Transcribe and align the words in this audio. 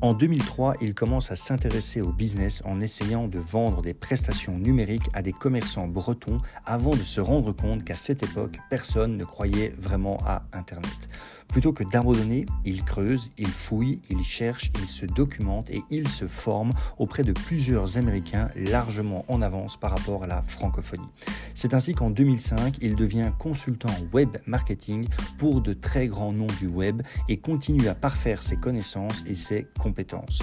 En 0.00 0.14
2003, 0.14 0.76
il 0.80 0.94
commence 0.94 1.32
à 1.32 1.36
s'intéresser 1.36 2.00
au 2.00 2.12
business 2.12 2.62
en 2.64 2.80
essayant 2.80 3.26
de 3.26 3.40
vendre 3.40 3.82
des 3.82 3.94
prestations 3.94 4.56
numériques 4.56 5.10
à 5.12 5.22
des 5.22 5.32
commerçants 5.32 5.88
bretons 5.88 6.38
avant 6.66 6.94
de 6.94 7.02
se 7.02 7.20
rendre 7.20 7.50
compte 7.50 7.82
qu'à 7.82 7.96
cette 7.96 8.22
époque, 8.22 8.58
personne 8.70 9.16
ne 9.16 9.24
croyait 9.24 9.74
vraiment 9.76 10.18
à 10.24 10.44
Internet. 10.52 11.08
Plutôt 11.48 11.72
que 11.72 11.84
d'abandonner, 11.84 12.46
il 12.64 12.84
creuse, 12.84 13.30
il 13.38 13.48
fouille, 13.48 14.00
il 14.10 14.22
cherche, 14.22 14.70
il 14.80 14.86
se 14.86 15.06
documente 15.06 15.70
et 15.70 15.82
il 15.90 16.08
se 16.08 16.26
forme 16.26 16.72
auprès 16.98 17.24
de 17.24 17.32
plusieurs 17.32 17.96
Américains 17.96 18.50
largement 18.54 19.24
en 19.28 19.40
avance 19.42 19.76
par 19.76 19.90
rapport 19.90 20.24
à 20.24 20.26
la 20.26 20.42
francophonie. 20.42 21.08
C'est 21.54 21.74
ainsi 21.74 21.94
qu'en 21.94 22.10
2005, 22.10 22.78
il 22.82 22.96
devient 22.96 23.32
consultant 23.38 23.94
web 24.12 24.36
marketing 24.46 25.08
pour 25.38 25.60
de 25.60 25.72
très 25.72 26.06
grands 26.06 26.32
noms 26.32 26.46
du 26.58 26.66
web 26.66 27.02
et 27.28 27.38
continue 27.38 27.88
à 27.88 27.94
parfaire 27.94 28.42
ses 28.42 28.56
connaissances 28.56 29.24
et 29.26 29.34
ses 29.34 29.66
compétences. 29.78 30.40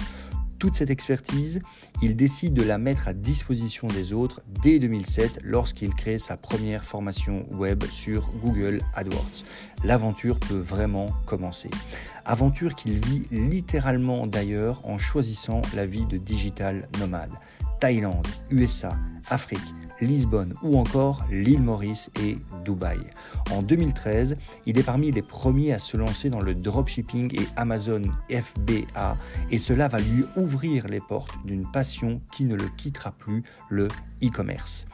Toute 0.58 0.74
cette 0.74 0.90
expertise, 0.90 1.60
il 2.02 2.16
décide 2.16 2.54
de 2.54 2.62
la 2.62 2.78
mettre 2.78 3.08
à 3.08 3.12
disposition 3.12 3.88
des 3.88 4.12
autres 4.12 4.40
dès 4.62 4.78
2007 4.78 5.40
lorsqu'il 5.42 5.94
crée 5.94 6.18
sa 6.18 6.36
première 6.36 6.84
formation 6.84 7.46
web 7.50 7.84
sur 7.92 8.30
Google 8.42 8.80
AdWords. 8.94 9.44
L'aventure 9.84 10.38
peut 10.40 10.58
vraiment 10.58 11.08
commencer. 11.26 11.68
Aventure 12.24 12.74
qu'il 12.74 12.98
vit 12.98 13.24
littéralement 13.30 14.26
d'ailleurs 14.26 14.80
en 14.84 14.98
choisissant 14.98 15.62
la 15.74 15.86
vie 15.86 16.06
de 16.06 16.16
digital 16.16 16.88
nomade. 16.98 17.32
Thaïlande, 17.78 18.26
USA, 18.50 18.96
Afrique, 19.28 19.60
Lisbonne 20.00 20.54
ou 20.62 20.78
encore 20.78 21.24
l'île 21.30 21.62
Maurice 21.62 22.10
et 22.20 22.38
Dubaï. 22.64 22.98
En 23.50 23.62
2013, 23.62 24.36
il 24.66 24.78
est 24.78 24.82
parmi 24.82 25.10
les 25.10 25.22
premiers 25.22 25.72
à 25.72 25.78
se 25.78 25.96
lancer 25.96 26.30
dans 26.30 26.40
le 26.40 26.54
dropshipping 26.54 27.40
et 27.40 27.46
Amazon 27.56 28.02
FBA 28.30 29.16
et 29.50 29.58
cela 29.58 29.88
va 29.88 29.98
lui 29.98 30.24
ouvrir 30.36 30.88
les 30.88 31.00
portes 31.00 31.34
d'une 31.44 31.70
passion 31.70 32.20
qui 32.32 32.44
ne 32.44 32.54
le 32.54 32.68
quittera 32.76 33.12
plus, 33.12 33.42
le 33.68 33.88
e-commerce. 34.22 34.86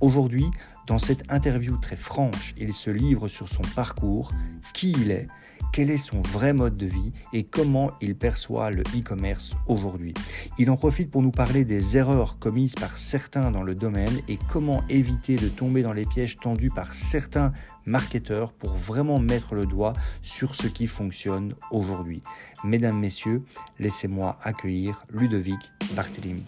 Aujourd'hui, 0.00 0.46
dans 0.86 0.98
cette 0.98 1.30
interview 1.30 1.76
très 1.76 1.96
franche, 1.96 2.54
il 2.56 2.72
se 2.72 2.90
livre 2.90 3.28
sur 3.28 3.48
son 3.48 3.62
parcours, 3.74 4.30
qui 4.72 4.92
il 4.92 5.10
est, 5.10 5.28
quel 5.72 5.90
est 5.90 5.96
son 5.96 6.20
vrai 6.20 6.52
mode 6.52 6.76
de 6.76 6.86
vie 6.86 7.12
et 7.32 7.44
comment 7.44 7.92
il 8.00 8.16
perçoit 8.16 8.70
le 8.70 8.82
e-commerce 8.82 9.52
aujourd'hui? 9.66 10.14
Il 10.58 10.70
en 10.70 10.76
profite 10.76 11.10
pour 11.10 11.22
nous 11.22 11.30
parler 11.30 11.64
des 11.64 11.96
erreurs 11.96 12.38
commises 12.38 12.74
par 12.74 12.96
certains 12.96 13.50
dans 13.50 13.62
le 13.62 13.74
domaine 13.74 14.20
et 14.28 14.38
comment 14.50 14.82
éviter 14.88 15.36
de 15.36 15.48
tomber 15.48 15.82
dans 15.82 15.92
les 15.92 16.04
pièges 16.04 16.38
tendus 16.38 16.70
par 16.70 16.94
certains 16.94 17.52
marketeurs 17.86 18.52
pour 18.52 18.74
vraiment 18.76 19.18
mettre 19.18 19.54
le 19.54 19.66
doigt 19.66 19.94
sur 20.22 20.54
ce 20.54 20.66
qui 20.66 20.86
fonctionne 20.86 21.54
aujourd'hui. 21.70 22.22
Mesdames, 22.64 22.98
Messieurs, 22.98 23.42
laissez-moi 23.78 24.38
accueillir 24.42 25.02
Ludovic 25.10 25.72
Barthélémy. 25.94 26.44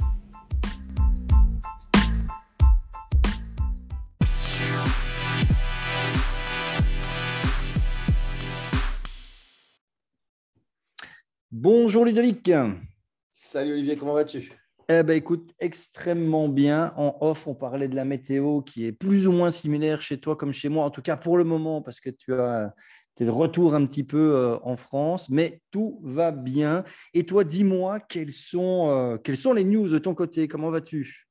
Bonjour 11.53 12.05
Ludovic. 12.05 12.49
Salut 13.29 13.73
Olivier, 13.73 13.97
comment 13.97 14.15
vas-tu? 14.15 14.53
Eh 14.89 15.03
ben 15.03 15.15
écoute, 15.15 15.53
extrêmement 15.59 16.49
bien. 16.49 16.93
En 16.97 17.17
off, 17.21 17.49
on 17.49 17.57
parlait 17.57 17.89
de 17.89 17.97
la 17.97 18.05
météo 18.05 18.63
qui 18.63 18.87
est 18.87 18.93
plus 18.93 19.27
ou 19.27 19.33
moins 19.33 19.51
similaire 19.51 20.01
chez 20.01 20.21
toi 20.21 20.37
comme 20.37 20.53
chez 20.53 20.69
moi, 20.69 20.85
en 20.85 20.91
tout 20.91 21.03
cas 21.03 21.17
pour 21.17 21.37
le 21.37 21.43
moment, 21.43 21.83
parce 21.83 21.99
que 21.99 22.11
tu 22.11 22.35
as 22.35 22.73
es 23.19 23.25
de 23.25 23.31
retour 23.31 23.75
un 23.75 23.85
petit 23.85 24.05
peu 24.05 24.37
euh, 24.37 24.59
en 24.63 24.77
France, 24.77 25.29
mais 25.29 25.61
tout 25.73 26.01
va 26.05 26.31
bien. 26.31 26.85
Et 27.15 27.27
toi, 27.27 27.43
dis-moi 27.43 27.99
quelles 27.99 28.31
sont, 28.31 28.89
euh, 28.89 29.19
quelles 29.19 29.37
sont 29.37 29.53
les 29.53 29.65
news 29.65 29.89
de 29.89 29.99
ton 29.99 30.15
côté? 30.15 30.47
Comment 30.47 30.71
vas-tu? 30.71 31.30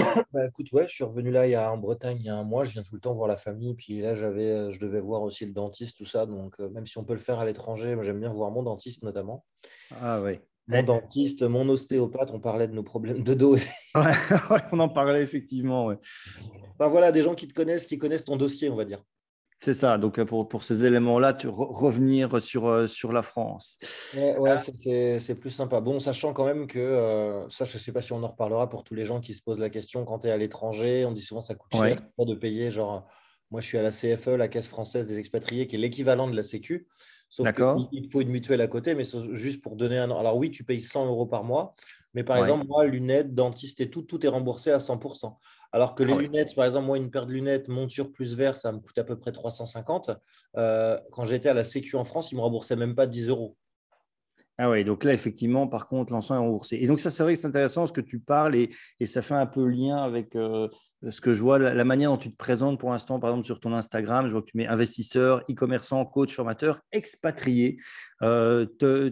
bah, 0.32 0.46
écoute, 0.46 0.72
ouais, 0.72 0.86
je 0.88 0.94
suis 0.94 1.04
revenu 1.04 1.30
là 1.30 1.46
il 1.46 1.50
y 1.50 1.54
a, 1.54 1.72
en 1.72 1.78
Bretagne 1.78 2.16
il 2.20 2.26
y 2.26 2.28
a 2.28 2.34
un 2.34 2.44
mois. 2.44 2.64
Je 2.64 2.72
viens 2.72 2.82
tout 2.82 2.94
le 2.94 3.00
temps 3.00 3.14
voir 3.14 3.28
la 3.28 3.36
famille. 3.36 3.74
Puis 3.74 4.00
là, 4.00 4.14
j'avais, 4.14 4.50
euh, 4.50 4.70
je 4.70 4.78
devais 4.78 5.00
voir 5.00 5.22
aussi 5.22 5.46
le 5.46 5.52
dentiste, 5.52 5.98
tout 5.98 6.06
ça. 6.06 6.26
Donc, 6.26 6.54
euh, 6.60 6.68
même 6.70 6.86
si 6.86 6.98
on 6.98 7.04
peut 7.04 7.12
le 7.12 7.18
faire 7.18 7.38
à 7.38 7.44
l'étranger, 7.44 7.94
moi, 7.94 8.04
j'aime 8.04 8.20
bien 8.20 8.32
voir 8.32 8.50
mon 8.50 8.62
dentiste 8.62 9.02
notamment. 9.02 9.44
Ah 10.00 10.20
oui. 10.22 10.38
Mon 10.68 10.84
dentiste, 10.84 11.42
mon 11.42 11.68
ostéopathe, 11.68 12.30
on 12.32 12.38
parlait 12.38 12.68
de 12.68 12.72
nos 12.72 12.84
problèmes 12.84 13.24
de 13.24 13.34
dos. 13.34 13.56
on 14.72 14.78
en 14.78 14.88
parlait 14.88 15.22
effectivement. 15.22 15.86
Ouais. 15.86 15.98
Bah, 16.78 16.88
voilà, 16.88 17.10
des 17.10 17.22
gens 17.22 17.34
qui 17.34 17.48
te 17.48 17.54
connaissent, 17.54 17.86
qui 17.86 17.98
connaissent 17.98 18.24
ton 18.24 18.36
dossier, 18.36 18.70
on 18.70 18.76
va 18.76 18.84
dire. 18.84 19.02
C'est 19.62 19.74
ça, 19.74 19.98
donc 19.98 20.18
euh, 20.18 20.24
pour, 20.24 20.48
pour 20.48 20.64
ces 20.64 20.86
éléments-là, 20.86 21.36
revenir 21.44 22.40
sur, 22.40 22.66
euh, 22.66 22.86
sur 22.86 23.12
la 23.12 23.20
France. 23.20 23.78
Ouais, 24.16 24.34
ah. 24.46 24.58
c'est 24.58 25.34
plus 25.34 25.50
sympa. 25.50 25.82
Bon, 25.82 25.98
sachant 25.98 26.32
quand 26.32 26.46
même 26.46 26.66
que, 26.66 26.78
euh, 26.78 27.46
ça, 27.50 27.66
je 27.66 27.74
ne 27.74 27.78
sais 27.78 27.92
pas 27.92 28.00
si 28.00 28.14
on 28.14 28.22
en 28.22 28.28
reparlera 28.28 28.70
pour 28.70 28.84
tous 28.84 28.94
les 28.94 29.04
gens 29.04 29.20
qui 29.20 29.34
se 29.34 29.42
posent 29.42 29.58
la 29.58 29.68
question, 29.68 30.06
quand 30.06 30.20
tu 30.20 30.28
es 30.28 30.30
à 30.30 30.38
l'étranger, 30.38 31.04
on 31.04 31.12
dit 31.12 31.20
souvent 31.20 31.42
ça 31.42 31.54
coûte 31.54 31.72
cher 31.74 31.98
de 32.18 32.34
payer. 32.34 32.70
Genre, 32.70 33.06
moi, 33.50 33.60
je 33.60 33.66
suis 33.66 33.76
à 33.76 33.82
la 33.82 33.90
CFE, 33.90 34.28
la 34.28 34.48
Caisse 34.48 34.68
française 34.68 35.04
des 35.04 35.18
expatriés, 35.18 35.66
qui 35.66 35.76
est 35.76 35.78
l'équivalent 35.78 36.26
de 36.26 36.36
la 36.36 36.42
Sécu. 36.42 36.88
Sauf 37.28 37.46
qu'il 37.52 38.10
faut 38.10 38.22
une 38.22 38.30
mutuelle 38.30 38.62
à 38.62 38.66
côté, 38.66 38.94
mais 38.94 39.04
juste 39.32 39.60
pour 39.60 39.76
donner 39.76 39.98
un. 39.98 40.10
Alors 40.10 40.38
oui, 40.38 40.50
tu 40.50 40.64
payes 40.64 40.80
100 40.80 41.06
euros 41.06 41.26
par 41.26 41.44
mois, 41.44 41.74
mais 42.14 42.24
par 42.24 42.38
exemple, 42.38 42.66
moi, 42.66 42.86
lunettes, 42.86 43.34
dentiste 43.34 43.80
et 43.82 43.90
tout, 43.90 44.02
tout 44.02 44.24
est 44.24 44.28
remboursé 44.28 44.70
à 44.70 44.78
100%. 44.78 45.36
Alors 45.72 45.94
que 45.94 46.02
les 46.02 46.12
ah 46.12 46.18
lunettes, 46.18 46.54
par 46.54 46.64
exemple, 46.64 46.86
moi, 46.86 46.96
une 46.96 47.10
paire 47.10 47.26
de 47.26 47.32
lunettes, 47.32 47.68
monture 47.68 48.10
plus 48.10 48.34
verre, 48.34 48.56
ça 48.56 48.72
me 48.72 48.78
coûte 48.78 48.98
à 48.98 49.04
peu 49.04 49.16
près 49.16 49.30
350. 49.30 50.10
Euh, 50.56 50.98
quand 51.12 51.24
j'étais 51.24 51.48
à 51.48 51.54
la 51.54 51.62
Sécu 51.62 51.96
en 51.96 52.04
France, 52.04 52.32
ils 52.32 52.34
ne 52.34 52.38
me 52.40 52.42
remboursaient 52.42 52.76
même 52.76 52.94
pas 52.94 53.06
10 53.06 53.28
euros. 53.28 53.56
Ah 54.58 54.68
oui, 54.68 54.84
donc 54.84 55.04
là, 55.04 55.14
effectivement, 55.14 55.68
par 55.68 55.88
contre, 55.88 56.12
l'ensemble 56.12 56.40
est 56.40 56.44
remboursé. 56.44 56.78
Et 56.80 56.86
donc, 56.86 57.00
ça, 57.00 57.10
c'est 57.10 57.22
vrai 57.22 57.34
que 57.34 57.40
c'est 57.40 57.46
intéressant 57.46 57.86
ce 57.86 57.92
que 57.92 58.00
tu 58.00 58.18
parles 58.18 58.56
et, 58.56 58.70
ça 59.06 59.22
fait 59.22 59.34
un 59.34 59.46
peu 59.46 59.64
lien 59.66 59.96
avec 59.96 60.36
euh, 60.36 60.68
ce 61.08 61.20
que 61.20 61.32
je 61.32 61.40
vois, 61.40 61.58
la, 61.58 61.84
manière 61.84 62.10
dont 62.10 62.18
tu 62.18 62.28
te 62.28 62.36
présentes 62.36 62.78
pour 62.78 62.90
l'instant, 62.90 63.20
par 63.20 63.30
exemple, 63.30 63.46
sur 63.46 63.60
ton 63.60 63.72
Instagram. 63.72 64.26
Je 64.26 64.32
vois 64.32 64.42
que 64.42 64.50
tu 64.50 64.58
mets 64.58 64.66
investisseur, 64.66 65.44
e-commerçant, 65.50 66.04
coach, 66.04 66.34
formateur, 66.34 66.80
expatrié. 66.92 67.78
Euh, 68.22 68.66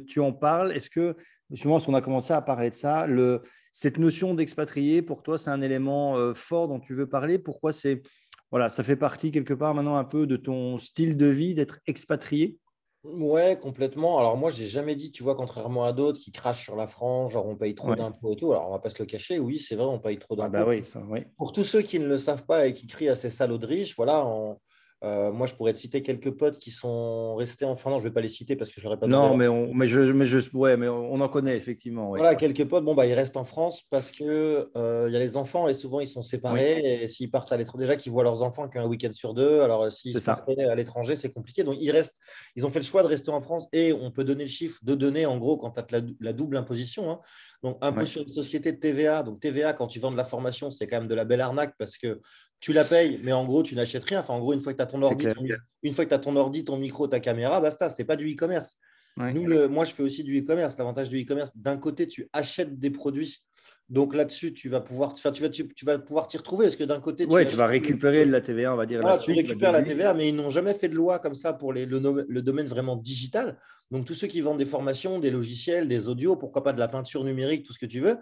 tu 0.06 0.20
en 0.20 0.32
parles. 0.32 0.72
Est-ce 0.72 0.90
que, 0.90 1.16
justement, 1.50 1.75
parce 1.75 1.86
qu'on 1.86 1.94
a 1.94 2.02
commencé 2.02 2.34
à 2.34 2.42
parler 2.42 2.70
de 2.70 2.75
ça, 2.75 3.06
le, 3.06 3.40
cette 3.80 3.98
notion 3.98 4.34
d'expatrié, 4.34 5.02
pour 5.02 5.22
toi, 5.22 5.38
c'est 5.38 5.50
un 5.50 5.62
élément 5.62 6.16
euh, 6.16 6.34
fort 6.34 6.66
dont 6.66 6.80
tu 6.80 6.94
veux 6.94 7.08
parler? 7.08 7.38
Pourquoi 7.38 7.72
c'est 7.72 8.02
voilà, 8.50 8.68
ça 8.68 8.82
fait 8.82 8.96
partie 8.96 9.30
quelque 9.30 9.54
part 9.54 9.72
maintenant 9.72 9.94
un 9.94 10.04
peu 10.04 10.26
de 10.26 10.36
ton 10.36 10.78
style 10.78 11.16
de 11.16 11.26
vie 11.26 11.54
d'être 11.54 11.78
expatrié? 11.86 12.58
Ouais, 13.04 13.56
complètement. 13.56 14.18
Alors 14.18 14.36
moi, 14.36 14.50
j'ai 14.50 14.66
jamais 14.66 14.96
dit, 14.96 15.12
tu 15.12 15.22
vois, 15.22 15.36
contrairement 15.36 15.84
à 15.84 15.92
d'autres 15.92 16.18
qui 16.18 16.32
crachent 16.32 16.64
sur 16.64 16.74
la 16.74 16.88
France, 16.88 17.30
genre 17.30 17.46
on 17.46 17.54
paye 17.54 17.76
trop 17.76 17.94
d'impôts 17.94 18.32
et 18.32 18.36
tout. 18.36 18.50
Alors 18.50 18.66
on 18.66 18.72
va 18.72 18.80
pas 18.80 18.90
se 18.90 18.98
le 18.98 19.06
cacher, 19.06 19.38
oui, 19.38 19.58
c'est 19.58 19.76
vrai, 19.76 19.86
on 19.86 20.00
paye 20.00 20.18
trop 20.18 20.34
ah 20.40 20.48
bah 20.48 20.64
d'impôts. 20.64 20.82
Oui, 21.08 21.24
Pour 21.36 21.52
tous 21.52 21.62
ceux 21.62 21.82
qui 21.82 22.00
ne 22.00 22.08
le 22.08 22.16
savent 22.16 22.46
pas 22.46 22.66
et 22.66 22.74
qui 22.74 22.88
crient 22.88 23.10
à 23.10 23.16
ces 23.16 23.30
salauds 23.30 23.58
de 23.58 23.66
riches, 23.66 23.94
voilà, 23.94 24.26
on, 24.26 24.58
euh, 25.04 25.31
moi, 25.31 25.47
je 25.47 25.54
pourrais 25.54 25.72
te 25.72 25.78
citer 25.78 26.03
quelques 26.03 26.32
potes 26.32 26.59
qui 26.59 26.72
sont 26.72 27.36
restés 27.36 27.64
en 27.64 27.76
France. 27.76 27.92
Non, 27.92 27.98
je 27.98 28.04
ne 28.04 28.09
vais 28.09 28.14
pas 28.14 28.20
les 28.20 28.28
citer 28.28 28.56
parce 28.56 28.70
que 28.70 28.81
je 28.81 28.84
l'aurais 28.84 28.98
pas 28.98 29.06
Non, 29.06 29.36
mais, 29.36 29.47
on, 29.47 29.72
mais, 29.72 29.86
je, 29.86 30.00
mais, 30.00 30.26
je, 30.26 30.38
ouais, 30.54 30.76
mais 30.76 30.88
on 30.88 31.20
en 31.20 31.28
connaît 31.28 31.56
effectivement. 31.56 32.09
Voilà, 32.09 32.34
quelques 32.34 32.64
potes, 32.64 32.84
bon, 32.84 32.97
bah, 32.97 33.06
ils 33.06 33.14
restent 33.14 33.37
en 33.37 33.44
France 33.44 33.82
parce 33.91 34.10
qu'il 34.10 34.26
euh, 34.28 35.06
il 35.08 35.12
y 35.12 35.16
a 35.16 35.20
les 35.20 35.37
enfants 35.37 35.69
et 35.69 35.75
souvent 35.75 36.00
ils 36.00 36.08
sont 36.08 36.22
séparés. 36.22 37.03
Et 37.03 37.08
s'ils 37.08 37.31
partent 37.31 37.53
à 37.53 37.56
l'étranger, 37.56 37.84
déjà 37.84 37.97
qu'ils 37.97 38.10
voient 38.10 38.25
leurs 38.25 38.42
enfants 38.42 38.69
qu'un 38.69 38.87
week-end 38.87 39.12
sur 39.12 39.34
deux. 39.34 39.60
Alors, 39.60 39.91
s'ils 39.92 40.20
sont 40.20 40.32
à 40.32 40.75
l'étranger, 40.75 41.14
c'est 41.14 41.31
compliqué. 41.31 41.62
Donc, 41.62 41.76
ils, 41.81 41.92
restent, 41.92 42.19
ils 42.56 42.66
ont 42.66 42.70
fait 42.70 42.81
le 42.81 42.84
choix 42.84 43.04
de 43.04 43.08
rester 43.08 43.31
en 43.31 43.41
France 43.41 43.69
et 43.72 43.92
on 43.92 44.10
peut 44.10 44.25
donner 44.25 44.44
le 44.44 44.50
chiffre 44.50 44.81
de 44.82 44.97
données 44.97 45.26
en 45.26 45.38
gros 45.38 45.58
quand 45.58 45.70
tu 45.70 45.94
as 45.94 46.03
la, 46.20 46.32
double 46.32 46.56
imposition. 46.56 47.08
Hein. 47.08 47.20
Donc, 47.62 47.78
un 47.82 47.92
peu 47.92 48.04
sur 48.04 48.22
une 48.22 48.32
société 48.32 48.72
de 48.72 48.78
TVA. 48.78 49.22
Donc, 49.22 49.38
TVA, 49.38 49.75
quand 49.75 49.87
tu 49.87 50.00
vends 50.00 50.10
de 50.10 50.16
la 50.16 50.25
formation, 50.25 50.72
c'est 50.72 50.88
quand 50.88 50.98
même 50.98 51.08
de 51.08 51.14
la 51.14 51.25
belle 51.25 51.41
arnaque 51.41 51.75
parce 51.78 51.97
que 51.98 52.20
tu 52.60 52.72
la 52.72 52.84
payes, 52.84 53.20
mais 53.22 53.32
en 53.32 53.44
gros, 53.44 53.62
tu 53.62 53.74
n'achètes 53.74 54.04
rien. 54.04 54.20
Enfin, 54.20 54.34
en 54.34 54.41
gros, 54.41 54.52
une 54.52 54.60
fois 54.60 54.72
que 54.72 54.78
tu 54.78 54.82
as 54.82 54.86
ton 54.86 55.02
ordi, 55.02 55.24
ton, 55.24 55.44
une 55.82 55.93
fois 55.93 56.06
que 56.06 56.14
as 56.14 56.19
ton 56.19 56.34
ordi, 56.37 56.64
ton 56.64 56.76
micro, 56.76 57.06
ta 57.06 57.20
caméra, 57.20 57.60
basta, 57.60 57.88
c'est 57.88 58.05
pas 58.05 58.16
du 58.16 58.32
e-commerce. 58.32 58.78
Nous, 59.16 59.69
moi, 59.69 59.84
je 59.84 59.93
fais 59.93 60.02
aussi 60.02 60.22
du 60.22 60.38
e-commerce. 60.40 60.78
L'avantage 60.78 61.08
du 61.08 61.20
e-commerce, 61.20 61.50
d'un 61.56 61.76
côté, 61.76 62.06
tu 62.06 62.28
achètes 62.32 62.78
des 62.78 62.90
produits 62.90 63.38
donc 63.88 64.14
là-dessus, 64.14 64.52
tu 64.52 64.69
vas 64.69 64.81
pouvoir, 64.81 65.14
tu 65.14 65.23
vas, 65.23 65.49
tu, 65.49 65.85
vas 65.85 65.99
pouvoir 65.99 66.29
t'y 66.29 66.37
retrouver. 66.37 66.67
Parce 66.67 66.76
que 66.76 66.85
d'un 66.85 67.00
côté, 67.00 67.26
tu, 67.26 67.46
tu 67.46 67.56
vas 67.56 67.67
récupérer 67.67 68.26
de 68.26 68.31
la 68.31 68.43
TVA, 68.43 68.75
on 68.75 68.76
va 68.76 68.85
dire. 68.85 69.00
tu 69.19 69.32
récupères 69.32 69.73
la 69.73 69.82
TVA, 69.82 70.12
mais 70.12 70.29
ils 70.29 70.37
n'ont 70.37 70.50
jamais 70.50 70.75
fait 70.75 70.88
de 70.88 70.94
loi 70.94 71.19
comme 71.19 71.35
ça 71.35 71.55
pour 71.55 71.73
les, 71.73 71.87
le, 71.87 72.26
le, 72.29 72.43
domaine 72.43 72.67
vraiment 72.67 72.96
digital. 72.96 73.58
Donc 73.90 74.05
tous 74.05 74.12
ceux 74.12 74.26
qui 74.26 74.43
vendent 74.43 74.58
des 74.58 74.67
formations, 74.67 75.19
des 75.19 75.31
logiciels, 75.31 75.88
des 75.88 76.08
audios, 76.08 76.37
pourquoi 76.37 76.62
pas 76.62 76.75
de 76.75 76.79
la 76.79 76.88
peinture 76.88 77.25
numérique, 77.25 77.64
tout 77.64 77.73
ce 77.73 77.79
que 77.79 77.87
tu 77.87 78.00
veux. 78.00 78.19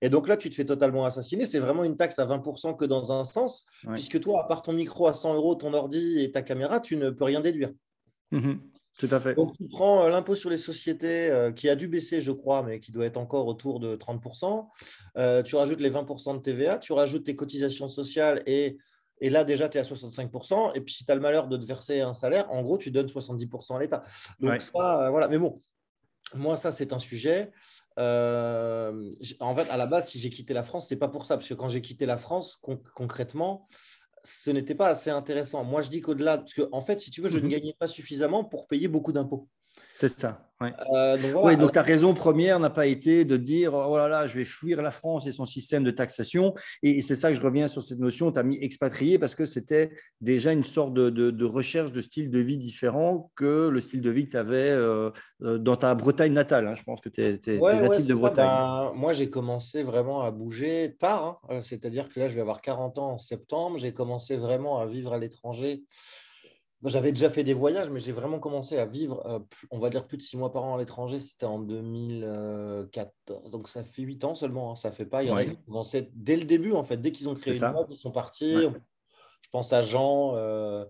Et 0.00 0.08
donc 0.08 0.26
là, 0.26 0.38
tu 0.38 0.48
te 0.48 0.54
fais 0.54 0.64
totalement 0.64 1.04
assassiner. 1.04 1.44
C'est 1.44 1.58
vraiment 1.58 1.84
une 1.84 1.98
taxe 1.98 2.18
à 2.18 2.24
20% 2.24 2.76
que 2.76 2.86
dans 2.86 3.12
un 3.12 3.24
sens, 3.24 3.66
puisque 3.92 4.18
toi, 4.20 4.44
à 4.44 4.48
part 4.48 4.62
ton 4.62 4.72
micro 4.72 5.06
à 5.06 5.12
100 5.12 5.34
euros, 5.34 5.54
ton 5.54 5.74
ordi 5.74 6.20
et 6.20 6.32
ta 6.32 6.40
caméra, 6.40 6.80
tu 6.80 6.96
ne 6.96 7.10
peux 7.10 7.24
rien 7.24 7.40
déduire. 7.40 7.70
Mmh 8.30 8.54
tout 8.98 9.08
à 9.10 9.20
fait. 9.20 9.34
Donc, 9.34 9.56
tu 9.56 9.66
prends 9.68 10.04
euh, 10.04 10.10
l'impôt 10.10 10.34
sur 10.34 10.50
les 10.50 10.58
sociétés 10.58 11.30
euh, 11.30 11.52
qui 11.52 11.68
a 11.68 11.76
dû 11.76 11.88
baisser, 11.88 12.20
je 12.20 12.32
crois, 12.32 12.62
mais 12.62 12.80
qui 12.80 12.92
doit 12.92 13.06
être 13.06 13.16
encore 13.16 13.46
autour 13.46 13.80
de 13.80 13.96
30%. 13.96 14.68
Euh, 15.16 15.42
tu 15.42 15.56
rajoutes 15.56 15.80
les 15.80 15.90
20% 15.90 16.36
de 16.36 16.42
TVA, 16.42 16.78
tu 16.78 16.92
rajoutes 16.92 17.24
tes 17.24 17.36
cotisations 17.36 17.88
sociales 17.88 18.42
et, 18.46 18.78
et 19.20 19.30
là, 19.30 19.44
déjà, 19.44 19.68
tu 19.68 19.78
es 19.78 19.80
à 19.80 19.84
65%. 19.84 20.72
Et 20.74 20.80
puis, 20.80 20.94
si 20.94 21.04
tu 21.04 21.12
as 21.12 21.14
le 21.14 21.20
malheur 21.20 21.48
de 21.48 21.56
te 21.56 21.64
verser 21.64 22.00
un 22.00 22.14
salaire, 22.14 22.50
en 22.50 22.62
gros, 22.62 22.78
tu 22.78 22.90
donnes 22.90 23.06
70% 23.06 23.76
à 23.76 23.80
l'État. 23.80 24.02
Donc, 24.38 24.60
ça, 24.60 25.08
voilà. 25.10 25.28
Mais 25.28 25.38
bon, 25.38 25.58
moi, 26.34 26.56
ça, 26.56 26.72
c'est 26.72 26.92
un 26.92 26.98
sujet. 26.98 27.52
En 27.96 29.54
fait, 29.54 29.70
à 29.70 29.76
la 29.76 29.86
base, 29.86 30.08
si 30.08 30.18
j'ai 30.18 30.30
quitté 30.30 30.54
la 30.54 30.62
France, 30.62 30.88
c'est 30.88 30.96
pas 30.96 31.08
pour 31.08 31.26
ça, 31.26 31.36
parce 31.36 31.48
que 31.48 31.54
quand 31.54 31.68
j'ai 31.68 31.82
quitté 31.82 32.06
la 32.06 32.16
France, 32.16 32.60
concrètement, 32.94 33.68
ce 34.24 34.50
n'était 34.50 34.74
pas 34.74 34.88
assez 34.88 35.10
intéressant. 35.10 35.64
Moi, 35.64 35.82
je 35.82 35.90
dis 35.90 36.00
qu'au-delà, 36.00 36.38
parce 36.38 36.54
que, 36.54 36.68
en 36.72 36.80
fait, 36.80 37.00
si 37.00 37.10
tu 37.10 37.20
veux, 37.20 37.28
je 37.28 37.38
ne 37.38 37.44
mhm. 37.44 37.50
gagnais 37.50 37.76
pas 37.78 37.86
suffisamment 37.86 38.44
pour 38.44 38.66
payer 38.66 38.88
beaucoup 38.88 39.12
d'impôts. 39.12 39.48
C'est 40.00 40.18
ça. 40.18 40.50
Euh, 40.62 41.16
donc, 41.16 41.44
oui, 41.44 41.56
donc 41.56 41.72
ta 41.72 41.82
raison 41.82 42.12
première 42.12 42.60
n'a 42.60 42.68
pas 42.68 42.86
été 42.86 43.24
de 43.24 43.36
dire 43.36 43.74
oh 43.74 43.96
là 43.96 44.08
là, 44.08 44.26
je 44.26 44.38
vais 44.38 44.44
fuir 44.44 44.82
la 44.82 44.90
France 44.90 45.26
et 45.26 45.32
son 45.32 45.46
système 45.46 45.84
de 45.84 45.90
taxation. 45.90 46.54
Et, 46.82 47.00
c'est 47.02 47.16
ça 47.16 47.30
que 47.30 47.34
je 47.34 47.40
reviens 47.40 47.68
sur 47.68 47.82
cette 47.82 47.98
notion. 47.98 48.30
Tu 48.32 48.38
as 48.38 48.42
mis 48.42 48.58
expatrié 48.62 49.18
parce 49.18 49.34
que 49.34 49.46
c'était 49.46 49.90
déjà 50.20 50.52
une 50.52 50.64
sorte 50.64 50.94
de, 50.94 51.44
recherche 51.44 51.92
de 51.92 52.00
style 52.00 52.30
de 52.30 52.38
vie 52.38 52.58
différent 52.58 53.30
que 53.36 53.68
le 53.68 53.80
style 53.80 54.00
de 54.00 54.10
vie 54.10 54.26
que 54.26 54.32
tu 54.32 54.36
avais 54.36 54.70
euh, 54.70 55.10
euh, 55.42 55.58
dans 55.58 55.76
ta 55.76 55.94
Bretagne 55.94 56.32
natale. 56.32 56.68
Hein. 56.68 56.74
Je 56.74 56.82
pense 56.82 57.00
que 57.00 57.08
tu 57.08 57.22
es, 57.22 57.58
natif 57.58 58.06
de 58.06 58.14
Bretagne. 58.14 58.46
Ben, 58.46 58.92
moi, 58.94 59.12
j'ai 59.12 59.28
commencé 59.28 59.82
vraiment 59.82 60.22
à 60.22 60.30
bouger 60.30 60.96
tard. 60.98 61.40
Hein. 61.48 61.60
C'est-à-dire 61.62 62.08
que 62.08 62.20
là, 62.20 62.28
je 62.28 62.34
vais 62.34 62.42
avoir 62.42 62.60
40 62.60 62.98
ans 62.98 63.12
en 63.12 63.18
septembre. 63.18 63.78
J'ai 63.78 63.92
commencé 63.92 64.36
vraiment 64.36 64.78
à 64.78 64.86
vivre 64.86 65.12
à 65.14 65.18
l'étranger 65.18 65.84
j'avais 66.88 67.12
déjà 67.12 67.28
fait 67.28 67.44
des 67.44 67.52
voyages, 67.52 67.90
mais 67.90 68.00
j'ai 68.00 68.12
vraiment 68.12 68.38
commencé 68.38 68.78
à 68.78 68.86
vivre, 68.86 69.22
euh, 69.26 69.38
on 69.70 69.78
va 69.78 69.90
dire, 69.90 70.06
plus 70.06 70.16
de 70.16 70.22
six 70.22 70.38
mois 70.38 70.50
par 70.50 70.64
an 70.64 70.76
à 70.76 70.78
l'étranger. 70.78 71.18
C'était 71.18 71.44
en 71.44 71.58
2014. 71.58 73.50
Donc, 73.50 73.68
ça 73.68 73.84
fait 73.84 74.02
huit 74.02 74.24
ans 74.24 74.34
seulement. 74.34 74.72
Hein. 74.72 74.76
Ça 74.76 74.90
fait 74.90 75.04
pas. 75.04 75.22
Il 75.22 75.28
y 75.28 75.30
en 75.30 75.36
a 75.36 75.44
qui 75.44 75.56
commencé 75.66 76.10
dès 76.14 76.36
le 76.36 76.44
début, 76.44 76.72
en 76.72 76.82
fait. 76.82 76.96
Dès 76.96 77.12
qu'ils 77.12 77.28
ont 77.28 77.34
créé 77.34 77.54
une 77.54 77.72
boîte, 77.72 77.88
ils 77.90 77.98
sont 77.98 78.12
partis. 78.12 78.54
Je 78.54 79.48
pense 79.52 79.72
à 79.72 79.82
Jean. 79.82 80.32
Euh, 80.36 80.84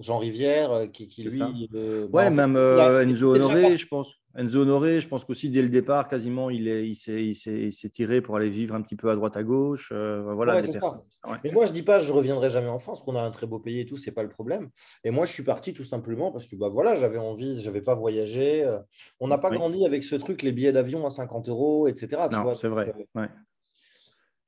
Jean 0.00 0.18
Rivière, 0.18 0.72
euh, 0.72 0.86
qui, 0.86 1.06
lui. 1.22 1.68
ouais, 2.12 2.30
même 2.30 2.56
Enzo 2.56 3.34
Honoré, 3.34 3.76
je 3.76 3.86
pense. 3.86 4.23
Enzo 4.36 4.62
Honoré, 4.62 5.00
je 5.00 5.06
pense 5.06 5.24
qu'aussi 5.24 5.48
dès 5.48 5.62
le 5.62 5.68
départ, 5.68 6.08
quasiment, 6.08 6.50
il, 6.50 6.66
est, 6.66 6.88
il, 6.88 6.96
s'est, 6.96 7.22
il, 7.24 7.90
tiré 7.90 8.20
pour 8.20 8.36
aller 8.36 8.50
vivre 8.50 8.74
un 8.74 8.82
petit 8.82 8.96
peu 8.96 9.08
à 9.08 9.14
droite 9.14 9.36
à 9.36 9.44
gauche. 9.44 9.90
Euh, 9.92 10.22
voilà, 10.34 10.60
des 10.60 10.72
personnes. 10.72 11.02
Mais 11.44 11.52
moi, 11.52 11.66
je 11.66 11.70
ne 11.70 11.74
dis 11.74 11.82
pas 11.82 12.00
je 12.00 12.12
reviendrai 12.12 12.50
jamais 12.50 12.68
en 12.68 12.80
France, 12.80 13.02
qu'on 13.02 13.14
a 13.14 13.22
un 13.22 13.30
très 13.30 13.46
beau 13.46 13.60
pays 13.60 13.80
et 13.80 13.86
tout, 13.86 13.96
ce 13.96 14.06
n'est 14.06 14.12
pas 14.12 14.24
le 14.24 14.28
problème. 14.28 14.70
Et 15.04 15.10
moi, 15.12 15.24
je 15.24 15.32
suis 15.32 15.44
parti 15.44 15.72
tout 15.72 15.84
simplement 15.84 16.32
parce 16.32 16.48
que 16.48 16.56
bah, 16.56 16.68
voilà, 16.68 16.96
j'avais 16.96 17.18
envie, 17.18 17.60
je 17.60 17.66
n'avais 17.66 17.80
pas 17.82 17.94
voyagé. 17.94 18.64
Euh. 18.64 18.78
On 19.20 19.28
n'a 19.28 19.38
pas 19.38 19.50
grandi 19.50 19.86
avec 19.86 20.02
ce 20.02 20.16
truc, 20.16 20.42
les 20.42 20.50
billets 20.50 20.72
d'avion 20.72 21.06
à 21.06 21.10
50 21.10 21.48
euros, 21.48 21.86
etc. 21.86 22.22
non, 22.32 22.54
c'est 22.54 22.68
vrai. 22.68 22.92
Euh. 23.16 23.26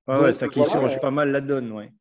Ouais. 0.06 0.32
ça 0.32 0.48
qui 0.48 0.64
change 0.64 1.00
pas 1.00 1.12
mal 1.12 1.30
la 1.30 1.40
donne. 1.40 1.70
Ouais. 1.70 1.92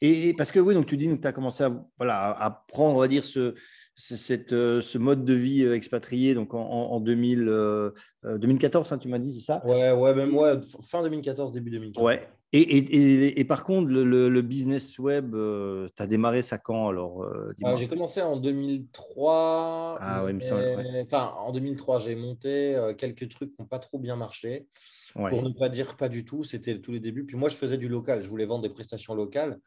Et, 0.00 0.34
parce 0.34 0.52
que 0.52 0.58
oui, 0.60 0.74
donc 0.74 0.86
tu 0.86 0.96
dis 0.96 1.08
que 1.08 1.14
tu 1.14 1.26
as 1.26 1.32
commencé 1.32 1.64
à, 1.64 1.72
voilà, 1.98 2.30
à 2.30 2.64
prendre, 2.68 2.96
on 2.96 3.00
va 3.00 3.08
dire, 3.08 3.24
ce, 3.24 3.54
cette, 3.96 4.52
euh, 4.52 4.82
ce 4.82 4.98
mode 4.98 5.24
de 5.24 5.32
vie 5.32 5.64
euh, 5.64 5.74
expatrié 5.74 6.34
donc 6.34 6.52
en, 6.52 6.60
en 6.60 7.00
2000, 7.00 7.46
2014, 8.24 8.92
euh, 8.92 8.94
hein, 8.94 8.98
tu 8.98 9.08
m'as 9.08 9.18
dit, 9.18 9.34
c'est 9.34 9.44
ça? 9.44 9.64
Ouais, 9.66 9.90
ouais, 9.90 10.14
même 10.14 10.30
moi, 10.30 10.60
fin 10.82 11.02
2014, 11.02 11.52
début 11.52 11.70
2015. 11.70 12.04
Ouais. 12.04 12.28
Et, 12.58 12.78
et, 12.78 13.40
et, 13.40 13.44
par 13.44 13.64
contre, 13.64 13.88
le, 13.88 14.28
le, 14.28 14.42
business 14.42 14.98
web, 14.98 15.32
tu 15.32 16.02
as 16.02 16.06
démarré 16.06 16.42
ça 16.42 16.58
quand 16.58 16.88
alors 16.88 17.24
J'ai 17.76 17.88
commencé 17.88 18.22
en 18.22 18.36
2003. 18.36 19.98
Ah 20.00 20.24
ouais, 20.24 20.36
Enfin, 21.04 21.34
en 21.38 21.52
2003, 21.52 21.98
j'ai 22.00 22.14
monté 22.14 22.78
quelques 22.98 23.28
trucs 23.28 23.54
qui 23.54 23.62
n'ont 23.62 23.68
pas 23.68 23.78
trop 23.78 23.98
bien 23.98 24.16
marché. 24.16 24.66
Pour 25.16 25.42
ne 25.42 25.50
pas 25.50 25.68
dire 25.68 25.96
pas 25.96 26.08
du 26.08 26.24
tout, 26.24 26.44
c'était 26.44 26.78
tous 26.78 26.92
les 26.92 27.00
débuts. 27.00 27.24
Puis 27.24 27.36
moi, 27.36 27.48
je 27.48 27.56
faisais 27.56 27.78
du 27.78 27.88
local. 27.88 28.22
Je 28.22 28.28
voulais 28.28 28.44
vendre 28.44 28.62
des 28.62 28.68
prestations 28.68 29.14
locales. 29.14 29.58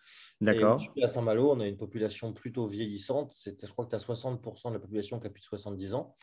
D'accord. 0.41 0.81
À 1.01 1.07
Saint-Malo, 1.07 1.51
on 1.51 1.59
a 1.59 1.67
une 1.67 1.77
population 1.77 2.33
plutôt 2.33 2.67
vieillissante. 2.67 3.33
Je 3.45 3.71
crois 3.71 3.85
que 3.85 3.89
tu 3.89 3.95
as 3.95 3.99
60% 3.99 4.69
de 4.69 4.73
la 4.73 4.79
population 4.79 5.19
qui 5.19 5.27
a 5.27 5.29
plus 5.29 5.41
de 5.41 5.45
70 5.45 5.93
ans. 5.95 6.15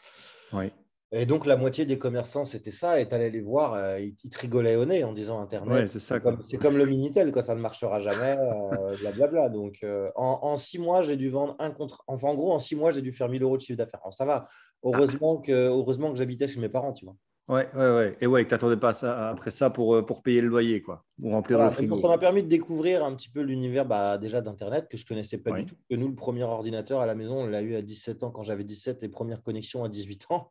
Oui. 0.53 0.67
Et 1.13 1.25
donc, 1.25 1.47
la 1.47 1.57
moitié 1.57 1.85
des 1.85 1.99
commerçants, 1.99 2.45
c'était 2.45 2.73
ça. 2.73 3.01
Et 3.01 3.09
tu 3.09 3.15
allais 3.15 3.31
les 3.31 3.41
voir, 3.41 3.75
euh, 3.75 4.01
ils, 4.01 4.15
te 4.29 4.39
rigolaient 4.39 4.75
au 4.75 4.85
nez 4.85 5.05
en 5.05 5.13
disant 5.13 5.41
Internet. 5.41 5.87
c'est 5.87 6.01
ça. 6.01 6.19
C'est 6.49 6.59
comme, 6.59 6.77
le 6.77 6.85
Minitel, 6.85 7.31
quoi, 7.31 7.43
ça 7.43 7.55
ne 7.55 7.61
marchera 7.61 8.01
jamais, 8.01 8.37
euh, 8.39 8.97
blablabla. 9.01 9.49
Donc, 9.49 9.79
euh, 9.85 10.11
en, 10.17 10.57
six 10.57 10.81
mois, 10.81 11.03
j'ai 11.03 11.17
dû 11.17 11.31
vendre 11.31 11.55
un 11.61 11.71
contre. 11.71 12.03
Enfin, 12.09 12.29
en 12.29 12.35
gros, 12.35 12.53
en 12.53 12.59
six 12.59 12.75
mois, 12.75 12.91
j'ai 12.91 13.03
dû 13.03 13.13
faire 13.13 13.29
1000 13.29 13.43
euros 13.43 13.57
de 13.57 13.63
chiffre 13.63 13.79
d'affaires. 13.79 14.01
Ça 14.11 14.25
va. 14.25 14.49
Heureusement 14.83 15.39
que, 15.39 15.53
heureusement 15.53 16.11
que 16.11 16.19
j'habitais 16.19 16.49
chez 16.49 16.61
mes 16.61 16.69
parents, 16.69 16.93
tu 16.93 17.05
vois. 17.05 17.17
Ouais, 17.49 17.69
ouais, 17.75 17.95
ouais. 17.95 18.17
Et 18.21 18.27
ouais, 18.27 18.43
que 18.43 18.49
tu 18.49 18.55
n'attendais 18.55 18.77
pas 18.77 18.93
ça, 18.93 19.29
après 19.29 19.53
ça 19.53 19.71
pour, 19.71 19.95
euh, 19.95 20.03
pour 20.05 20.23
payer 20.23 20.41
le 20.41 20.49
loyer, 20.49 20.83
quoi, 20.83 21.05
pour 21.21 21.31
remplir 21.31 21.63
le 21.63 21.71
frigo. 21.71 22.01
ça 22.01 22.09
m'a 22.09 22.19
permis 22.19 22.43
de 22.43 22.49
découvrir 22.49 23.05
un 23.05 23.15
petit 23.15 23.29
peu 23.29 23.41
l'univers 23.41 23.87
bah, 23.87 24.19
déjà 24.19 24.41
d'Internet 24.41 24.89
que 24.91 24.97
je 24.97 25.05
ne 25.05 25.09
connaissais 25.09 25.39
pas 25.39 25.53
du 25.53 25.65
tout. 25.65 25.77
Que 25.89 25.95
nous, 25.95 26.09
le 26.09 26.15
premier 26.15 26.43
ordinateur 26.43 27.01
à 27.01 27.07
la 27.07 27.15
maison, 27.15 27.43
on 27.43 27.47
l'a 27.47 27.63
eu 27.63 27.77
à 27.77 27.83
17 27.83 28.25
ans 28.25 28.31
quand 28.31 28.43
j'avais 28.43 28.65
17 28.65 29.05
et 29.05 29.09
première 29.09 29.43
connexion 29.43 29.85
à 29.85 29.89
18 29.89 30.27
ans. 30.31 30.51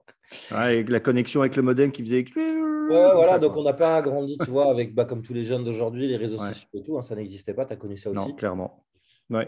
Ouais, 0.51 0.77
et 0.77 0.83
la 0.85 1.01
connexion 1.01 1.41
avec 1.41 1.57
le 1.57 1.63
modem 1.63 1.91
qui 1.91 2.01
faisait. 2.01 2.25
Ouais, 2.35 3.13
voilà, 3.13 3.39
donc 3.39 3.57
on 3.57 3.63
n'a 3.63 3.73
pas 3.73 4.01
grandi, 4.01 4.37
tu 4.37 4.51
vois, 4.51 4.69
avec, 4.69 4.95
bah, 4.95 5.03
comme 5.03 5.21
tous 5.21 5.33
les 5.33 5.43
jeunes 5.43 5.65
d'aujourd'hui, 5.65 6.07
les 6.07 6.17
réseaux 6.17 6.37
sociaux 6.37 6.69
et 6.75 6.81
tout, 6.81 6.97
hein, 6.97 7.01
ça 7.01 7.15
n'existait 7.15 7.53
pas, 7.53 7.65
tu 7.65 7.73
as 7.73 7.77
connu 7.77 7.97
ça 7.97 8.09
aussi. 8.09 8.29
Non, 8.29 8.33
clairement. 8.35 8.84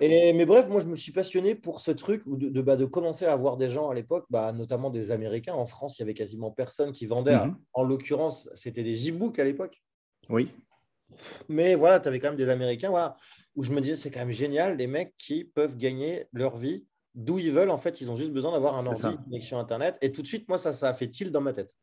Et, 0.02 0.34
mais 0.34 0.46
bref, 0.46 0.68
moi, 0.70 0.82
je 0.82 0.88
me 0.88 0.96
suis 0.96 1.12
passionné 1.12 1.54
pour 1.54 1.82
ce 1.82 1.92
truc 1.92 2.24
de, 2.26 2.50
de, 2.50 2.62
bah, 2.62 2.76
de 2.76 2.86
commencer 2.86 3.26
à 3.26 3.36
voir 3.36 3.58
des 3.58 3.70
gens 3.70 3.90
à 3.90 3.94
l'époque, 3.94 4.26
bah, 4.30 4.52
notamment 4.52 4.90
des 4.90 5.12
Américains. 5.12 5.54
En 5.54 5.68
France, 5.68 5.98
il 5.98 6.02
y 6.02 6.04
avait 6.04 6.16
quasiment 6.16 6.52
personne 6.52 6.92
qui 6.92 7.06
vendait. 7.06 7.36
Mhm. 7.36 7.56
En 7.74 7.84
l'occurrence, 7.84 8.50
c'était 8.56 8.84
des 8.84 9.10
e-books 9.10 9.38
à 9.38 9.44
l'époque. 9.44 9.84
Oui. 10.30 10.50
Mais 11.48 11.76
voilà, 11.76 12.00
tu 12.00 12.08
avais 12.08 12.20
quand 12.20 12.30
même 12.30 12.38
des 12.38 12.50
Américains 12.50 12.90
voilà, 12.90 13.16
où 13.56 13.64
je 13.64 13.72
me 13.72 13.80
disais, 13.80 13.96
c'est 13.96 14.12
quand 14.12 14.20
même 14.20 14.32
génial, 14.32 14.78
des 14.78 14.88
mecs 14.88 15.14
qui 15.18 15.46
peuvent 15.46 15.78
gagner 15.78 16.26
leur 16.34 16.58
vie 16.58 16.86
d'où 17.14 17.40
ils 17.40 17.52
veulent. 17.52 17.70
En 17.70 17.78
fait, 17.78 18.02
ils 18.02 18.10
ont 18.10 18.16
juste 18.16 18.32
besoin 18.32 18.52
d'avoir 18.52 18.76
un 18.78 18.86
ordi, 18.86 19.04
une 19.04 19.24
connexion 19.24 19.60
Internet. 19.60 19.98
Et 20.02 20.12
tout 20.12 20.22
de 20.22 20.28
suite, 20.28 20.48
moi, 20.50 20.58
ça, 20.58 20.74
ça 20.74 20.90
a 20.90 20.94
fait 20.94 21.10
tilt 21.10 21.32
dans 21.32 21.42
ma 21.42 21.54
tête. 21.54 21.74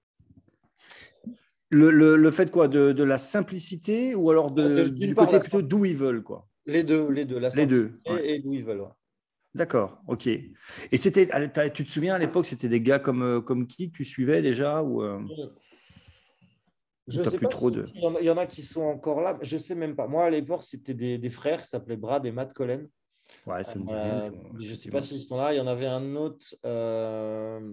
Le, 1.71 1.91
le, 1.91 2.17
le 2.17 2.31
fait 2.31 2.51
quoi 2.51 2.69
de, 2.69 2.93
de, 2.93 3.03
la 3.03 3.19
simplicité 3.19 4.15
ou 4.15 4.31
alors 4.31 4.53
de, 4.53 4.89
du 4.89 5.15
côté 5.15 5.41
plutôt 5.41 5.63
d'où 5.63 5.85
ils 5.85 5.97
veulent 5.97 6.23
quoi? 6.23 6.47
Les 6.67 6.83
deux, 6.83 7.11
les 7.11 7.25
deux. 7.25 7.39
La 7.39 7.51
les 7.51 7.67
deux. 7.67 8.01
Et, 8.23 8.43
ils 8.45 8.65
veulent. 8.65 8.87
D'accord, 9.55 9.99
ok. 10.09 10.27
Et 10.27 10.97
c'était, 10.97 11.29
tu 11.71 11.85
te 11.85 11.91
souviens 11.91 12.15
à 12.15 12.19
l'époque, 12.19 12.47
c'était 12.47 12.69
des 12.69 12.81
gars 12.81 12.99
comme, 12.99 13.23
euh, 13.23 13.41
comme 13.41 13.67
qui 13.67 13.91
que 13.91 13.97
tu 13.97 14.05
suivais 14.05 14.43
déjà 14.43 14.83
ou 14.83 15.03
euh, 15.03 15.21
Je 17.07 17.23
sais 17.23 17.37
plus 17.37 17.47
pas 17.47 17.49
trop 17.49 17.71
de. 17.71 17.87
Il 17.95 18.25
y, 18.25 18.31
en 18.31 18.37
a, 18.37 18.47
qui 18.47 18.63
sont 18.63 18.83
encore 18.83 19.21
là. 19.21 19.39
Je 19.43 19.57
sais 19.57 19.77
même 19.77 19.95
pas. 19.95 20.09
Moi 20.09 20.25
à 20.25 20.31
l'époque, 20.31 20.65
c'était 20.65 20.95
des, 20.95 21.31
frères 21.31 21.63
qui 21.63 21.69
s'appelaient 21.69 21.97
Brad 21.97 22.27
et 22.27 22.33
Matt 22.33 22.53
Cullen. 22.53 22.89
Ouais, 23.47 23.63
ça 23.63 23.79
me 23.79 23.85
euh, 23.89 24.31
je 24.59 24.71
ne 24.71 24.75
sais 24.75 24.91
pas 24.91 25.01
s'ils 25.01 25.21
sont 25.21 25.37
là. 25.37 25.53
Il 25.53 25.57
y 25.57 25.61
en 25.61 25.67
avait 25.67 25.87
un 25.87 26.17
autre. 26.17 26.45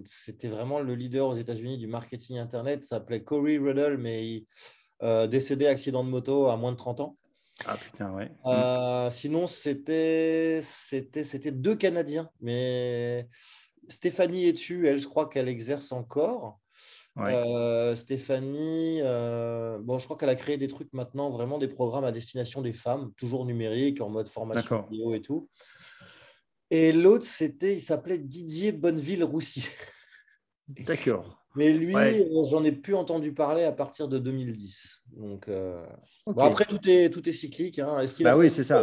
c'était 0.04 0.48
vraiment 0.48 0.80
le 0.80 0.94
leader 0.94 1.26
aux 1.26 1.34
États-Unis 1.34 1.78
du 1.78 1.88
marketing 1.88 2.38
internet. 2.38 2.84
s'appelait 2.84 3.24
Corey 3.24 3.58
Ruddle, 3.58 3.96
mais 3.98 4.24
il, 4.24 4.46
décédé 5.28 5.66
accident 5.66 6.04
de 6.04 6.10
moto 6.10 6.46
à 6.46 6.56
moins 6.56 6.70
de 6.70 6.76
30 6.76 7.00
ans. 7.00 7.16
Ah 7.66 7.76
putain, 7.76 8.12
ouais. 8.12 8.30
Euh, 8.46 9.10
sinon, 9.10 9.46
c'était, 9.46 10.60
c'était, 10.62 11.24
c'était 11.24 11.52
deux 11.52 11.76
Canadiens. 11.76 12.30
Mais 12.40 13.28
Stéphanie 13.88 14.46
Etu, 14.46 14.86
elle, 14.86 14.98
je 14.98 15.08
crois 15.08 15.28
qu'elle 15.28 15.48
exerce 15.48 15.92
encore. 15.92 16.58
Euh, 17.18 17.94
Stéphanie, 17.94 19.00
euh, 19.02 19.78
bon, 19.80 19.98
je 19.98 20.04
crois 20.04 20.16
qu'elle 20.16 20.30
a 20.30 20.34
créé 20.34 20.56
des 20.56 20.68
trucs 20.68 20.92
maintenant, 20.94 21.28
vraiment 21.30 21.58
des 21.58 21.68
programmes 21.68 22.04
à 22.04 22.12
destination 22.12 22.62
des 22.62 22.72
femmes, 22.72 23.12
toujours 23.16 23.44
numériques, 23.44 24.00
en 24.00 24.08
mode 24.08 24.28
formation 24.28 24.86
vidéo 24.90 25.14
et 25.14 25.20
tout. 25.20 25.48
Et 26.70 26.90
l'autre, 26.90 27.26
c'était, 27.26 27.74
il 27.74 27.82
s'appelait 27.82 28.18
Didier 28.18 28.72
Bonneville-Roussier. 28.72 29.64
D'accord. 30.68 31.41
Mais 31.54 31.72
lui, 31.72 31.94
euh, 31.94 32.44
j'en 32.44 32.64
ai 32.64 32.72
plus 32.72 32.94
entendu 32.94 33.32
parler 33.32 33.64
à 33.64 33.72
partir 33.72 34.08
de 34.08 34.18
2010. 34.18 35.02
Donc, 35.16 35.48
euh, 35.48 35.84
après, 36.38 36.64
tout 36.64 36.80
est, 36.88 37.10
tout 37.10 37.28
est 37.28 37.32
cyclique. 37.32 37.78
Hein. 37.78 37.98
Est-ce 38.00 38.14
qu'il 38.14 38.24
bah 38.24 38.32
a, 38.32 38.36
oui, 38.38 38.50
fait... 38.50 38.64
ça. 38.64 38.82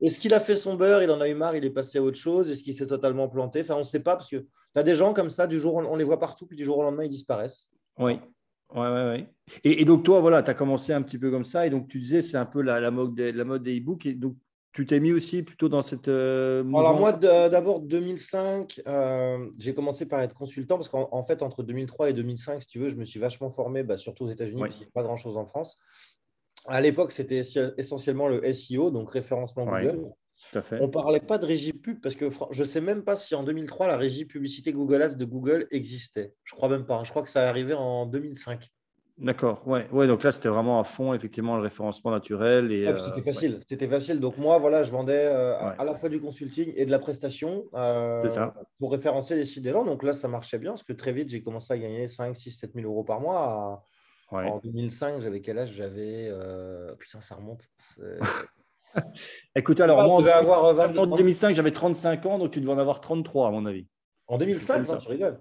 Est 0.00 0.18
qu'il 0.18 0.34
a 0.34 0.40
fait 0.40 0.56
son 0.56 0.74
beurre? 0.74 1.02
Il 1.02 1.10
en 1.10 1.20
a 1.20 1.28
eu 1.28 1.34
marre, 1.34 1.56
il 1.56 1.64
est 1.64 1.70
passé 1.70 1.98
à 1.98 2.02
autre 2.02 2.18
chose? 2.18 2.50
Est-ce 2.50 2.62
qu'il 2.62 2.74
s'est 2.74 2.86
totalement 2.86 3.28
planté? 3.28 3.60
Enfin, 3.62 3.76
on 3.76 3.78
ne 3.78 3.84
sait 3.84 4.00
pas 4.00 4.16
parce 4.16 4.28
que 4.28 4.36
tu 4.36 4.46
as 4.74 4.82
des 4.82 4.94
gens 4.94 5.14
comme 5.14 5.30
ça, 5.30 5.46
du 5.46 5.58
jour, 5.58 5.76
on 5.76 5.96
les 5.96 6.04
voit 6.04 6.18
partout, 6.18 6.46
puis 6.46 6.56
du 6.56 6.64
jour 6.64 6.78
au 6.78 6.82
lendemain, 6.82 7.04
ils 7.04 7.10
disparaissent. 7.10 7.70
Oui. 7.98 8.18
Ouais, 8.74 8.80
ouais, 8.80 9.04
ouais. 9.04 9.28
Et, 9.64 9.84
donc, 9.84 10.02
toi, 10.02 10.20
voilà, 10.20 10.42
tu 10.42 10.50
as 10.50 10.54
commencé 10.54 10.92
un 10.92 11.02
petit 11.02 11.18
peu 11.18 11.30
comme 11.30 11.44
ça. 11.44 11.66
Et 11.66 11.70
donc, 11.70 11.88
tu 11.88 12.00
disais, 12.00 12.22
c'est 12.22 12.38
un 12.38 12.46
peu 12.46 12.62
la, 12.62 12.80
la, 12.80 12.90
mode 12.90 13.14
des, 13.14 13.32
la 13.32 13.44
mode 13.44 13.62
des 13.62 13.78
e-books. 13.78 14.06
Et 14.06 14.14
donc, 14.14 14.36
tu 14.72 14.86
t'es 14.86 15.00
mis 15.00 15.12
aussi 15.12 15.42
plutôt 15.42 15.68
dans 15.68 15.82
cette 15.82 16.08
euh, 16.08 16.64
Alors 16.74 16.98
moi, 16.98 17.12
d'abord 17.12 17.80
2005, 17.80 18.82
euh, 18.86 19.50
j'ai 19.58 19.74
commencé 19.74 20.06
par 20.06 20.20
être 20.22 20.34
consultant 20.34 20.76
parce 20.76 20.88
qu'en 20.88 21.22
fait, 21.22 21.42
entre 21.42 21.62
2003 21.62 22.10
et 22.10 22.12
2005, 22.14 22.62
si 22.62 22.68
tu 22.68 22.78
veux, 22.78 22.88
je 22.88 22.96
me 22.96 23.04
suis 23.04 23.20
vachement 23.20 23.50
formé, 23.50 23.82
bah, 23.82 23.98
surtout 23.98 24.24
aux 24.24 24.30
États-Unis, 24.30 24.60
parce 24.60 24.76
qu'il 24.76 24.84
n'y 24.84 24.88
a 24.88 24.92
pas 24.94 25.02
grand-chose 25.02 25.36
en 25.36 25.44
France. 25.44 25.78
À 26.66 26.80
l'époque, 26.80 27.12
c'était 27.12 27.42
essentiellement 27.76 28.28
le 28.28 28.50
SEO, 28.52 28.90
donc 28.90 29.10
référencement 29.10 29.66
Google. 29.66 30.08
On 30.72 30.86
ne 30.86 30.86
parlait 30.86 31.20
pas 31.20 31.38
de 31.38 31.46
régie 31.46 31.72
pub 31.72 32.00
parce 32.00 32.16
que 32.16 32.28
je 32.50 32.62
ne 32.62 32.66
sais 32.66 32.80
même 32.80 33.04
pas 33.04 33.16
si 33.16 33.34
en 33.34 33.42
2003, 33.44 33.86
la 33.86 33.96
régie 33.96 34.24
publicité 34.24 34.72
Google 34.72 35.02
Ads 35.02 35.14
de 35.14 35.24
Google 35.24 35.66
existait. 35.70 36.34
Je 36.44 36.54
crois 36.54 36.68
même 36.68 36.84
pas. 36.84 36.96
Hein. 36.96 37.04
Je 37.04 37.10
crois 37.10 37.22
que 37.22 37.30
ça 37.30 37.44
est 37.44 37.48
arrivé 37.48 37.74
en 37.74 38.06
2005. 38.06 38.68
D'accord, 39.18 39.62
ouais. 39.68 39.86
ouais, 39.92 40.06
donc 40.06 40.22
là 40.22 40.32
c'était 40.32 40.48
vraiment 40.48 40.80
à 40.80 40.84
fond, 40.84 41.12
effectivement, 41.12 41.56
le 41.56 41.62
référencement 41.62 42.10
naturel. 42.10 42.72
Et, 42.72 42.86
c'était 42.96 43.20
euh, 43.20 43.32
facile, 43.32 43.60
c'était 43.68 43.88
facile. 43.88 44.20
Donc 44.20 44.38
moi, 44.38 44.58
voilà, 44.58 44.82
je 44.82 44.90
vendais 44.90 45.26
euh, 45.26 45.54
à 45.78 45.84
la 45.84 45.94
fois 45.94 46.08
du 46.08 46.20
consulting 46.20 46.72
et 46.76 46.86
de 46.86 46.90
la 46.90 46.98
prestation 46.98 47.64
euh, 47.74 48.20
pour 48.78 48.90
référencer 48.92 49.36
les 49.36 49.44
sites 49.44 49.62
des 49.62 49.70
gens. 49.70 49.84
Donc 49.84 50.02
là, 50.02 50.12
ça 50.12 50.28
marchait 50.28 50.58
bien 50.58 50.72
parce 50.72 50.82
que 50.82 50.92
très 50.92 51.12
vite, 51.12 51.28
j'ai 51.28 51.42
commencé 51.42 51.72
à 51.72 51.78
gagner 51.78 52.08
5, 52.08 52.34
6, 52.34 52.50
7 52.52 52.72
000 52.74 52.86
euros 52.86 53.04
par 53.04 53.20
mois. 53.20 53.84
En 54.30 54.58
2005, 54.58 55.20
j'avais 55.20 55.42
quel 55.42 55.58
âge? 55.58 55.72
J'avais. 55.72 56.32
Putain, 56.98 57.20
ça 57.20 57.34
remonte. 57.34 57.68
Écoute, 59.54 59.80
alors, 59.80 60.02
moi, 60.06 60.22
en 60.98 61.06
2005, 61.06 61.54
j'avais 61.54 61.70
35 61.70 62.26
ans, 62.26 62.38
donc 62.38 62.50
tu 62.50 62.60
devais 62.60 62.72
en 62.72 62.78
avoir 62.78 63.00
33, 63.00 63.48
à 63.48 63.50
mon 63.50 63.66
avis. 63.66 63.86
En 64.26 64.38
2005, 64.38 64.84
tu 64.84 65.08
rigoles. 65.08 65.38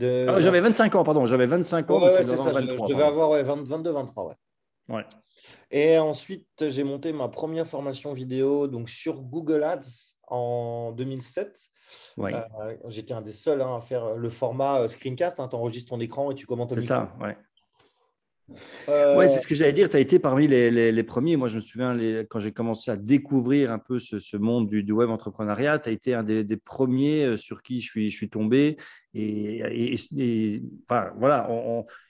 Ah, 0.00 0.40
j'avais 0.40 0.60
25 0.60 0.94
ans, 0.94 1.04
pardon, 1.04 1.26
j'avais 1.26 1.46
25 1.46 1.90
ans. 1.90 2.02
Ouais, 2.02 2.24
ça, 2.24 2.36
je, 2.36 2.92
devais 2.92 3.02
avoir 3.02 3.30
22, 3.42 3.90
23, 3.90 4.24
ouais. 4.24 4.34
ouais. 4.88 5.04
Et 5.70 5.98
ensuite, 5.98 6.46
j'ai 6.68 6.84
monté 6.84 7.12
ma 7.12 7.28
première 7.28 7.66
formation 7.66 8.12
vidéo 8.12 8.68
donc, 8.68 8.88
sur 8.88 9.20
Google 9.20 9.64
Ads 9.64 10.14
en 10.28 10.92
2007. 10.92 11.70
Ouais. 12.16 12.34
Euh, 12.34 12.76
j'étais 12.88 13.14
un 13.14 13.20
des 13.20 13.32
seuls 13.32 13.62
hein, 13.62 13.76
à 13.76 13.80
faire 13.80 14.14
le 14.14 14.30
format 14.30 14.82
euh, 14.82 14.88
screencast. 14.88 15.40
Hein, 15.40 15.48
tu 15.48 15.56
enregistres 15.56 15.90
ton 15.90 16.00
écran 16.00 16.30
et 16.30 16.34
tu 16.34 16.46
commentes 16.46 16.72
au 16.72 16.74
C'est 16.76 16.82
ça, 16.82 17.12
ouais. 17.20 17.36
Euh, 18.88 19.16
ouais, 19.16 19.28
c'est 19.28 19.38
ce 19.38 19.46
que 19.46 19.54
j'allais 19.54 19.72
dire. 19.72 19.88
Tu 19.88 19.96
as 19.96 20.00
été 20.00 20.18
parmi 20.18 20.48
les, 20.48 21.02
premiers. 21.02 21.36
Moi, 21.36 21.48
je 21.48 21.56
me 21.56 21.60
souviens, 21.60 21.96
quand 22.28 22.40
j'ai 22.40 22.52
commencé 22.52 22.90
à 22.90 22.96
découvrir 22.96 23.70
un 23.70 23.78
peu 23.78 23.98
ce, 23.98 24.36
monde 24.36 24.68
du, 24.68 24.92
web 24.92 25.10
entrepreneuriat, 25.10 25.78
tu 25.78 25.88
as 25.88 25.92
été 25.92 26.14
un 26.14 26.22
des, 26.22 26.56
premiers 26.56 27.24
euh, 27.24 27.36
sur 27.36 27.62
qui 27.62 27.80
je 27.80 27.90
suis, 27.90 28.10
je 28.10 28.16
suis 28.16 28.30
tombé. 28.30 28.76
Et, 29.14 29.96
enfin, 30.88 31.10
voilà, 31.18 31.48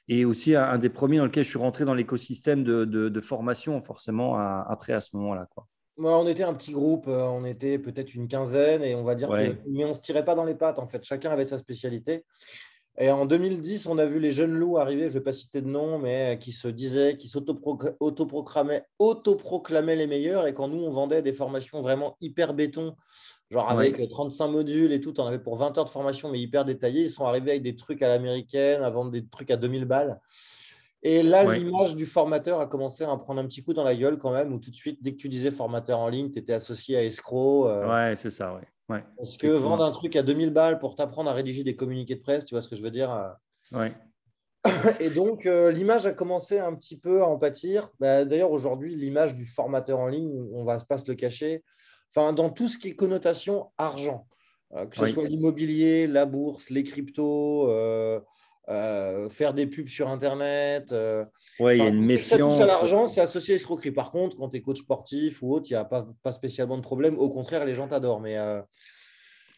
et 0.09 0.25
aussi 0.25 0.55
un, 0.55 0.79
des 0.79 0.91
premiers 0.91 1.19
dans 1.19 1.25
lequel 1.25 1.45
je 1.45 1.51
suis 1.51 1.59
rentré 1.59 1.85
dans 1.85 1.95
l'écosystème 1.95 2.65
de, 2.65 3.21
formation, 3.21 3.83
forcément, 3.83 4.37
après 4.37 4.93
à 4.93 5.01
ce 5.01 5.17
moment-là. 5.17 5.47
Quoi. 5.55 5.67
on 5.99 6.27
était 6.27 6.43
un 6.43 6.55
petit 6.55 6.73
groupe, 6.73 7.07
euh, 7.09 7.23
on 7.23 7.45
était 7.45 7.79
peut-être 7.79 8.15
une 8.15 8.29
quinzaine, 8.29 8.83
et 8.83 8.95
on 8.95 9.05
va 9.05 9.15
dire 9.15 9.31
mais 9.31 9.85
on 9.85 9.91
ne 9.91 9.95
se 9.95 10.01
tirait 10.01 10.25
pas 10.25 10.35
dans 10.35 10.45
les 10.45 10.55
pattes, 10.55 10.79
en 10.79 10.89
fait. 10.89 11.05
Chacun 11.05 11.31
avait 11.31 11.45
sa 11.45 11.59
spécialité. 11.59 12.25
Et 13.03 13.11
en 13.11 13.25
2010, 13.25 13.87
on 13.87 13.97
a 13.97 14.05
vu 14.05 14.21
les 14.21 14.31
jeunes 14.31 14.53
loups 14.53 14.77
arriver, 14.77 15.05
je 15.05 15.09
ne 15.09 15.13
vais 15.15 15.23
pas 15.23 15.33
citer 15.33 15.63
de 15.63 15.69
nom, 15.69 15.99
mais 15.99 16.39
qui 16.39 16.53
se 16.53 16.69
disaient, 16.69 17.17
qui 17.17 17.29
s'autoproclamaient 17.29 18.85
les 19.97 20.07
meilleurs. 20.07 20.47
Et 20.47 20.53
quand 20.53 20.69
nous, 20.69 20.85
on 20.85 20.91
vendait 20.91 21.23
des 21.23 21.33
formations 21.33 21.81
vraiment 21.81 22.19
hyper 22.21 22.53
béton, 22.53 22.95
genre 23.51 23.71
avec 23.71 24.07
35 24.07 24.49
modules 24.49 24.93
et 24.93 25.01
tout, 25.01 25.19
on 25.19 25.25
avait 25.25 25.39
pour 25.39 25.57
20 25.57 25.79
heures 25.79 25.87
de 25.87 25.91
formation, 25.91 26.31
mais 26.31 26.41
hyper 26.41 26.67
détaillées, 26.67 27.05
ils 27.05 27.11
sont 27.11 27.25
arrivés 27.25 27.53
avec 27.53 27.63
des 27.63 27.75
trucs 27.75 28.03
à 28.03 28.09
l'américaine, 28.09 28.83
à 28.83 28.91
vendre 28.91 29.11
des 29.11 29.27
trucs 29.27 29.51
à 29.51 29.57
2000 29.57 29.87
balles. 29.87 30.21
Et 31.03 31.23
là, 31.23 31.51
l'image 31.55 31.97
du 31.97 32.05
formateur 32.05 32.61
a 32.61 32.67
commencé 32.67 33.05
à 33.05 33.11
en 33.11 33.17
prendre 33.17 33.41
un 33.41 33.47
petit 33.47 33.63
coup 33.63 33.73
dans 33.73 33.85
la 33.85 33.97
gueule 33.97 34.19
quand 34.19 34.33
même, 34.33 34.53
où 34.53 34.59
tout 34.59 34.71
de 34.71 34.77
suite, 34.77 35.03
dès 35.03 35.13
que 35.13 35.17
tu 35.17 35.31
disais 35.31 35.51
formateur 35.51 35.99
en 36.01 36.09
ligne, 36.09 36.31
tu 36.31 36.39
étais 36.39 36.53
associé 36.53 36.99
à 36.99 37.03
escroc. 37.03 37.67
Euh, 37.67 37.89
ouais, 37.89 38.15
c'est 38.17 38.29
ça, 38.29 38.53
ouais. 38.53 38.69
Parce 39.17 39.37
que 39.37 39.47
vendre 39.47 39.85
un 39.85 39.91
truc 39.91 40.17
à 40.17 40.23
2000 40.23 40.51
balles 40.51 40.79
pour 40.79 40.97
t'apprendre 40.97 41.31
à 41.31 41.33
rédiger 41.33 41.65
des 41.65 41.77
communiqués 41.77 42.17
de 42.17 42.21
presse, 42.21 42.45
tu 42.45 42.55
vois 42.55 42.63
ce 42.63 42.69
que 42.69 42.77
je 42.77 42.83
veux 42.83 42.91
dire 42.91 43.13
euh. 43.13 43.79
ouais. 43.79 43.93
Et 45.01 45.11
donc, 45.11 45.47
euh, 45.47 45.71
l'image 45.71 46.07
a 46.07 46.13
commencé 46.13 46.59
un 46.59 46.75
petit 46.75 46.99
peu 46.99 47.23
à 47.23 47.27
en 47.27 47.39
pâtir. 47.39 47.89
Bah, 47.99 48.25
d'ailleurs, 48.25 48.51
aujourd'hui, 48.51 48.95
l'image 48.95 49.35
du 49.35 49.47
formateur 49.47 49.99
en 49.99 50.09
ligne, 50.09 50.31
on 50.53 50.65
va 50.65 50.79
pas 50.79 50.99
se 50.99 51.11
le 51.11 51.15
cacher, 51.15 51.65
enfin, 52.15 52.33
dans 52.33 52.51
tout 52.51 52.69
ce 52.69 52.77
qui 52.77 52.89
est 52.89 52.95
connotation 52.95 53.71
argent, 53.79 54.27
euh, 54.75 54.87
que 54.87 54.97
ce 54.97 55.07
soit 55.07 55.27
l'immobilier, 55.27 56.07
la 56.07 56.27
bourse, 56.27 56.69
les 56.69 56.83
cryptos, 56.83 57.69
faire 58.67 59.55
des 59.55 59.67
pubs 59.67 59.89
sur 59.89 60.09
Internet. 60.09 60.95
oui, 61.59 61.77
il 61.77 61.79
y 61.79 61.81
a 61.83 61.89
une 61.89 62.05
méfiance. 62.05 62.59
Ça 62.59 62.67
l'argent, 62.67 63.09
c'est 63.09 63.21
associé 63.21 63.55
à 63.55 63.57
l'escroquerie. 63.57 63.91
Par 63.91 64.11
contre, 64.11 64.37
quand 64.37 64.49
tu 64.49 64.57
es 64.57 64.61
coach 64.61 64.81
sportif 64.81 65.43
ou 65.43 65.53
autre, 65.53 65.67
il 65.71 65.75
n'y 65.75 65.79
a 65.79 65.85
pas, 65.85 66.07
pas, 66.23 66.33
spécialement 66.33 66.77
de 66.77 66.83
problème. 66.83 67.19
Au 67.19 67.29
contraire, 67.29 67.65
les 67.65 67.75
gens 67.75 67.89
t'adorent. 67.89 68.21
Mais, 68.21 68.39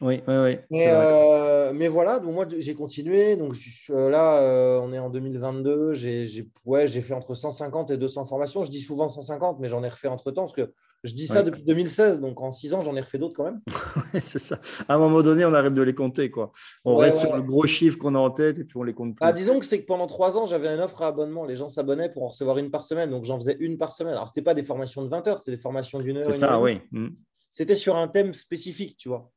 oui, 0.02 0.20
oui, 0.26 0.34
oui. 0.34 0.58
Mais, 0.70 1.88
voilà, 1.88 2.18
donc 2.18 2.34
moi, 2.34 2.46
j'ai 2.58 2.74
continué. 2.74 3.36
Donc 3.36 3.54
là, 3.88 4.80
on 4.82 4.92
est 4.92 4.98
en 4.98 5.10
2022. 5.10 5.94
J'ai 5.94 6.48
ouais, 6.64 6.86
fait 6.88 7.14
entre 7.14 7.34
150 7.34 7.92
et 7.92 7.96
200 7.96 8.24
formations. 8.24 8.64
Je 8.64 8.70
dis 8.70 8.80
souvent 8.80 9.08
150, 9.08 9.60
mais 9.60 9.68
j'en 9.68 9.84
ai 9.84 9.88
refait 9.88 10.08
entre-temps 10.08 10.42
parce 10.42 10.52
que 10.52 10.72
je 11.04 11.14
dis 11.14 11.26
ça 11.26 11.42
depuis 11.42 11.62
2016, 11.64 12.20
donc 12.20 12.40
en 12.40 12.52
six 12.52 12.72
ans, 12.74 12.82
j'en 12.82 12.94
ai 12.94 13.00
refait 13.00 13.18
d'autres 13.18 13.34
quand 13.34 13.44
même. 13.44 13.60
c'est 14.20 14.38
ça. 14.38 14.60
À 14.88 14.94
un 14.94 14.98
moment 14.98 15.22
donné, 15.22 15.44
on 15.44 15.52
arrête 15.52 15.74
de 15.74 15.82
les 15.82 15.94
compter. 15.94 16.30
Quoi. 16.30 16.52
On 16.84 16.96
reste 16.96 17.18
sur 17.18 17.34
le 17.34 17.42
gros 17.42 17.66
chiffre 17.66 17.98
qu'on 17.98 18.14
a 18.14 18.18
en 18.18 18.30
tête 18.30 18.58
et 18.58 18.64
puis 18.64 18.76
on 18.76 18.84
les 18.84 18.94
compte 18.94 19.16
plus. 19.16 19.26
Ah, 19.26 19.32
disons 19.32 19.58
que 19.58 19.66
c'est 19.66 19.80
que 19.80 19.86
pendant 19.86 20.06
trois 20.06 20.36
ans, 20.38 20.46
j'avais 20.46 20.72
une 20.72 20.80
offre 20.80 21.02
à 21.02 21.08
abonnement. 21.08 21.44
Les 21.44 21.56
gens 21.56 21.68
s'abonnaient 21.68 22.08
pour 22.08 22.22
en 22.22 22.28
recevoir 22.28 22.58
une 22.58 22.70
par 22.70 22.84
semaine. 22.84 23.10
Donc 23.10 23.24
j'en 23.24 23.38
faisais 23.38 23.56
une 23.58 23.78
par 23.78 23.92
semaine. 23.92 24.12
Alors, 24.14 24.28
ce 24.28 24.32
n'était 24.32 24.44
pas 24.44 24.54
des 24.54 24.62
formations 24.62 25.02
de 25.02 25.08
20 25.08 25.26
heures, 25.26 25.38
c'était 25.38 25.56
des 25.56 25.62
formations 25.62 25.98
d'une 25.98 26.18
heure. 26.18 26.24
C'est 26.24 26.38
ça, 26.38 26.60
oui. 26.60 26.80
Mm. 26.92 27.08
C'était 27.50 27.74
sur 27.74 27.96
un 27.96 28.08
thème 28.08 28.32
spécifique, 28.32 28.96
tu 28.96 29.08
vois. 29.08 29.30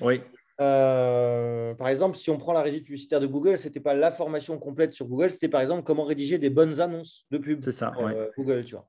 Oui. 0.00 0.20
Euh, 0.60 1.74
par 1.74 1.88
exemple, 1.88 2.16
si 2.16 2.30
on 2.30 2.38
prend 2.38 2.52
la 2.52 2.62
régie 2.62 2.82
publicitaire 2.82 3.20
de 3.20 3.26
Google, 3.26 3.58
ce 3.58 3.66
n'était 3.66 3.80
pas 3.80 3.94
la 3.94 4.10
formation 4.10 4.58
complète 4.58 4.92
sur 4.92 5.06
Google, 5.06 5.30
c'était 5.30 5.48
par 5.48 5.60
exemple 5.60 5.82
comment 5.82 6.04
rédiger 6.04 6.38
des 6.38 6.50
bonnes 6.50 6.80
annonces 6.80 7.26
de 7.30 7.38
pub. 7.38 7.62
C'est 7.64 7.72
ça, 7.72 7.92
euh, 7.98 8.28
Google, 8.36 8.64
tu 8.64 8.74
vois. 8.74 8.86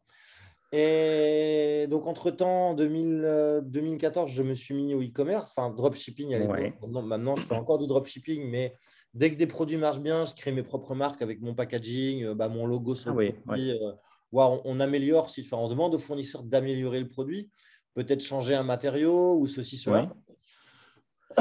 Et 0.76 1.86
donc, 1.88 2.08
entre-temps, 2.08 2.74
2014, 2.74 4.32
euh, 4.32 4.34
je 4.34 4.42
me 4.42 4.56
suis 4.56 4.74
mis 4.74 4.96
au 4.96 5.04
e-commerce, 5.04 5.54
enfin, 5.56 5.70
dropshipping 5.70 6.34
à 6.34 6.40
l'époque. 6.40 6.74
Maintenant, 6.90 7.36
je 7.36 7.44
fais 7.44 7.54
encore 7.54 7.78
du 7.78 7.86
dropshipping, 7.86 8.50
mais 8.50 8.76
dès 9.14 9.30
que 9.30 9.36
des 9.36 9.46
produits 9.46 9.78
marchent 9.78 10.00
bien, 10.00 10.24
je 10.26 10.34
crée 10.34 10.52
mes 10.52 10.64
propres 10.64 10.96
marques 10.96 11.22
avec 11.22 11.42
mon 11.42 11.54
packaging, 11.54 12.24
euh, 12.24 12.34
bah, 12.34 12.48
mon 12.48 12.66
logo 12.66 12.96
sur 12.96 13.12
ah 13.12 13.22
le 13.22 13.34
produit. 13.34 13.70
Euh, 13.70 13.92
on, 14.32 14.80
améliore, 14.80 15.30
si, 15.30 15.42
enfin, 15.42 15.58
on 15.58 15.68
demande 15.68 15.94
aux 15.94 16.00
fournisseurs 16.00 16.42
d'améliorer 16.42 17.00
le 17.00 17.08
produit, 17.08 17.52
peut-être 17.94 18.22
changer 18.22 18.56
un 18.56 18.64
matériau 18.64 19.38
ou 19.38 19.46
ceci, 19.46 19.78
cela. 19.78 20.12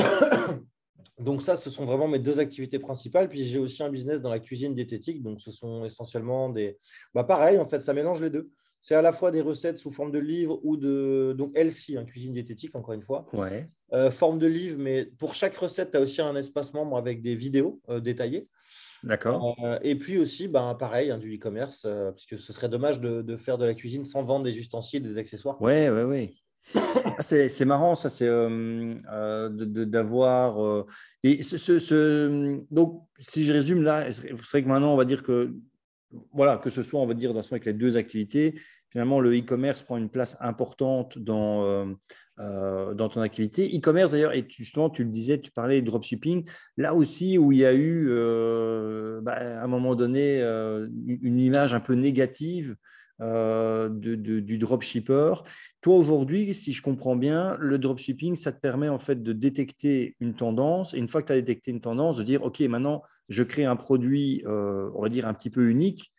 donc, 1.19 1.41
ça, 1.41 1.57
ce 1.57 1.71
sont 1.71 1.87
vraiment 1.87 2.07
mes 2.07 2.19
deux 2.19 2.39
activités 2.39 2.79
principales. 2.79 3.31
Puis, 3.31 3.47
j'ai 3.47 3.59
aussi 3.59 3.83
un 3.83 3.89
business 3.89 4.21
dans 4.21 4.29
la 4.29 4.41
cuisine 4.41 4.75
diététique. 4.75 5.23
Donc, 5.23 5.41
ce 5.41 5.51
sont 5.53 5.87
essentiellement 5.87 6.51
des. 6.51 6.77
Bah, 7.15 7.25
pareil, 7.25 7.57
en 7.57 7.65
fait, 7.65 7.81
ça 7.81 7.95
mélange 7.95 8.21
les 8.21 8.29
deux. 8.29 8.51
C'est 8.83 8.97
à 8.97 9.03
la 9.03 9.13
fois 9.13 9.31
des 9.31 9.41
recettes 9.41 9.79
sous 9.79 9.93
forme 9.93 10.11
de 10.11 10.19
livre 10.19 10.59
ou 10.65 10.77
de 10.77 11.37
donc 11.39 11.57
LC, 11.57 11.97
hein, 11.97 12.05
cuisine 12.05 12.33
diététique, 12.33 12.75
encore 12.75 12.95
une 12.95 13.03
fois. 13.03 13.27
Ouais. 13.33 13.71
Euh, 13.93 14.11
forme 14.11 14.41
de 14.41 14.49
livre, 14.49 14.77
mais 14.81 15.05
pour 15.05 15.35
chaque 15.35 15.57
recette, 15.57 15.93
tu 15.93 15.99
as 15.99 16.01
aussi 16.01 16.21
un 16.21 16.35
espace 16.35 16.75
membre 16.75 16.97
avec 16.97 17.23
des 17.23 17.37
vidéos 17.37 17.81
euh, 17.89 18.01
détaillées. 18.01 18.49
D'accord. 19.05 19.55
Euh, 19.63 19.79
et 19.83 19.95
puis 19.95 20.19
aussi, 20.19 20.49
ben, 20.49 20.75
pareil, 20.75 21.13
hein, 21.13 21.19
du 21.19 21.37
e-commerce, 21.37 21.87
puisque 22.17 22.37
ce 22.43 22.53
serait 22.53 22.69
dommage 22.69 22.99
de, 22.99 23.37
faire 23.37 23.57
de 23.57 23.65
la 23.65 23.75
cuisine 23.75 24.05
sans 24.05 24.25
vendre 24.25 24.45
des 24.45 24.59
ustensiles, 24.59 25.05
des 25.05 25.17
accessoires. 25.17 25.59
Oui, 25.61 25.89
oui, 25.89 26.03
oui. 26.03 26.43
Ah, 27.19 27.23
c'est 27.23 27.65
marrant, 27.65 27.95
ça, 27.95 28.09
c'est 28.09 28.29
d'avoir. 29.87 30.87
et 31.23 31.43
ce, 31.43 32.63
donc, 32.71 33.03
si 33.19 33.45
je 33.45 33.53
résume 33.53 33.83
là, 33.83 34.11
c'est 34.11 34.33
vrai 34.33 34.63
que 34.63 34.69
maintenant, 34.69 34.95
on 34.95 34.97
va 34.97 35.05
dire 35.05 35.23
que 35.23 35.55
voilà, 36.33 36.59
que 36.59 36.71
ce 36.71 36.83
soit, 36.83 37.01
on 37.01 37.07
va 37.07 37.15
dire, 37.15 37.31
avec 37.37 37.65
les 37.65 37.73
deux 37.73 37.97
activités, 37.97 38.55
finalement, 38.93 39.21
le 39.21 39.37
e-commerce 39.37 39.83
prend 39.83 39.97
une 39.97 40.11
place 40.11 40.37
importante 40.41 41.19
dans, 41.19 41.65
euh, 41.65 41.87
euh, 42.41 42.95
dans 42.95 43.09
ton 43.09 43.23
activité. 43.23 43.75
E-commerce, 43.75 44.13
d'ailleurs, 44.13 44.35
et 44.35 44.47
justement, 44.49 44.91
tu 44.91 45.03
le 45.03 45.11
disais, 45.11 45.41
tu 45.41 45.51
parlais 45.51 45.81
de 45.81 45.87
dropshipping, 45.87 46.45
là 46.77 46.95
aussi 46.95 47.39
où 47.39 47.53
il 47.53 47.59
y 47.59 47.65
a 47.65 47.73
eu, 47.73 48.09
euh, 48.11 49.21
bah, 49.23 49.33
à 49.33 49.65
un 49.65 49.67
moment 49.67 49.95
donné, 49.95 50.43
une 50.43 51.41
image 51.41 51.73
un 51.73 51.81
peu 51.81 51.95
négative 51.95 52.77
du 53.19 54.59
dropshipper. 54.59 55.35
Toi, 55.81 55.97
aujourd'hui, 55.97 56.55
si 56.55 56.73
je 56.73 56.83
comprends 56.83 57.17
bien, 57.17 57.57
le 57.61 57.79
dropshipping, 57.79 58.35
ça 58.35 58.53
te 58.53 58.61
permet 58.61 58.89
en 58.89 58.99
fait 58.99 59.23
de 59.23 59.33
détecter 59.33 60.17
une 60.21 60.35
tendance, 60.35 60.93
et 60.93 60.99
une 60.99 61.09
fois 61.09 61.23
que 61.23 61.29
tu 61.29 61.33
as 61.33 61.37
détecté 61.37 61.71
une 61.71 61.81
tendance, 61.81 62.19
de 62.19 62.25
dire, 62.25 62.43
OK, 62.43 62.61
maintenant, 62.61 63.03
je 63.33 63.43
crée 63.43 63.65
un 63.65 63.77
produit, 63.77 64.45
on 64.47 65.01
va 65.01 65.09
dire, 65.09 65.27
un 65.27 65.35
petit 65.35 65.51
peu 65.51 65.69
unique, 65.69 66.13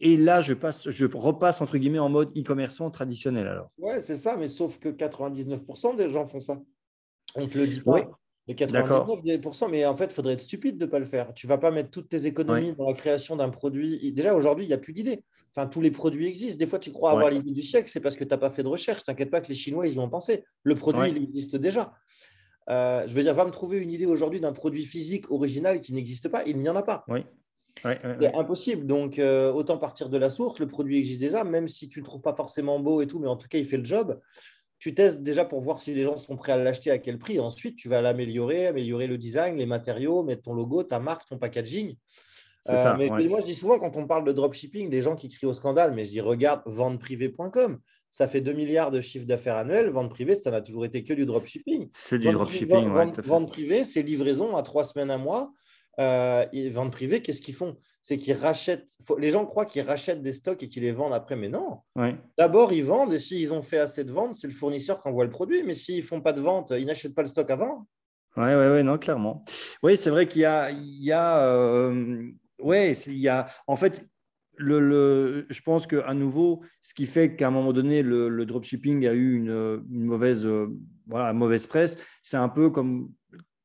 et 0.00 0.16
là, 0.16 0.42
je, 0.42 0.54
passe, 0.54 0.90
je 0.90 1.06
repasse 1.06 1.60
entre 1.60 1.78
guillemets 1.78 1.98
en 1.98 2.08
mode 2.08 2.36
e-commerçant 2.36 2.90
traditionnel 2.90 3.46
alors. 3.46 3.70
Ouais, 3.78 4.00
c'est 4.00 4.16
ça, 4.16 4.36
mais 4.36 4.48
sauf 4.48 4.78
que 4.78 4.88
99% 4.88 5.96
des 5.96 6.10
gens 6.10 6.26
font 6.26 6.40
ça. 6.40 6.60
On 7.34 7.46
te 7.46 7.58
le 7.58 7.66
dit 7.66 7.80
pas. 7.80 7.92
Oui. 7.92 8.00
Les 8.48 8.54
99%, 8.54 9.68
mais 9.70 9.84
en 9.86 9.96
fait, 9.96 10.04
il 10.04 10.12
faudrait 10.12 10.34
être 10.34 10.40
stupide 10.40 10.78
de 10.78 10.84
ne 10.84 10.90
pas 10.90 11.00
le 11.00 11.04
faire. 11.04 11.34
Tu 11.34 11.46
ne 11.46 11.48
vas 11.48 11.58
pas 11.58 11.72
mettre 11.72 11.90
toutes 11.90 12.08
tes 12.08 12.26
économies 12.26 12.74
dans 12.76 12.86
la 12.86 12.94
création 12.94 13.34
d'un 13.34 13.48
produit. 13.48 14.12
Déjà, 14.12 14.36
aujourd'hui, 14.36 14.66
il 14.66 14.68
n'y 14.68 14.74
a 14.74 14.78
plus 14.78 14.92
d'idées. 14.92 15.24
Enfin, 15.50 15.66
tous 15.66 15.80
les 15.80 15.90
produits 15.90 16.26
existent. 16.26 16.58
Des 16.58 16.66
fois, 16.66 16.78
tu 16.78 16.92
crois 16.92 17.10
avoir 17.10 17.30
l'idée 17.30 17.50
du 17.50 17.62
siècle, 17.62 17.90
c'est 17.92 18.00
parce 18.00 18.14
que 18.14 18.22
tu 18.22 18.30
n'as 18.30 18.36
pas 18.36 18.50
fait 18.50 18.62
de 18.62 18.68
recherche. 18.68 19.02
T'inquiète 19.02 19.30
pas 19.30 19.40
que 19.40 19.48
les 19.48 19.54
Chinois, 19.54 19.88
ils 19.88 19.94
y 19.94 19.98
ont 19.98 20.08
pensé. 20.08 20.44
Le 20.62 20.76
produit, 20.76 21.10
il 21.10 21.24
existe 21.24 21.56
déjà. 21.56 21.94
Euh, 22.68 23.06
je 23.06 23.14
veux 23.14 23.22
dire, 23.22 23.34
va 23.34 23.44
me 23.44 23.50
trouver 23.50 23.78
une 23.78 23.90
idée 23.90 24.06
aujourd'hui 24.06 24.40
d'un 24.40 24.52
produit 24.52 24.84
physique 24.84 25.30
original 25.30 25.80
qui 25.80 25.92
n'existe 25.92 26.28
pas. 26.28 26.44
Il 26.46 26.58
n'y 26.58 26.68
en 26.68 26.76
a 26.76 26.82
pas. 26.82 27.04
Oui 27.08 27.24
c'est 27.82 28.34
impossible. 28.34 28.86
Donc, 28.86 29.18
euh, 29.18 29.52
autant 29.52 29.78
partir 29.78 30.08
de 30.08 30.18
la 30.18 30.30
source. 30.30 30.58
Le 30.58 30.66
produit 30.66 30.98
existe 30.98 31.20
déjà, 31.20 31.44
même 31.44 31.68
si 31.68 31.88
tu 31.88 32.00
ne 32.00 32.04
le 32.04 32.08
trouves 32.08 32.22
pas 32.22 32.34
forcément 32.34 32.78
beau 32.80 33.00
et 33.00 33.06
tout, 33.06 33.18
mais 33.18 33.28
en 33.28 33.36
tout 33.36 33.48
cas, 33.48 33.58
il 33.58 33.64
fait 33.64 33.76
le 33.76 33.84
job. 33.84 34.20
Tu 34.78 34.94
testes 34.94 35.22
déjà 35.22 35.44
pour 35.44 35.60
voir 35.60 35.80
si 35.80 35.94
les 35.94 36.04
gens 36.04 36.16
sont 36.16 36.36
prêts 36.36 36.52
à 36.52 36.56
l'acheter, 36.56 36.90
à 36.90 36.98
quel 36.98 37.18
prix. 37.18 37.40
Ensuite, 37.40 37.76
tu 37.76 37.88
vas 37.88 38.00
l'améliorer, 38.00 38.66
améliorer 38.66 39.06
le 39.06 39.16
design, 39.16 39.56
les 39.56 39.66
matériaux, 39.66 40.22
mettre 40.22 40.42
ton 40.42 40.54
logo, 40.54 40.82
ta 40.82 41.00
marque, 41.00 41.26
ton 41.28 41.38
packaging. 41.38 41.96
mais, 42.98 43.08
moi, 43.08 43.40
je 43.40 43.46
dis 43.46 43.54
souvent, 43.54 43.78
quand 43.78 43.96
on 43.96 44.06
parle 44.06 44.24
de 44.24 44.32
dropshipping, 44.32 44.90
des 44.90 45.00
gens 45.02 45.16
qui 45.16 45.28
crient 45.28 45.46
au 45.46 45.54
scandale, 45.54 45.92
mais 45.94 46.04
je 46.04 46.10
dis 46.10 46.20
regarde 46.20 46.62
venteprivé.com 46.66 47.78
ça 48.16 48.26
fait 48.26 48.40
2 48.40 48.54
milliards 48.54 48.90
de 48.90 49.02
chiffre 49.02 49.26
d'affaires 49.26 49.56
annuel. 49.56 49.90
Vente 49.90 50.08
privée, 50.08 50.36
ça 50.36 50.50
n'a 50.50 50.62
toujours 50.62 50.86
été 50.86 51.04
que 51.04 51.12
du 51.12 51.26
dropshipping. 51.26 51.90
C'est 51.92 52.18
du 52.18 52.32
dropshipping. 52.32 52.88
Vente, 52.88 53.20
vente, 53.20 53.46
privée, 53.50 53.84
c'est 53.84 54.00
livraison 54.00 54.56
à 54.56 54.62
trois 54.62 54.84
semaines, 54.84 55.10
à 55.10 55.18
mois. 55.18 55.52
Euh, 56.00 56.46
vente 56.70 56.92
privée, 56.92 57.20
qu'est-ce 57.20 57.42
qu'ils 57.42 57.54
font? 57.54 57.76
C'est 58.00 58.16
qu'ils 58.16 58.32
rachètent. 58.32 58.96
les 59.18 59.32
gens 59.32 59.44
croient 59.44 59.66
qu'ils 59.66 59.82
rachètent 59.82 60.22
des 60.22 60.32
stocks 60.32 60.62
et 60.62 60.70
qu'ils 60.70 60.84
les 60.84 60.92
vendent 60.92 61.12
après, 61.12 61.36
mais 61.36 61.50
non. 61.50 61.80
D'abord, 62.38 62.72
ils 62.72 62.84
vendent 62.84 63.12
et 63.12 63.18
s'ils 63.18 63.52
ont 63.52 63.60
fait 63.60 63.78
assez 63.78 64.02
de 64.02 64.12
ventes, 64.12 64.34
c'est 64.34 64.46
le 64.46 64.54
fournisseur 64.54 64.98
qui 65.02 65.08
envoie 65.08 65.24
le 65.24 65.30
produit. 65.30 65.62
Mais 65.62 65.74
s'ils 65.74 65.98
ne 65.98 66.02
font 66.02 66.22
pas 66.22 66.32
de 66.32 66.40
vente, 66.40 66.72
ils 66.74 66.86
n'achètent 66.86 67.14
pas 67.14 67.20
le 67.20 67.28
stock 67.28 67.50
avant. 67.50 67.86
Oui, 68.38 68.48
oui, 68.48 68.66
oui, 68.76 68.82
non, 68.82 68.96
clairement. 68.96 69.44
Oui, 69.82 69.98
c'est 69.98 70.10
vrai 70.10 70.26
qu'il 70.26 70.40
y 70.40 70.46
a. 70.46 70.70
Il 70.70 71.04
y 71.04 71.12
a 71.12 71.44
euh, 71.44 72.30
ouais, 72.60 72.92
il 72.92 73.18
y 73.18 73.28
a. 73.28 73.46
En 73.66 73.76
fait, 73.76 74.06
je 74.58 75.62
pense 75.62 75.86
qu'à 75.86 76.14
nouveau, 76.14 76.62
ce 76.82 76.94
qui 76.94 77.06
fait 77.06 77.36
qu'à 77.36 77.48
un 77.48 77.50
moment 77.50 77.72
donné, 77.72 78.02
le, 78.02 78.44
dropshipping 78.44 79.06
a 79.06 79.12
eu 79.12 79.36
une, 79.36 79.82
mauvaise, 79.88 80.46
euh, 80.46 80.68
voilà, 81.06 81.32
mauvaise 81.32 81.66
presse, 81.66 81.98
c'est 82.22 82.36
un 82.36 82.48
peu 82.48 82.70
comme 82.70 83.10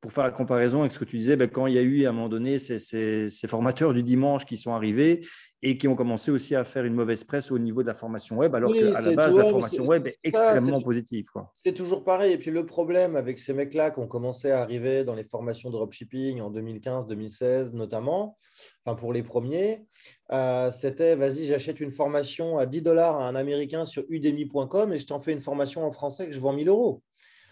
pour 0.01 0.12
faire 0.12 0.24
la 0.24 0.31
comparaison 0.31 0.79
avec 0.81 0.91
ce 0.91 0.98
que 0.98 1.05
tu 1.05 1.17
disais, 1.17 1.36
ben, 1.36 1.48
quand 1.48 1.67
il 1.67 1.75
y 1.75 1.77
a 1.77 1.83
eu 1.83 2.05
à 2.05 2.10
un 2.10 2.12
moment 2.12 2.27
donné 2.27 2.57
ces, 2.57 3.29
formateurs 3.48 3.93
du 3.93 4.01
dimanche 4.01 4.45
qui 4.45 4.57
sont 4.57 4.74
arrivés 4.74 5.21
et 5.63 5.77
qui 5.77 5.87
ont 5.87 5.95
commencé 5.95 6.31
aussi 6.31 6.55
à 6.55 6.63
faire 6.63 6.85
une 6.85 6.95
mauvaise 6.95 7.23
presse 7.23 7.51
au 7.51 7.59
niveau 7.59 7.83
de 7.83 7.87
la 7.87 7.93
formation 7.93 8.37
web, 8.37 8.55
alors 8.55 8.73
qu'à 8.73 8.99
la 8.99 9.11
base, 9.11 9.35
la 9.35 9.45
formation 9.45 9.83
web 9.85 10.07
est, 10.07 10.17
extrêmement 10.23 10.81
positive. 10.81 11.27
C'est 11.53 11.73
toujours 11.73 12.03
pareil. 12.03 12.33
Et 12.33 12.37
puis 12.37 12.49
le 12.49 12.65
problème 12.65 13.15
avec 13.15 13.37
ces 13.37 13.53
mecs-là 13.53 13.91
qui 13.91 13.99
ont 13.99 14.07
commencé 14.07 14.49
à 14.49 14.61
arriver 14.61 15.03
dans 15.03 15.13
les 15.13 15.23
formations 15.23 15.69
dropshipping 15.69 16.41
en 16.41 16.51
2015-2016 16.51 17.73
notamment, 17.73 18.37
enfin 18.85 18.95
pour 18.95 19.13
les 19.13 19.21
premiers, 19.21 19.85
euh, 20.31 20.71
c'était 20.71 21.15
vas-y, 21.15 21.45
j'achète 21.45 21.79
une 21.79 21.91
formation 21.91 22.57
à 22.57 22.65
10 22.65 22.81
dollars 22.81 23.17
à 23.17 23.27
un 23.27 23.35
Américain 23.35 23.85
sur 23.85 24.03
udemy.com 24.09 24.93
et 24.93 24.97
je 24.97 25.05
t'en 25.05 25.19
fais 25.19 25.33
une 25.33 25.41
formation 25.41 25.85
en 25.85 25.91
français 25.91 26.27
que 26.27 26.33
je 26.33 26.39
vends 26.39 26.53
1000 26.53 26.69
euros. 26.69 27.03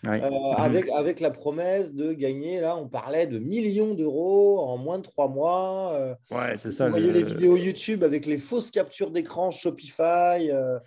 Euh, 0.08 0.10
avec, 0.58 0.90
avec 0.90 1.20
la 1.20 1.32
promesse 1.32 1.94
de 1.94 2.14
gagner, 2.14 2.60
là, 2.60 2.78
on 2.78 2.88
parlait 2.88 3.28
de 3.28 3.40
millions 3.40 3.94
d'euros 3.94 4.60
en 4.60 4.78
moins 4.78 5.00
de 5.00 5.04
trois 5.04 5.28
mois. 5.28 5.94
Euh, 5.94 6.16
ouais, 6.32 6.58
c'est 6.58 6.72
ça. 6.72 6.86
Vous 6.86 6.92
voyez 6.92 7.12
les 7.12 7.24
vidéos 7.24 7.58
YouTube 7.58 8.04
avec 8.04 8.26
les 8.26 8.38
fausses 8.38 8.72
captures 8.72 9.12
d'écran 9.12 9.52
Shopify, 9.52 10.50
euh, 10.52 10.80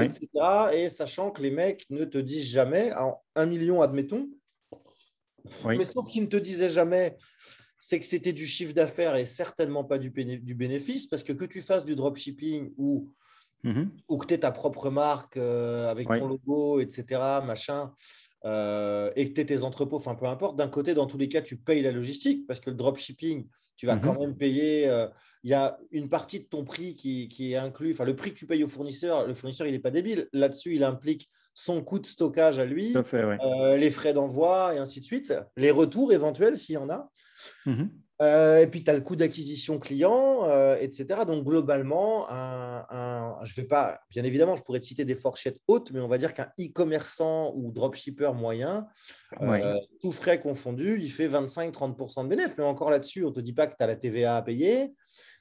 etc. 0.00 0.28
Et 0.74 0.90
sachant 0.90 1.30
que 1.30 1.42
les 1.42 1.50
mecs 1.50 1.86
ne 1.90 2.04
te 2.04 2.18
disent 2.18 2.48
jamais, 2.48 2.92
en 2.94 3.20
un 3.36 3.46
million, 3.46 3.80
admettons, 3.82 4.28
mais 5.64 5.84
sauf 5.84 6.08
qu'ils 6.08 6.22
ne 6.22 6.28
te 6.28 6.36
disaient 6.36 6.70
jamais, 6.70 7.16
c'est 7.78 7.98
que 7.98 8.06
c'était 8.06 8.32
du 8.32 8.46
chiffre 8.46 8.72
d'affaires 8.72 9.16
et 9.16 9.26
certainement 9.26 9.82
pas 9.84 9.98
du, 9.98 10.10
du 10.10 10.54
bénéfice, 10.54 11.06
parce 11.06 11.22
que 11.22 11.32
que 11.32 11.44
tu 11.44 11.62
fasses 11.62 11.84
du 11.84 11.96
dropshipping 11.96 12.72
ou 12.76 13.10
mhm. 13.64 13.90
ou 14.08 14.18
que 14.18 14.26
tu 14.26 14.34
aies 14.34 14.38
ta 14.38 14.52
propre 14.52 14.88
marque 14.90 15.36
avec 15.36 16.06
ton 16.06 16.28
logo, 16.28 16.78
etc., 16.78 17.04
machin, 17.44 17.92
euh, 18.44 19.10
et 19.14 19.28
que 19.28 19.34
tu 19.34 19.40
aies 19.40 19.46
tes 19.46 19.62
entrepôts, 19.62 19.96
enfin 19.96 20.14
peu 20.14 20.26
importe, 20.26 20.56
d'un 20.56 20.68
côté, 20.68 20.94
dans 20.94 21.06
tous 21.06 21.18
les 21.18 21.28
cas, 21.28 21.42
tu 21.42 21.56
payes 21.56 21.82
la 21.82 21.92
logistique 21.92 22.46
parce 22.46 22.60
que 22.60 22.70
le 22.70 22.76
dropshipping, 22.76 23.46
tu 23.76 23.86
vas 23.86 23.96
quand 23.96 24.14
mhm. 24.14 24.20
même 24.20 24.36
payer. 24.36 24.88
Euh, 24.88 25.08
il 25.44 25.50
y 25.50 25.54
a 25.54 25.78
une 25.90 26.08
partie 26.08 26.40
de 26.40 26.44
ton 26.44 26.64
prix 26.64 26.94
qui, 26.94 27.28
qui 27.28 27.52
est 27.52 27.56
inclus, 27.56 27.92
enfin 27.92 28.04
le 28.04 28.14
prix 28.14 28.32
que 28.32 28.38
tu 28.38 28.46
payes 28.46 28.62
au 28.62 28.68
fournisseur, 28.68 29.26
le 29.26 29.34
fournisseur, 29.34 29.66
il 29.66 29.72
n'est 29.72 29.80
pas 29.80 29.90
débile. 29.90 30.28
Là-dessus, 30.32 30.76
il 30.76 30.84
implique 30.84 31.28
son 31.54 31.82
coût 31.82 31.98
de 31.98 32.06
stockage 32.06 32.58
à 32.58 32.64
lui, 32.64 32.94
euh, 32.96 33.76
les 33.76 33.90
frais 33.90 34.12
d'envoi 34.12 34.74
et 34.74 34.78
ainsi 34.78 35.00
de 35.00 35.04
suite, 35.04 35.34
les 35.56 35.70
retours 35.70 36.12
éventuels 36.12 36.58
s'il 36.58 36.74
y 36.74 36.78
en 36.78 36.88
a. 36.90 37.10
Mhm. 37.66 37.90
Euh, 38.22 38.60
et 38.60 38.68
puis, 38.68 38.84
tu 38.84 38.90
as 38.90 38.94
le 38.94 39.00
coût 39.00 39.16
d'acquisition 39.16 39.80
client, 39.80 40.44
euh, 40.44 40.76
etc. 40.80 41.06
Donc, 41.26 41.44
globalement, 41.44 42.30
un, 42.30 43.36
je 43.42 43.54
vais 43.54 43.66
pas, 43.66 44.00
bien 44.10 44.22
évidemment, 44.22 44.54
je 44.54 44.62
pourrais 44.62 44.78
te 44.78 44.84
citer 44.84 45.04
des 45.04 45.16
fourchettes 45.16 45.58
hautes, 45.66 45.90
mais 45.92 46.00
on 46.00 46.06
va 46.06 46.18
dire 46.18 46.32
qu'un 46.32 46.48
e-commerçant 46.60 47.52
ou 47.56 47.72
dropshipper 47.72 48.32
moyen, 48.32 48.86
euh, 49.40 49.78
tout 50.00 50.12
frais 50.12 50.38
confondu, 50.38 50.98
il 51.00 51.10
fait 51.10 51.26
25-30% 51.26 52.24
de 52.24 52.28
bénéfice. 52.28 52.54
Mais 52.56 52.64
encore 52.64 52.90
là-dessus, 52.90 53.24
on 53.24 53.30
ne 53.30 53.34
te 53.34 53.40
dit 53.40 53.52
pas 53.52 53.66
que 53.66 53.76
tu 53.76 53.82
as 53.82 53.88
la 53.88 53.96
TVA 53.96 54.36
à 54.36 54.42
payer. 54.42 54.92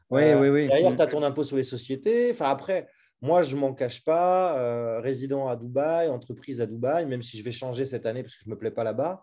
Oui, 0.09 0.33
oui, 0.33 0.49
oui. 0.49 0.67
D'ailleurs, 0.67 0.95
tu 0.95 1.01
as 1.01 1.07
ton 1.07 1.21
impôt 1.23 1.43
sur 1.43 1.57
les 1.57 1.63
sociétés. 1.63 2.31
Enfin, 2.31 2.49
après, 2.49 2.87
moi, 3.21 3.43
je 3.43 3.55
ne 3.55 3.61
m'en 3.61 3.73
cache 3.73 4.03
pas, 4.03 4.99
résident 5.01 5.47
à 5.47 5.55
Dubaï, 5.55 6.09
entreprise 6.09 6.59
à 6.59 6.65
Dubaï, 6.65 7.05
même 7.05 7.21
si 7.21 7.37
je 7.37 7.43
vais 7.43 7.51
changer 7.51 7.85
cette 7.85 8.07
année 8.07 8.23
parce 8.23 8.35
que 8.35 8.41
je 8.43 8.49
ne 8.49 8.55
me 8.55 8.59
plais 8.59 8.71
pas 8.71 8.83
là-bas. 8.83 9.21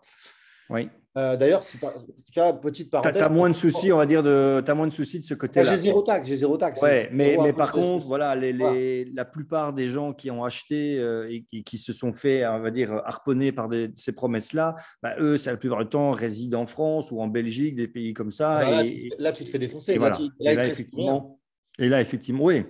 Oui. 0.69 0.89
Euh, 1.19 1.37
d'ailleurs, 1.37 1.63
c'est 1.63 1.79
pas, 1.79 1.93
petite 2.61 2.89
parenthèse. 2.89 3.13
Tu 3.13 3.21
as, 3.21 3.29
moins 3.29 3.49
de 3.49 3.55
soucis, 3.55 3.91
on 3.91 3.97
va 3.97 4.05
dire, 4.05 4.23
de, 4.23 4.63
as 4.65 4.73
moins 4.73 4.87
de 4.87 4.93
soucis 4.93 5.19
de 5.19 5.25
ce 5.25 5.33
côté-là. 5.33 5.75
J'ai 5.75 5.81
zéro 5.81 6.01
taxe, 6.01 6.27
j'ai 6.27 6.37
zéro 6.37 6.57
taxe. 6.57 6.81
Ouais, 6.81 7.09
mais, 7.11 7.37
mais 7.41 7.53
par 7.53 7.71
contre, 7.73 8.05
voilà, 8.07 8.35
les, 8.35 9.05
la 9.13 9.25
plupart 9.25 9.73
des 9.73 9.89
gens 9.89 10.13
qui 10.13 10.31
ont 10.31 10.43
acheté 10.43 10.97
euh, 10.97 11.29
et, 11.51 11.63
qui 11.63 11.77
se 11.77 11.91
sont 11.91 12.13
fait, 12.13 12.45
on 12.47 12.59
va 12.59 12.71
dire, 12.71 13.01
harponner 13.05 13.51
par 13.51 13.69
ces 13.95 14.13
promesses-là, 14.13 14.75
bah, 15.03 15.15
eux, 15.19 15.37
c'est 15.37 15.51
la 15.51 15.57
plupart 15.57 15.79
du 15.79 15.89
temps 15.89 16.11
résident 16.11 16.61
en 16.61 16.65
France 16.65 17.11
ou 17.11 17.21
en 17.21 17.27
Belgique, 17.27 17.75
des 17.75 17.87
pays 17.87 18.13
comme 18.13 18.31
ça. 18.31 18.61
Bah, 18.61 18.85
et, 18.85 19.09
là, 19.17 19.33
tu, 19.33 19.43
te 19.43 19.49
fais 19.49 19.59
défoncer. 19.59 19.97
là, 19.97 20.65
effectivement, 20.65 21.39
et 21.77 21.89
là, 21.89 22.01
effectivement, 22.01 22.45
oui. 22.45 22.63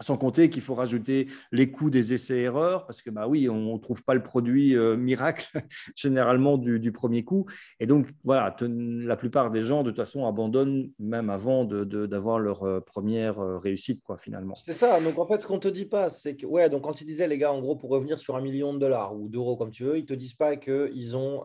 Sans 0.00 0.16
compter 0.16 0.50
qu'il 0.50 0.62
faut 0.62 0.74
rajouter 0.74 1.28
les 1.52 1.70
coûts 1.70 1.90
des 1.90 2.12
essais-erreurs, 2.12 2.86
parce 2.86 3.02
que 3.02 3.10
bah 3.10 3.26
oui, 3.28 3.48
on 3.48 3.74
ne 3.74 3.78
trouve 3.78 4.02
pas 4.02 4.14
le 4.14 4.22
produit 4.22 4.76
euh, 4.76 4.96
miracle 4.96 5.50
généralement 5.96 6.58
du, 6.58 6.92
premier 6.92 7.24
coup. 7.24 7.46
Et 7.80 7.86
donc, 7.86 8.08
voilà, 8.24 8.54
la 8.60 9.16
plupart 9.16 9.50
des 9.50 9.62
gens, 9.62 9.82
de 9.82 9.90
toute 9.90 9.98
façon, 9.98 10.26
abandonnent 10.26 10.90
même 10.98 11.30
avant 11.30 11.64
d'avoir 11.64 12.38
leur 12.38 12.62
euh, 12.64 12.80
première 12.80 13.38
euh, 13.38 13.58
réussite, 13.58 14.02
quoi, 14.02 14.18
finalement. 14.18 14.54
C'est 14.54 14.72
ça. 14.72 15.00
Donc, 15.00 15.18
en 15.18 15.26
fait, 15.26 15.42
ce 15.42 15.46
qu'on 15.46 15.56
ne 15.56 15.60
te 15.60 15.68
dit 15.68 15.86
pas, 15.86 16.10
c'est 16.10 16.36
que, 16.36 16.46
ouais, 16.46 16.68
donc 16.68 16.82
quand 16.82 17.00
ils 17.00 17.06
disaient, 17.06 17.28
les 17.28 17.38
gars, 17.38 17.52
en 17.52 17.60
gros, 17.60 17.76
pour 17.76 17.90
revenir 17.90 18.18
sur 18.18 18.36
un 18.36 18.40
million 18.40 18.74
de 18.74 18.78
dollars 18.78 19.14
ou 19.14 19.28
d'euros, 19.28 19.56
comme 19.56 19.70
tu 19.70 19.84
veux, 19.84 19.96
ils 19.96 20.02
ne 20.02 20.06
te 20.06 20.14
disent 20.14 20.34
pas 20.34 20.56
qu'ils 20.56 21.16
ont 21.16 21.44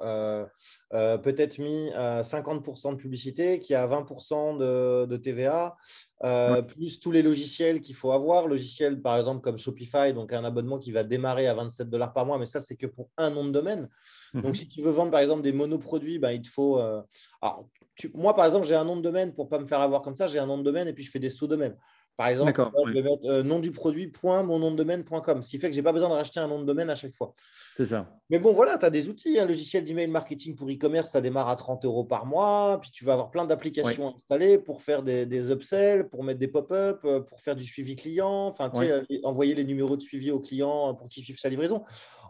peut-être 0.92 1.58
mis 1.60 1.90
50% 1.92 2.92
de 2.92 2.96
publicité, 2.96 3.60
qu'il 3.60 3.74
y 3.74 3.76
a 3.76 3.88
20% 3.88 4.58
de, 4.58 5.06
de 5.06 5.18
TVA, 5.18 5.76
euh, 6.24 6.64
plus 6.64 7.00
tous 7.00 7.12
les 7.12 7.22
logiciels 7.22 7.80
qu'il 7.80 7.96
faut 7.96 8.12
avoir. 8.12 8.48
Logiciel, 8.48 9.02
par 9.02 9.18
exemple, 9.18 9.42
comme 9.42 9.58
Shopify, 9.58 10.14
donc 10.14 10.34
un 10.34 10.44
abonnement 10.44 10.80
qui 10.80 10.92
va 10.92 11.04
démarrer 11.04 11.48
à 11.48 11.54
27 11.54 11.90
dollars 11.90 12.12
par 12.12 12.26
mois, 12.26 12.40
mais 12.40 12.48
ça, 12.48 12.60
c'est 12.60 12.76
que 12.76 12.88
pour 12.88 13.10
un 13.18 13.30
nom 13.30 13.46
de 13.46 13.52
domaine. 13.52 13.88
Donc, 14.34 14.46
mhm. 14.46 14.56
si 14.56 14.68
tu 14.68 14.82
veux 14.82 14.92
vendre, 14.92 15.12
par 15.12 15.20
exemple, 15.20 15.44
des 15.44 15.52
monoproduits, 15.52 16.18
ben, 16.18 16.32
il 16.32 16.42
te 16.42 16.50
faut. 16.50 16.80
Euh, 16.80 17.02
moi, 18.14 18.36
par 18.36 18.46
exemple, 18.46 18.66
j'ai 18.66 18.76
un 18.76 18.84
nom 18.84 18.96
de 18.96 19.02
domaine 19.02 19.34
pour 19.34 19.46
ne 19.46 19.50
pas 19.50 19.60
me 19.60 19.68
faire 19.68 19.82
avoir 19.82 20.02
comme 20.02 20.16
ça, 20.16 20.28
j'ai 20.28 20.40
un 20.40 20.48
nom 20.48 20.58
de 20.58 20.64
domaine 20.64 20.88
et 20.88 20.94
puis 20.94 21.04
je 21.04 21.12
fais 21.12 21.20
des 21.20 21.30
sous-domaines. 21.30 21.76
Par 22.16 22.28
exemple, 22.30 22.52
je 22.88 22.94
vais 22.94 23.04
mettre 23.04 23.26
euh, 23.26 23.44
nom 23.44 23.60
du 23.60 23.72
produit, 23.72 24.08
point, 24.08 24.42
mon 24.42 24.58
nom 24.58 24.72
de 24.72 24.84
ce 24.84 25.50
qui 25.50 25.60
fait 25.60 25.68
que 25.68 25.76
je 25.76 25.80
n'ai 25.80 25.84
pas 25.84 25.94
besoin 25.94 26.10
de 26.10 26.16
racheter 26.16 26.40
un 26.40 26.48
nom 26.48 26.60
de 26.60 26.66
domaine 26.66 26.90
à 26.90 26.96
chaque 26.96 27.14
fois. 27.14 27.36
C'est 27.78 27.86
ça. 27.86 28.08
Mais 28.32 28.40
bon, 28.40 28.54
voilà, 28.54 28.80
tu 28.80 28.86
as 28.86 28.90
des 28.90 29.08
outils. 29.08 29.38
Un 29.38 29.46
logiciel 29.46 29.84
d'email 29.84 30.08
marketing 30.08 30.56
pour 30.56 30.68
e-commerce, 30.68 31.12
ça 31.12 31.22
démarre 31.22 31.48
à 31.48 31.56
30 31.56 31.86
euros 31.86 32.04
par 32.04 32.26
mois. 32.26 32.80
Puis 32.82 32.90
tu 32.90 33.06
vas 33.06 33.14
avoir 33.14 33.30
plein 33.30 33.46
d'applications 33.46 34.16
installées 34.16 34.58
pour 34.58 34.82
faire 34.82 35.04
des, 35.04 35.28
des 35.28 35.52
upsells, 35.52 36.10
pour 36.10 36.24
mettre 36.24 36.40
des 36.40 36.48
pop-up, 36.48 37.02
euh, 37.06 37.20
pour 37.20 37.40
faire 37.40 37.56
du 37.56 37.64
suivi 37.64 37.96
client, 37.96 38.48
enfin, 38.48 38.72
tu 38.72 38.82
sais, 38.82 38.92
euh, 38.92 39.04
envoyer 39.24 39.54
les 39.54 39.64
numéros 39.64 39.96
de 39.96 40.02
suivi 40.02 40.32
au 40.32 40.40
client 40.40 40.96
pour 40.96 41.08
qu'il 41.08 41.24
suive 41.24 41.40
sa 41.40 41.50
livraison. 41.50 41.84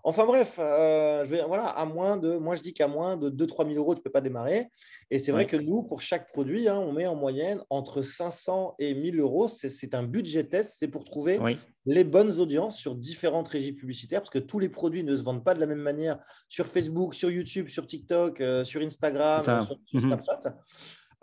Enfin 0.03 0.25
bref, 0.25 0.53
je 0.57 1.25
vais, 1.25 1.43
voilà, 1.43 1.65
à 1.65 1.85
moins 1.85 2.17
de, 2.17 2.37
moi 2.37 2.55
je 2.55 2.61
dis 2.61 2.73
qu'à 2.73 2.87
moins 2.87 3.17
de 3.17 3.29
2-3 3.29 3.67
000 3.67 3.77
euros, 3.77 3.93
tu 3.93 3.99
ne 3.99 4.03
peux 4.03 4.11
pas 4.11 4.21
démarrer. 4.21 4.67
Et 5.09 5.19
c'est 5.19 5.31
vrai 5.31 5.45
que 5.47 5.57
nous, 5.57 5.83
pour 5.83 6.01
chaque 6.01 6.31
produit, 6.31 6.69
hein, 6.69 6.77
on 6.77 6.93
met 6.93 7.07
en 7.07 7.15
moyenne 7.15 7.61
entre 7.69 8.01
500 8.01 8.75
et 8.79 8.93
1000 8.93 9.19
euros. 9.19 9.47
C'est 9.47 9.95
un 9.95 10.03
budget 10.03 10.45
test, 10.45 10.75
c'est 10.77 10.87
pour 10.87 11.03
trouver 11.03 11.39
les 11.87 12.03
bonnes 12.03 12.39
audiences 12.39 12.77
sur 12.77 12.95
différentes 12.95 13.47
régies 13.47 13.71
publicitaires, 13.71 14.19
parce 14.19 14.29
que 14.29 14.39
tous 14.39 14.59
les 14.59 14.67
produits 14.67 15.03
ne 15.03 15.15
se 15.15 15.23
vendent 15.23 15.43
pas 15.43 15.53
de 15.53 15.59
la 15.61 15.65
même 15.65 15.79
manière 15.79 16.19
sur 16.49 16.67
Facebook, 16.67 17.15
sur 17.15 17.31
YouTube, 17.31 17.69
sur 17.69 17.87
TikTok, 17.87 18.41
euh, 18.41 18.63
sur 18.65 18.81
Instagram, 18.81 19.41
sur, 19.41 19.77
mhm. 19.93 20.01
Snapchat. 20.01 20.57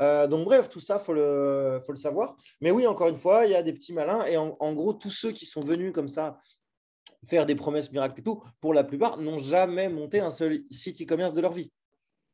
Euh, 0.01 0.27
donc 0.27 0.47
bref, 0.47 0.71
tout 0.71 0.81
ça, 0.81 0.99
il 1.01 1.05
faut 1.05 1.13
le, 1.13 1.83
faut 1.87 1.93
le 1.93 1.99
savoir. 1.99 2.37
Mais 2.63 2.71
oui, 2.71 2.87
encore 2.87 3.09
une 3.09 3.17
fois, 3.17 3.45
il 3.45 3.53
y 3.53 3.55
a 3.55 3.63
des 3.63 3.75
petits 3.75 3.93
malins. 3.93 4.25
Et 4.25 4.39
en, 4.39 4.57
en 4.59 4.73
gros, 4.73 4.95
tous 4.95 5.11
ceux 5.11 5.33
qui 5.33 5.45
sont 5.45 5.61
venus 5.61 5.93
comme 5.93 6.09
ça 6.09 6.41
faire 7.27 7.47
des 7.47 7.55
promesses 7.55 7.93
miracles 7.93 8.21
et 8.21 8.23
tout, 8.23 8.43
pour 8.61 8.75
la 8.75 8.85
plupart, 8.85 9.19
n'ont 9.19 9.39
jamais 9.39 9.89
monté 9.89 10.21
un 10.21 10.31
seul 10.31 10.61
site 10.71 11.03
e-commerce 11.03 11.33
de 11.33 11.41
leur 11.41 11.53
vie. 11.53 11.73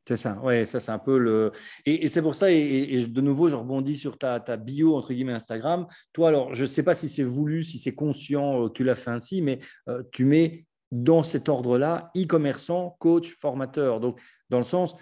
C'est 0.07 0.17
ça, 0.17 0.39
ouais, 0.41 0.65
ça 0.65 0.79
c'est 0.79 0.91
un 0.91 0.99
peu 0.99 1.19
le. 1.19 1.51
Et, 1.85 2.09
c'est 2.09 2.23
pour 2.23 2.33
ça, 2.33 2.51
et, 2.51 3.05
de 3.07 3.21
nouveau, 3.21 3.49
je 3.49 3.55
rebondis 3.55 3.97
sur 3.97 4.17
ta, 4.17 4.39
ta, 4.39 4.57
bio, 4.57 4.95
entre 4.95 5.13
guillemets, 5.13 5.33
Instagram. 5.33 5.85
Toi, 6.11 6.29
alors, 6.29 6.53
je 6.55 6.61
ne 6.61 6.67
sais 6.67 6.83
pas 6.83 6.95
si 6.95 7.07
c'est 7.07 7.23
voulu, 7.23 7.61
si 7.61 7.77
c'est 7.77 7.93
conscient, 7.93 8.65
euh, 8.65 8.69
tu 8.69 8.83
l'as 8.83 8.95
fait 8.95 9.11
ainsi, 9.11 9.41
mais 9.43 9.59
euh, 9.87 10.01
tu 10.11 10.25
mets 10.25 10.65
dans 10.91 11.21
cet 11.21 11.49
ordre-là 11.49 12.11
e-commerçant, 12.17 12.97
coach, 12.99 13.29
formateur. 13.39 13.99
Donc, 13.99 14.19
dans 14.49 14.57
le 14.57 14.63
sens, 14.63 14.95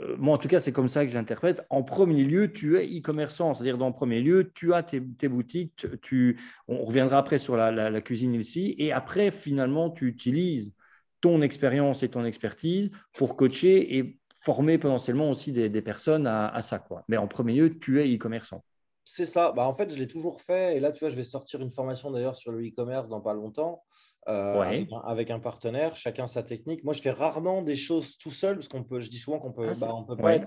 euh, 0.00 0.14
moi 0.18 0.36
en 0.36 0.38
tout 0.38 0.48
cas, 0.48 0.60
c'est 0.60 0.72
comme 0.72 0.88
ça 0.88 1.04
que 1.04 1.10
j'interprète. 1.10 1.66
En 1.68 1.82
premier 1.82 2.22
lieu, 2.22 2.52
tu 2.52 2.78
es 2.78 2.86
e-commerçant, 2.86 3.54
c'est-à-dire 3.54 3.76
dans 3.76 3.90
premier 3.90 4.20
lieu, 4.20 4.52
tu 4.54 4.72
as 4.72 4.84
tes, 4.84 5.00
boutiques, 5.28 5.84
tu, 6.00 6.38
on 6.68 6.84
reviendra 6.84 7.18
après 7.18 7.38
sur 7.38 7.56
la, 7.56 7.72
la 7.72 8.00
cuisine 8.00 8.34
ici, 8.34 8.76
et 8.78 8.92
après, 8.92 9.32
finalement, 9.32 9.90
tu 9.90 10.06
utilises 10.06 10.72
ton 11.20 11.42
expérience 11.42 12.02
et 12.02 12.08
ton 12.08 12.24
expertise 12.24 12.90
pour 13.14 13.36
coacher 13.36 13.98
et 13.98 14.18
former 14.48 14.78
potentiellement 14.78 15.28
aussi 15.28 15.52
des, 15.52 15.82
personnes 15.82 16.26
à, 16.26 16.62
ça. 16.62 16.78
Quoi. 16.78 17.04
Mais 17.06 17.18
en 17.18 17.26
premier 17.26 17.52
lieu, 17.52 17.78
tu 17.78 18.00
es 18.00 18.16
e-commerçant. 18.16 18.64
c'est 19.04 19.26
ça. 19.26 19.52
Bah, 19.52 19.68
en 19.68 19.74
fait, 19.74 19.92
je 19.92 19.98
l'ai 19.98 20.08
toujours 20.08 20.40
fait. 20.40 20.78
Et 20.78 20.80
là, 20.80 20.90
tu 20.90 21.00
vois, 21.00 21.10
je 21.10 21.16
vais 21.16 21.24
sortir 21.24 21.60
une 21.60 21.70
formation 21.70 22.10
d'ailleurs 22.10 22.34
sur 22.34 22.50
le 22.50 22.66
e-commerce 22.66 23.08
dans 23.08 23.20
pas 23.20 23.34
longtemps. 23.34 23.82
Euh, 24.26 24.86
avec, 25.04 25.30
un, 25.30 25.38
partenaire, 25.38 25.96
chacun 25.96 26.26
sa 26.26 26.42
technique. 26.42 26.82
Moi, 26.82 26.94
je 26.94 27.02
fais 27.02 27.10
rarement 27.10 27.60
des 27.60 27.76
choses 27.76 28.16
tout 28.16 28.30
seul 28.30 28.56
parce 28.56 28.68
qu'on 28.68 28.84
peut, 28.84 29.00
je 29.00 29.10
dis 29.10 29.18
souvent 29.18 29.38
qu'on 29.38 29.52
peut, 29.52 29.68
ah, 29.68 29.74
bah, 29.78 29.94
on 29.94 30.04
peut 30.04 30.16
pas 30.16 30.38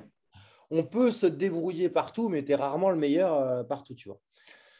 on 0.71 0.83
peut 0.83 1.11
se 1.11 1.27
débrouiller 1.27 1.89
partout, 1.89 2.27
mais 2.27 2.43
tu 2.43 2.53
es 2.53 2.55
rarement 2.55 2.89
le 2.89 2.97
meilleur 2.97 3.35
euh, 3.35 3.63
partout, 3.63 3.93
tu 3.93 4.09
vois. 4.09 4.19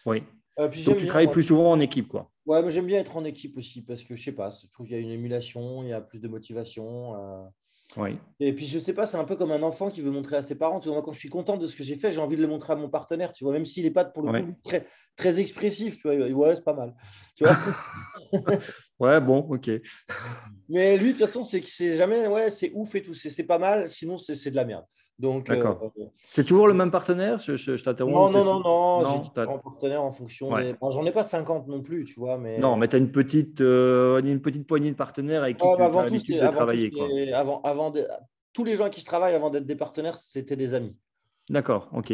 Oui. 0.08 0.24
Euh, 0.60 0.68
Donc, 0.86 0.98
tu 0.98 1.06
travailles 1.06 1.30
plus 1.30 1.44
souvent 1.44 1.72
en 1.72 1.80
équipe, 1.80 2.08
quoi. 2.08 2.32
Ouais, 2.48 2.64
mais 2.64 2.72
j'aime 2.72 2.88
bien 2.88 3.00
être 3.00 3.16
en 3.16 3.24
équipe 3.24 3.56
aussi 3.58 3.84
parce 3.84 4.02
que 4.02 4.16
je 4.16 4.24
sais 4.24 4.32
pas, 4.32 4.50
je 4.50 4.68
trouve 4.72 4.88
qu'il 4.88 4.96
y 4.96 5.00
a 5.00 5.02
une 5.02 5.12
émulation, 5.12 5.84
il 5.84 5.90
y 5.90 5.94
a 5.94 6.02
plus 6.02 6.20
de 6.20 6.28
motivation. 6.28 7.52
Oui. 7.98 8.18
Et 8.40 8.54
puis, 8.54 8.66
je 8.66 8.80
sais 8.80 8.94
pas, 8.94 9.06
c'est 9.06 9.18
un 9.18 9.24
peu 9.24 9.36
comme 9.36 9.52
un 9.52 9.64
enfant 9.64 9.90
qui 9.90 10.02
veut 10.02 10.12
montrer 10.12 10.38
à 10.38 10.42
ses 10.42 10.56
parents. 10.56 10.80
Tu 10.80 10.88
vois, 10.88 10.98
moi, 10.98 11.04
quand 11.04 11.14
je 11.14 11.20
suis 11.20 11.30
content 11.30 11.58
de 11.58 11.68
ce 11.68 11.76
que 11.76 11.84
j'ai 11.84 11.96
fait, 11.96 12.12
j'ai 12.12 12.20
envie 12.20 12.38
de 12.38 12.42
le 12.42 12.48
montrer 12.48 12.74
à 12.74 12.76
mon 12.76 12.90
partenaire, 12.90 13.34
tu 13.34 13.44
vois, 13.44 13.54
même 13.54 13.66
s'il 13.66 13.84
n'est 13.84 13.92
pas 13.92 14.06
pour 14.06 14.24
le 14.24 14.42
coup 14.42 14.56
très, 14.64 14.88
très 15.16 15.40
expressif, 15.40 15.98
tu 15.98 16.08
vois. 16.08 16.28
Ouais, 16.28 16.56
c'est 16.56 16.64
pas 16.64 16.74
mal. 16.74 16.96
Tu 17.36 17.44
vois? 17.44 17.56
Ouais, 19.00 19.20
bon, 19.20 19.40
ok. 19.40 19.70
Mais 20.70 20.96
lui, 20.96 21.14
de 21.14 21.18
toute 21.18 21.26
façon, 21.26 21.44
c'est 21.44 21.60
que 21.60 21.70
c'est 21.70 21.98
jamais, 21.98 22.28
ouais, 22.28 22.52
c'est 22.52 22.72
ouf 22.76 22.94
et 22.94 23.02
tout, 23.02 23.16
c'est 23.16 23.44
pas 23.44 23.58
mal, 23.58 23.90
sinon, 23.90 24.16
c'est 24.18 24.52
de 24.52 24.56
la 24.56 24.64
merde. 24.64 24.86
Donc, 25.22 25.52
euh, 25.52 25.76
c'est 26.16 26.44
toujours 26.44 26.68
le 26.68 26.74
même 26.74 26.90
partenaire 26.90 27.38
Je, 27.38 27.56
je, 27.56 27.84
t'interromps. 27.84 28.34
Non, 28.34 28.44
non, 28.44 28.60
non, 28.60 28.60
non. 28.60 29.14
J'ai 29.14 29.20
différents 29.20 29.60
partenaires 29.60 30.02
en 30.02 30.12
fonction 30.12 30.58
des. 30.58 30.74
J'en 30.82 31.06
ai 31.06 31.12
pas 31.12 31.22
50 31.22 31.68
non 31.68 31.82
plus, 31.82 32.06
tu 32.06 32.20
vois. 32.20 32.40
Mais... 32.40 32.58
Non, 32.58 32.76
mais 32.76 32.88
tu 32.88 32.96
as 32.96 33.00
une 33.00 33.12
petite, 33.12 33.62
euh, 33.62 34.20
une 34.24 34.42
petite 34.42 34.66
poignée 34.66 34.90
de 34.90 34.96
partenaires 34.96 35.44
avec 35.44 35.58
qui 35.58 35.64
tu 35.64 35.82
as 35.82 35.90
l'habitude 35.90 36.42
de 36.42 36.48
travailler. 36.48 36.90
Quoi. 36.90 37.08
Avant, 37.36 37.62
avant 37.62 37.94
Tous 38.52 38.64
les 38.64 38.76
gens 38.76 38.90
qui 38.90 39.00
se 39.00 39.06
travaillent 39.06 39.36
avant 39.36 39.52
d'être 39.52 39.68
des 39.68 39.76
partenaires, 39.76 40.18
c'était 40.18 40.56
des 40.56 40.74
amis. 40.74 40.98
D'accord, 41.50 41.90
ok. 41.94 42.14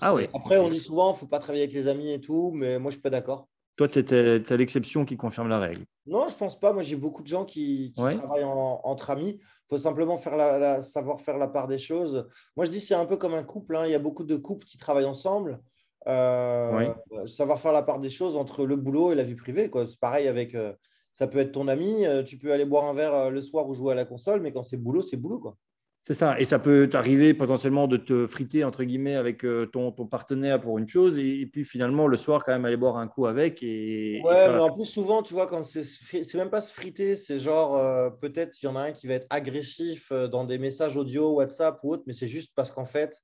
ah, 0.00 0.14
oui. 0.14 0.28
Après, 0.34 0.58
on 0.58 0.68
dit 0.68 0.80
souvent, 0.80 1.10
il 1.10 1.12
ne 1.12 1.18
faut 1.18 1.26
pas 1.26 1.38
travailler 1.38 1.64
avec 1.64 1.74
les 1.74 1.86
amis 1.86 2.10
et 2.10 2.20
tout, 2.20 2.50
mais 2.54 2.78
moi, 2.80 2.90
je 2.90 2.94
suis 2.94 3.02
pas 3.02 3.10
d'accord. 3.10 3.46
Toi, 3.78 3.86
tu 3.86 4.00
es, 4.00 4.56
l'exception 4.56 5.04
qui 5.04 5.16
confirme 5.16 5.48
la 5.48 5.60
règle. 5.60 5.84
Non, 6.04 6.26
je 6.26 6.34
pense 6.34 6.58
pas. 6.58 6.72
Moi, 6.72 6.82
j'ai 6.82 6.96
beaucoup 6.96 7.22
de 7.22 7.28
gens 7.28 7.44
qui, 7.44 7.92
travaillent 7.94 8.42
entre 8.42 9.10
amis. 9.10 9.38
Il 9.40 9.66
faut 9.70 9.78
simplement 9.78 10.18
faire 10.18 10.36
la, 10.36 10.82
savoir 10.82 11.20
faire 11.20 11.38
la 11.38 11.46
part 11.46 11.68
des 11.68 11.78
choses. 11.78 12.28
Moi, 12.56 12.66
je 12.66 12.72
dis 12.72 12.80
c'est 12.80 12.96
un 12.96 13.06
peu 13.06 13.16
comme 13.16 13.34
un 13.34 13.44
couple. 13.44 13.76
Hein. 13.76 13.86
Il 13.86 13.92
y 13.92 13.94
a 13.94 14.00
beaucoup 14.00 14.24
de 14.24 14.34
couples 14.34 14.66
qui 14.66 14.78
travaillent 14.78 15.04
ensemble. 15.04 15.60
Euh, 16.08 16.92
savoir 17.26 17.60
faire 17.60 17.72
la 17.72 17.82
part 17.82 18.00
des 18.00 18.10
choses 18.10 18.36
entre 18.36 18.66
le 18.66 18.74
boulot 18.74 19.12
et 19.12 19.14
la 19.14 19.22
vie 19.22 19.36
privée. 19.36 19.70
C'est 19.72 20.00
pareil 20.00 20.26
avec. 20.26 20.56
Euh, 20.56 20.72
ça 21.12 21.28
peut 21.28 21.38
être 21.38 21.52
ton 21.52 21.68
ami. 21.68 22.04
Euh, 22.04 22.24
tu 22.24 22.36
peux 22.36 22.52
aller 22.52 22.64
boire 22.64 22.84
un 22.84 22.94
verre 22.94 23.30
le 23.30 23.40
soir 23.40 23.68
ou 23.68 23.74
jouer 23.74 23.92
à 23.92 23.94
la 23.94 24.04
console, 24.04 24.40
mais 24.40 24.50
quand 24.50 24.64
c'est 24.64 24.76
boulot, 24.76 25.02
c'est 25.02 25.16
boulot. 25.16 25.38
Quoi. 25.38 25.56
C'est 26.08 26.14
ça. 26.14 26.40
Et 26.40 26.46
ça 26.46 26.58
peut 26.58 26.88
t'arriver 26.88 27.34
potentiellement 27.34 27.86
de 27.86 27.98
te 27.98 28.26
friter, 28.26 28.64
entre 28.64 28.82
guillemets, 28.82 29.16
avec 29.16 29.44
euh, 29.44 29.66
ton, 29.66 29.92
ton 29.92 30.06
partenaire 30.06 30.58
pour 30.58 30.78
une 30.78 30.88
chose, 30.88 31.18
et, 31.18 31.44
puis 31.44 31.66
finalement, 31.66 32.06
le 32.06 32.16
soir, 32.16 32.44
quand 32.44 32.52
même, 32.52 32.64
aller 32.64 32.78
boire 32.78 32.96
un 32.96 33.08
coup 33.08 33.26
avec. 33.26 33.62
Et, 33.62 34.22
ouais, 34.24 34.48
mais 34.48 34.58
en 34.58 34.72
plus, 34.72 34.86
souvent, 34.86 35.22
tu 35.22 35.34
vois, 35.34 35.46
quand 35.46 35.62
c'est, 35.64 35.84
c'est 35.84 36.34
même 36.36 36.48
pas 36.48 36.62
se 36.62 36.72
friter, 36.72 37.14
c'est 37.14 37.38
genre, 37.38 37.76
euh, 37.76 38.08
peut-être, 38.08 38.56
il 38.62 38.64
y 38.64 38.68
en 38.70 38.76
a 38.76 38.80
un 38.84 38.92
qui 38.92 39.06
va 39.06 39.12
être 39.12 39.26
agressif 39.28 40.08
euh, 40.10 40.28
dans 40.28 40.44
des 40.44 40.56
messages 40.56 40.96
audio, 40.96 41.32
WhatsApp 41.32 41.78
ou 41.82 41.92
autre, 41.92 42.04
mais 42.06 42.14
c'est 42.14 42.26
juste 42.26 42.52
parce 42.54 42.70
qu'en 42.70 42.86
fait, 42.86 43.20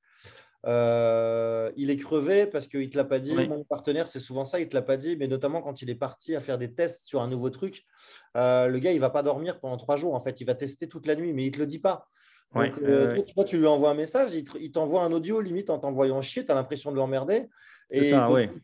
il 0.67 1.91
est 1.91 1.97
crevé 1.97 2.45
parce 2.45 2.67
qu'il 2.67 2.81
ne 2.81 2.87
te 2.89 2.99
l'a 2.99 3.05
pas 3.05 3.19
dit. 3.19 3.35
Mon 3.35 3.65
partenaire, 3.65 4.09
c'est 4.09 4.21
souvent 4.21 4.45
ça, 4.45 4.61
il 4.61 4.65
ne 4.65 4.69
te 4.69 4.75
l'a 4.75 4.83
pas 4.83 4.99
dit, 4.99 5.17
mais 5.17 5.27
notamment 5.27 5.63
quand 5.63 5.81
il 5.81 5.89
est 5.89 5.95
parti 5.95 6.37
à 6.37 6.41
faire 6.41 6.59
des 6.59 6.75
tests 6.75 7.05
sur 7.05 7.23
un 7.23 7.29
nouveau 7.29 7.49
truc, 7.49 7.87
le 8.35 8.77
gars, 8.77 8.93
il 8.93 8.97
ne 8.97 9.01
va 9.01 9.09
pas 9.09 9.23
dormir 9.23 9.59
pendant 9.59 9.79
trois 9.79 9.97
jours. 9.97 10.13
En 10.13 10.21
fait, 10.21 10.43
il 10.43 10.45
va 10.45 10.55
tester 10.55 10.87
toute 10.87 11.07
la 11.07 11.17
nuit, 11.17 11.33
mais 11.33 11.45
il 11.45 11.49
ne 11.49 11.55
te 11.55 11.61
le 11.61 11.67
dit 11.67 11.79
pas. 11.79 12.11
Donc, 12.55 12.79
euh, 12.83 13.21
toi, 13.35 13.45
tu 13.45 13.59
lui 13.59 13.67
envoies 13.67 13.91
un 13.91 13.95
message, 13.95 14.33
il 14.35 14.73
t'envoie 14.73 15.03
un 15.03 15.13
audio 15.13 15.41
limite 15.41 15.71
en 15.71 15.79
t'envoyant 15.79 16.21
chier, 16.23 16.45
tu 16.45 16.53
as 16.53 16.55
l'impression 16.55 16.93
de 16.93 16.97
l'emmerder. 16.97 17.49
Et 17.91 18.13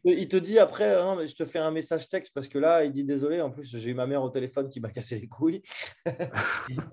il, 0.05 0.29
te, 0.29 0.37
dit 0.37 0.59
après, 0.59 0.95
non, 0.95 1.19
je 1.25 1.35
te 1.35 1.45
fais 1.45 1.59
un 1.59 1.71
message 1.71 2.09
texte 2.09 2.33
parce 2.35 2.49
que 2.49 2.59
là, 2.59 2.85
il 2.85 2.91
dit 2.91 3.05
désolé, 3.05 3.41
en 3.41 3.51
plus, 3.51 3.77
j'ai 3.77 3.91
eu 3.91 3.95
ma 3.95 4.07
mère 4.07 4.23
au 4.23 4.31
téléphone 4.31 4.69
qui 4.69 4.81
m'a 4.81 4.91
cassé 4.91 5.19
les 5.19 5.29
couilles. 5.29 5.63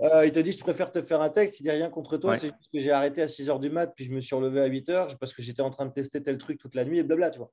Euh, 0.02 0.26
il 0.26 0.32
te 0.32 0.40
dit, 0.40 0.52
je 0.52 0.60
préfère 0.60 0.92
te 0.92 1.02
faire 1.02 1.22
un 1.22 1.30
texte, 1.30 1.60
il 1.60 1.64
dit 1.64 1.72
rien 1.72 1.90
contre 1.90 2.18
toi, 2.18 2.38
c'est 2.38 2.48
juste 2.48 2.70
que 2.74 2.80
j'ai 2.80 2.92
arrêté 2.92 3.22
à 3.22 3.28
6 3.28 3.48
h 3.50 3.60
du 3.60 3.70
mat, 3.70 3.88
puis 3.96 4.06
je 4.06 4.12
me 4.12 4.22
suis 4.22 4.36
relevé 4.36 4.62
à 4.62 4.66
8 4.66 4.90
h 4.90 5.18
parce 5.18 5.34
que 5.34 5.42
j'étais 5.42 5.62
en 5.62 5.70
train 5.70 5.86
de 5.86 5.92
tester 5.92 6.22
tel 6.22 6.38
truc 6.38 6.60
toute 6.60 6.76
la 6.76 6.86
nuit 6.86 7.00
et 7.00 7.04
blabla, 7.04 7.30
tu 7.30 7.40
vois. 7.40 7.50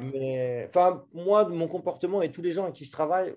Mais 0.00 0.66
enfin, 0.68 1.04
moi, 1.12 1.48
mon 1.48 1.68
comportement 1.68 2.22
et 2.22 2.32
tous 2.32 2.42
les 2.42 2.52
gens 2.52 2.64
avec 2.64 2.74
qui 2.74 2.84
je 2.84 2.92
travaille, 2.92 3.34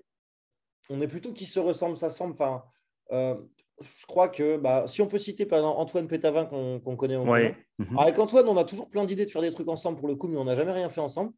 on 0.88 1.00
est 1.00 1.08
plutôt 1.08 1.32
qui 1.32 1.46
se 1.46 1.60
ressemblent, 1.60 1.96
ça 1.96 2.10
semble. 2.10 2.32
Enfin, 2.32 2.64
euh, 3.12 3.36
je 3.80 4.06
crois 4.06 4.28
que 4.28 4.56
bah, 4.56 4.84
si 4.86 5.00
on 5.02 5.06
peut 5.06 5.18
citer 5.18 5.46
par 5.46 5.58
exemple 5.58 5.80
Antoine 5.80 6.06
Pétavin 6.06 6.44
qu'on 6.44 6.96
connaît 6.96 7.16
en 7.16 7.24
mhm. 7.24 7.98
Avec 7.98 8.18
Antoine, 8.18 8.48
on 8.48 8.56
a 8.56 8.64
toujours 8.64 8.88
plein 8.88 9.04
d'idées 9.04 9.24
de 9.24 9.30
faire 9.30 9.42
des 9.42 9.50
trucs 9.50 9.68
ensemble 9.68 9.98
pour 9.98 10.08
le 10.08 10.16
coup, 10.16 10.28
mais 10.28 10.38
on 10.38 10.44
n'a 10.44 10.54
jamais 10.54 10.72
rien 10.72 10.88
fait 10.88 11.00
ensemble. 11.00 11.32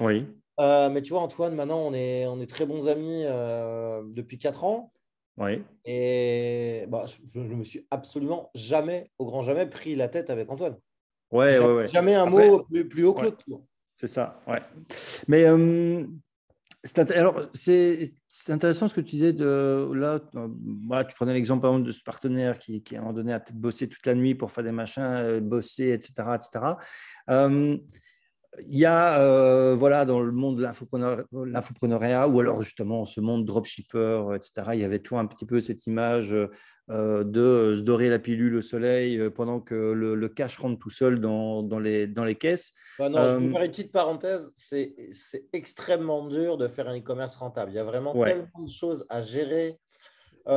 Oui. 0.00 0.26
Euh, 0.60 0.90
mais 0.90 1.02
tu 1.02 1.10
vois, 1.10 1.20
Antoine, 1.20 1.54
maintenant, 1.54 1.80
on 1.80 1.94
est, 1.94 2.26
on 2.26 2.40
est 2.40 2.46
très 2.46 2.66
bons 2.66 2.88
amis 2.88 3.22
euh, 3.24 4.02
depuis 4.08 4.38
4 4.38 4.64
ans. 4.64 4.92
Oui. 5.36 5.62
Et 5.84 6.84
bah, 6.88 7.04
je 7.32 7.40
ne 7.40 7.54
me 7.54 7.64
suis 7.64 7.86
absolument 7.90 8.50
jamais, 8.54 9.10
au 9.18 9.26
grand 9.26 9.42
jamais, 9.42 9.66
pris 9.66 9.94
la 9.94 10.08
tête 10.08 10.30
avec 10.30 10.50
Antoine. 10.50 10.76
Ouais, 11.30 11.54
jamais, 11.54 11.66
ouais, 11.66 11.74
ouais. 11.74 11.88
jamais 11.88 12.14
un 12.14 12.26
mot 12.26 12.64
plus, 12.64 12.88
plus 12.88 13.04
haut 13.04 13.14
que 13.14 13.22
l'autre. 13.22 13.44
C'est 13.96 14.08
ça, 14.08 14.40
ouais. 14.46 14.60
Mais 15.28 15.44
euh, 15.44 16.04
alors, 17.14 17.40
c'est 17.54 18.14
intéressant 18.48 18.88
ce 18.88 18.94
que 18.94 19.00
tu 19.00 19.16
disais 19.16 19.32
de 19.32 19.90
là. 19.94 20.20
Voilà, 20.86 21.04
tu 21.04 21.14
prenais 21.14 21.32
l'exemple 21.32 21.82
de 21.82 21.92
ce 21.92 22.02
partenaire 22.02 22.58
qui, 22.58 22.82
à 22.92 22.98
un 22.98 23.00
moment 23.00 23.12
donné, 23.12 23.32
a 23.32 23.40
peut-être 23.40 23.58
bossé 23.58 23.88
toute 23.88 24.04
la 24.06 24.14
nuit 24.14 24.34
pour 24.34 24.52
faire 24.52 24.64
des 24.64 24.72
machins, 24.72 25.02
euh, 25.02 25.40
bosser, 25.40 25.90
etc. 25.90 26.12
etc. 26.34 26.74
Euh, 27.30 27.76
il 28.66 28.78
y 28.78 28.84
a, 28.84 29.20
euh, 29.20 29.74
voilà, 29.74 30.04
dans 30.04 30.20
le 30.20 30.32
monde 30.32 30.56
de 30.56 30.62
l'infopreneuriat, 30.62 32.28
ou 32.28 32.40
alors 32.40 32.62
justement 32.62 33.04
ce 33.04 33.20
monde 33.20 33.44
dropshipper, 33.44 34.34
etc., 34.34 34.70
il 34.74 34.80
y 34.80 34.84
avait 34.84 34.98
toujours 34.98 35.18
un 35.18 35.26
petit 35.26 35.46
peu 35.46 35.60
cette 35.60 35.86
image 35.86 36.34
euh, 36.90 37.22
de 37.22 37.74
se 37.76 37.80
dorer 37.80 38.08
la 38.08 38.18
pilule 38.18 38.56
au 38.56 38.62
soleil 38.62 39.18
euh, 39.18 39.28
pendant 39.30 39.60
que 39.60 39.74
le, 39.74 40.28
cash 40.28 40.58
rentre 40.58 40.78
tout 40.78 40.90
seul 40.90 41.20
dans, 41.20 41.62
dans, 41.62 41.78
les, 41.78 42.06
dans 42.06 42.24
les 42.24 42.36
caisses. 42.36 42.72
Bah 42.98 43.10
non, 43.10 43.18
je 43.28 43.36
vais 43.36 43.52
faire 43.52 43.62
une 43.62 43.70
petite 43.70 43.92
parenthèse, 43.92 44.50
c'est 44.54 44.94
extrêmement 45.52 46.26
dur 46.26 46.56
de 46.56 46.66
faire 46.68 46.88
un 46.88 46.98
e-commerce 46.98 47.36
rentable. 47.36 47.72
Il 47.72 47.74
y 47.74 47.78
a 47.80 47.84
vraiment 47.84 48.14
tellement 48.14 48.62
de 48.62 48.70
choses 48.70 49.04
à 49.10 49.20
gérer. 49.20 49.78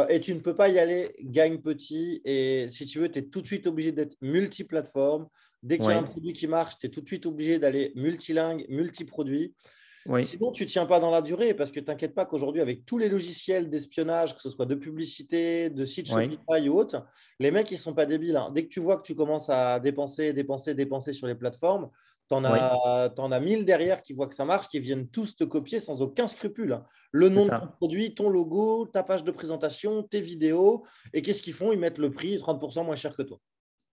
Et 0.10 0.22
tu 0.22 0.34
ne 0.34 0.40
peux 0.40 0.56
pas 0.56 0.70
y 0.70 0.80
aller 0.80 1.14
gagne 1.22 1.60
petit. 1.60 2.22
Et 2.26 2.68
si 2.70 2.86
tu 2.86 3.00
veux, 3.00 3.10
tu 3.10 3.20
es 3.20 3.24
tout 3.24 3.42
de 3.42 3.48
suite 3.48 3.68
obligé 3.68 3.92
d'être 3.92 4.16
multiplateforme. 4.22 5.28
Dès 5.64 5.78
qu'il 5.78 5.88
y 5.88 5.94
a 5.94 6.00
un 6.00 6.04
produit 6.04 6.34
qui 6.34 6.48
marche, 6.48 6.78
tu 6.80 6.88
es 6.88 6.90
tout 6.90 7.02
de 7.02 7.08
suite 7.08 7.26
obligé 7.26 7.60
d'aller 7.60 7.92
multilingue, 7.96 8.66
multiproduit. 8.70 9.54
Sinon, 10.22 10.52
tu 10.52 10.64
ne 10.64 10.68
tiens 10.68 10.86
pas 10.86 11.00
dans 11.00 11.12
la 11.12 11.22
durée 11.22 11.54
parce 11.54 11.72
que 11.72 11.80
t'inquiète 11.80 12.16
pas 12.16 12.26
qu'aujourd'hui, 12.26 12.62
avec 12.62 12.86
tous 12.86 12.98
les 12.98 13.10
logiciels 13.10 13.70
d'espionnage, 13.70 14.36
que 14.36 14.42
ce 14.42 14.50
soit 14.50 14.66
de 14.66 14.76
publicité, 14.76 15.70
de 15.70 15.86
sites 15.86 16.08
Shopify 16.08 16.68
ou 16.70 16.80
autre, 16.80 17.06
les 17.40 17.52
mecs, 17.52 17.70
ils 17.70 17.76
ne 17.76 17.80
sont 17.80 17.94
pas 17.94 18.06
débiles. 18.06 18.36
Hein. 18.36 18.52
Dès 18.54 18.64
que 18.64 18.70
tu 18.70 18.80
vois 18.80 18.98
que 18.98 19.04
tu 19.04 19.14
commences 19.14 19.50
à 19.50 19.80
dépenser, 19.80 20.34
dépenser, 20.34 20.74
dépenser 20.74 21.14
sur 21.14 21.28
les 21.28 21.36
plateformes, 21.36 21.90
tu 22.32 22.36
en, 22.36 22.46
as, 22.46 23.14
en 23.18 23.32
as 23.32 23.40
mille 23.40 23.66
derrière 23.66 24.02
qui 24.02 24.14
voient 24.14 24.28
que 24.28 24.36
ça 24.36 24.46
marche, 24.46 24.70
qui 24.70 24.80
viennent 24.80 25.08
tous 25.08 25.36
te 25.36 25.44
copier 25.44 25.80
sans 25.80 26.02
aucun 26.02 26.28
scrupule. 26.28 26.80
Le 27.12 27.30
nom 27.30 27.46
de 27.46 27.50
ton 27.50 27.68
produit, 27.78 28.14
ton 28.14 28.30
logo, 28.30 28.86
ta 28.86 29.04
page 29.04 29.24
de 29.24 29.32
présentation, 29.32 30.04
tes 30.04 30.22
vidéos. 30.22 30.86
Et 31.14 31.22
qu'est-ce 31.22 31.42
qu'ils 31.42 31.54
font? 31.54 31.72
Ils 31.74 31.80
mettent 31.80 31.98
le 31.98 32.12
prix 32.12 32.38
30% 32.38 32.86
moins 32.86 32.96
cher 32.96 33.16
que 33.16 33.24
toi. 33.24 33.38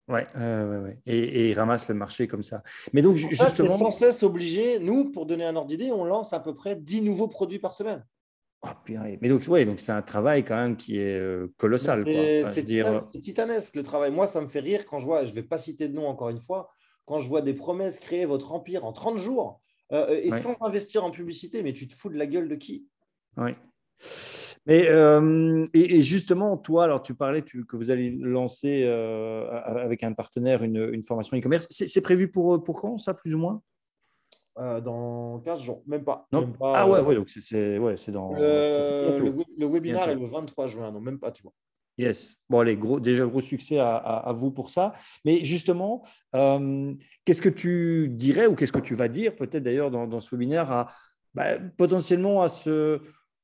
Ouais, 0.08 0.26
ouais, 0.34 0.78
ouais. 0.78 0.98
Et, 1.06 1.18
et, 1.18 1.50
ils 1.50 1.54
ramassent 1.54 1.88
le 1.88 1.94
marché 1.94 2.28
comme 2.28 2.42
ça. 2.42 2.62
Mais 2.92 3.00
donc, 3.00 3.16
justement. 3.16 3.78
sans 3.78 3.90
cesse 3.90 4.22
obligé, 4.22 4.78
nous, 4.78 5.10
pour 5.10 5.24
donner 5.24 5.44
un 5.44 5.56
ordre 5.56 5.68
d'idée, 5.68 5.92
on 5.92 6.04
lance 6.04 6.32
à 6.32 6.40
peu 6.40 6.54
près 6.54 6.76
10 6.76 7.02
nouveaux 7.02 7.28
produits 7.28 7.58
par 7.58 7.74
semaine. 7.74 8.04
Oh, 8.66 8.68
mais 8.86 9.28
donc, 9.28 9.46
ouais, 9.48 9.64
donc 9.66 9.80
c'est 9.80 9.92
un 9.92 10.02
travail 10.02 10.42
quand 10.44 10.56
même 10.56 10.76
qui 10.76 10.98
est 10.98 11.18
euh, 11.18 11.52
colossal. 11.58 12.02
C'est 12.54 12.62
dire... 12.62 13.02
titanesque 13.22 13.76
le 13.76 13.82
travail. 13.82 14.10
Moi, 14.10 14.26
ça 14.26 14.40
me 14.40 14.48
fait 14.48 14.60
rire 14.60 14.86
quand 14.86 15.00
je 15.00 15.04
vois, 15.04 15.24
je 15.24 15.30
ne 15.30 15.34
vais 15.34 15.42
pas 15.42 15.58
citer 15.58 15.88
de 15.88 15.94
nom 15.94 16.06
encore 16.06 16.30
une 16.30 16.40
fois, 16.40 16.70
quand 17.06 17.18
je 17.18 17.28
vois 17.28 17.42
des 17.42 17.54
promesses 17.54 17.98
créer 17.98 18.24
votre 18.24 18.52
empire 18.52 18.84
en 18.84 18.92
30 18.92 19.18
jours 19.18 19.60
euh, 19.92 20.06
euh, 20.10 20.20
et 20.22 20.30
sans 20.30 20.56
investir 20.62 21.04
en 21.04 21.10
publicité, 21.10 21.62
mais 21.62 21.72
tu 21.72 21.86
te 21.86 21.94
fous 21.94 22.08
de 22.08 22.16
la 22.16 22.26
gueule 22.26 22.48
de 22.48 22.54
qui? 22.54 22.88
Oui. 23.36 23.52
Mais, 24.66 24.88
euh, 24.88 25.64
et, 25.74 26.00
justement, 26.00 26.56
toi, 26.56 26.84
alors 26.84 27.02
tu 27.02 27.14
parlais 27.14 27.42
que 27.42 27.76
vous 27.76 27.90
allez 27.90 28.10
lancer 28.10 28.84
euh, 28.84 29.50
avec 29.50 30.02
un 30.02 30.14
partenaire 30.14 30.62
une, 30.62 31.02
formation 31.02 31.36
e-commerce. 31.36 31.66
C'est 31.70 32.00
prévu 32.00 32.30
pour, 32.30 32.62
pour 32.64 32.80
quand, 32.80 32.96
ça, 32.96 33.12
plus 33.12 33.34
ou 33.34 33.38
moins? 33.38 33.62
Euh, 34.58 34.80
Dans 34.80 35.40
15 35.40 35.60
jours, 35.60 35.82
même 35.86 36.04
pas. 36.04 36.26
ah 36.62 36.88
ouais, 36.88 37.00
ouais, 37.00 37.14
donc 37.14 37.28
c'est 37.28 37.78
ouais, 37.78 37.96
dans. 38.08 38.32
Le, 38.32 39.18
le, 39.58 39.66
webinaire 39.66 40.08
est 40.08 40.14
le 40.14 40.26
23 40.26 40.66
juin, 40.68 40.90
non, 40.92 41.00
même 41.00 41.18
pas, 41.18 41.30
tu 41.30 41.42
vois. 41.42 41.52
Yes. 41.96 42.36
Bon, 42.48 42.60
allez, 42.60 42.76
gros, 42.76 42.98
déjà 42.98 43.24
gros 43.24 43.40
succès 43.40 43.78
à, 43.78 44.32
vous 44.34 44.50
pour 44.50 44.70
ça. 44.70 44.94
Mais 45.24 45.44
justement, 45.44 46.04
qu'est-ce 46.32 47.42
que 47.42 47.48
tu 47.48 48.08
dirais 48.10 48.46
ou 48.46 48.54
qu'est-ce 48.54 48.72
que 48.72 48.80
tu 48.80 48.94
vas 48.94 49.08
dire, 49.08 49.36
peut-être 49.36 49.62
d'ailleurs 49.62 49.90
dans, 49.90 50.20
ce 50.20 50.34
webinaire, 50.34 50.70
à, 50.70 50.92
bah, 51.34 51.58
potentiellement 51.76 52.42
à 52.42 52.48
ce 52.48 53.00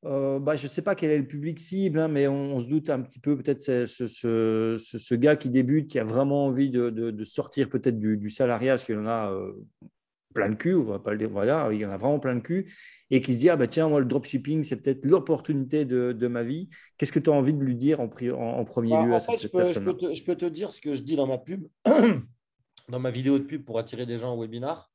euh, 0.06 0.38
bah, 0.38 0.56
je 0.56 0.62
ne 0.62 0.68
sais 0.68 0.80
pas 0.80 0.94
quel 0.94 1.10
est 1.10 1.18
le 1.18 1.26
public 1.26 1.60
cible, 1.60 1.98
hein, 1.98 2.08
mais 2.08 2.26
on, 2.26 2.60
se 2.60 2.66
doute 2.66 2.88
un 2.88 3.02
petit 3.02 3.20
peu 3.20 3.36
peut-être 3.36 3.62
ce, 3.62 3.86
ce, 3.86 5.14
gars 5.14 5.36
qui 5.36 5.50
débute, 5.50 5.90
qui 5.90 5.98
a 5.98 6.04
vraiment 6.04 6.46
envie 6.46 6.70
de, 6.70 6.88
de, 6.88 7.24
sortir 7.24 7.68
peut-être 7.68 7.98
du, 7.98 8.16
du, 8.16 8.30
salariat, 8.30 8.72
parce 8.72 8.84
qu'il 8.84 8.98
en 8.98 9.06
a, 9.06 9.30
euh, 9.30 9.52
plein 10.34 10.50
de 10.50 10.54
cul, 10.54 10.74
on 10.74 10.84
va 10.84 10.98
pas 10.98 11.12
le 11.12 11.18
dire, 11.18 11.30
voilà, 11.30 11.68
il 11.72 11.80
y 11.80 11.86
en 11.86 11.90
a 11.90 11.96
vraiment 11.96 12.18
plein 12.18 12.34
de 12.34 12.40
cul, 12.40 12.72
et 13.10 13.20
qui 13.20 13.34
se 13.34 13.38
dit, 13.38 13.50
ah 13.50 13.56
bah 13.56 13.66
tiens, 13.66 13.88
moi, 13.88 14.00
le 14.00 14.06
dropshipping, 14.06 14.64
c'est 14.64 14.76
peut-être 14.76 15.04
l'opportunité 15.04 15.84
de, 15.84 16.12
de, 16.12 16.26
ma 16.28 16.42
vie. 16.42 16.68
Qu'est-ce 16.96 17.12
que 17.12 17.18
tu 17.18 17.30
as 17.30 17.32
envie 17.32 17.54
de 17.54 17.62
lui 17.62 17.74
dire 17.74 18.00
en, 18.00 18.04
en, 18.04 18.64
premier 18.64 18.90
bah, 18.90 19.06
lieu 19.06 19.14
à 19.14 19.20
cette, 19.20 19.50
personne 19.50 19.84
je, 19.84 19.90
peux 19.90 20.14
je 20.14 20.24
peux 20.24 20.36
te 20.36 20.44
dire 20.44 20.72
ce 20.72 20.80
que 20.80 20.94
je 20.94 21.02
dis 21.02 21.16
dans 21.16 21.26
ma 21.26 21.38
pub, 21.38 21.66
dans 22.88 23.00
ma 23.00 23.10
vidéo 23.10 23.38
de 23.38 23.44
pub 23.44 23.64
pour 23.64 23.78
attirer 23.78 24.06
des 24.06 24.18
gens 24.18 24.34
au 24.34 24.40
webinar. 24.40 24.90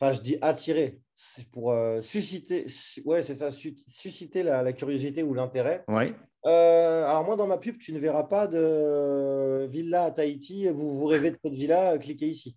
Enfin, 0.00 0.12
je 0.12 0.22
dis 0.22 0.36
attirer, 0.40 1.00
c'est 1.14 1.48
pour 1.50 1.70
euh, 1.70 2.02
susciter, 2.02 2.66
ouais, 3.04 3.22
c'est 3.22 3.36
ça, 3.36 3.50
susciter 3.50 4.42
la, 4.42 4.72
curiosité 4.72 5.22
ou 5.22 5.34
l'intérêt. 5.34 5.84
Ouais. 5.86 6.14
Euh, 6.46 7.04
alors 7.04 7.24
moi, 7.24 7.36
dans 7.36 7.46
ma 7.46 7.58
pub, 7.58 7.78
tu 7.78 7.92
ne 7.92 7.98
verras 7.98 8.24
pas 8.24 8.46
de 8.46 9.66
villa 9.70 10.04
à 10.04 10.10
Tahiti. 10.10 10.68
Vous, 10.68 10.96
vous 10.96 11.06
rêvez 11.06 11.30
de 11.30 11.38
cette 11.42 11.54
villa, 11.54 11.96
cliquez 11.98 12.28
ici. 12.28 12.56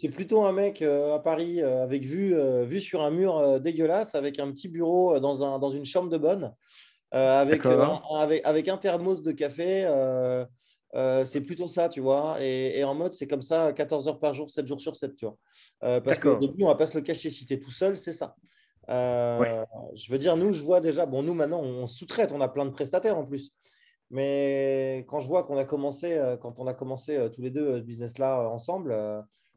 C'est 0.00 0.08
plutôt 0.08 0.44
un 0.44 0.52
mec 0.52 0.82
euh, 0.82 1.14
à 1.14 1.20
Paris 1.20 1.62
avec 1.62 2.04
vue, 2.04 2.34
vue 2.64 2.80
sur 2.80 3.02
un 3.02 3.10
mur 3.10 3.60
dégueulasse, 3.60 4.14
avec 4.14 4.38
un 4.38 4.50
petit 4.50 4.68
bureau 4.68 5.18
dans, 5.20 5.44
un, 5.44 5.58
dans 5.58 5.70
une 5.70 5.84
chambre 5.84 6.08
de 6.08 6.18
bonne, 6.18 6.52
avec, 7.12 7.64
avec, 7.64 8.42
avec, 8.44 8.68
un 8.68 8.76
thermos 8.76 9.22
de 9.22 9.32
café. 9.32 9.86
Euh, 10.94 11.24
c'est 11.24 11.40
plutôt 11.40 11.68
ça, 11.68 11.88
tu 11.88 12.00
vois. 12.00 12.36
Et, 12.40 12.82
en 12.84 12.94
mode, 12.94 13.12
c'est 13.12 13.26
comme 13.26 13.42
ça, 13.42 13.72
14 13.72 14.08
heures 14.08 14.18
par 14.18 14.34
jour, 14.34 14.50
7 14.50 14.66
jours 14.66 14.80
sur 14.80 14.96
7, 14.96 15.16
tu 15.16 15.26
vois. 15.26 15.36
Euh, 15.84 16.00
parce 16.00 16.18
qu'au 16.18 16.36
début, 16.36 16.64
on 16.64 16.68
va 16.68 16.74
pas 16.74 16.86
se 16.86 16.96
le 16.96 17.02
cacher. 17.02 17.30
Si 17.30 17.46
tu 17.46 17.52
es 17.52 17.58
tout 17.58 17.70
seul, 17.70 17.96
c'est 17.96 18.12
ça. 18.12 18.34
Euh, 18.88 19.64
je 19.94 20.10
veux 20.10 20.18
dire, 20.18 20.36
nous, 20.36 20.52
je 20.52 20.62
vois 20.62 20.80
déjà, 20.80 21.04
bon, 21.04 21.22
nous, 21.22 21.34
maintenant, 21.34 21.60
on 21.60 21.86
sous-traite, 21.86 22.32
on 22.32 22.40
a 22.40 22.48
plein 22.48 22.64
de 22.64 22.70
prestataires 22.70 23.18
en 23.18 23.24
plus. 23.24 23.52
Mais 24.10 25.04
quand 25.08 25.20
je 25.20 25.26
vois 25.26 25.44
qu'on 25.44 25.58
a 25.58 25.64
commencé, 25.64 26.18
quand 26.40 26.58
on 26.58 26.66
a 26.66 26.74
commencé 26.74 27.28
tous 27.34 27.42
les 27.42 27.50
deux 27.50 27.78
ce 27.78 27.82
business-là 27.82 28.48
ensemble, 28.48 28.96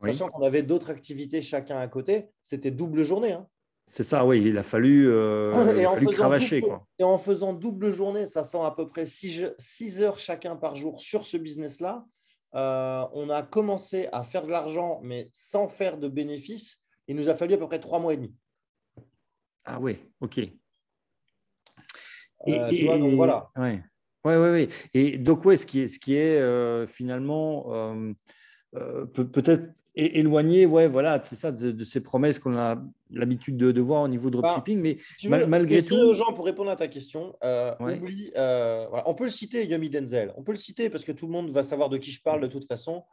sachant 0.02 0.30
qu'on 0.30 0.44
avait 0.44 0.64
d'autres 0.64 0.90
activités 0.90 1.42
chacun 1.42 1.78
à 1.78 1.88
côté, 1.88 2.28
c'était 2.44 2.72
double 2.72 3.04
journée. 3.04 3.32
Hein. 3.32 3.48
C'est 3.92 4.06
ça, 4.06 4.26
oui, 4.26 4.42
il 4.46 4.58
a 4.58 4.64
fallu, 4.64 5.10
euh, 5.10 5.52
il 5.76 5.86
a 5.86 5.90
fallu 5.92 6.08
cravacher. 6.08 6.62
quoi. 6.62 6.88
Et 6.98 7.04
en 7.04 7.18
faisant 7.18 7.52
double 7.52 7.92
journée, 7.92 8.26
ça 8.26 8.42
sent 8.44 8.62
à 8.62 8.72
peu 8.72 8.88
près 8.88 9.06
6 9.06 10.02
heures 10.02 10.18
chacun 10.18 10.56
par 10.56 10.78
jour 10.78 11.02
sur 11.02 11.26
ce 11.26 11.36
business-là. 11.36 12.06
Euh, 12.56 13.06
on 13.12 13.30
a 13.30 13.44
commencé 13.44 14.08
à 14.14 14.24
faire 14.24 14.46
de 14.46 14.52
l'argent, 14.52 15.02
mais 15.04 15.30
sans 15.34 15.68
faire 15.68 15.98
de 15.98 16.08
bénéfices. 16.08 16.82
Il 17.10 17.18
nous 17.18 17.28
a 17.28 17.34
fallu 17.34 17.56
à 17.56 17.58
peu 17.58 17.68
près 17.68 17.80
trois 17.80 18.00
mois 18.00 18.14
et 18.14 18.18
demi. 18.18 18.34
Ah 19.66 19.78
oui, 19.82 19.98
ok. 20.22 20.38
Et, 20.38 20.54
euh, 22.48 22.70
tu 22.70 22.86
vois, 22.86 22.98
donc 22.98 23.16
voilà. 23.16 23.50
Oui, 24.24 24.36
oui, 24.36 24.50
oui. 24.50 24.70
Et 24.94 25.18
donc, 25.18 25.46
ouais, 25.46 25.58
ce 25.58 25.66
qui 25.66 25.82
est, 25.82 25.88
ce 25.88 26.00
qui 26.00 26.16
est 26.16 26.88
finalement 26.88 27.96
peut-être 29.14 29.74
éloigné, 29.96 30.66
ouais, 30.66 30.88
voilà, 30.88 31.20
c'est 31.24 31.36
ça, 31.36 31.52
de, 31.52 31.84
ces 31.84 32.02
promesses 32.02 32.40
qu'on 32.40 32.58
a 32.58 32.82
l'habitude 33.10 33.58
de, 33.58 33.82
voir 33.82 34.04
au 34.04 34.08
niveau 34.08 34.30
de 34.30 34.38
dropshipping. 34.38 34.80
mais 34.80 34.98
malgré 35.48 35.84
tout. 35.84 36.14
Gens, 36.14 36.34
pour 36.34 36.46
répondre 36.46 36.72
à 36.72 36.76
ta 36.76 36.88
question, 36.88 37.36
euh, 37.44 37.74
euh, 38.38 38.86
on 39.06 39.14
peut 39.14 39.26
le 39.26 39.30
citer, 39.30 39.66
Yomi 39.66 39.90
Denzel. 39.90 40.34
On 40.38 40.44
peut 40.44 40.54
le 40.54 40.58
citer 40.58 40.90
parce 40.90 41.04
que 41.04 41.12
tout 41.12 41.26
le 41.26 41.32
monde 41.32 41.52
va 41.52 41.64
savoir 41.64 41.90
de 41.90 41.98
qui 41.98 42.12
je 42.12 42.22
parle 42.22 42.42
de 42.42 42.48
toute 42.48 42.66
façon. 42.66 43.04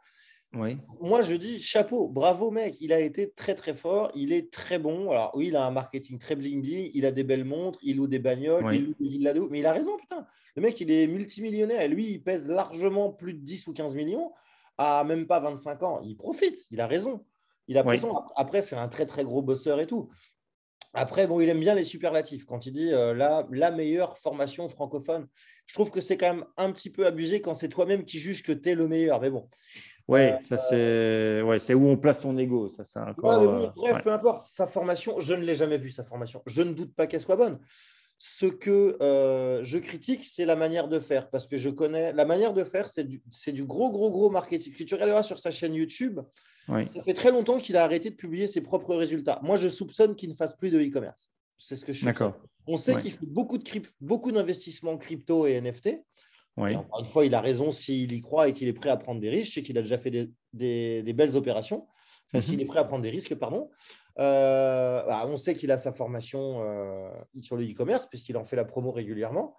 Oui. 0.53 0.77
Moi, 0.99 1.21
je 1.21 1.35
dis 1.35 1.59
chapeau, 1.59 2.07
bravo 2.07 2.49
mec, 2.49 2.75
il 2.81 2.91
a 2.91 2.99
été 2.99 3.31
très 3.31 3.53
très 3.53 3.75
fort, 3.75 4.11
il 4.15 4.33
est 4.33 4.51
très 4.51 4.79
bon. 4.79 5.11
Alors 5.11 5.31
oui, 5.35 5.47
il 5.47 5.55
a 5.55 5.63
un 5.63 5.71
marketing 5.71 6.17
très 6.17 6.35
bling 6.35 6.61
bling, 6.61 6.89
il 6.93 7.05
a 7.05 7.11
des 7.11 7.23
belles 7.23 7.45
montres, 7.45 7.77
il 7.83 7.97
loue 7.97 8.07
des 8.07 8.17
bagnoles, 8.17 8.73
il 8.73 8.85
loue 8.87 8.95
des 8.99 9.07
villas 9.07 9.35
mais 9.51 9.59
il 9.59 9.65
a 9.67 9.73
raison, 9.73 9.95
putain. 9.97 10.25
Le 10.55 10.63
mec, 10.63 10.81
il 10.81 10.89
est 10.89 11.05
multimillionnaire 11.05 11.81
et 11.81 11.87
lui, 11.87 12.09
il 12.09 12.23
pèse 12.23 12.47
largement 12.47 13.11
plus 13.11 13.33
de 13.33 13.39
10 13.39 13.67
ou 13.67 13.73
15 13.73 13.95
millions 13.95 14.31
à 14.79 15.03
même 15.03 15.27
pas 15.27 15.39
25 15.39 15.83
ans. 15.83 16.01
Il 16.03 16.15
profite, 16.17 16.59
il 16.71 16.81
a 16.81 16.87
raison. 16.87 17.23
Il 17.67 17.77
a 17.77 17.83
raison. 17.83 18.15
Après, 18.35 18.63
c'est 18.63 18.75
un 18.75 18.87
très, 18.87 19.05
très 19.05 19.23
gros 19.23 19.43
bosseur 19.43 19.79
et 19.79 19.85
tout. 19.85 20.09
Après, 20.93 21.27
bon, 21.27 21.39
il 21.39 21.49
aime 21.49 21.59
bien 21.59 21.75
les 21.75 21.83
superlatifs. 21.83 22.45
Quand 22.45 22.65
il 22.65 22.73
dit 22.73 22.91
euh, 22.91 23.13
la, 23.13 23.45
la 23.51 23.69
meilleure 23.69 24.17
formation 24.17 24.67
francophone, 24.67 25.27
je 25.67 25.75
trouve 25.75 25.91
que 25.91 26.01
c'est 26.01 26.17
quand 26.17 26.33
même 26.33 26.45
un 26.57 26.71
petit 26.71 26.89
peu 26.89 27.05
abusé 27.05 27.41
quand 27.41 27.53
c'est 27.53 27.69
toi-même 27.69 28.05
qui 28.05 28.17
juge 28.17 28.41
que 28.41 28.51
tu 28.51 28.69
es 28.69 28.75
le 28.75 28.87
meilleur. 28.87 29.21
Mais 29.21 29.29
bon. 29.29 29.47
Ouais, 30.09 30.33
euh, 30.33 30.37
ça 30.41 30.57
c'est 30.57 31.41
ouais, 31.43 31.59
c'est 31.59 31.75
où 31.75 31.87
on 31.87 31.95
place 31.95 32.21
son 32.21 32.35
ego. 32.39 32.67
Ça, 32.69 32.83
c'est 32.83 32.99
encore, 32.99 33.43
euh, 33.43 33.69
bref, 33.75 34.03
peu 34.03 34.11
importe. 34.11 34.47
Sa 34.47 34.65
formation, 34.65 35.19
je 35.19 35.35
ne 35.35 35.43
l'ai 35.43 35.53
jamais 35.53 35.77
vue, 35.77 35.91
sa 35.91 36.03
formation. 36.03 36.41
Je 36.47 36.63
ne 36.63 36.73
doute 36.73 36.95
pas 36.95 37.05
qu'elle 37.05 37.21
soit 37.21 37.35
bonne. 37.35 37.59
Ce 38.17 38.47
que 38.47 38.97
euh, 39.01 39.63
je 39.63 39.77
critique, 39.77 40.23
c'est 40.23 40.45
la 40.45 40.55
manière 40.55 40.87
de 40.87 40.99
faire, 40.99 41.29
parce 41.29 41.45
que 41.45 41.59
je 41.59 41.69
connais 41.69 42.11
la 42.11 42.25
manière 42.25 42.53
de 42.53 42.63
faire, 42.63 42.89
c'est 42.89 43.03
du, 43.03 43.21
du, 43.53 43.65
gros, 43.65 43.91
gros, 43.91 44.09
gros 44.09 44.31
marketing. 44.31 44.73
Que 44.73 44.83
tu 44.83 44.95
regarderas 44.95 45.21
sur 45.21 45.37
sa 45.37 45.51
chaîne 45.51 45.75
YouTube, 45.75 46.19
ça 46.67 47.03
fait 47.03 47.13
très 47.13 47.31
longtemps 47.31 47.59
qu'il 47.59 47.77
a 47.77 47.83
arrêté 47.83 48.09
de 48.09 48.15
publier 48.15 48.47
ses 48.47 48.61
propres 48.61 48.95
résultats. 48.95 49.39
Moi, 49.43 49.57
je 49.57 49.69
soupçonne 49.69 50.15
qu'il 50.15 50.31
ne 50.31 50.35
fasse 50.35 50.55
plus 50.55 50.71
de 50.71 50.79
e-commerce. 50.79 51.31
C'est 51.55 51.75
ce 51.75 51.85
que 51.85 51.93
je 51.93 52.03
D'accord. 52.03 52.33
On 52.65 52.77
sait 52.77 52.95
qu'il 52.99 53.11
fait 53.11 53.25
beaucoup 53.27 53.59
de 53.59 53.63
beaucoup 54.01 54.31
d'investissements 54.31 54.97
crypto 54.97 55.45
et 55.45 55.61
NFT. 55.61 56.01
Encore 56.59 56.99
une 56.99 57.05
fois, 57.05 57.25
il 57.25 57.33
a 57.33 57.41
raison 57.41 57.71
s'il 57.71 58.11
y 58.11 58.21
croit 58.21 58.47
et 58.47 58.53
qu'il 58.53 58.67
est 58.67 58.73
prêt 58.73 58.89
à 58.89 58.97
prendre 58.97 59.19
des 59.19 59.29
risques, 59.29 59.57
et 59.57 59.63
qu'il 59.63 59.77
a 59.77 59.81
déjà 59.81 59.97
fait 59.97 60.11
des, 60.11 61.03
des, 61.03 61.13
belles 61.13 61.35
opérations. 61.35 61.87
Enfin, 62.27 62.39
mhm. 62.39 62.41
s'il 62.41 62.61
est 62.61 62.65
prêt 62.65 62.79
à 62.79 62.83
prendre 62.83 63.03
des 63.03 63.09
risques, 63.09 63.35
pardon. 63.35 63.69
Euh, 64.19 65.03
bah, 65.05 65.23
on 65.27 65.37
sait 65.37 65.55
qu'il 65.55 65.71
a 65.71 65.77
sa 65.77 65.93
formation 65.93 66.61
euh, 66.61 67.09
sur 67.41 67.55
le 67.55 67.63
e-commerce, 67.63 68.05
puisqu'il 68.07 68.37
en 68.37 68.43
fait 68.43 68.55
la 68.55 68.65
promo 68.65 68.91
régulièrement. 68.91 69.55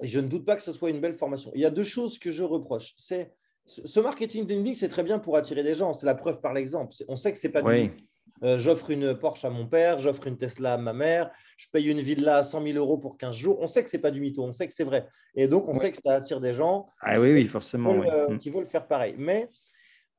Et 0.00 0.06
je 0.06 0.20
ne 0.20 0.28
doute 0.28 0.44
pas 0.44 0.56
que 0.56 0.62
ce 0.62 0.72
soit 0.72 0.90
une 0.90 1.00
belle 1.00 1.14
formation. 1.14 1.50
Il 1.54 1.60
y 1.60 1.64
a 1.64 1.70
deux 1.70 1.84
choses 1.84 2.18
que 2.18 2.30
je 2.30 2.44
reproche. 2.44 2.92
C'est 2.96 3.32
ce 3.64 3.98
marketing 3.98 4.46
bling 4.46 4.74
c'est 4.74 4.88
très 4.88 5.02
bien 5.02 5.18
pour 5.18 5.36
attirer 5.36 5.62
des 5.62 5.74
gens. 5.74 5.92
C'est 5.92 6.06
la 6.06 6.14
preuve 6.14 6.40
par 6.40 6.54
l'exemple. 6.54 6.94
On 7.08 7.16
sait 7.16 7.32
que 7.32 7.38
c'est 7.38 7.48
pas 7.48 7.62
du 7.62 7.92
euh, 8.42 8.58
j'offre 8.58 8.90
une 8.90 9.14
Porsche 9.14 9.44
à 9.44 9.50
mon 9.50 9.66
père, 9.66 9.98
j'offre 9.98 10.26
une 10.26 10.36
Tesla 10.36 10.74
à 10.74 10.76
ma 10.76 10.92
mère, 10.92 11.30
je 11.56 11.66
paye 11.72 11.88
une 11.90 12.00
villa 12.00 12.38
à 12.38 12.42
100 12.42 12.62
000 12.62 12.78
euros 12.78 12.98
pour 12.98 13.16
15 13.16 13.34
jours. 13.34 13.58
On 13.60 13.66
sait 13.66 13.82
que 13.82 13.90
c'est 13.90 13.98
pas 13.98 14.10
du 14.10 14.20
mytho, 14.20 14.42
on 14.42 14.52
sait 14.52 14.68
que 14.68 14.74
c'est 14.74 14.84
vrai. 14.84 15.08
Et 15.34 15.48
donc, 15.48 15.68
on 15.68 15.74
sait 15.74 15.90
que 15.90 15.98
ça 16.02 16.14
attire 16.14 16.40
des 16.40 16.54
gens 16.54 16.88
ah, 17.00 17.20
oui, 17.20 17.32
oui, 17.32 17.46
forcément, 17.46 18.00
qui, 18.00 18.08
veulent, 18.08 18.38
qui 18.38 18.50
veulent 18.50 18.66
faire 18.66 18.86
pareil. 18.86 19.14
Mais 19.16 19.46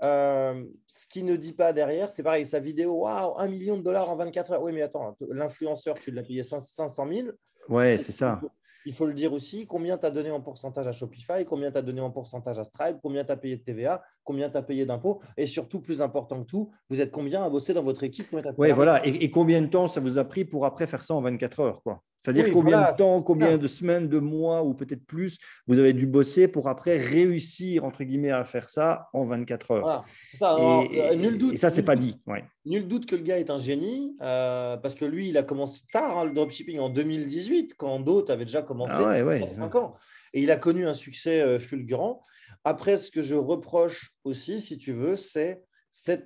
euh, 0.04 0.64
ce 0.86 1.08
qui 1.08 1.24
ne 1.24 1.36
dit 1.36 1.54
pas 1.54 1.74
derrière, 1.74 2.12
c'est 2.12 2.24
pareil, 2.24 2.46
sa 2.46 2.60
vidéo, 2.60 3.04
waouh, 3.04 3.38
1 3.38 3.48
million 3.48 3.78
de 3.78 3.84
dollars 3.84 4.10
en 4.10 4.16
24 4.16 4.54
heures. 4.54 4.62
Oui, 4.64 4.72
mais 4.72 4.82
attends, 4.82 5.16
l'influenceur, 5.30 6.00
tu 6.00 6.12
l'as 6.12 6.24
payé 6.24 6.44
500 6.44 7.08
000. 7.12 7.28
Ouais, 7.70 7.98
c'est 7.98 8.12
ça 8.12 8.42
il 8.88 8.94
faut 8.94 9.06
le 9.06 9.14
dire 9.14 9.34
aussi, 9.34 9.68
combien 9.68 9.98
tu 9.98 10.06
as 10.06 10.12
donné 10.12 10.32
en 10.32 10.40
pourcentage 10.40 10.88
à 10.88 10.94
Shopify, 10.94 11.44
combien 11.46 11.70
tu 11.72 11.78
as 11.78 11.82
donné 11.82 12.00
en 12.00 12.10
pourcentage 12.10 12.58
à 12.58 12.64
Stripe, 12.64 13.00
combien 13.04 13.26
tu 13.26 13.32
as 13.34 13.36
payé 13.36 13.58
de 13.58 13.62
TVA, 13.62 14.02
combien 14.24 14.50
tu 14.50 14.56
as 14.56 14.62
payé 14.62 14.86
d'impôts, 14.86 15.20
et 15.36 15.46
surtout, 15.46 15.82
plus 15.82 16.02
important 16.02 16.42
que 16.42 16.48
tout, 16.48 16.72
vous 16.90 17.02
êtes 17.02 17.12
combien 17.12 17.44
à 17.44 17.50
bosser 17.50 17.74
dans 17.74 17.84
votre 17.84 18.04
équipe 18.04 18.34
Oui, 18.58 18.72
voilà, 18.72 19.06
et, 19.06 19.30
combien 19.30 19.62
de 19.62 19.68
temps 19.68 19.90
ça 19.90 20.00
vous 20.00 20.18
a 20.18 20.24
pris 20.24 20.46
pour 20.46 20.66
après 20.66 20.88
faire 20.88 21.04
ça 21.04 21.16
en 21.16 21.22
24 21.22 21.60
heures 21.60 21.84
quoi? 21.84 22.02
C'est-à-dire 22.18 22.52
combien 22.52 22.92
de 22.92 22.98
temps, 22.98 23.22
combien 23.22 23.58
de 23.58 23.68
semaines, 23.68 24.10
de 24.10 24.20
mois, 24.20 24.64
ou 24.64 24.74
peut-être 24.74 25.06
plus, 25.06 25.38
vous 25.68 25.78
avez 25.78 25.94
dû 25.94 26.08
bosser 26.08 26.48
pour 26.48 26.68
après 26.68 26.98
réussir, 26.98 27.86
entre 27.86 28.04
guillemets, 28.04 28.32
à 28.32 28.44
faire 28.44 28.70
ça 28.70 29.08
en 29.14 29.26
24 29.26 29.72
heures. 29.72 29.82
Voilà, 29.82 30.04
ça. 30.38 30.58
Et, 30.92 31.02
euh, 31.02 31.16
nul 31.16 31.38
doute. 31.38 31.54
Et 31.54 31.58
ça, 31.58 31.70
c'est 31.70 31.84
pas 31.84 31.96
dit. 31.96 32.20
Nul 32.66 32.88
doute 32.88 33.06
que 33.06 33.16
le 33.16 33.22
gars 33.22 33.38
est 33.38 33.50
un 33.50 33.60
génie, 33.60 34.16
euh, 34.22 34.78
parce 34.78 34.96
que 34.96 35.06
lui, 35.06 35.30
il 35.30 35.38
a 35.38 35.44
commencé 35.44 35.82
tard, 35.92 36.18
hein, 36.18 36.26
le 36.26 36.32
dropshipping, 36.32 36.80
en 36.80 36.90
2018, 36.90 37.76
quand 37.78 38.00
d'autres 38.00 38.34
avaient 38.34 38.46
déjà 38.46 38.64
commencé 38.64 38.96
ah 38.98 39.78
ans. 39.78 39.96
Et 40.34 40.42
il 40.42 40.52
a 40.52 40.58
connu 40.58 40.88
un 40.88 40.96
succès 40.96 41.42
euh, 41.42 41.60
fulgurant. 41.60 42.24
Après, 42.64 42.98
ce 42.98 43.12
que 43.12 43.22
je 43.22 43.36
reproche 43.36 44.16
aussi, 44.24 44.60
si 44.62 44.78
tu 44.78 44.92
veux, 44.92 45.16
c'est 45.16 45.64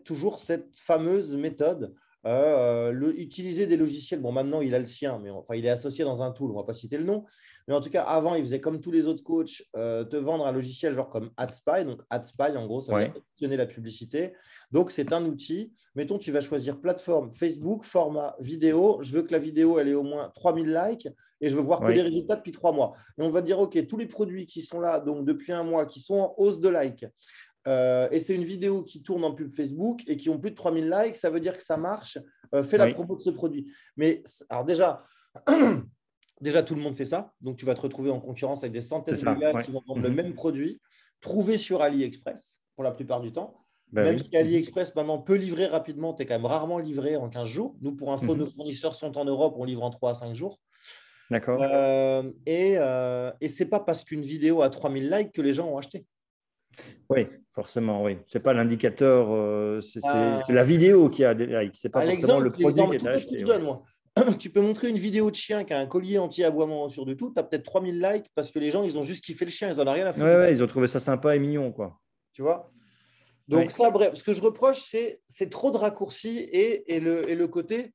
toujours 0.04 0.40
cette 0.40 0.70
fameuse 0.74 1.36
méthode 1.36 1.94
euh, 2.26 2.92
le, 2.92 3.20
utiliser 3.20 3.66
des 3.66 3.78
logiciels. 3.78 4.22
Bon, 4.22 4.32
maintenant, 4.32 4.62
il 4.62 4.76
a 4.76 4.80
le 4.80 4.86
sien, 4.86 5.20
mais 5.22 5.30
enfin, 5.30 5.56
il 5.56 5.66
est 5.66 5.70
associé 5.70 6.04
dans 6.04 6.22
un 6.22 6.32
tool. 6.32 6.52
On 6.52 6.54
ne 6.54 6.60
va 6.60 6.66
pas 6.66 6.74
citer 6.74 6.98
le 6.98 7.04
nom. 7.04 7.26
Mais 7.68 7.74
en 7.74 7.82
tout 7.82 7.90
cas, 7.90 8.04
avant, 8.04 8.36
il 8.36 8.44
faisait 8.44 8.60
comme 8.60 8.82
tous 8.82 8.92
les 8.92 9.06
autres 9.06 9.24
coachs, 9.24 9.64
euh, 9.76 10.04
te 10.04 10.16
vendre 10.16 10.46
un 10.46 10.52
logiciel 10.52 10.94
genre 10.94 11.10
comme 11.10 11.32
AdSpy. 11.38 11.86
Donc, 11.86 12.02
AdSpy, 12.10 12.58
en 12.58 12.66
gros, 12.66 12.82
ça 12.82 12.92
va 12.92 13.00
ouais. 13.00 13.58
la 13.58 13.66
publicité. 13.66 14.34
Donc, 14.72 14.92
c'est 14.92 15.14
un 15.14 15.26
outil. 15.26 15.74
Mettons, 15.96 16.18
tu 16.18 16.32
vas 16.32 16.42
choisir 16.42 16.80
plateforme 16.80 17.32
Facebook, 17.32 17.84
format 17.84 18.36
vidéo. 18.40 19.00
Je 19.02 19.14
veux 19.14 19.24
que 19.24 19.32
la 19.32 19.40
vidéo, 19.40 19.80
elle 19.80 19.90
ait 19.90 19.94
au 19.94 20.04
moins 20.04 20.32
3000 20.36 20.74
likes 20.74 21.08
et 21.42 21.50
je 21.50 21.56
veux 21.56 21.62
voir 21.62 21.80
que 21.80 21.92
les 21.92 22.04
résultats 22.04 22.36
depuis 22.36 22.52
trois 22.52 22.72
mois. 22.72 22.94
Et 23.18 23.24
on 23.24 23.32
va 23.32 23.42
dire, 23.42 23.60
OK, 23.60 23.86
tous 23.88 23.98
les 23.98 24.06
produits 24.06 24.46
qui 24.46 24.62
sont 24.62 24.80
là, 24.80 25.00
donc 25.00 25.26
depuis 25.26 25.52
un 25.52 25.64
mois, 25.64 25.88
qui 25.88 26.00
sont 26.00 26.20
en 26.20 26.36
hausse 26.38 26.60
de 26.60 26.70
likes, 26.70 27.06
euh, 27.68 28.08
et 28.12 28.20
c'est 28.20 28.36
une 28.36 28.44
vidéo 28.44 28.84
qui 28.84 29.04
tourne 29.04 29.24
en 29.24 29.34
pub 29.34 29.52
Facebook 29.52 30.02
et 30.08 30.18
qui 30.18 30.30
ont 30.30 30.40
plus 30.40 30.52
de 30.52 30.56
3000 30.56 30.90
likes, 30.90 31.16
ça 31.16 31.30
veut 31.30 31.40
dire 31.40 31.58
que 31.58 31.64
ça 31.64 31.78
marche. 31.78 32.18
Euh, 32.54 32.64
fais 32.64 32.78
la 32.78 32.92
promo 32.94 33.16
de 33.16 33.22
ce 33.22 33.30
produit. 33.30 33.72
Mais 33.98 34.24
alors 34.50 34.66
déjà, 34.66 35.04
déjà, 36.42 36.64
tout 36.64 36.76
le 36.76 36.82
monde 36.82 36.96
fait 36.96 37.06
ça. 37.06 37.34
Donc, 37.42 37.58
tu 37.58 37.66
vas 37.66 37.76
te 37.76 37.82
retrouver 37.82 38.10
en 38.10 38.20
concurrence 38.20 38.64
avec 38.64 38.74
des 38.74 38.82
centaines 38.82 39.16
de 39.16 39.40
gars 39.40 39.64
qui 39.64 39.72
vont 39.72 39.84
vendre 39.88 40.02
le 40.02 40.10
mhm. 40.10 40.16
même 40.16 40.34
produit, 40.34 40.82
trouvé 41.20 41.58
sur 41.58 41.82
AliExpress 41.82 42.62
pour 42.76 42.84
la 42.84 42.92
plupart 42.92 43.22
du 43.22 43.32
temps. 43.32 43.58
Ben 43.92 44.06
même 44.06 44.18
si 44.18 44.36
AliExpress 44.36 44.96
maintenant 44.96 45.20
peut 45.20 45.36
livrer 45.36 45.66
rapidement, 45.66 46.14
tu 46.14 46.24
es 46.24 46.26
quand 46.26 46.36
même 46.36 46.46
rarement 46.46 46.80
livré 46.80 47.18
en 47.18 47.30
15 47.30 47.48
jours. 47.48 47.76
Nous, 47.82 47.94
pour 47.94 48.14
info, 48.14 48.34
mhm. 48.34 48.40
nos 48.40 48.46
fournisseurs 48.50 48.96
sont 48.96 49.18
en 49.18 49.26
Europe, 49.26 49.56
on 49.58 49.66
livre 49.66 49.84
en 49.84 49.90
3 49.90 50.12
à 50.12 50.16
5 50.16 50.34
jours. 50.34 50.60
D'accord. 51.30 51.62
Euh, 51.62 52.24
et, 52.46 52.74
et 53.40 53.50
ce 53.50 53.64
n'est 53.64 53.70
pas 53.70 53.80
parce 53.80 54.04
qu'une 54.04 54.22
vidéo 54.22 54.62
a 54.62 54.70
3000 54.70 55.10
likes 55.10 55.32
que 55.32 55.42
les 55.42 55.54
gens 55.54 55.68
ont 55.70 55.78
acheté. 55.78 56.06
Oui, 57.10 57.26
forcément, 57.54 58.04
oui. 58.04 58.18
Ce 58.28 58.38
n'est 58.38 58.42
pas 58.42 58.54
l'indicateur, 58.54 59.28
euh, 59.30 59.82
c'est 59.82 60.54
la 60.54 60.64
vidéo 60.64 61.10
qui 61.10 61.24
a 61.24 61.34
des 61.34 61.48
likes, 61.48 61.76
ce 61.76 61.88
n'est 61.88 61.92
pas 61.92 62.02
forcément 62.04 62.40
le 62.40 62.52
produit 62.52 62.98
qui 62.98 63.06
est 63.06 63.08
acheté. 63.08 63.46
tu 64.40 64.50
peux 64.50 64.60
montrer 64.60 64.90
une 64.90 64.98
vidéo 64.98 65.32
de 65.32 65.36
chien 65.36 65.64
qui 65.64 65.74
a 65.74 65.80
un 65.80 65.86
collier 65.86 66.18
anti-aboiement 66.18 66.90
sur 66.90 67.06
du 67.06 67.16
tout, 67.16 67.32
tu 67.34 67.40
as 67.40 67.44
peut-être 67.44 67.64
3000 67.64 68.02
likes 68.02 68.26
parce 68.36 68.52
que 68.52 68.60
les 68.60 68.70
gens, 68.70 68.84
ils 68.84 68.98
ont 68.98 69.04
juste 69.04 69.24
kiffé 69.24 69.46
le 69.46 69.52
chien, 69.52 69.72
ils 69.72 69.78
n'en 69.78 69.88
ont 69.88 69.94
rien 69.94 70.06
à 70.06 70.12
faire. 70.12 70.24
Ouais, 70.24 70.52
ils 70.52 70.62
ont 70.62 70.68
trouvé 70.68 70.88
ça 70.88 71.00
sympa 71.00 71.34
et 71.36 71.40
mignon, 71.40 71.72
quoi. 71.72 71.98
Tu 72.34 72.42
vois? 72.42 72.72
Donc, 73.48 73.72
ça, 73.72 73.90
bref, 73.90 74.16
ce 74.16 74.24
que 74.24 74.34
je 74.34 74.42
reproche, 74.42 74.82
c'est 74.82 75.50
trop 75.50 75.72
de 75.72 75.78
raccourcis 75.78 76.40
et, 76.40 76.94
et, 76.94 77.00
le, 77.00 77.30
et, 77.30 77.36
le, 77.36 77.48
côté. 77.48 77.94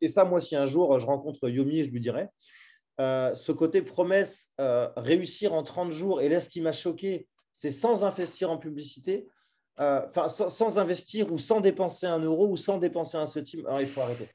Et 0.00 0.08
ça, 0.08 0.24
moi, 0.24 0.40
si 0.40 0.56
un 0.56 0.66
jour 0.66 0.98
je 0.98 1.06
rencontre 1.06 1.48
Yomi, 1.48 1.84
je 1.84 1.90
lui 1.90 2.00
dirais 2.00 2.28
euh, 3.00 3.34
ce 3.34 3.50
côté 3.50 3.80
promesse, 3.80 4.50
euh, 4.60 4.88
réussir 4.96 5.54
en 5.54 5.62
30 5.62 5.90
jours, 5.90 6.20
et 6.20 6.28
là, 6.28 6.40
ce 6.40 6.50
qui 6.50 6.60
m'a 6.60 6.72
choqué, 6.72 7.26
c'est 7.52 7.70
sans 7.70 8.04
investir 8.04 8.50
en 8.50 8.58
publicité, 8.58 9.28
euh, 9.80 10.02
sans, 10.28 10.78
investir 10.78 11.32
ou 11.32 11.38
sans 11.38 11.60
dépenser 11.60 12.06
un 12.06 12.20
euro 12.20 12.48
ou 12.48 12.56
sans 12.56 12.78
dépenser 12.78 13.16
un 13.16 13.26
centime. 13.26 13.66
il 13.80 13.86
faut 13.86 14.00
arrêter. 14.00 14.28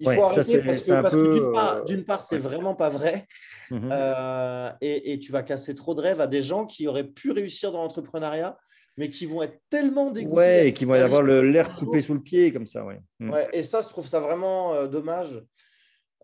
Il 0.00 0.12
faut 0.12 0.22
arrêter 0.22 0.62
parce 0.62 0.82
que, 1.14 1.84
d'une 1.86 2.04
part, 2.04 2.24
c'est 2.24 2.38
vraiment 2.38 2.74
pas 2.74 2.88
vrai. 2.88 3.26
Mhm. 3.70 3.90
Euh, 3.92 4.70
et, 4.80 5.18
tu 5.18 5.30
vas 5.30 5.42
casser 5.42 5.74
trop 5.74 5.94
de 5.94 6.00
rêves 6.00 6.22
à 6.22 6.26
des 6.26 6.42
gens 6.42 6.64
qui 6.64 6.88
auraient 6.88 7.04
pu 7.06 7.32
réussir 7.32 7.70
dans 7.70 7.82
l'entrepreneuriat, 7.82 8.56
mais 8.96 9.10
qui 9.10 9.26
vont 9.26 9.42
être 9.42 9.60
tellement 9.68 10.10
dégoûtés. 10.10 10.34
Ouais, 10.34 10.68
et 10.68 10.72
qui 10.72 10.86
vont 10.86 10.94
avoir 10.94 11.22
l'air 11.22 11.74
coupé 11.74 12.00
sous 12.00 12.14
le 12.14 12.22
pied, 12.22 12.50
comme 12.50 12.66
ça. 12.66 12.82
Ouais. 12.82 12.98
Mm. 13.18 13.30
ouais. 13.30 13.48
et 13.52 13.62
ça, 13.62 13.82
je 13.82 13.88
trouve 13.88 14.06
ça 14.06 14.20
vraiment 14.20 14.72
euh, 14.72 14.86
dommage. 14.86 15.38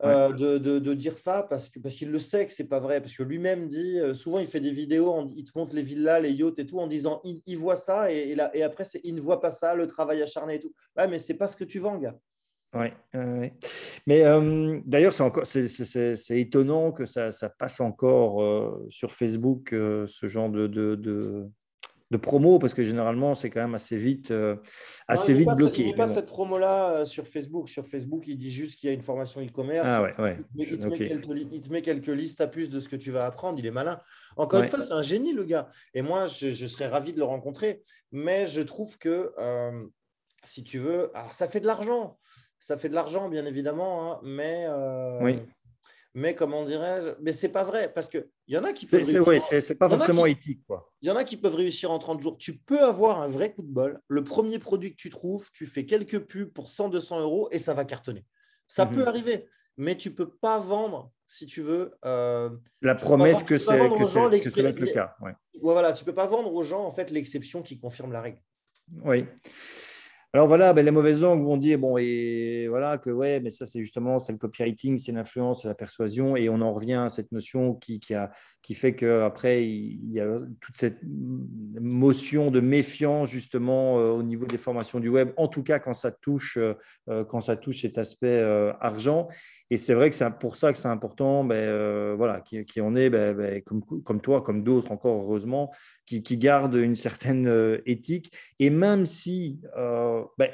Euh, 0.02 0.32
de, 0.32 0.58
de, 0.58 0.94
dire 0.94 1.18
ça 1.18 1.46
parce 1.48 1.70
qu'il 1.70 1.80
parce 1.80 1.94
qu'il 1.94 2.10
le 2.10 2.18
sait 2.18 2.46
que 2.46 2.52
c'est 2.52 2.64
pas 2.64 2.80
vrai. 2.80 3.00
Parce 3.00 3.16
que 3.16 3.22
lui-même 3.22 3.68
dit 3.68 4.00
souvent 4.12 4.40
il 4.40 4.48
fait 4.48 4.58
des 4.60 4.72
vidéos 4.72 5.30
il 5.36 5.44
te 5.44 5.56
montre 5.56 5.72
les 5.72 5.82
villas 5.82 6.20
les 6.20 6.32
yachts 6.32 6.58
et 6.58 6.66
tout 6.66 6.80
en 6.80 6.88
disant 6.88 7.22
il, 7.24 7.56
voit 7.56 7.76
ça 7.76 8.10
et, 8.12 8.30
et, 8.30 8.34
là, 8.34 8.50
et 8.54 8.64
après 8.64 8.84
il 9.04 9.14
ne 9.14 9.20
voit 9.20 9.40
pas 9.40 9.52
ça 9.52 9.76
le 9.76 9.86
travail 9.86 10.20
acharné 10.20 10.56
et 10.56 10.60
tout. 10.60 10.74
Ouais 10.96 11.06
mais 11.06 11.20
c'est 11.20 11.34
pas 11.34 11.46
ce 11.46 11.56
que 11.56 11.62
tu 11.62 11.78
vends 11.78 11.96
gars. 11.96 12.18
Oui, 12.74 12.88
mais 14.06 14.24
euh, 14.24 14.80
d'ailleurs, 14.84 15.14
c'est 15.14 15.22
encore, 15.22 15.46
c'est, 15.46 16.16
étonnant 16.30 16.90
que 16.90 17.04
ça, 17.04 17.30
ça 17.30 17.48
passe 17.48 17.80
encore 17.80 18.42
euh, 18.42 18.86
sur 18.90 19.12
Facebook 19.12 19.72
euh, 19.72 20.06
ce 20.08 20.26
genre 20.26 20.50
de, 20.50 20.66
de, 20.66 20.96
de, 20.96 21.48
de, 22.14 22.18
promo 22.18 22.58
parce 22.58 22.74
que 22.74 22.82
généralement, 22.82 23.34
c'est 23.34 23.50
quand 23.50 23.60
même 23.60 23.74
assez 23.74 23.96
vite, 23.96 24.32
assez 25.08 25.34
vite 25.34 25.50
bloqué. 25.50 25.82
Il 25.82 25.86
n'y 25.88 25.94
a 25.94 25.96
pas 25.96 26.08
cette 26.08 26.26
promo-là 26.26 27.06
sur 27.06 27.26
Facebook. 27.26 27.68
Sur 27.68 27.86
Facebook, 27.86 28.24
il 28.26 28.38
dit 28.38 28.50
juste 28.50 28.78
qu'il 28.78 28.88
y 28.88 28.90
a 28.90 28.94
une 28.94 29.02
formation 29.02 29.40
e-commerce. 29.40 29.86
Ah 29.88 30.02
ouais, 30.02 30.14
ouais. 30.18 30.38
Il, 30.56 30.78
te 30.78 30.86
met 31.70 31.82
quelques, 31.82 32.08
listes 32.08 32.40
à 32.40 32.46
plus 32.46 32.70
de 32.70 32.80
ce 32.80 32.88
que 32.88 32.96
tu 32.96 33.10
vas 33.10 33.26
apprendre. 33.26 33.58
Il 33.58 33.66
est 33.66 33.70
malin. 33.70 34.00
Encore 34.36 34.60
une 34.60 34.66
fois, 34.66 34.80
c'est 34.80 34.92
un 34.92 35.02
génie, 35.02 35.32
le 35.32 35.44
gars. 35.44 35.68
Et 35.94 36.02
moi, 36.02 36.26
je, 36.26 36.52
je, 36.52 36.66
serais 36.66 36.88
ravi 36.88 37.12
de 37.12 37.18
le 37.18 37.24
rencontrer. 37.24 37.82
Mais 38.12 38.46
je 38.46 38.62
trouve 38.62 38.98
que, 38.98 39.32
si 40.44 40.64
tu 40.64 40.78
veux, 40.78 41.10
alors 41.16 41.34
ça 41.34 41.48
fait 41.48 41.60
de 41.60 41.66
l'argent 41.66 42.18
ça 42.64 42.78
fait 42.78 42.88
de 42.88 42.94
l'argent, 42.94 43.28
bien 43.28 43.44
évidemment, 43.44 44.12
hein, 44.12 44.20
mais, 44.22 44.64
euh, 44.66 45.18
oui. 45.20 45.42
Mais 46.14 46.36
comment 46.36 46.64
dirais-je? 46.64 47.10
Mais 47.20 47.32
c'est 47.32 47.48
pas 47.48 47.64
vrai, 47.64 47.92
parce 47.92 48.08
qu'il 48.08 48.24
y 48.46 48.56
en 48.56 48.62
a 48.62 48.72
qui 48.72 48.86
peuvent. 48.86 49.02
C'est 49.02 49.74
pas 49.74 49.88
forcément 49.88 50.26
éthique. 50.26 50.60
Il 51.02 51.08
y 51.08 51.10
en 51.10 51.16
a 51.16 51.24
qui 51.24 51.36
peuvent 51.36 51.56
réussir 51.56 51.90
en 51.90 51.98
30 51.98 52.22
jours. 52.22 52.38
Tu 52.38 52.56
peux 52.56 52.80
avoir 52.80 53.20
un 53.20 53.28
vrai 53.28 53.52
coup 53.52 53.62
de 53.62 53.72
bol. 53.72 54.00
Le 54.06 54.22
premier 54.22 54.60
produit 54.60 54.92
que 54.92 54.96
tu 54.96 55.10
trouves, 55.10 55.50
tu 55.52 55.66
fais 55.66 55.84
quelques 55.86 56.20
pubs 56.20 56.52
pour 56.52 56.68
100-200 56.68 57.20
euros 57.20 57.48
et 57.50 57.58
ça 57.58 57.74
va 57.74 57.84
cartonner. 57.84 58.24
Ça 58.68 58.86
mhm. 58.86 58.94
peut 58.94 59.06
arriver, 59.06 59.46
mais 59.76 59.96
tu 59.96 60.14
peux 60.14 60.30
pas 60.30 60.58
vendre, 60.58 61.10
si 61.28 61.46
tu 61.46 61.62
veux. 61.62 61.94
Euh, 62.04 62.48
La 62.80 62.94
promesse 62.94 63.42
que, 63.42 63.58
c'est 63.58 63.76
que, 63.98 64.04
ça 64.04 64.28
va 64.28 64.36
être 64.68 64.80
le 64.80 64.92
cas. 64.92 65.16
Ouais. 65.20 65.32
Voilà, 65.60 65.92
tu 65.92 66.04
peux 66.04 66.14
pas 66.14 66.26
vendre 66.26 66.54
aux 66.54 66.62
gens 66.62 66.84
en 66.84 66.92
fait 66.92 67.10
l'exception 67.10 67.62
qui 67.62 67.78
confirme 67.78 68.12
la 68.12 68.20
règle. 68.20 68.40
Oui. 69.02 69.26
Alors 70.34 70.48
voilà, 70.48 70.72
ben, 70.72 70.84
les 70.84 70.90
mauvaises 70.90 71.20
langues 71.20 71.44
vont 71.44 71.56
dire 71.56 71.78
bon 71.78 71.96
et 71.96 72.66
voilà 72.68 72.98
que 72.98 73.08
ouais, 73.08 73.38
mais 73.38 73.50
ça 73.50 73.66
c'est 73.66 73.78
justement 73.78 74.18
c'est 74.18 74.32
le 74.32 74.38
copywriting, 74.38 74.96
c'est 74.96 75.12
l'influence, 75.12 75.62
c'est 75.62 75.68
la 75.68 75.76
persuasion 75.76 76.34
et 76.34 76.48
on 76.48 76.60
en 76.60 76.74
revient 76.74 76.94
à 76.94 77.08
cette 77.08 77.30
notion 77.30 77.76
qui, 77.76 78.00
a, 78.12 78.32
qui 78.60 78.74
fait 78.74 78.96
qu'après 78.96 79.64
il 79.64 80.10
y 80.10 80.18
a 80.18 80.26
toute 80.60 80.76
cette 80.76 80.98
motion 81.04 82.50
de 82.50 82.58
méfiance 82.58 83.30
justement 83.30 84.00
euh, 84.00 84.10
au 84.10 84.24
niveau 84.24 84.44
des 84.44 84.58
formations 84.58 84.98
du 84.98 85.08
web, 85.08 85.30
en 85.36 85.46
tout 85.46 85.62
cas 85.62 85.78
quand 85.78 85.94
ça 85.94 86.10
touche 86.10 86.56
euh, 86.56 86.74
euh, 87.08 87.24
quand 87.24 87.40
ça 87.40 87.54
touche 87.54 87.82
cet 87.82 87.96
aspect 87.96 88.42
argent. 88.80 89.28
Et 89.70 89.78
c'est 89.78 89.94
vrai 89.94 90.10
que 90.10 90.16
c'est 90.16 90.30
pour 90.38 90.56
ça 90.56 90.72
que 90.72 90.78
c'est 90.78 90.88
important, 90.88 91.42
ben, 91.42 92.14
voilà, 92.14 92.40
qui, 92.40 92.80
en 92.80 92.94
est 92.96 93.10
ben, 93.10 93.34
ben, 93.34 93.62
comme, 94.04 94.20
toi, 94.20 94.42
comme 94.42 94.62
d'autres 94.62 94.92
encore 94.92 95.22
heureusement, 95.22 95.72
qui, 96.06 96.22
qui 96.22 96.36
gardent 96.36 96.74
une 96.74 96.96
certaine 96.96 97.80
éthique 97.86 98.32
et 98.58 98.70
même 98.70 99.06
si 99.06 99.60
ben, 99.74 100.50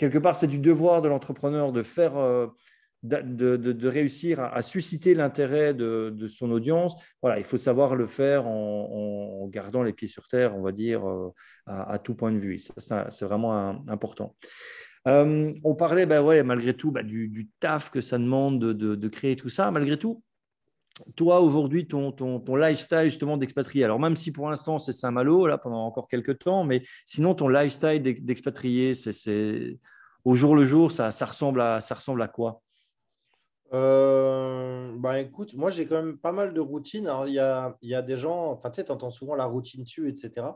quelque 0.00 0.18
part, 0.18 0.34
c'est 0.34 0.46
du 0.46 0.58
devoir 0.58 1.02
de 1.02 1.08
l'entrepreneur 1.08 1.72
de 1.72 1.82
faire, 1.82 2.16
euh, 2.16 2.46
de, 3.02 3.86
réussir 3.88 4.40
à, 4.40 4.62
susciter 4.62 5.14
l'intérêt 5.14 5.74
de, 5.74 6.26
son 6.26 6.50
audience. 6.50 6.94
Voilà, 7.22 7.38
il 7.38 7.44
faut 7.44 7.58
savoir 7.58 7.94
le 7.94 8.06
faire 8.06 8.46
en, 8.46 9.46
gardant 9.48 9.82
les 9.82 9.92
pieds 9.92 10.08
sur 10.08 10.26
terre, 10.26 10.56
on 10.56 10.62
va 10.62 10.72
dire, 10.72 11.06
euh, 11.06 11.32
à, 11.66 11.98
tout 11.98 12.14
point 12.14 12.32
de 12.32 12.38
vue. 12.38 12.58
ça, 12.58 13.06
c'est 13.10 13.26
vraiment 13.26 13.86
important. 13.88 14.34
Euh, 15.08 15.52
on 15.64 15.74
parlait, 15.74 16.06
ben 16.06 16.22
ouais, 16.22 16.42
malgré 16.42 16.74
tout, 16.74 16.90
ben, 16.90 17.06
du, 17.06 17.48
taf 17.58 17.90
que 17.90 18.00
ça 18.00 18.18
demande 18.18 18.58
de, 18.58 19.08
créer 19.08 19.36
tout 19.36 19.48
ça. 19.48 19.70
Malgré 19.70 19.98
tout, 19.98 20.22
toi, 21.16 21.40
aujourd'hui, 21.40 21.86
ton, 21.86 22.12
ton, 22.12 22.40
ton, 22.40 22.56
lifestyle 22.56 23.04
justement 23.04 23.38
d'expatrié, 23.38 23.84
alors 23.84 23.98
même 23.98 24.16
si 24.16 24.32
pour 24.32 24.50
l'instant 24.50 24.78
c'est 24.78 24.92
Saint-Malo, 24.92 25.46
là, 25.46 25.56
pendant 25.56 25.86
encore 25.86 26.08
quelques 26.08 26.38
temps, 26.40 26.64
mais 26.64 26.82
sinon, 27.06 27.34
ton 27.34 27.48
lifestyle 27.48 28.02
d'expatrié, 28.02 28.94
c'est 28.94 29.78
au 30.24 30.34
jour 30.34 30.54
le 30.54 30.64
jour, 30.64 30.90
ça, 30.90 31.10
ça, 31.10 31.24
ressemble, 31.24 31.62
à, 31.62 31.80
ça 31.80 31.94
ressemble 31.94 32.20
à 32.20 32.28
quoi? 32.28 32.62
Euh, 33.72 34.96
bah 34.98 35.20
écoute, 35.20 35.54
moi 35.54 35.70
j'ai 35.70 35.86
quand 35.86 36.02
même 36.02 36.18
pas 36.18 36.32
mal 36.32 36.52
de 36.52 36.60
routines. 36.60 37.06
Alors 37.06 37.28
il 37.28 37.34
y 37.34 37.38
a, 37.38 37.76
y 37.82 37.94
a, 37.94 38.02
des 38.02 38.16
gens, 38.16 38.50
enfin 38.50 38.70
tu 38.70 38.80
entends 38.90 39.10
souvent 39.10 39.36
la 39.36 39.44
routine 39.44 39.84
tue, 39.84 40.08
etc. 40.08 40.48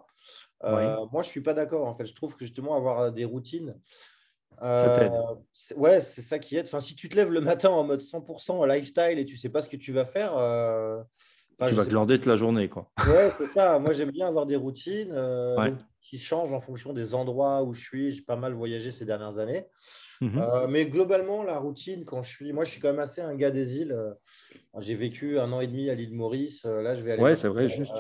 Euh, 0.65 0.97
moi 1.13 1.23
je 1.23 1.29
suis 1.29 1.41
pas 1.41 1.55
d'accord 1.55 1.87
en 1.87 1.95
fait. 1.95 2.07
Je 2.07 2.15
trouve 2.15 2.35
que 2.35 2.45
justement 2.45 2.75
avoir 2.75 3.13
des 3.13 3.25
routines, 3.25 3.79
euh, 4.63 5.35
ouais, 5.77 6.01
c'est 6.01 6.23
ça 6.23 6.39
qui 6.39 6.57
aide. 6.57 6.67
Enfin, 6.67 6.81
si 6.81 6.95
tu 6.95 7.09
te 7.09 7.17
lèves 7.17 7.33
le 7.33 7.41
matin 7.41 7.71
en 7.71 7.85
mode 7.85 8.01
100% 8.01 8.67
lifestyle 8.67 9.19
et 9.19 9.25
tu 9.25 9.37
sais 9.37 9.49
pas 9.49 9.61
ce 9.61 9.69
que 9.69 9.77
tu 9.77 9.93
vas 9.93 10.05
faire, 10.05 10.37
euh, 10.37 11.03
tu 11.67 11.75
vas 11.75 11.85
glander 11.85 12.17
toute 12.19 12.27
la 12.27 12.37
journée, 12.37 12.69
quoi. 12.69 12.91
Ouais, 13.07 13.31
c'est 13.37 13.47
ça. 13.47 13.79
Moi, 13.79 13.93
j'aime 13.93 14.11
bien 14.11 14.27
avoir 14.27 14.47
des 14.47 14.57
routines 14.57 15.13
euh, 15.13 15.71
qui 16.01 16.19
changent 16.19 16.53
en 16.53 16.61
fonction 16.61 16.93
des 16.93 17.15
endroits 17.15 17.63
où 17.63 17.73
je 17.73 17.83
suis. 17.83 18.11
J'ai 18.11 18.23
pas 18.23 18.37
mal 18.37 18.53
voyagé 18.53 18.91
ces 18.91 19.05
dernières 19.05 19.39
années. 19.39 19.67
Mhm. 20.21 20.69
mais 20.71 20.87
globalement, 20.87 21.43
la 21.43 21.59
routine, 21.59 22.05
quand 22.05 22.23
je 22.23 22.31
suis, 22.31 22.53
moi, 22.53 22.65
je 22.65 22.71
suis 22.71 22.81
quand 22.81 22.91
même 22.91 23.01
assez 23.01 23.21
un 23.21 23.35
gars 23.35 23.51
des 23.51 23.79
îles. 23.79 23.97
J'ai 24.79 24.95
vécu 24.95 25.39
un 25.39 25.53
an 25.53 25.61
et 25.61 25.67
demi 25.67 25.91
à 25.91 25.95
l'île 25.95 26.15
Maurice. 26.15 26.65
là, 26.65 26.95
je 26.95 27.03
vais 27.03 27.13
aller. 27.13 27.23
Ouais, 27.23 27.35
c'est 27.35 27.49
vrai, 27.49 27.69
juste. 27.69 27.97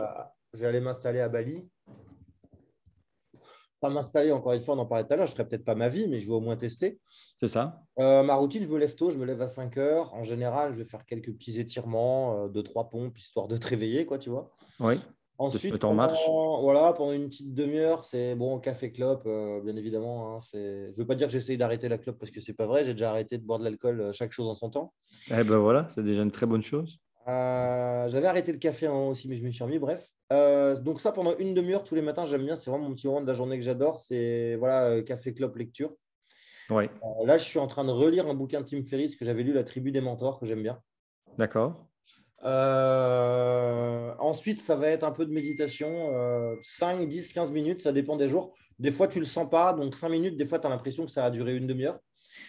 je 0.52 0.60
vais 0.60 0.66
aller 0.66 0.80
m'installer 0.80 1.20
à 1.20 1.28
Bali 1.28 1.68
m'installer, 3.90 4.32
encore 4.32 4.52
une 4.52 4.62
fois, 4.62 4.74
on 4.74 4.78
en 4.78 4.86
parlait 4.86 5.04
tout 5.04 5.12
à 5.12 5.16
l'heure, 5.16 5.26
je 5.26 5.32
ne 5.32 5.36
ferai 5.36 5.48
peut-être 5.48 5.64
pas 5.64 5.74
ma 5.74 5.88
vie, 5.88 6.06
mais 6.08 6.20
je 6.20 6.26
vais 6.26 6.34
au 6.34 6.40
moins 6.40 6.56
tester. 6.56 6.98
C'est 7.38 7.48
ça. 7.48 7.82
Euh, 7.98 8.22
ma 8.22 8.34
routine, 8.34 8.62
je 8.62 8.68
me 8.68 8.78
lève 8.78 8.94
tôt, 8.94 9.10
je 9.10 9.18
me 9.18 9.24
lève 9.24 9.40
à 9.42 9.48
5 9.48 9.76
heures. 9.76 10.12
En 10.14 10.22
général, 10.22 10.72
je 10.72 10.78
vais 10.78 10.88
faire 10.88 11.04
quelques 11.06 11.32
petits 11.32 11.58
étirements, 11.60 12.46
2 12.46 12.52
deux, 12.52 12.62
trois 12.62 12.90
pompes, 12.90 13.18
histoire 13.18 13.48
de 13.48 13.56
te 13.56 13.66
réveiller, 13.66 14.06
quoi, 14.06 14.18
tu 14.18 14.30
vois. 14.30 14.50
Oui. 14.80 14.98
Ensuite, 15.36 15.78
pendant, 15.78 15.94
marche. 15.94 16.18
Voilà, 16.62 16.92
pendant 16.92 17.12
une 17.12 17.28
petite 17.28 17.52
demi-heure, 17.54 18.04
c'est 18.04 18.36
bon, 18.36 18.60
café 18.60 18.92
clope, 18.92 19.24
euh, 19.26 19.60
bien 19.60 19.74
évidemment. 19.74 20.36
Hein, 20.36 20.38
je 20.52 20.90
ne 20.90 20.96
veux 20.96 21.06
pas 21.06 21.16
dire 21.16 21.26
que 21.26 21.32
j'essaye 21.32 21.56
d'arrêter 21.56 21.88
la 21.88 21.98
clope 21.98 22.18
parce 22.18 22.30
que 22.30 22.40
c'est 22.40 22.52
pas 22.52 22.66
vrai. 22.66 22.84
J'ai 22.84 22.92
déjà 22.92 23.10
arrêté 23.10 23.36
de 23.36 23.42
boire 23.42 23.58
de 23.58 23.64
l'alcool, 23.64 24.00
euh, 24.00 24.12
chaque 24.12 24.32
chose 24.32 24.46
en 24.46 24.54
son 24.54 24.70
temps. 24.70 24.92
Eh 25.30 25.42
ben 25.42 25.58
voilà, 25.58 25.88
c'est 25.88 26.04
déjà 26.04 26.22
une 26.22 26.30
très 26.30 26.46
bonne 26.46 26.62
chose. 26.62 27.00
J'avais 27.26 28.26
arrêté 28.26 28.52
le 28.52 28.58
café 28.58 28.88
aussi, 28.88 29.28
mais 29.28 29.36
je 29.36 29.44
me 29.44 29.50
suis 29.50 29.64
remis. 29.64 29.78
Bref, 29.78 30.08
euh, 30.32 30.76
donc 30.76 31.00
ça, 31.00 31.12
pendant 31.12 31.36
une 31.38 31.54
demi-heure 31.54 31.84
tous 31.84 31.94
les 31.94 32.02
matins, 32.02 32.24
j'aime 32.24 32.44
bien. 32.44 32.56
C'est 32.56 32.70
vraiment 32.70 32.88
mon 32.88 32.94
petit 32.94 33.06
moment 33.06 33.20
de 33.20 33.26
la 33.26 33.34
journée 33.34 33.58
que 33.58 33.64
j'adore. 33.64 34.00
C'est 34.00 34.56
voilà, 34.56 34.84
euh, 34.86 35.02
café, 35.02 35.34
clope, 35.34 35.56
lecture. 35.56 35.92
Ouais. 36.70 36.90
Euh, 37.02 37.26
là, 37.26 37.36
je 37.36 37.44
suis 37.44 37.58
en 37.58 37.66
train 37.66 37.84
de 37.84 37.90
relire 37.90 38.26
un 38.26 38.34
bouquin 38.34 38.62
de 38.62 38.66
Tim 38.66 38.82
Ferriss 38.82 39.16
que 39.16 39.24
j'avais 39.24 39.42
lu, 39.42 39.52
La 39.52 39.64
tribu 39.64 39.92
des 39.92 40.00
mentors, 40.00 40.40
que 40.40 40.46
j'aime 40.46 40.62
bien. 40.62 40.80
D'accord. 41.36 41.86
ensuite, 44.20 44.62
ça 44.62 44.76
va 44.76 44.88
être 44.88 45.04
un 45.04 45.12
peu 45.12 45.26
de 45.26 45.32
méditation. 45.32 46.10
5, 46.62 47.08
10, 47.08 47.32
15 47.32 47.50
minutes, 47.50 47.82
ça 47.82 47.92
dépend 47.92 48.16
des 48.16 48.28
jours. 48.28 48.54
Des 48.78 48.90
fois, 48.90 49.08
tu 49.08 49.18
ne 49.18 49.24
le 49.24 49.28
sens 49.28 49.48
pas. 49.48 49.72
Donc 49.72 49.94
5 49.94 50.08
minutes, 50.08 50.36
des 50.36 50.44
fois, 50.44 50.58
tu 50.58 50.66
as 50.66 50.70
l'impression 50.70 51.04
que 51.04 51.10
ça 51.10 51.24
a 51.24 51.30
duré 51.30 51.54
une 51.54 51.66
demi-heure. 51.66 51.98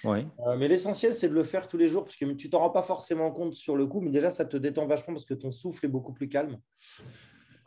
Ouais. 0.05 0.25
mais 0.57 0.67
l'essentiel, 0.67 1.15
c'est 1.15 1.29
de 1.29 1.33
le 1.33 1.43
faire 1.43 1.67
tous 1.67 1.77
les 1.77 1.87
jours 1.87 2.03
parce 2.03 2.15
que 2.15 2.25
tu 2.33 2.49
t'en 2.49 2.59
rends 2.59 2.69
pas 2.69 2.83
forcément 2.83 3.31
compte 3.31 3.53
sur 3.53 3.75
le 3.75 3.87
coup, 3.87 4.01
mais 4.01 4.11
déjà, 4.11 4.29
ça 4.29 4.45
te 4.45 4.57
détend 4.57 4.85
vachement 4.85 5.13
parce 5.13 5.25
que 5.25 5.33
ton 5.33 5.51
souffle 5.51 5.85
est 5.85 5.89
beaucoup 5.89 6.13
plus 6.13 6.29
calme. 6.29 6.59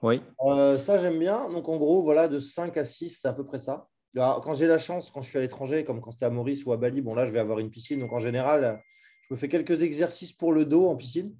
Oui. 0.02 0.22
Euh, 0.44 0.78
ça, 0.78 0.98
j'aime 0.98 1.18
bien. 1.18 1.50
Donc, 1.50 1.68
en 1.68 1.76
gros, 1.76 2.02
voilà, 2.02 2.28
de 2.28 2.38
5 2.38 2.76
à 2.76 2.84
6, 2.84 3.20
c'est 3.20 3.28
à 3.28 3.32
peu 3.32 3.44
près 3.44 3.58
ça. 3.58 3.88
quand 4.14 4.54
j'ai 4.54 4.66
la 4.66 4.78
chance, 4.78 5.10
quand 5.10 5.22
je 5.22 5.28
suis 5.28 5.38
à 5.38 5.40
l'étranger, 5.40 5.84
comme 5.84 6.00
quand 6.00 6.12
c'était 6.12 6.26
à 6.26 6.30
Maurice 6.30 6.64
ou 6.64 6.72
à 6.72 6.76
Bali, 6.76 7.00
bon, 7.00 7.14
là, 7.14 7.26
je 7.26 7.32
vais 7.32 7.40
avoir 7.40 7.58
une 7.58 7.70
piscine. 7.70 8.00
Donc, 8.00 8.12
en 8.12 8.20
général, 8.20 8.80
je 9.28 9.34
me 9.34 9.38
fais 9.38 9.48
quelques 9.48 9.82
exercices 9.82 10.32
pour 10.32 10.52
le 10.52 10.64
dos 10.64 10.86
en 10.88 10.96
piscine. 10.96 11.34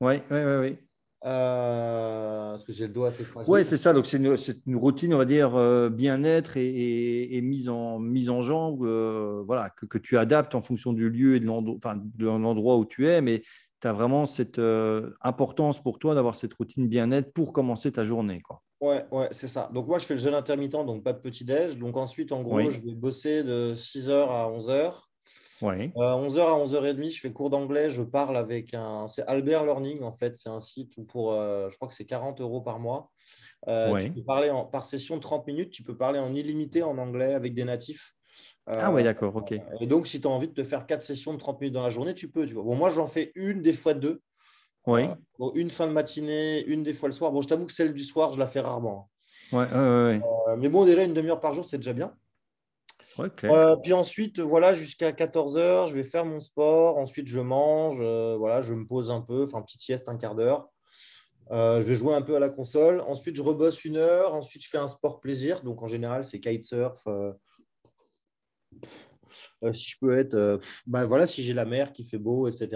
Oui, 0.00 0.14
oui, 0.30 0.38
oui. 0.44 0.56
oui. 0.60 0.78
Euh, 1.24 2.50
parce 2.52 2.64
que 2.64 2.72
j'ai 2.72 2.86
le 2.86 2.92
dos 2.92 3.04
assez 3.04 3.24
fragile. 3.24 3.50
Oui, 3.50 3.64
c'est 3.64 3.78
ça. 3.78 3.94
Donc, 3.94 4.06
c'est 4.06 4.18
une, 4.18 4.76
routine, 4.76 5.14
on 5.14 5.18
va 5.18 5.24
dire, 5.24 5.56
euh, 5.56 5.88
bien-être 5.88 6.56
et, 6.56 7.40
mise, 7.42 7.68
en, 7.70 7.98
mise 7.98 8.28
en 8.28 8.42
jambe, 8.42 8.84
euh, 8.84 9.42
voilà, 9.46 9.70
que, 9.70 9.86
que, 9.86 9.96
tu 9.96 10.18
adaptes 10.18 10.54
en 10.54 10.60
fonction 10.60 10.92
du 10.92 11.08
lieu 11.08 11.36
et 11.36 11.40
de 11.40 11.46
l'endroit 12.26 12.76
où 12.76 12.84
tu 12.84 13.08
es. 13.08 13.22
Mais 13.22 13.42
tu 13.80 13.88
as 13.88 13.94
vraiment 13.94 14.26
cette 14.26 14.60
importance 15.22 15.82
pour 15.82 15.98
toi 15.98 16.14
d'avoir 16.14 16.34
cette 16.34 16.52
routine 16.52 16.88
bien-être 16.88 17.32
pour 17.32 17.54
commencer 17.54 17.90
ta 17.92 18.04
journée. 18.04 18.42
Quoi. 18.42 18.60
Ouais, 18.82 19.06
ouais, 19.10 19.28
c'est 19.30 19.48
ça. 19.48 19.70
Donc, 19.72 19.86
moi, 19.86 19.98
je 19.98 20.04
fais 20.04 20.14
le 20.14 20.20
jeûne 20.20 20.34
intermittent, 20.34 20.72
donc 20.72 21.02
pas 21.02 21.14
de 21.14 21.20
petit-déj. 21.20 21.78
Donc, 21.78 21.96
ensuite, 21.96 22.32
en 22.32 22.42
gros, 22.42 22.68
je 22.68 22.80
vais 22.80 22.94
bosser 22.94 23.42
de 23.42 23.74
6h 23.74 24.10
à 24.10 24.50
11h. 24.50 24.92
Ouais. 25.62 25.92
11h 25.94 26.38
euh, 26.38 26.46
à 26.46 26.64
11h30, 26.64 27.14
je 27.14 27.20
fais 27.20 27.32
cours 27.32 27.50
d'anglais. 27.50 27.90
Je 27.90 28.02
parle 28.02 28.36
avec 28.36 28.74
un. 28.74 29.06
C'est 29.08 29.22
Albert 29.26 29.64
Learning, 29.64 30.02
en 30.02 30.12
fait. 30.12 30.34
C'est 30.34 30.48
un 30.48 30.60
site 30.60 30.96
où 30.96 31.04
pour. 31.04 31.32
Euh, 31.32 31.68
je 31.70 31.76
crois 31.76 31.88
que 31.88 31.94
c'est 31.94 32.04
40 32.04 32.40
euros 32.40 32.60
par 32.60 32.78
mois. 32.78 33.10
Euh, 33.68 33.98
tu 33.98 34.10
peux 34.10 34.22
parler 34.22 34.50
en, 34.50 34.64
par 34.64 34.84
session 34.84 35.16
de 35.16 35.22
30 35.22 35.46
minutes, 35.46 35.70
tu 35.70 35.82
peux 35.82 35.96
parler 35.96 36.18
en 36.18 36.34
illimité 36.34 36.82
en 36.82 36.98
anglais 36.98 37.32
avec 37.32 37.54
des 37.54 37.64
natifs. 37.64 38.12
ah 38.66 38.92
ouais, 38.92 39.02
d'accord, 39.02 39.34
ok. 39.34 39.54
Et 39.80 39.86
donc, 39.86 40.06
si 40.06 40.20
tu 40.20 40.28
as 40.28 40.30
envie 40.30 40.48
de 40.48 40.52
te 40.52 40.64
faire 40.64 40.86
quatre 40.86 41.02
sessions 41.02 41.32
de 41.32 41.38
30 41.38 41.60
minutes 41.60 41.74
dans 41.74 41.82
la 41.82 41.90
journée, 41.90 42.14
tu 42.14 42.28
peux. 42.28 42.46
Tu 42.46 42.54
vois. 42.54 42.64
Bon, 42.64 42.74
moi, 42.74 42.90
j'en 42.90 43.06
fais 43.06 43.32
une, 43.34 43.62
des 43.62 43.72
fois 43.72 43.94
deux. 43.94 44.20
Oui. 44.86 45.04
une 45.54 45.70
fin 45.70 45.86
de 45.86 45.92
matinée, 45.92 46.62
une 46.66 46.82
des 46.82 46.92
fois 46.92 47.08
le 47.08 47.14
soir. 47.14 47.32
Bon, 47.32 47.40
je 47.40 47.48
t'avoue 47.48 47.64
que 47.64 47.72
celle 47.72 47.94
du 47.94 48.04
soir, 48.04 48.32
je 48.32 48.38
la 48.38 48.46
fais 48.46 48.60
rarement. 48.60 49.08
Ouais, 49.50 49.64
ouais, 49.72 50.20
ouais. 50.20 50.56
mais 50.58 50.68
bon, 50.68 50.84
déjà, 50.84 51.04
une 51.04 51.14
demi-heure 51.14 51.40
par 51.40 51.54
jour, 51.54 51.64
c'est 51.66 51.78
déjà 51.78 51.94
bien. 51.94 52.14
Euh, 53.18 53.76
puis 53.76 53.92
ensuite, 53.92 54.40
voilà, 54.40 54.74
jusqu'à 54.74 55.12
14h, 55.12 55.88
je 55.88 55.94
vais 55.94 56.02
faire 56.02 56.24
mon 56.24 56.40
sport. 56.40 56.98
Ensuite, 56.98 57.28
je 57.28 57.40
mange. 57.40 57.98
Euh, 58.00 58.36
voilà, 58.38 58.60
je 58.60 58.74
me 58.74 58.86
pose 58.86 59.10
un 59.10 59.20
peu, 59.20 59.44
enfin, 59.44 59.62
petite 59.62 59.80
sieste, 59.80 60.08
un 60.08 60.16
quart 60.16 60.34
d'heure. 60.34 60.68
Euh, 61.50 61.80
je 61.80 61.86
vais 61.86 61.94
jouer 61.94 62.14
un 62.14 62.22
peu 62.22 62.36
à 62.36 62.38
la 62.38 62.50
console. 62.50 63.00
Ensuite, 63.02 63.36
je 63.36 63.42
rebosse 63.42 63.84
une 63.84 63.96
heure. 63.96 64.34
Ensuite, 64.34 64.64
je 64.64 64.68
fais 64.68 64.78
un 64.78 64.88
sport 64.88 65.20
plaisir. 65.20 65.62
Donc, 65.62 65.82
en 65.82 65.88
général, 65.88 66.24
c'est 66.24 66.40
kitesurf. 66.40 67.06
si 69.72 69.90
je 69.90 69.96
peux 70.00 70.16
être, 70.18 70.60
bah, 70.86 71.06
voilà, 71.06 71.26
si 71.26 71.42
j'ai 71.42 71.54
la 71.54 71.64
mer 71.64 71.92
qui 71.92 72.04
fait 72.04 72.18
beau, 72.18 72.48
etc. 72.48 72.68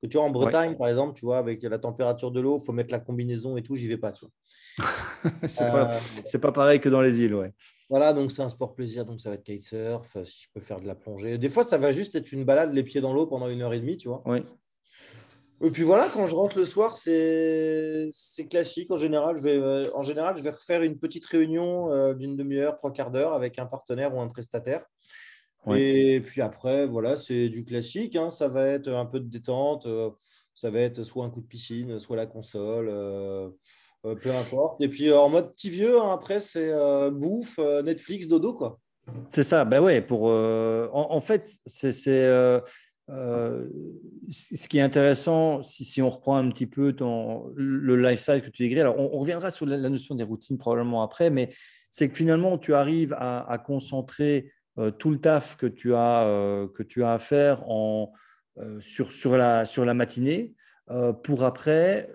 Que 0.00 0.06
tu 0.06 0.16
vois, 0.16 0.26
en 0.26 0.30
Bretagne, 0.30 0.76
par 0.76 0.88
exemple, 0.88 1.18
tu 1.18 1.24
vois, 1.24 1.38
avec 1.38 1.62
la 1.62 1.78
température 1.78 2.30
de 2.30 2.40
l'eau, 2.40 2.58
il 2.60 2.64
faut 2.64 2.72
mettre 2.72 2.92
la 2.92 3.00
combinaison 3.00 3.56
et 3.56 3.62
tout, 3.62 3.76
j'y 3.76 3.88
vais 3.88 3.98
pas. 3.98 4.12
Tu 4.12 4.26
c'est 5.44 5.70
pas, 5.70 5.98
pas, 6.40 6.52
pareil 6.52 6.80
que 6.80 6.88
dans 6.88 7.02
les 7.02 7.20
îles, 7.20 7.34
ouais. 7.34 7.52
Voilà, 7.92 8.14
donc 8.14 8.32
c'est 8.32 8.40
un 8.40 8.48
sport 8.48 8.74
plaisir, 8.74 9.04
donc 9.04 9.20
ça 9.20 9.28
va 9.28 9.34
être 9.34 9.44
kitesurf, 9.44 10.16
euh, 10.16 10.24
si 10.24 10.44
je 10.44 10.48
peux 10.54 10.62
faire 10.62 10.80
de 10.80 10.86
la 10.86 10.94
plongée. 10.94 11.36
Des 11.36 11.50
fois, 11.50 11.62
ça 11.62 11.76
va 11.76 11.92
juste 11.92 12.14
être 12.14 12.32
une 12.32 12.42
balade, 12.42 12.72
les 12.72 12.84
pieds 12.84 13.02
dans 13.02 13.12
l'eau 13.12 13.26
pendant 13.26 13.50
une 13.50 13.60
heure 13.60 13.74
et 13.74 13.80
demie, 13.80 13.98
tu 13.98 14.08
vois. 14.08 14.22
Oui. 14.24 14.38
Et 15.62 15.70
puis 15.70 15.82
voilà, 15.82 16.08
quand 16.08 16.26
je 16.26 16.34
rentre 16.34 16.56
le 16.56 16.64
soir, 16.64 16.96
c'est 16.96 18.08
classique. 18.48 18.90
En 18.90 18.96
général, 18.96 19.36
je 19.36 19.42
vais, 19.42 19.58
euh, 19.58 19.90
en 19.94 20.02
général, 20.02 20.38
je 20.38 20.42
vais 20.42 20.48
refaire 20.48 20.82
une 20.82 20.98
petite 20.98 21.26
réunion 21.26 21.92
euh, 21.92 22.14
d'une 22.14 22.34
demi-heure, 22.34 22.78
trois 22.78 22.94
quarts 22.94 23.10
d'heure 23.10 23.34
avec 23.34 23.58
un 23.58 23.66
partenaire 23.66 24.14
ou 24.14 24.22
un 24.22 24.28
prestataire. 24.28 24.86
Et 25.70 26.22
puis 26.24 26.40
après, 26.40 26.86
voilà, 26.86 27.18
c'est 27.18 27.50
du 27.50 27.62
classique. 27.62 28.16
Hein. 28.16 28.30
Ça 28.30 28.48
va 28.48 28.68
être 28.68 28.88
un 28.88 29.04
peu 29.04 29.20
de 29.20 29.28
détente. 29.28 29.86
ça 30.54 30.70
va 30.70 30.80
être 30.80 31.04
soit 31.04 31.26
un 31.26 31.30
coup 31.30 31.42
de 31.42 31.46
piscine, 31.46 32.00
soit 32.00 32.16
la 32.16 32.26
console. 32.26 32.88
Euh, 34.04 34.16
peu 34.16 34.30
importe. 34.34 34.80
Et 34.80 34.88
puis 34.88 35.08
euh, 35.08 35.18
en 35.18 35.28
mode 35.28 35.52
petit 35.52 35.70
vieux, 35.70 36.00
hein, 36.00 36.12
après, 36.12 36.40
c'est 36.40 36.70
euh, 36.72 37.10
bouffe, 37.10 37.58
Netflix, 37.84 38.26
dodo, 38.26 38.52
quoi. 38.52 38.80
C'est 39.30 39.44
ça, 39.44 39.64
ben 39.64 39.80
ouais, 39.80 40.00
pour, 40.00 40.26
en, 40.26 41.20
fait, 41.20 41.50
c'est 41.66 41.90
ce 41.90 42.62
qui 44.68 44.78
est 44.78 44.80
intéressant, 44.80 45.60
si, 45.64 45.84
si, 45.84 46.00
on 46.00 46.08
reprend 46.08 46.36
un 46.36 46.48
petit 46.50 46.66
peu 46.66 46.92
ton, 46.92 47.52
le 47.56 47.96
lifestyle 47.96 48.42
que 48.42 48.48
tu 48.48 48.62
décris, 48.62 48.80
alors 48.80 48.96
on, 49.00 49.18
reviendra 49.18 49.50
sur 49.50 49.66
la, 49.66 49.76
notion 49.76 50.14
des 50.14 50.22
routines 50.22 50.56
probablement 50.56 51.02
après, 51.02 51.30
mais 51.30 51.52
c'est 51.90 52.08
que 52.08 52.16
finalement, 52.16 52.58
tu 52.58 52.74
arrives 52.74 53.12
à, 53.18 53.60
concentrer 53.66 54.52
tout 55.00 55.10
le 55.10 55.18
taf 55.18 55.56
que 55.56 55.66
tu 55.66 55.94
as, 55.94 56.68
que 56.72 56.84
tu 56.84 57.02
as 57.02 57.14
à 57.14 57.18
faire 57.18 57.68
en, 57.68 58.12
sur, 58.78 59.10
sur, 59.10 59.36
la, 59.36 59.64
sur 59.64 59.84
la 59.84 59.94
matinée 59.94 60.54
pour 61.24 61.42
après 61.42 62.08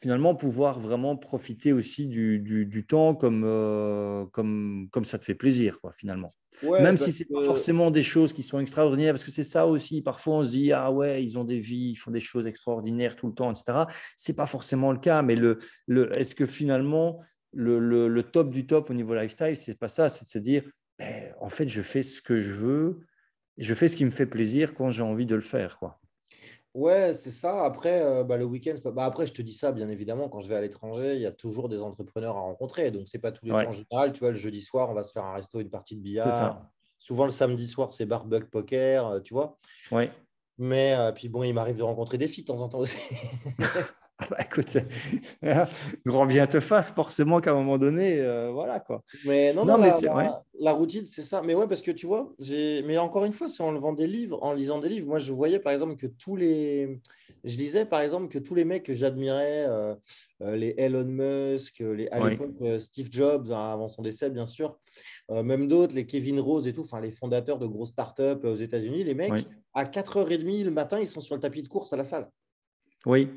finalement 0.00 0.34
pouvoir 0.34 0.80
vraiment 0.80 1.16
profiter 1.16 1.72
aussi 1.72 2.06
du, 2.06 2.38
du, 2.38 2.86
temps 2.86 3.14
comme, 3.14 3.44
euh, 3.44 4.26
comme, 4.32 4.88
comme 4.90 5.04
ça 5.04 5.18
te 5.18 5.24
fait 5.24 5.34
plaisir, 5.34 5.80
quoi, 5.80 5.92
finalement. 5.92 6.30
Même 6.62 6.96
si 6.96 7.12
ce 7.12 7.22
n'est 7.22 7.28
pas 7.28 7.44
forcément 7.44 7.90
des 7.90 8.02
choses 8.02 8.32
qui 8.32 8.42
sont 8.42 8.60
extraordinaires, 8.60 9.12
parce 9.12 9.24
que 9.24 9.30
c'est 9.30 9.44
ça 9.44 9.66
aussi, 9.66 10.02
parfois 10.02 10.36
on 10.36 10.44
se 10.44 10.50
dit, 10.52 10.72
ah 10.72 10.90
ouais, 10.92 11.22
ils 11.22 11.36
ont 11.36 11.44
des 11.44 11.58
vies, 11.58 11.90
ils 11.90 11.96
font 11.96 12.10
des 12.10 12.20
choses 12.20 12.46
extraordinaires 12.46 13.16
tout 13.16 13.26
le 13.26 13.34
temps, 13.34 13.50
etc. 13.50 13.84
Ce 14.16 14.30
n'est 14.30 14.36
pas 14.36 14.46
forcément 14.46 14.92
le 14.92 14.98
cas, 14.98 15.22
mais 15.22 15.36
le, 15.36 15.58
le, 15.86 16.16
est-ce 16.18 16.34
que 16.34 16.46
finalement, 16.46 17.20
le, 17.52 17.78
le, 17.78 18.08
le, 18.08 18.22
top 18.22 18.50
du 18.50 18.66
top 18.66 18.90
au 18.90 18.94
niveau 18.94 19.14
lifestyle, 19.14 19.56
c'est 19.56 19.78
pas 19.78 19.88
ça, 19.88 20.08
c'est 20.08 20.24
de 20.24 20.30
se 20.30 20.38
dire, 20.38 20.64
ben, 20.98 21.34
en 21.40 21.48
fait, 21.48 21.68
je 21.68 21.82
fais 21.82 22.02
ce 22.02 22.22
que 22.22 22.38
je 22.38 22.52
veux, 22.52 23.00
je 23.58 23.74
fais 23.74 23.88
ce 23.88 23.96
qui 23.96 24.04
me 24.04 24.10
fait 24.10 24.26
plaisir 24.26 24.74
quand 24.74 24.90
j'ai 24.90 25.02
envie 25.02 25.26
de 25.26 25.34
le 25.34 25.40
faire. 25.40 25.78
Quoi. 25.78 26.00
Ouais, 26.74 27.14
c'est 27.14 27.30
ça. 27.30 27.64
Après, 27.64 28.02
euh, 28.02 28.24
bah, 28.24 28.36
le 28.36 28.44
week-end, 28.44 28.74
bah, 28.84 29.04
après, 29.04 29.28
je 29.28 29.32
te 29.32 29.42
dis 29.42 29.54
ça, 29.54 29.70
bien 29.70 29.88
évidemment, 29.88 30.28
quand 30.28 30.40
je 30.40 30.48
vais 30.48 30.56
à 30.56 30.60
l'étranger, 30.60 31.14
il 31.14 31.20
y 31.20 31.26
a 31.26 31.30
toujours 31.30 31.68
des 31.68 31.80
entrepreneurs 31.80 32.36
à 32.36 32.40
rencontrer. 32.40 32.90
Donc, 32.90 33.08
c'est 33.08 33.20
pas 33.20 33.30
tous 33.30 33.44
les 33.44 33.52
jours 33.52 33.68
en 33.68 33.72
général. 33.72 34.12
Tu 34.12 34.18
vois, 34.18 34.32
le 34.32 34.38
jeudi 34.38 34.60
soir, 34.60 34.90
on 34.90 34.94
va 34.94 35.04
se 35.04 35.12
faire 35.12 35.24
un 35.24 35.34
resto, 35.34 35.60
une 35.60 35.70
partie 35.70 35.94
de 35.94 36.00
billard. 36.00 36.68
Souvent, 36.98 37.26
le 37.26 37.30
samedi 37.30 37.68
soir, 37.68 37.92
c'est 37.92 38.06
barbecue 38.06 38.48
poker, 38.48 39.06
euh, 39.06 39.20
tu 39.20 39.34
vois. 39.34 39.58
Ouais. 39.92 40.10
Mais 40.56 40.94
euh, 40.94 41.12
puis 41.12 41.28
bon, 41.28 41.42
il 41.42 41.52
m'arrive 41.52 41.76
de 41.76 41.82
rencontrer 41.82 42.16
des 42.16 42.28
filles 42.28 42.44
de 42.44 42.48
temps 42.48 42.60
en 42.60 42.68
temps 42.68 42.78
aussi. 42.78 42.96
Ah 44.18 44.26
bah, 44.30 44.36
écoute, 44.40 44.76
grand 46.06 46.26
bien 46.26 46.46
te 46.46 46.60
fasse, 46.60 46.92
forcément 46.92 47.40
qu'à 47.40 47.50
un 47.50 47.54
moment 47.54 47.78
donné, 47.78 48.20
euh, 48.20 48.50
voilà 48.52 48.78
quoi. 48.78 49.02
Mais 49.24 49.52
non, 49.52 49.64
non, 49.64 49.76
mais 49.76 49.90
la, 50.02 50.44
la, 50.60 50.72
routine, 50.72 51.04
c'est 51.04 51.22
ça. 51.22 51.42
Mais 51.42 51.52
ouais, 51.52 51.66
parce 51.66 51.82
que 51.82 51.90
tu 51.90 52.06
vois, 52.06 52.32
mais 52.48 52.96
encore 52.96 53.24
une 53.24 53.32
fois, 53.32 53.48
c'est 53.48 53.64
en 53.64 53.72
levant 53.72 53.92
des 53.92 54.06
livres, 54.06 54.40
en 54.44 54.52
lisant 54.52 54.78
des 54.78 54.88
livres. 54.88 55.08
Moi, 55.08 55.18
je 55.18 55.32
voyais 55.32 55.58
par 55.58 55.72
exemple 55.72 55.96
que 55.96 56.06
tous 56.06 56.36
les, 56.36 57.00
je 57.42 57.56
disais 57.56 57.86
par 57.86 58.02
exemple 58.02 58.28
que 58.28 58.38
tous 58.38 58.54
les 58.54 58.64
mecs 58.64 58.84
que 58.84 58.92
j'admirais, 58.92 59.66
euh, 59.68 59.96
euh, 60.42 60.54
les 60.54 60.76
Elon 60.78 61.06
Musk, 61.06 61.80
les 61.80 62.06
à 62.10 62.28
l'époque 62.28 62.54
Steve 62.78 63.08
Jobs 63.10 63.50
hein, 63.50 63.72
avant 63.72 63.88
son 63.88 64.02
décès, 64.02 64.30
bien 64.30 64.46
sûr, 64.46 64.78
même 65.28 65.66
d'autres, 65.66 65.94
les 65.94 66.06
Kevin 66.06 66.38
Rose 66.38 66.68
et 66.68 66.72
tout, 66.72 66.82
enfin 66.82 67.00
les 67.00 67.10
fondateurs 67.10 67.58
de 67.58 67.66
grosses 67.66 67.90
startups 67.90 68.44
aux 68.44 68.54
États-Unis, 68.56 69.02
les 69.02 69.14
mecs, 69.14 69.48
à 69.72 69.84
4h30 69.84 70.62
le 70.62 70.70
matin, 70.70 71.00
ils 71.00 71.08
sont 71.08 71.20
sur 71.20 71.34
le 71.34 71.40
tapis 71.40 71.62
de 71.62 71.68
course 71.68 71.92
à 71.92 71.96
la 71.96 72.04
salle. 72.04 72.30
Oui. 73.06 73.28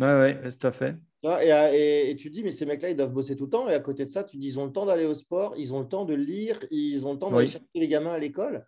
Oui, 0.00 0.06
ouais, 0.06 0.40
tout 0.50 0.66
à 0.66 0.72
fait. 0.72 0.96
Et, 1.42 2.10
et, 2.10 2.16
tu 2.16 2.28
te 2.28 2.34
dis, 2.34 2.42
mais 2.42 2.50
ces 2.50 2.66
mecs-là, 2.66 2.90
ils 2.90 2.96
doivent 2.96 3.12
bosser 3.12 3.36
tout 3.36 3.44
le 3.44 3.50
temps. 3.50 3.68
Et 3.68 3.74
à 3.74 3.80
côté 3.80 4.04
de 4.04 4.10
ça, 4.10 4.24
tu 4.24 4.36
dis, 4.36 4.48
ils 4.48 4.60
ont 4.60 4.66
le 4.66 4.72
temps 4.72 4.84
d'aller 4.84 5.06
au 5.06 5.14
sport, 5.14 5.54
ils 5.56 5.72
ont 5.72 5.80
le 5.80 5.88
temps 5.88 6.04
de 6.04 6.14
lire, 6.14 6.58
ils 6.70 7.06
ont 7.06 7.12
le 7.12 7.18
temps 7.18 7.30
d'aller 7.30 7.46
chercher 7.46 7.66
les 7.74 7.88
gamins 7.88 8.12
à 8.12 8.18
l'école. 8.18 8.66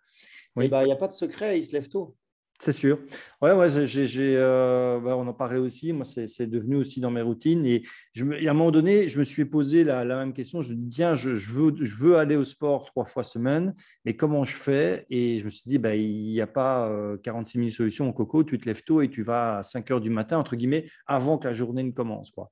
Oui. 0.54 0.68
Bah, 0.68 0.82
il 0.82 0.86
n'y 0.86 0.92
a 0.92 0.96
pas 0.96 1.08
de 1.08 1.14
secret, 1.14 1.58
ils 1.58 1.64
se 1.64 1.72
lèvent 1.72 1.88
tôt. 1.88 2.16
C'est 2.58 2.72
sûr. 2.72 2.98
Ouais, 3.42 3.52
ouais 3.52 3.68
euh, 3.68 5.00
bah, 5.00 5.16
on 5.16 5.26
en 5.26 5.32
parlait 5.34 5.58
aussi. 5.58 5.92
Moi, 5.92 6.04
c'est, 6.04 6.46
devenu 6.46 6.76
aussi 6.76 7.00
dans 7.00 7.10
mes 7.10 7.20
routines. 7.20 7.64
Et 7.66 7.82
je 8.12 8.24
à 8.24 8.50
un 8.50 8.54
moment 8.54 8.70
donné, 8.70 9.08
je 9.08 9.18
me 9.18 9.24
suis 9.24 9.44
posé 9.44 9.84
la, 9.84 10.04
même 10.04 10.32
question. 10.32 10.62
Je 10.62 10.72
me 10.72 10.78
dis, 10.78 10.96
tiens, 10.96 11.16
je, 11.16 11.30
veux, 11.30 11.74
je 11.80 11.96
veux 11.96 12.16
aller 12.16 12.36
au 12.36 12.44
sport 12.44 12.86
trois 12.86 13.04
fois 13.04 13.22
semaine, 13.22 13.74
mais 14.04 14.16
comment 14.16 14.44
je 14.44 14.56
fais? 14.56 15.06
Et 15.10 15.38
je 15.38 15.44
me 15.44 15.50
suis 15.50 15.64
dit, 15.66 15.78
bah, 15.78 15.94
il 15.94 16.32
n'y 16.32 16.40
a 16.40 16.46
pas 16.46 16.90
46 17.22 17.58
000 17.58 17.70
solutions 17.70 18.08
au 18.08 18.12
coco. 18.12 18.42
Tu 18.42 18.58
te 18.58 18.66
lèves 18.66 18.82
tôt 18.82 19.02
et 19.02 19.10
tu 19.10 19.22
vas 19.22 19.58
à 19.58 19.62
5 19.62 19.90
heures 19.90 20.00
du 20.00 20.10
matin, 20.10 20.38
entre 20.38 20.56
guillemets, 20.56 20.86
avant 21.06 21.38
que 21.38 21.46
la 21.46 21.52
journée 21.52 21.82
ne 21.82 21.92
commence. 21.92 22.30
Quoi. 22.30 22.50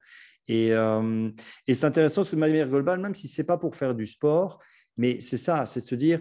Et, 0.48 0.72
euh, 0.72 1.30
c'est 1.66 1.84
intéressant, 1.84 2.22
ce 2.22 2.36
manière 2.36 2.68
globale, 2.68 3.00
même 3.00 3.14
si 3.14 3.28
ce 3.28 3.40
n'est 3.40 3.46
pas 3.46 3.58
pour 3.58 3.76
faire 3.76 3.94
du 3.94 4.06
sport, 4.06 4.60
mais 4.96 5.20
c'est 5.20 5.36
ça, 5.36 5.66
c'est 5.66 5.80
de 5.80 5.86
se 5.86 5.94
dire, 5.94 6.20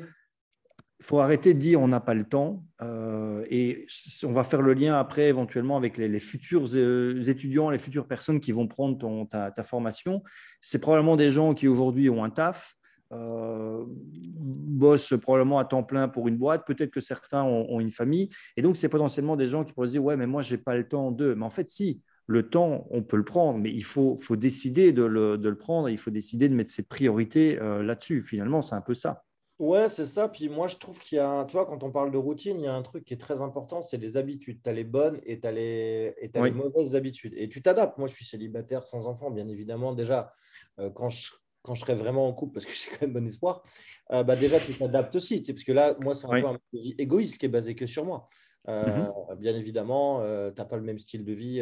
il 1.04 1.06
faut 1.06 1.20
arrêter 1.20 1.54
de 1.54 1.60
dire 1.60 1.82
on 1.82 1.90
n'a 1.90 2.00
pas 2.00 2.14
le 2.14 2.24
temps 2.24 2.64
euh, 2.82 3.44
et 3.50 3.86
on 4.24 4.32
va 4.32 4.46
faire 4.46 4.62
le 4.62 4.74
lien 4.74 4.98
après 4.98 5.28
éventuellement 5.28 5.76
avec 5.76 5.98
les, 5.98 6.20
futurs 6.22 6.64
euh, 6.76 7.22
étudiants, 7.24 7.70
les 7.70 7.78
futures 7.78 8.08
personnes 8.08 8.40
qui 8.40 8.54
vont 8.54 8.68
prendre 8.68 9.28
ta, 9.28 9.64
formation. 9.64 10.24
C'est 10.62 10.80
probablement 10.80 11.18
des 11.18 11.30
gens 11.30 11.56
qui 11.56 11.68
aujourd'hui 11.68 12.10
ont 12.10 12.24
un 12.24 12.30
taf, 12.30 12.78
euh, 13.12 13.84
bossent 13.86 15.14
probablement 15.22 15.60
à 15.60 15.66
temps 15.66 15.84
plein 15.84 16.08
pour 16.08 16.30
une 16.30 16.38
boîte, 16.38 16.66
peut-être 16.66 16.92
que 16.92 17.02
certains 17.02 17.44
ont, 17.44 17.82
une 17.82 17.92
famille 17.92 18.30
et 18.56 18.62
donc 18.62 18.78
c'est 18.78 18.88
potentiellement 18.88 19.36
des 19.36 19.48
gens 19.48 19.66
qui 19.66 19.74
pourraient 19.74 19.88
se 19.88 19.92
dire 19.92 20.04
ouais 20.06 20.16
mais 20.16 20.26
moi 20.26 20.42
j'ai 20.42 20.58
pas 20.58 20.78
le 20.78 20.88
temps 20.88 21.12
de. 21.12 21.34
Mais 21.34 21.44
en 21.44 21.50
fait 21.50 21.70
si, 21.70 22.02
le 22.28 22.44
temps, 22.44 22.88
on 22.92 23.04
peut 23.04 23.18
le 23.18 23.26
prendre, 23.26 23.60
mais 23.60 23.74
il 23.74 23.84
faut, 23.84 24.18
décider 24.38 24.94
de 24.94 25.04
le, 25.04 25.38
de 25.38 25.50
le, 25.50 25.58
prendre, 25.58 25.90
il 25.90 25.98
faut 25.98 26.12
décider 26.12 26.48
de 26.48 26.56
mettre 26.56 26.72
ses 26.72 26.84
priorités 26.84 27.58
là-dessus. 27.58 28.24
Finalement, 28.24 28.62
c'est 28.62 28.76
un 28.76 28.82
peu 28.82 28.94
ça. 28.94 29.24
Ouais, 29.60 29.88
c'est 29.88 30.06
ça. 30.06 30.28
Puis 30.28 30.50
moi, 30.50 30.68
je 30.68 30.78
trouve 30.78 31.00
qu'il 31.00 31.18
y 31.18 31.20
a, 31.20 31.46
tu 31.46 31.54
vois, 31.54 31.66
quand 31.66 31.84
on 31.84 31.92
parle 31.92 32.12
de 32.12 32.18
routine, 32.18 32.60
il 32.60 32.64
y 32.64 32.68
a 32.68 32.74
un 32.74 32.82
truc 32.82 33.06
qui 33.06 33.14
est 33.14 33.18
très 33.18 33.42
important, 33.42 33.82
c'est 33.82 33.98
les 33.98 34.18
habitudes. 34.18 34.62
Tu 34.64 34.70
as 34.70 34.74
les 34.74 34.84
bonnes 34.84 35.20
et 35.26 35.40
tu 35.40 35.48
as, 35.48 35.52
les... 35.52 36.16
Et 36.20 36.32
les 36.34 36.52
mauvaises 36.52 36.96
habitudes. 36.96 37.34
Et 37.38 37.48
tu 37.50 37.62
t'adaptes. 37.62 37.98
Moi, 37.98 38.08
je 38.08 38.16
suis 38.16 38.26
célibataire 38.26 38.88
sans 38.88 39.08
enfant, 39.08 39.30
bien 39.30 39.48
évidemment. 39.48 39.94
Déjà, 39.94 40.34
euh, 40.80 40.90
quand, 40.90 41.10
je, 41.10 41.32
quand 41.62 41.76
je 41.76 41.82
serai 41.82 41.94
vraiment 41.94 42.28
en 42.28 42.34
couple, 42.34 42.54
parce 42.56 42.66
que 42.66 42.72
j'ai 42.74 42.90
quand 42.90 43.02
même 43.02 43.14
bon 43.14 43.28
espoir, 43.28 43.64
euh, 44.12 44.24
bah 44.24 44.36
déjà, 44.36 44.60
tu 44.60 44.74
t'adaptes 44.74 45.16
aussi. 45.16 45.42
Parce 45.42 45.64
que 45.64 45.72
là, 45.72 45.96
moi, 46.00 46.16
c'est 46.16 46.26
un 46.26 46.42
peu 46.42 46.48
un 46.48 46.60
vie 46.74 46.96
égoïste 46.98 47.38
qui 47.38 47.46
est 47.46 47.50
basé 47.50 47.76
que 47.76 47.86
sur 47.86 48.06
moi. 48.06 48.28
Euh, 48.70 49.08
mhm. 49.30 49.38
Bien 49.40 49.56
évidemment, 49.56 50.22
euh, 50.22 50.50
tu 50.52 50.62
n'as 50.62 50.66
pas 50.66 50.78
le 50.78 50.84
même 50.84 51.00
style 51.00 51.26
de 51.26 51.34
vie 51.34 51.62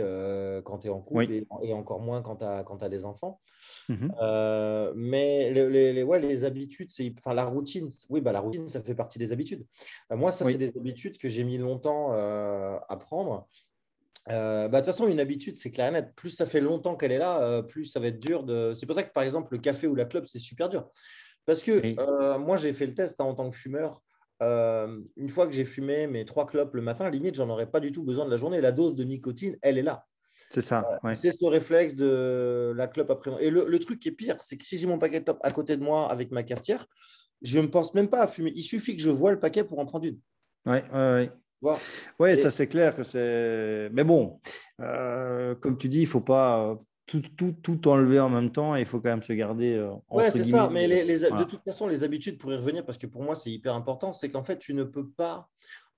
quand 0.63 0.79
tu 0.79 0.87
es 0.87 0.89
en 0.89 1.01
couple 1.01 1.31
et, 1.31 1.73
encore 1.73 1.99
moins 1.99 2.21
quand 2.21 2.37
tu 2.37 2.45
as, 2.45 2.63
as, 2.81 2.89
des 2.89 3.05
enfants. 3.05 3.39
Mhm. 3.89 4.11
mais 4.95 5.51
les, 5.51 5.93
les, 5.93 6.03
ouais, 6.03 6.19
les 6.19 6.43
habitudes, 6.43 6.91
c'est, 6.91 7.13
enfin, 7.17 7.33
la 7.33 7.45
routine, 7.45 7.89
oui, 8.09 8.21
bah, 8.21 8.31
la 8.31 8.39
routine, 8.39 8.67
ça 8.67 8.81
fait 8.81 8.95
partie 8.95 9.19
des 9.19 9.31
habitudes. 9.31 9.65
moi, 10.09 10.31
ça, 10.31 10.45
c'est 10.45 10.57
des 10.57 10.75
habitudes 10.77 11.17
que 11.17 11.29
j'ai 11.29 11.43
mis 11.43 11.57
longtemps 11.57 12.11
à 12.11 12.97
prendre. 12.97 13.47
bah, 14.27 14.67
de 14.67 14.77
toute 14.77 14.85
façon, 14.85 15.07
une 15.07 15.19
habitude, 15.19 15.57
c'est 15.57 15.71
clair 15.71 15.87
et 15.87 15.91
net. 15.91 16.13
Plus 16.15 16.31
ça 16.31 16.45
fait 16.45 16.61
longtemps 16.61 16.95
qu'elle 16.95 17.11
est 17.11 17.17
là, 17.17 17.63
plus 17.63 17.85
ça 17.85 17.99
va 17.99 18.07
être 18.07 18.19
dur 18.19 18.43
de. 18.43 18.73
C'est 18.75 18.85
pour 18.85 18.95
ça 18.95 19.03
que, 19.03 19.11
par 19.11 19.23
exemple, 19.23 19.53
le 19.53 19.59
café 19.59 19.87
ou 19.87 19.95
la 19.95 20.05
club, 20.05 20.25
c'est 20.25 20.39
super 20.39 20.69
dur. 20.69 20.87
Parce 21.45 21.63
que 21.63 22.37
moi, 22.37 22.57
j'ai 22.57 22.73
fait 22.73 22.85
le 22.85 22.93
test 22.93 23.19
hein, 23.19 23.25
en 23.25 23.33
tant 23.33 23.49
que 23.49 23.57
fumeur. 23.57 24.03
Euh, 24.41 24.99
une 25.17 25.29
fois 25.29 25.45
que 25.45 25.53
j'ai 25.53 25.65
fumé 25.65 26.07
mes 26.07 26.25
trois 26.25 26.47
clopes 26.47 26.73
le 26.73 26.81
matin, 26.81 27.09
limite, 27.09 27.35
j'en 27.35 27.49
aurais 27.49 27.69
pas 27.69 27.79
du 27.79 27.91
tout 27.91 28.03
besoin 28.03 28.25
de 28.25 28.31
la 28.31 28.37
journée. 28.37 28.59
La 28.59 28.71
dose 28.71 28.95
de 28.95 29.03
nicotine, 29.03 29.57
elle 29.61 29.77
est 29.77 29.83
là. 29.83 30.05
C'est 30.49 30.61
ça. 30.61 30.99
Euh, 31.05 31.15
c'est 31.21 31.31
ce 31.31 31.45
réflexe 31.45 31.95
de 31.95 32.73
la 32.75 32.87
clope 32.87 33.09
après. 33.09 33.31
Et 33.39 33.49
le, 33.49 33.79
truc 33.79 33.99
qui 33.99 34.09
est 34.09 34.13
pire, 34.13 34.37
c'est 34.41 34.57
que 34.57 34.65
si 34.65 34.77
j'ai 34.77 34.87
mon 34.87 34.99
paquet 34.99 35.19
de 35.19 35.25
top 35.25 35.39
à 35.43 35.51
côté 35.51 35.77
de 35.77 35.83
moi 35.83 36.11
avec 36.11 36.31
ma 36.31 36.43
cafetière, 36.43 36.87
je 37.41 37.59
ne 37.59 37.67
pense 37.67 37.93
même 37.93 38.09
pas 38.09 38.21
à 38.21 38.27
fumer. 38.27 38.51
Il 38.55 38.63
suffit 38.63 38.95
que 38.95 39.01
je 39.01 39.09
vois 39.09 39.31
le 39.31 39.39
paquet 39.39 39.63
pour 39.63 39.79
en 39.79 39.85
prendre 39.85 40.05
une. 40.05 40.19
Oui, 40.65 40.77
oui, 41.61 41.71
oui. 42.19 42.37
Ça 42.37 42.49
c'est 42.49 42.67
clair 42.67 42.95
que 42.95 43.03
c'est. 43.03 43.89
Mais 43.93 44.03
bon, 44.03 44.39
euh, 44.81 45.55
comme 45.55 45.77
tu 45.77 45.87
dis, 45.87 45.99
il 45.99 46.03
ne 46.03 46.07
faut 46.07 46.21
pas 46.21 46.77
tout, 47.11 47.21
tout, 47.35 47.51
tout, 47.61 47.87
enlever 47.89 48.21
en 48.21 48.29
même 48.29 48.51
temps 48.51 48.75
et 48.77 48.79
il 48.79 48.85
faut 48.85 49.01
quand 49.01 49.09
même 49.09 49.23
se 49.23 49.33
garder. 49.33 49.73
Euh, 49.73 49.91
ouais, 50.09 50.31
c'est 50.31 50.45
ça. 50.45 50.69
Mais 50.71 50.87
les, 50.87 51.19
de 51.19 51.43
toute 51.43 51.61
façon, 51.63 51.87
les 51.87 52.05
habitudes, 52.05 52.37
pour 52.37 52.53
y 52.53 52.55
revenir, 52.55 52.85
parce 52.85 52.97
que 52.97 53.07
pour 53.07 53.21
moi, 53.21 53.35
c'est 53.35 53.51
hyper 53.51 53.75
important, 53.75 54.13
c'est 54.13 54.29
qu'en 54.29 54.43
fait, 54.43 54.57
tu 54.57 54.73
ne 54.73 54.85
peux 54.85 55.09
pas. 55.09 55.49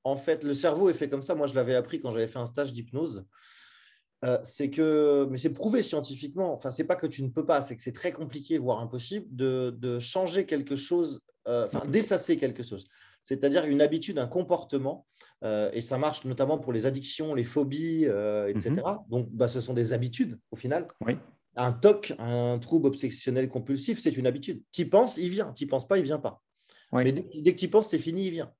En 0.03 0.16
fait, 0.16 0.43
le 0.43 0.55
cerveau 0.55 0.89
est 0.89 0.95
fait 0.95 1.07
comme 1.07 1.22
ça. 1.22 1.36
Moi, 1.36 1.45
je 1.45 1.53
l'avais 1.53 1.76
appris 1.76 1.99
quand 1.99 2.11
j'avais 2.11 2.28
fait 2.28 2.39
un 2.39 2.47
stage 2.47 2.74
d'hypnose. 2.74 3.26
Euh, 4.26 4.39
c'est 4.43 4.72
que, 4.72 5.28
mais 5.30 5.38
c'est 5.38 5.51
prouvé 5.51 5.84
scientifiquement, 5.84 6.53
enfin, 6.53 6.72
c'est 6.72 6.86
pas 6.86 6.95
que 6.95 7.07
tu 7.07 7.24
ne 7.24 7.28
peux 7.28 7.45
pas, 7.45 7.59
c'est 7.59 7.76
que 7.76 7.84
c'est 7.84 7.91
très 7.91 8.14
compliqué, 8.14 8.57
voire 8.57 8.80
impossible, 8.80 9.28
de, 9.30 9.76
de 9.78 9.99
changer 9.99 10.45
quelque 10.45 10.78
chose, 10.78 11.20
euh, 11.47 11.65
enfin, 11.65 11.85
d'effacer 11.87 12.37
quelque 12.37 12.63
chose 12.63 12.87
c'est-à-dire 13.23 13.65
une 13.65 13.81
habitude, 13.81 14.19
un 14.19 14.27
comportement, 14.27 15.07
euh, 15.43 15.69
et 15.73 15.81
ça 15.81 15.97
marche 15.97 16.25
notamment 16.25 16.57
pour 16.57 16.73
les 16.73 16.85
addictions, 16.85 17.33
les 17.33 17.43
phobies, 17.43 18.05
euh, 18.05 18.49
etc. 18.49 18.71
Mhm. 18.71 18.97
Donc, 19.09 19.29
bah, 19.31 19.47
ce 19.47 19.61
sont 19.61 19.73
des 19.73 19.93
habitudes 19.93 20.37
au 20.51 20.55
final. 20.55 20.87
Un 21.55 21.71
TOC, 21.71 22.13
un 22.19 22.57
trouble 22.59 22.87
obsessionnel 22.87 23.47
compulsif, 23.47 23.99
c'est 23.99 24.17
une 24.17 24.27
habitude. 24.27 24.61
Tu 24.71 24.81
y 24.81 24.85
penses, 24.85 25.17
il 25.17 25.29
vient. 25.29 25.53
Tu 25.53 25.63
n'y 25.63 25.69
penses 25.69 25.87
pas, 25.87 25.97
il 25.97 26.01
ne 26.01 26.05
vient 26.05 26.19
pas. 26.19 26.41
Mais 26.91 27.11
dès, 27.11 27.23
que 27.23 27.59
tu 27.59 27.65
y 27.65 27.67
penses, 27.67 27.89
c'est 27.89 27.97
fini, 27.97 28.27
il 28.27 28.31
vient. 28.31 28.51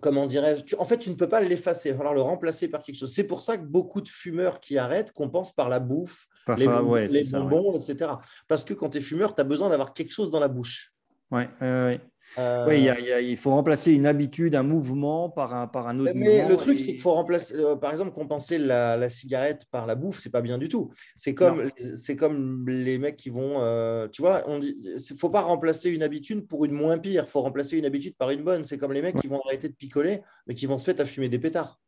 Comment 0.00 0.26
dirais-je? 0.26 0.76
En 0.76 0.84
fait, 0.84 0.98
tu 0.98 1.10
ne 1.10 1.16
peux 1.16 1.28
pas 1.28 1.40
l'effacer, 1.40 1.88
il 1.88 1.92
va 1.92 1.98
falloir 1.98 2.14
le 2.14 2.22
remplacer 2.22 2.68
par 2.68 2.82
quelque 2.82 2.96
chose. 2.96 3.12
C'est 3.12 3.24
pour 3.24 3.42
ça 3.42 3.58
que 3.58 3.64
beaucoup 3.64 4.00
de 4.00 4.08
fumeurs 4.08 4.60
qui 4.60 4.78
arrêtent 4.78 5.12
compensent 5.12 5.52
par 5.52 5.68
la 5.68 5.80
bouffe, 5.80 6.28
les, 6.56 6.66
bonbons, 6.66 7.76
etc. 7.76 8.10
Parce 8.48 8.64
que 8.64 8.74
quand 8.74 8.90
tu 8.90 8.98
es 8.98 9.00
fumeur, 9.00 9.34
tu 9.34 9.40
as 9.40 9.44
besoin 9.44 9.68
d'avoir 9.68 9.94
quelque 9.94 10.12
chose 10.12 10.30
dans 10.30 10.40
la 10.40 10.48
bouche. 10.48 10.92
Oui, 11.30 11.42
oui, 11.60 12.00
euh, 12.38 12.64
oui, 12.68 12.88
il 13.28 13.36
faut 13.36 13.50
remplacer 13.50 13.92
une 13.92 14.06
habitude, 14.06 14.54
un 14.54 14.62
mouvement 14.62 15.30
par 15.30 15.52
un, 15.52 15.66
par 15.66 15.88
un 15.88 15.98
autre 15.98 16.12
mais 16.14 16.46
Le 16.48 16.56
truc, 16.56 16.78
c'est 16.78 16.92
qu'il 16.92 17.00
faut 17.00 17.12
remplacer, 17.12 17.54
euh, 17.54 17.74
par 17.74 17.90
exemple, 17.90 18.12
compenser 18.12 18.56
la, 18.58 19.08
cigarette 19.08 19.64
par 19.70 19.86
la 19.86 19.96
bouffe, 19.96 20.20
c'est 20.20 20.30
pas 20.30 20.40
bien 20.40 20.56
du 20.56 20.68
tout. 20.68 20.92
C'est 21.16 21.34
comme, 21.34 21.70
c'est 21.96 22.16
comme 22.16 22.68
les 22.68 22.98
mecs 22.98 23.16
qui 23.16 23.30
vont, 23.30 23.60
euh, 23.60 24.06
tu 24.08 24.22
vois, 24.22 24.44
on 24.46 24.60
dit, 24.60 24.76
faut 25.18 25.30
pas 25.30 25.40
remplacer 25.40 25.90
une 25.90 26.02
habitude 26.02 26.46
pour 26.46 26.64
une 26.64 26.72
moins 26.72 26.98
pire. 26.98 27.24
Il 27.26 27.30
faut 27.30 27.40
remplacer 27.40 27.76
une 27.76 27.84
habitude 27.84 28.16
par 28.16 28.30
une 28.30 28.42
bonne. 28.42 28.62
C'est 28.62 28.78
comme 28.78 28.92
les 28.92 29.02
mecs 29.02 29.16
qui 29.16 29.26
vont 29.26 29.40
arrêter 29.46 29.68
de 29.68 29.74
picoler, 29.74 30.22
mais 30.46 30.54
qui 30.54 30.66
vont 30.66 30.78
se 30.78 30.84
faire 30.84 31.00
à 31.00 31.04
fumer 31.04 31.28
des 31.28 31.38
pétards. 31.38 31.80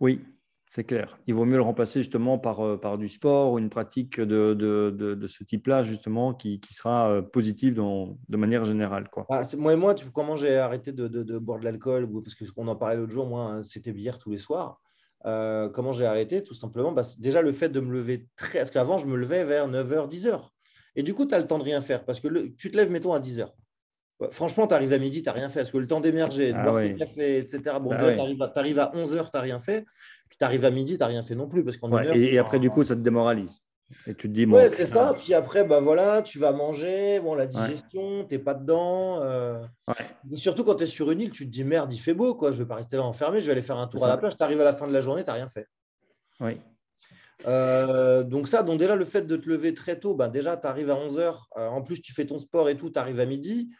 Oui, 0.00 0.20
c'est 0.74 0.84
clair. 0.84 1.18
Il 1.26 1.34
vaut 1.34 1.44
mieux 1.44 1.56
le 1.56 1.62
remplacer 1.62 2.00
justement 2.00 2.38
par, 2.38 2.60
euh, 2.60 2.80
par 2.80 2.96
du 2.96 3.10
sport 3.10 3.52
ou 3.52 3.58
une 3.58 3.68
pratique 3.68 4.18
de, 4.18 4.54
de, 4.54 4.90
de, 4.90 5.26
ce 5.26 5.44
type-là, 5.44 5.82
justement, 5.82 6.32
qui, 6.32 6.60
qui, 6.60 6.72
sera 6.72 7.10
euh, 7.10 7.20
positive 7.20 7.74
dans, 7.74 8.16
de 8.30 8.36
manière 8.38 8.64
générale. 8.64 9.10
Quoi. 9.10 9.26
Ah, 9.28 9.42
moi 9.58 9.74
et 9.74 9.76
moi, 9.76 9.94
tu, 9.94 10.06
comment 10.10 10.34
j'ai 10.34 10.56
arrêté 10.56 10.90
de, 10.90 11.38
boire 11.38 11.58
de 11.58 11.66
l'alcool 11.66 12.08
Parce 12.24 12.50
qu'on 12.52 12.68
en 12.68 12.76
parlait 12.76 12.96
l'autre 12.96 13.12
jour, 13.12 13.26
moi, 13.26 13.42
hein, 13.42 13.62
c'était 13.64 13.92
bière 13.92 14.16
tous 14.16 14.30
les 14.30 14.38
soirs. 14.38 14.80
Euh, 15.26 15.68
comment 15.68 15.92
j'ai 15.92 16.06
arrêté? 16.06 16.42
Tout 16.42 16.54
simplement, 16.54 16.90
bah, 16.90 17.02
déjà 17.18 17.42
le 17.42 17.52
fait 17.52 17.68
de 17.68 17.80
me 17.80 17.92
lever 17.92 18.26
très. 18.36 18.60
Parce 18.60 18.70
qu'avant, 18.70 18.96
je 18.96 19.06
me 19.06 19.16
levais 19.16 19.44
vers 19.44 19.68
9h, 19.68 20.08
10h. 20.08 20.40
Et 20.96 21.02
du 21.02 21.12
coup, 21.12 21.26
tu 21.26 21.34
as 21.34 21.38
le 21.38 21.46
temps 21.46 21.58
de 21.58 21.64
rien 21.64 21.82
faire. 21.82 22.06
Parce 22.06 22.18
que 22.18 22.46
tu 22.56 22.70
te 22.70 22.78
lèves, 22.78 22.90
mettons, 22.90 23.12
à 23.12 23.20
10h. 23.20 23.50
Franchement, 24.30 24.66
tu 24.66 24.72
arrives 24.72 24.92
à 24.94 24.98
midi, 24.98 25.22
tu 25.22 25.26
n'as 25.26 25.32
rien 25.32 25.50
fait. 25.50 25.60
Parce 25.60 25.70
que 25.70 25.76
le 25.76 25.86
temps 25.86 26.00
d'émerger, 26.00 26.52
de 26.52 26.56
ah 26.56 26.62
boire 26.62 26.82
du 26.82 26.94
café, 26.94 27.36
etc. 27.36 27.60
Bon, 27.78 27.90
bah 27.90 27.98
tu 28.48 28.58
arrives, 28.58 28.78
à 28.78 28.90
11h, 28.94 29.24
tu 29.24 29.30
n'as 29.34 29.40
rien 29.40 29.60
fait 29.60 29.84
tu 30.42 30.46
arrives 30.46 30.64
à 30.64 30.70
midi, 30.70 30.94
tu 30.94 30.98
n'as 30.98 31.06
rien 31.06 31.22
fait 31.22 31.36
non 31.36 31.46
plus. 31.46 31.64
Parce 31.64 31.76
qu'en 31.76 31.96
et, 31.98 32.36
après, 32.36 32.58
du 32.58 32.68
coup, 32.68 32.82
ça 32.82 32.96
te 32.96 33.00
démoralise. 33.00 33.62
Et 34.06 34.14
tu 34.14 34.28
te 34.28 34.32
dis, 34.32 34.46
bon, 34.46 34.56
ouais, 34.56 34.68
c'est 34.68 34.86
ça. 34.86 35.14
Puis 35.16 35.34
après, 35.34 35.64
bah 35.64 35.80
voilà, 35.80 36.22
tu 36.22 36.38
vas 36.38 36.52
manger. 36.52 37.20
Bon, 37.20 37.34
la 37.34 37.46
digestion, 37.46 38.24
tu 38.26 38.34
n'es 38.34 38.38
pas 38.40 38.54
dedans. 38.54 39.20
Euh. 39.22 39.62
Surtout 40.34 40.64
quand 40.64 40.76
tu 40.76 40.84
es 40.84 40.86
sur 40.86 41.10
une 41.10 41.20
île, 41.20 41.30
tu 41.30 41.46
te 41.46 41.50
dis, 41.50 41.62
merde, 41.62 41.92
il 41.92 41.98
fait 41.98 42.14
beau, 42.14 42.34
quoi. 42.34 42.52
Je 42.52 42.58
vais 42.58 42.66
pas 42.66 42.76
rester 42.76 42.96
là 42.96 43.04
enfermé, 43.04 43.40
je 43.40 43.46
vais 43.46 43.52
aller 43.52 43.62
faire 43.62 43.76
un 43.76 43.86
tour 43.86 44.04
à 44.04 44.08
la 44.08 44.16
plage. 44.16 44.36
Tu 44.36 44.42
arrives 44.42 44.60
à 44.60 44.64
la 44.64 44.72
fin 44.72 44.88
de 44.88 44.92
la 44.92 45.00
journée, 45.00 45.22
tu 45.22 45.30
n'as 45.30 45.34
rien 45.34 45.48
fait. 45.48 45.68
Oui. 46.40 46.58
Euh, 47.46 48.22
donc 48.22 48.48
ça, 48.48 48.62
donc 48.62 48.78
déjà 48.78 48.96
le 48.96 49.04
fait 49.04 49.22
de 49.22 49.36
te 49.36 49.48
lever 49.48 49.74
très 49.74 49.98
tôt, 49.98 50.14
bah 50.14 50.28
déjà 50.28 50.56
tu 50.56 50.64
arrives 50.68 50.90
à 50.90 50.94
11h, 50.94 51.34
euh, 51.56 51.66
en 51.66 51.82
plus 51.82 52.00
tu 52.00 52.12
fais 52.12 52.24
ton 52.24 52.38
sport 52.38 52.68
et 52.68 52.76
tout, 52.76 52.88
tu 52.90 53.00
arrives 53.00 53.18
à 53.18 53.26
midi. 53.26 53.70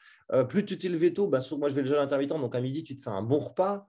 plus 0.48 0.64
tu 0.64 0.78
t'es 0.78 0.88
levé 0.88 1.14
tôt, 1.14 1.28
bah, 1.28 1.38
moi 1.56 1.68
je 1.68 1.74
vais 1.74 1.82
le 1.82 1.86
jeûne 1.86 2.00
intermittent, 2.00 2.30
donc 2.30 2.56
à 2.56 2.60
midi 2.60 2.82
tu 2.82 2.96
te 2.96 3.02
fais 3.02 3.10
un 3.10 3.22
bon 3.22 3.38
repas. 3.38 3.86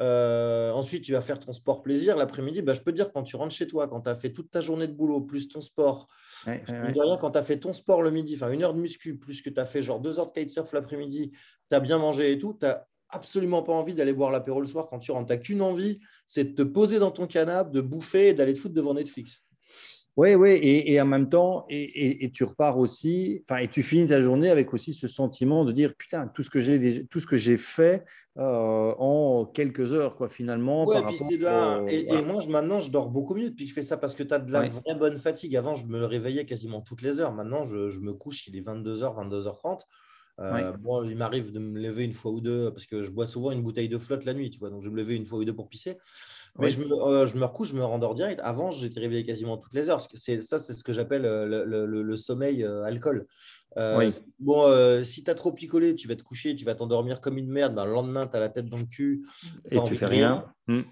Euh, 0.00 0.72
ensuite, 0.72 1.04
tu 1.04 1.12
vas 1.12 1.20
faire 1.20 1.38
ton 1.38 1.52
sport 1.52 1.82
plaisir. 1.82 2.16
L'après-midi, 2.16 2.62
bah, 2.62 2.74
je 2.74 2.80
peux 2.80 2.92
te 2.92 2.96
dire, 2.96 3.12
quand 3.12 3.22
tu 3.22 3.36
rentres 3.36 3.54
chez 3.54 3.66
toi, 3.66 3.88
quand 3.88 4.02
tu 4.02 4.10
as 4.10 4.14
fait 4.14 4.32
toute 4.32 4.50
ta 4.50 4.60
journée 4.60 4.86
de 4.86 4.92
boulot, 4.92 5.20
plus 5.20 5.48
ton 5.48 5.60
sport, 5.60 6.08
quand 6.44 7.30
tu 7.30 7.38
as 7.38 7.42
fait 7.42 7.58
ton 7.58 7.72
sport 7.72 8.02
le 8.02 8.10
midi, 8.10 8.34
enfin 8.34 8.50
une 8.50 8.62
heure 8.62 8.74
de 8.74 8.80
muscu, 8.80 9.16
plus 9.16 9.42
que 9.42 9.50
tu 9.50 9.60
as 9.60 9.66
fait 9.66 9.82
genre 9.82 10.00
deux 10.00 10.18
heures 10.18 10.32
de 10.32 10.32
kitesurf 10.32 10.72
l'après-midi, 10.72 11.32
tu 11.70 11.76
as 11.76 11.80
bien 11.80 11.98
mangé 11.98 12.32
et 12.32 12.38
tout, 12.38 12.56
tu 12.58 12.66
n'as 12.66 12.84
absolument 13.10 13.62
pas 13.62 13.72
envie 13.72 13.94
d'aller 13.94 14.14
boire 14.14 14.30
l'apéro 14.30 14.60
le 14.60 14.66
soir 14.66 14.88
quand 14.88 14.98
tu 14.98 15.12
rentres. 15.12 15.26
Tu 15.26 15.32
n'as 15.34 15.38
qu'une 15.38 15.62
envie, 15.62 16.00
c'est 16.26 16.44
de 16.44 16.54
te 16.54 16.62
poser 16.62 16.98
dans 16.98 17.10
ton 17.10 17.26
canapé, 17.26 17.70
de 17.70 17.80
bouffer 17.80 18.28
et 18.28 18.34
d'aller 18.34 18.54
te 18.54 18.58
foutre 18.58 18.74
devant 18.74 18.94
Netflix. 18.94 19.42
Oui, 20.14 20.34
oui, 20.34 20.60
et, 20.62 21.00
en 21.00 21.06
même 21.06 21.30
temps, 21.30 21.64
et, 21.70 22.30
tu 22.34 22.44
repars 22.44 22.76
aussi, 22.76 23.42
enfin, 23.44 23.60
et 23.60 23.68
tu 23.68 23.82
finis 23.82 24.08
ta 24.08 24.20
journée 24.20 24.50
avec 24.50 24.74
aussi 24.74 24.92
ce 24.92 25.08
sentiment 25.08 25.64
de 25.64 25.72
dire 25.72 25.94
putain, 25.96 26.28
tout 26.28 26.42
ce 26.42 26.50
que 26.50 26.60
j'ai, 26.60 27.06
tout 27.06 27.18
ce 27.18 27.26
que 27.26 27.38
j'ai 27.38 27.56
fait 27.56 28.04
euh, 28.38 28.94
en 28.98 29.44
quelques 29.44 29.92
heures, 29.92 30.16
quoi, 30.16 30.30
finalement. 30.30 30.86
par 30.86 31.04
rapport 31.04 31.28
et, 31.88 32.22
moi, 32.22 32.44
maintenant, 32.46 32.80
je 32.80 32.90
dors 32.90 33.10
beaucoup 33.10 33.34
mieux 33.34 33.50
depuis 33.50 33.64
que 33.64 33.70
je 33.70 33.74
fais 33.74 33.82
ça 33.82 33.98
parce 33.98 34.14
que 34.14 34.22
tu 34.22 34.32
as 34.32 34.38
de 34.38 34.50
la 34.50 34.68
vraie 34.68 34.94
bonne 34.94 35.18
fatigue. 35.18 35.54
Avant, 35.54 35.76
je 35.76 35.84
me 35.86 36.04
réveillais 36.04 36.46
quasiment 36.46 36.80
toutes 36.80 37.02
les 37.02 37.20
heures. 37.20 37.32
Maintenant, 37.32 37.64
je, 37.64 38.00
me 38.00 38.14
couche, 38.14 38.46
il 38.46 38.56
est 38.56 38.62
22h, 38.62 39.28
22h30. 39.28 39.80
Euh, 40.40 40.72
bon, 40.78 41.04
il 41.04 41.14
m'arrive 41.14 41.52
de 41.52 41.58
me 41.58 41.78
lever 41.78 42.04
une 42.04 42.14
fois 42.14 42.32
ou 42.32 42.40
deux 42.40 42.70
parce 42.72 42.86
que 42.86 43.02
je 43.02 43.10
bois 43.10 43.26
souvent 43.26 43.50
une 43.50 43.62
bouteille 43.62 43.90
de 43.90 43.98
flotte 43.98 44.24
la 44.24 44.32
nuit, 44.32 44.50
tu 44.50 44.58
vois. 44.58 44.70
Donc, 44.70 44.82
je 44.82 44.88
vais 44.88 44.94
me 44.94 44.98
lever 44.98 45.14
une 45.14 45.26
fois 45.26 45.38
ou 45.38 45.44
deux 45.44 45.54
pour 45.54 45.68
pisser. 45.68 45.98
Mais 46.58 46.70
je, 46.70 46.80
me, 46.80 46.84
euh, 46.84 47.26
je 47.26 47.36
me 47.36 47.44
recouche, 47.44 47.70
je 47.70 47.76
me 47.76 47.84
rendors 47.84 48.14
direct. 48.14 48.40
Avant, 48.44 48.70
j'étais 48.70 49.00
réveillé 49.00 49.24
quasiment 49.24 49.56
toutes 49.56 49.72
les 49.72 49.88
heures. 49.88 49.96
Parce 49.96 50.08
que 50.08 50.42
ça, 50.42 50.58
c'est 50.58 50.74
ce 50.74 50.84
que 50.84 50.92
j'appelle 50.92 51.24
euh, 51.24 51.46
le, 51.46 51.86
le, 51.86 52.02
le, 52.02 52.16
sommeil 52.16 52.62
euh, 52.62 52.84
alcool. 52.84 53.26
Bon, 54.38 55.02
si 55.02 55.24
tu 55.24 55.30
as 55.30 55.34
trop 55.34 55.52
picolé, 55.52 55.94
tu 55.94 56.08
vas 56.08 56.16
te 56.16 56.22
coucher, 56.22 56.54
tu 56.54 56.64
vas 56.66 56.74
t'endormir 56.74 57.22
comme 57.22 57.38
une 57.38 57.50
merde. 57.50 57.74
Ben, 57.74 57.86
le 57.86 57.92
lendemain, 57.92 58.26
tu 58.26 58.36
as 58.36 58.40
la 58.40 58.50
tête 58.50 58.66
dans 58.66 58.78
le 58.78 58.84
cul. 58.84 59.24
Et 59.70 59.78
tu 59.84 59.96
fais 59.96 60.06
rien. 60.06 60.44
Hmm. 60.66 60.82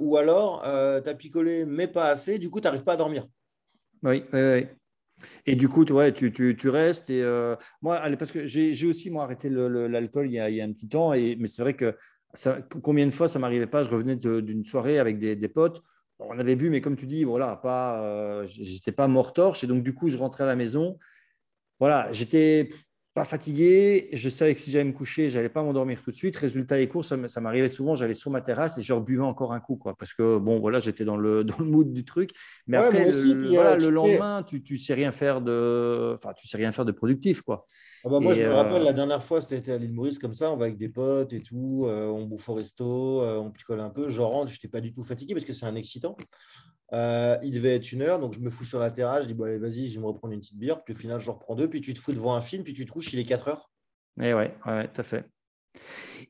ou 0.00 0.16
alors, 0.16 0.62
tu 0.62 1.08
as 1.08 1.14
picolé, 1.14 1.64
mais 1.64 1.88
pas 1.88 2.10
assez. 2.10 2.38
Du 2.38 2.50
coup, 2.50 2.60
tu 2.60 2.64
n'arrives 2.64 2.84
pas 2.84 2.94
à 2.94 2.96
dormir. 2.96 3.26
Oui, 4.02 4.24
oui, 4.32 4.40
oui. 4.40 4.66
Et 5.46 5.54
du 5.54 5.68
coup, 5.68 5.84
ouais, 5.84 6.12
tu, 6.12 6.32
tu, 6.32 6.56
tu 6.56 6.68
restes. 6.68 7.08
Et 7.08 7.22
moi, 7.80 8.02
parce 8.18 8.32
que 8.32 8.46
j'ai 8.46 8.86
aussi 8.86 9.10
moi 9.10 9.24
arrêté 9.24 9.48
l'alcool 9.48 10.26
il, 10.26 10.34
il, 10.34 10.54
y 10.54 10.60
a 10.60 10.64
un 10.64 10.72
petit 10.72 10.88
temps, 10.88 11.14
et, 11.14 11.36
mais 11.36 11.48
c'est 11.48 11.62
vrai 11.62 11.72
que 11.72 11.96
combien 12.82 13.06
de 13.06 13.10
fois 13.10 13.28
ça 13.28 13.38
m'arrivait 13.38 13.66
pas 13.66 13.82
Je 13.82 13.90
revenais 13.90 14.16
d'une 14.16 14.64
soirée 14.64 14.98
avec 14.98 15.18
des, 15.18 15.48
potes. 15.48 15.82
On 16.18 16.38
avait 16.38 16.56
bu, 16.56 16.70
mais 16.70 16.80
comme 16.80 16.96
tu 16.96 17.06
dis, 17.06 17.24
voilà, 17.24 17.56
pas, 17.56 18.02
euh, 18.02 18.46
j'étais 18.46 18.92
pas 18.92 19.08
mort 19.08 19.32
torche. 19.32 19.64
Et 19.64 19.66
donc, 19.66 19.82
du 19.82 19.92
coup, 19.92 20.08
je 20.08 20.16
rentrais 20.16 20.44
à 20.44 20.46
la 20.46 20.56
maison. 20.56 20.98
Voilà, 21.80 22.10
j'étais 22.12 22.70
pas 23.12 23.24
fatigué. 23.24 24.08
Je 24.12 24.28
savais 24.28 24.54
que 24.54 24.60
si 24.60 24.70
j'allais 24.70 24.84
me 24.84 24.92
coucher, 24.92 25.28
j'allais 25.30 25.48
pas 25.48 25.62
m'endormir 25.62 26.00
tout 26.02 26.10
de 26.10 26.16
suite. 26.16 26.36
Résultat 26.36 26.76
des 26.76 26.88
courses, 26.88 27.14
ça, 27.26 27.40
m'arrivait 27.40 27.68
souvent. 27.68 27.96
J'allais 27.96 28.14
sur 28.14 28.30
ma 28.30 28.40
terrasse 28.40 28.78
et 28.78 28.82
je 28.82 28.92
rebuvais 28.92 29.22
encore 29.22 29.52
un 29.52 29.60
coup, 29.60 29.76
quoi, 29.76 29.96
parce 29.96 30.14
que 30.14 30.38
bon, 30.38 30.60
voilà, 30.60 30.78
j'étais 30.78 31.04
dans 31.04 31.16
le, 31.16 31.44
dans 31.44 31.58
le 31.58 31.64
mood 31.64 31.92
du 31.92 32.04
truc. 32.04 32.30
Mais 32.66 32.76
après, 32.76 33.10
le, 33.10 33.48
voilà, 33.48 33.72
euh, 33.72 33.76
le 33.76 33.90
lendemain, 33.90 34.42
tu, 34.42 34.62
tu 34.62 34.78
sais 34.78 34.94
rien 34.94 35.12
faire 35.12 35.42
de, 35.42 36.12
enfin, 36.14 36.32
tu 36.34 36.46
sais 36.46 36.56
rien 36.56 36.72
faire 36.72 36.84
de 36.84 36.92
productif, 36.92 37.42
quoi. 37.42 37.66
Ah 38.04 38.08
bah 38.08 38.20
moi, 38.20 38.34
je 38.34 38.42
me 38.42 38.50
rappelle, 38.50 38.82
euh, 38.82 38.84
la 38.84 38.92
dernière 38.92 39.22
fois, 39.22 39.40
c'était 39.40 39.72
à 39.72 39.78
l'île 39.78 39.92
Maurice 39.92 40.18
comme 40.18 40.34
ça, 40.34 40.52
on 40.52 40.56
va 40.56 40.66
avec 40.66 40.76
des 40.76 40.88
potes 40.88 41.32
et 41.32 41.42
tout, 41.42 41.84
euh, 41.86 42.08
on 42.08 42.24
bouffe 42.24 42.48
au 42.48 42.54
resto, 42.54 43.22
euh, 43.22 43.36
on 43.36 43.50
picole 43.50 43.80
un 43.80 43.90
peu. 43.90 44.08
Je 44.08 44.20
rentre, 44.20 44.48
je 44.48 44.54
n'étais 44.54 44.68
pas 44.68 44.80
du 44.80 44.92
tout 44.92 45.02
fatigué 45.02 45.34
parce 45.34 45.44
que 45.44 45.52
c'est 45.52 45.66
un 45.66 45.76
excitant. 45.76 46.16
il 46.92 47.50
devait 47.52 47.76
être 47.76 47.92
une 47.92 48.02
heure, 48.02 48.18
donc 48.18 48.34
je 48.34 48.40
me 48.40 48.50
fous 48.50 48.64
sur 48.64 48.80
la 48.80 48.90
terrasse, 48.90 49.22
je 49.22 49.28
dis 49.28 49.34
bon, 49.34 49.44
allez, 49.44 49.58
vas-y, 49.58 49.88
je 49.88 49.94
vais 49.94 50.00
me 50.00 50.06
reprendre 50.06 50.34
une 50.34 50.40
petite 50.40 50.58
bière. 50.58 50.82
Puis 50.82 50.94
au 50.94 50.96
final, 50.96 51.20
je 51.20 51.30
reprends 51.30 51.54
deux, 51.54 51.68
puis 51.68 51.80
tu 51.80 51.94
te 51.94 52.00
fous 52.00 52.12
devant 52.12 52.34
un 52.34 52.40
film, 52.40 52.64
puis 52.64 52.74
tu 52.74 52.84
te 52.84 52.90
couches, 52.90 53.12
il 53.12 53.20
est 53.20 53.24
4 53.24 53.48
heures. 53.48 53.70
Et 54.20 54.28
eh 54.28 54.34
ouais, 54.34 54.54
ouais, 54.66 54.88
tout 54.88 55.00
à 55.00 55.04
fait. 55.04 55.24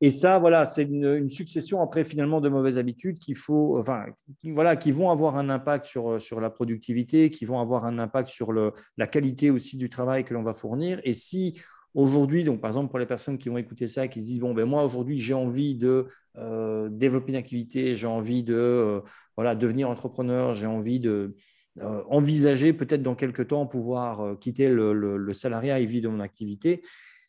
Et 0.00 0.10
ça, 0.10 0.38
voilà, 0.38 0.64
c'est 0.64 0.82
une, 0.84 1.30
succession 1.30 1.80
après 1.80 2.04
finalement 2.04 2.40
de 2.40 2.48
mauvaises 2.48 2.78
habitudes 2.78 3.18
qu'il 3.18 3.36
faut, 3.36 3.78
enfin, 3.78 4.06
voilà, 4.42 4.74
qui 4.76 4.90
vont 4.90 5.10
avoir 5.10 5.36
un 5.36 5.48
impact 5.48 5.86
sur, 5.86 6.20
sur 6.20 6.40
la 6.40 6.50
productivité, 6.50 7.30
qui 7.30 7.44
vont 7.44 7.60
avoir 7.60 7.84
un 7.84 7.98
impact 7.98 8.28
sur 8.28 8.52
le, 8.52 8.72
la 8.96 9.06
qualité 9.06 9.50
aussi 9.50 9.76
du 9.76 9.88
travail 9.90 10.24
que 10.24 10.34
l'on 10.34 10.42
va 10.42 10.54
fournir. 10.54 11.00
Et 11.04 11.14
si 11.14 11.60
aujourd'hui, 11.94 12.44
donc 12.44 12.60
par 12.60 12.70
exemple 12.70 12.90
pour 12.90 12.98
les 12.98 13.06
personnes 13.06 13.38
qui 13.38 13.48
vont 13.48 13.58
écouter 13.58 13.86
ça, 13.86 14.08
qui 14.08 14.22
se 14.22 14.26
disent 14.26 14.40
bon 14.40 14.54
ben 14.54 14.64
moi 14.64 14.84
aujourd'hui 14.84 15.18
j'ai 15.18 15.34
envie 15.34 15.74
de 15.74 16.06
euh, 16.38 16.88
développer 16.90 17.32
une 17.32 17.36
activité, 17.36 17.94
j'ai 17.94 18.06
envie 18.06 18.42
de 18.42 18.54
euh, 18.54 19.00
voilà 19.36 19.54
devenir 19.54 19.90
entrepreneur, 19.90 20.54
j'ai 20.54 20.66
envie 20.66 21.00
de 21.00 21.36
euh, 21.80 22.02
envisager 22.08 22.72
peut-être 22.72 23.02
dans 23.02 23.14
quelques 23.14 23.48
temps 23.48 23.66
pouvoir 23.66 24.38
quitter 24.38 24.68
le, 24.68 24.92
le 24.92 25.32
salariat 25.32 25.80
et 25.80 25.86
vivre 25.86 26.04
de 26.04 26.08
mon 26.08 26.20
activité 26.20 26.82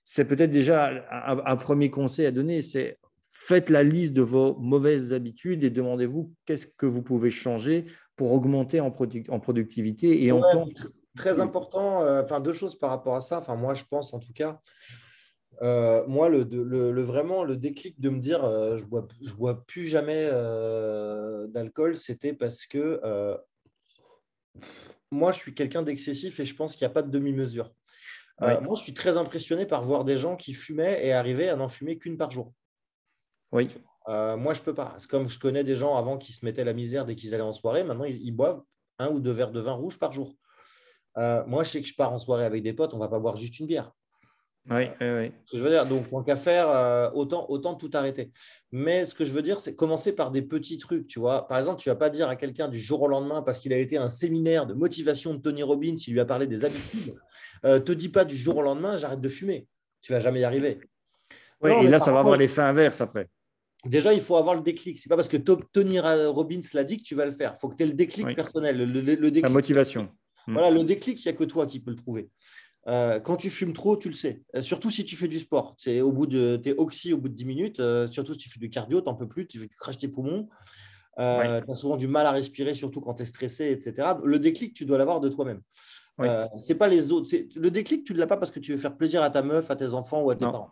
c'est 0.04 0.26
peut-être 0.26 0.52
déjà 0.52 0.92
un, 1.12 1.56
premier 1.58 1.90
conseil 1.90 2.26
à 2.26 2.32
donner, 2.32 2.62
c'est 2.62 3.00
faites 3.30 3.70
la 3.70 3.84
liste 3.84 4.14
de 4.14 4.22
vos 4.22 4.56
mauvaises 4.60 5.14
habitudes 5.14 5.64
et 5.64 5.70
demandez-vous 5.70 6.34
qu'est-ce 6.46 6.68
que 6.68 6.86
vous 6.86 7.02
pouvez 7.02 7.32
changer 7.32 7.86
pour 8.16 8.32
augmenter 8.32 8.80
en, 8.80 8.92
productivité 8.92 10.24
et 10.24 10.32
en 10.32 10.42
temps. 10.42 10.68
Très 11.18 11.40
important, 11.40 12.02
euh, 12.04 12.24
enfin 12.24 12.40
deux 12.40 12.54
choses 12.54 12.78
par 12.78 12.90
rapport 12.90 13.16
à 13.16 13.22
ça. 13.22 13.38
Enfin 13.38 13.56
moi 13.56 13.74
je 13.74 13.84
pense 13.90 14.14
en 14.14 14.20
tout 14.20 14.34
cas, 14.34 14.60
euh, 15.62 16.06
moi 16.08 16.28
le, 16.30 17.02
vraiment 17.02 17.44
le 17.44 17.56
déclic 17.56 18.00
de 18.00 18.10
me 18.10 18.20
dire 18.20 18.44
euh, 18.44 18.78
je 18.78 18.86
bois 18.86 19.08
je 19.22 19.34
bois 19.34 19.64
plus 19.66 19.88
jamais 19.88 20.28
d'alcool, 21.50 21.96
c'était 21.96 22.34
parce 22.34 22.66
que 22.66 23.00
moi 25.12 25.32
je 25.32 25.38
suis 25.38 25.54
quelqu'un 25.54 25.84
d'excessif 25.84 26.40
et 26.40 26.46
je 26.46 26.56
pense 26.56 26.76
qu'il 26.76 26.86
n'y 26.86 26.92
a 26.92 26.94
pas 26.94 27.04
de 27.04 27.12
demi-mesure. 27.12 27.72
Euh, 28.44 28.62
moi, 28.62 28.76
je 28.76 28.84
suis 28.84 28.94
très 28.94 29.18
impressionné 29.18 29.66
par 29.66 29.82
voir 29.84 30.04
des 30.04 30.18
gens 30.18 30.36
qui 30.36 30.54
fumaient 30.54 31.06
et 31.06 31.14
arrivaient 31.14 31.50
à 31.50 31.56
n'en 31.56 31.68
fumer 31.68 31.98
qu'une 31.98 32.18
par 32.18 32.32
jour. 32.32 32.54
Oui. 33.52 33.70
Euh, 34.10 34.36
moi, 34.36 34.54
je 34.54 34.62
peux 34.62 34.74
pas. 34.74 34.96
C'est 34.98 35.10
comme 35.10 35.28
je 35.28 35.40
connais 35.40 35.64
des 35.64 35.76
gens 35.76 35.96
avant 35.96 36.18
qui 36.18 36.34
se 36.34 36.46
mettaient 36.46 36.64
la 36.64 36.74
misère 36.74 37.06
dès 37.06 37.16
qu'ils 37.16 37.34
allaient 37.34 37.44
en 37.44 37.54
soirée. 37.54 37.84
Maintenant, 37.84 38.06
ils, 38.06 38.32
boivent 38.32 38.62
un 39.00 39.10
ou 39.10 39.20
deux 39.20 39.32
verres 39.32 39.52
de 39.52 39.62
vin 39.62 39.74
rouge 39.74 39.98
par 39.98 40.12
jour. 40.12 40.34
Euh, 41.18 41.44
moi, 41.46 41.64
je 41.64 41.70
sais 41.70 41.82
que 41.82 41.88
je 41.88 41.96
pars 41.96 42.12
en 42.12 42.18
soirée 42.18 42.46
avec 42.46 42.64
des 42.64 42.74
potes, 42.74 42.94
on 42.94 42.98
va 42.98 43.08
pas 43.08 43.20
boire 43.20 43.36
juste 43.36 43.60
une 43.60 43.68
bière. 43.68 43.92
Oui, 44.70 44.86
oui, 45.02 45.08
oui. 45.10 45.32
Ce 45.46 45.52
que 45.52 45.58
je 45.58 45.64
veux 45.64 45.70
dire, 45.70 45.86
donc, 45.86 46.10
tant 46.10 46.24
qu'à 46.24 46.38
faire, 46.38 47.12
autant, 47.16 47.46
autant 47.50 47.76
tout 47.76 47.90
arrêter. 47.94 48.32
Mais 48.72 49.04
ce 49.04 49.14
que 49.14 49.26
je 49.26 49.32
veux 49.32 49.42
dire, 49.42 49.60
c'est 49.60 49.76
commencer 49.76 50.14
par 50.14 50.32
des 50.32 50.42
petits 50.42 50.78
trucs, 50.78 51.06
tu 51.06 51.20
vois. 51.20 51.48
Par 51.48 51.58
exemple, 51.58 51.82
tu 51.82 51.90
vas 51.90 51.96
pas 51.96 52.10
dire 52.10 52.30
à 52.30 52.38
quelqu'un 52.38 52.70
du 52.70 52.80
jour 52.80 53.02
au 53.02 53.08
lendemain, 53.08 53.42
parce 53.42 53.60
qu'il 53.60 53.74
a 53.74 53.78
été 53.78 53.98
à 53.98 54.04
un 54.04 54.08
séminaire 54.08 54.66
de 54.66 54.74
motivation 54.74 55.34
de 55.34 55.40
Tony 55.40 55.64
Robbins, 55.64 55.96
il 56.08 56.14
lui 56.14 56.20
a 56.22 56.26
parlé 56.26 56.48
des 56.48 56.64
habitudes, 56.64 57.14
euh, 57.66 57.80
te 57.80 57.92
dis 57.92 58.10
pas 58.10 58.26
du 58.26 58.36
jour 58.36 58.58
au 58.58 58.62
lendemain, 58.62 58.98
j'arrête 58.98 59.22
de 59.22 59.30
fumer. 59.30 59.68
Tu 60.02 60.12
vas 60.12 60.20
jamais 60.20 60.42
y 60.42 60.44
arriver. 60.44 60.80
Oui, 61.62 61.72
et 61.82 61.88
là, 61.88 62.00
ça 62.00 62.12
va 62.12 62.20
avoir 62.20 62.36
l'effet 62.36 62.62
inverse 62.62 63.00
après. 63.02 63.30
Déjà, 63.86 64.14
il 64.14 64.22
faut 64.22 64.36
avoir 64.36 64.56
le 64.56 64.62
déclic. 64.62 64.98
C'est 65.00 65.10
pas 65.10 65.16
parce 65.16 65.28
que 65.28 65.38
Tony 65.38 66.00
Robbins 66.00 66.62
l'a 66.74 66.84
dit 66.84 66.98
que 66.98 67.04
tu 67.04 67.16
vas 67.16 67.26
le 67.26 67.32
faire. 67.32 67.54
Il 67.58 67.60
faut 67.60 67.70
que 67.70 67.76
tu 67.76 67.84
aies 67.84 67.88
le 67.88 67.94
déclic 67.94 68.36
personnel. 68.36 68.78
Le, 68.78 69.42
La 69.42 69.50
motivation. 69.50 70.10
Hmm. 70.48 70.54
Voilà, 70.54 70.72
le 70.72 70.84
déclic, 70.84 71.24
il 71.24 71.28
n'y 71.28 71.34
a 71.34 71.38
que 71.38 71.44
toi 71.44 71.66
qui 71.66 71.80
peux 71.80 71.92
le 71.92 71.98
trouver. 71.98 72.30
Euh, 72.88 73.20
quand 73.22 73.38
tu 73.38 73.50
fumes 73.50 73.72
trop, 73.74 73.96
tu 73.96 74.10
le 74.10 74.14
sais. 74.14 74.42
Euh, 74.56 74.62
surtout 74.62 74.90
si 74.90 75.06
tu 75.06 75.16
fais 75.16 75.30
du 75.30 75.40
sport. 75.40 75.76
C'est 75.78 76.02
au 76.02 76.12
bout 76.12 76.28
de, 76.28 76.62
es 76.66 76.74
oxy 76.78 77.14
au 77.14 77.18
bout 77.18 77.30
de 77.30 77.34
10 77.34 77.46
minutes. 77.46 77.82
surtout 78.10 78.34
si 78.34 78.40
tu 78.40 78.50
fais 78.50 78.60
du 78.60 78.70
cardio, 78.70 79.02
tu 79.02 79.08
n'en 79.08 79.16
peux 79.16 79.28
plus, 79.28 79.48
tu, 79.48 79.60
tu 79.60 79.76
craches 79.76 79.98
tes 79.98 80.10
poumons. 80.10 80.50
Tu 81.18 81.24
as 81.24 81.76
souvent 81.76 81.98
du 81.98 82.08
mal 82.08 82.26
à 82.26 82.32
respirer, 82.32 82.76
surtout 82.76 83.00
quand 83.00 83.16
tu 83.16 83.24
es 83.24 83.26
stressé, 83.26 83.72
etc. 83.72 84.10
Le 84.24 84.40
déclic, 84.40 84.74
tu 84.74 84.86
dois 84.86 84.98
l'avoir 84.98 85.22
de 85.22 85.30
toi-même. 85.30 85.62
Euh, 86.22 86.48
c'est 86.58 86.76
pas 86.76 86.88
les 86.88 87.12
autres. 87.12 87.30
Le 87.56 87.72
déclic, 87.72 88.04
tu 88.04 88.14
ne 88.14 88.20
l'as 88.20 88.28
pas 88.28 88.38
parce 88.38 88.52
que 88.52 88.60
tu 88.60 88.72
veux 88.72 88.78
faire 88.78 88.96
plaisir 88.96 89.24
à 89.24 89.30
ta 89.30 89.42
meuf, 89.42 89.72
à 89.72 89.76
tes 89.76 89.94
enfants 89.94 90.22
ou 90.22 90.30
à 90.30 90.36
tes 90.36 90.46
parents. 90.46 90.72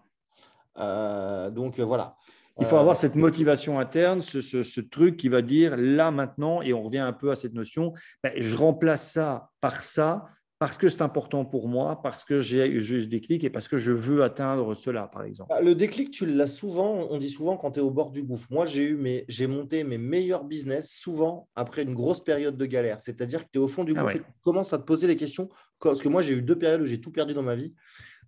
Euh, 0.78 1.50
donc 1.50 1.80
euh, 1.80 1.84
voilà. 1.84 2.16
Il 2.60 2.66
faut 2.66 2.76
avoir 2.76 2.96
cette 2.96 3.16
motivation 3.16 3.80
interne, 3.80 4.22
ce, 4.22 4.82
truc 4.82 5.18
qui 5.18 5.30
va 5.30 5.42
dire 5.42 5.76
là 5.78 6.12
maintenant, 6.12 6.62
et 6.62 6.74
on 6.74 6.84
revient 6.84 7.00
un 7.00 7.14
peu 7.14 7.32
à 7.32 7.36
cette 7.36 7.54
notion, 7.54 7.94
ben, 8.24 8.34
je 8.36 8.56
remplace 8.56 9.10
ça 9.10 9.50
par 9.62 9.82
ça, 9.82 10.28
parce 10.62 10.78
que 10.78 10.90
c'est 10.90 11.02
important 11.02 11.44
pour 11.44 11.68
moi, 11.68 12.00
parce 12.04 12.24
que 12.24 12.40
j'ai 12.40 12.82
juste 12.82 13.10
des 13.10 13.20
clics 13.20 13.44
et 13.44 13.50
parce 13.50 13.68
que 13.68 13.80
je 13.80 13.92
veux 13.92 14.22
atteindre 14.22 14.76
cela, 14.76 15.08
par 15.08 15.24
exemple. 15.24 15.50
Bah, 15.50 15.60
le 15.60 15.74
déclic, 15.74 16.12
tu 16.12 16.28
l'as 16.28 16.46
souvent, 16.46 17.08
on 17.10 17.18
dit 17.18 17.32
souvent 17.32 17.58
quand 17.58 17.72
tu 17.72 17.80
es 17.80 17.82
au 17.82 17.90
bord 17.90 18.12
du 18.12 18.22
gouffre. 18.22 18.46
Moi, 18.52 18.68
j'ai 18.68 18.84
eu 18.84 19.24
j'ai 19.28 19.48
monté 19.48 19.84
mes 19.84 19.98
meilleurs 19.98 20.44
business 20.44 20.92
souvent 20.92 21.50
après 21.56 21.82
une 21.82 21.96
grosse 21.96 22.24
période 22.24 22.58
de 22.58 22.66
galère. 22.68 23.02
C'est-à-dire 23.02 23.46
que 23.46 23.50
tu 23.52 23.58
es 23.58 23.60
au 23.60 23.68
fond 23.68 23.84
du 23.84 23.96
ah 23.98 24.04
gouffre 24.04 24.18
et 24.18 24.20
tu 24.20 24.26
commences 24.44 24.72
à 24.72 24.78
te 24.78 24.84
poser 24.84 25.08
les 25.08 25.16
questions. 25.16 25.50
Parce 25.80 26.00
que 26.00 26.10
moi, 26.10 26.22
j'ai 26.22 26.34
eu 26.34 26.44
deux 26.44 26.60
périodes 26.60 26.82
où 26.82 26.86
j'ai 26.86 27.02
tout 27.02 27.12
perdu 27.12 27.34
dans 27.34 27.42
ma 27.42 27.56
vie. 27.56 27.74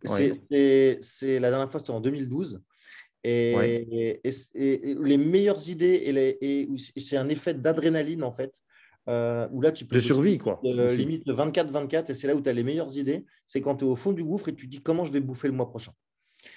C'est 0.04 0.42
la 1.22 1.50
dernière 1.52 1.70
fois, 1.70 1.80
c'était 1.80 1.92
en 1.92 2.02
2012. 2.02 2.64
Et, 3.26 4.20
les 4.24 5.18
meilleures 5.18 5.70
idées, 5.70 6.02
et, 6.42 6.62
et 6.64 7.00
c'est 7.00 7.18
un 7.18 7.30
effet 7.30 7.54
d'adrénaline, 7.54 8.24
en 8.24 8.32
fait. 8.32 8.60
Euh, 9.10 9.48
où 9.52 9.62
là, 9.62 9.72
tu 9.72 9.86
peux. 9.86 9.96
De 9.96 10.02
survie, 10.02 10.38
quoi. 10.38 10.60
limite 10.64 11.24
le 11.26 11.34
24-24, 11.34 12.12
et 12.12 12.14
c'est 12.14 12.28
là 12.28 12.36
où 12.36 12.42
tu 12.42 12.50
as 12.50 12.54
les 12.54 12.64
meilleures 12.64 12.98
idées. 12.98 13.26
C'est 13.46 13.62
quand 13.62 13.78
tu 13.78 13.86
es 13.86 13.88
au 13.88 13.96
fond 13.96 14.12
du 14.12 14.24
gouffre 14.24 14.50
et 14.50 14.56
tu 14.56 14.68
dis 14.68 14.82
comment 14.82 15.04
je 15.04 15.12
vais 15.12 15.20
bouffer 15.20 15.48
le 15.48 15.54
mois 15.54 15.70
prochain? 15.70 15.92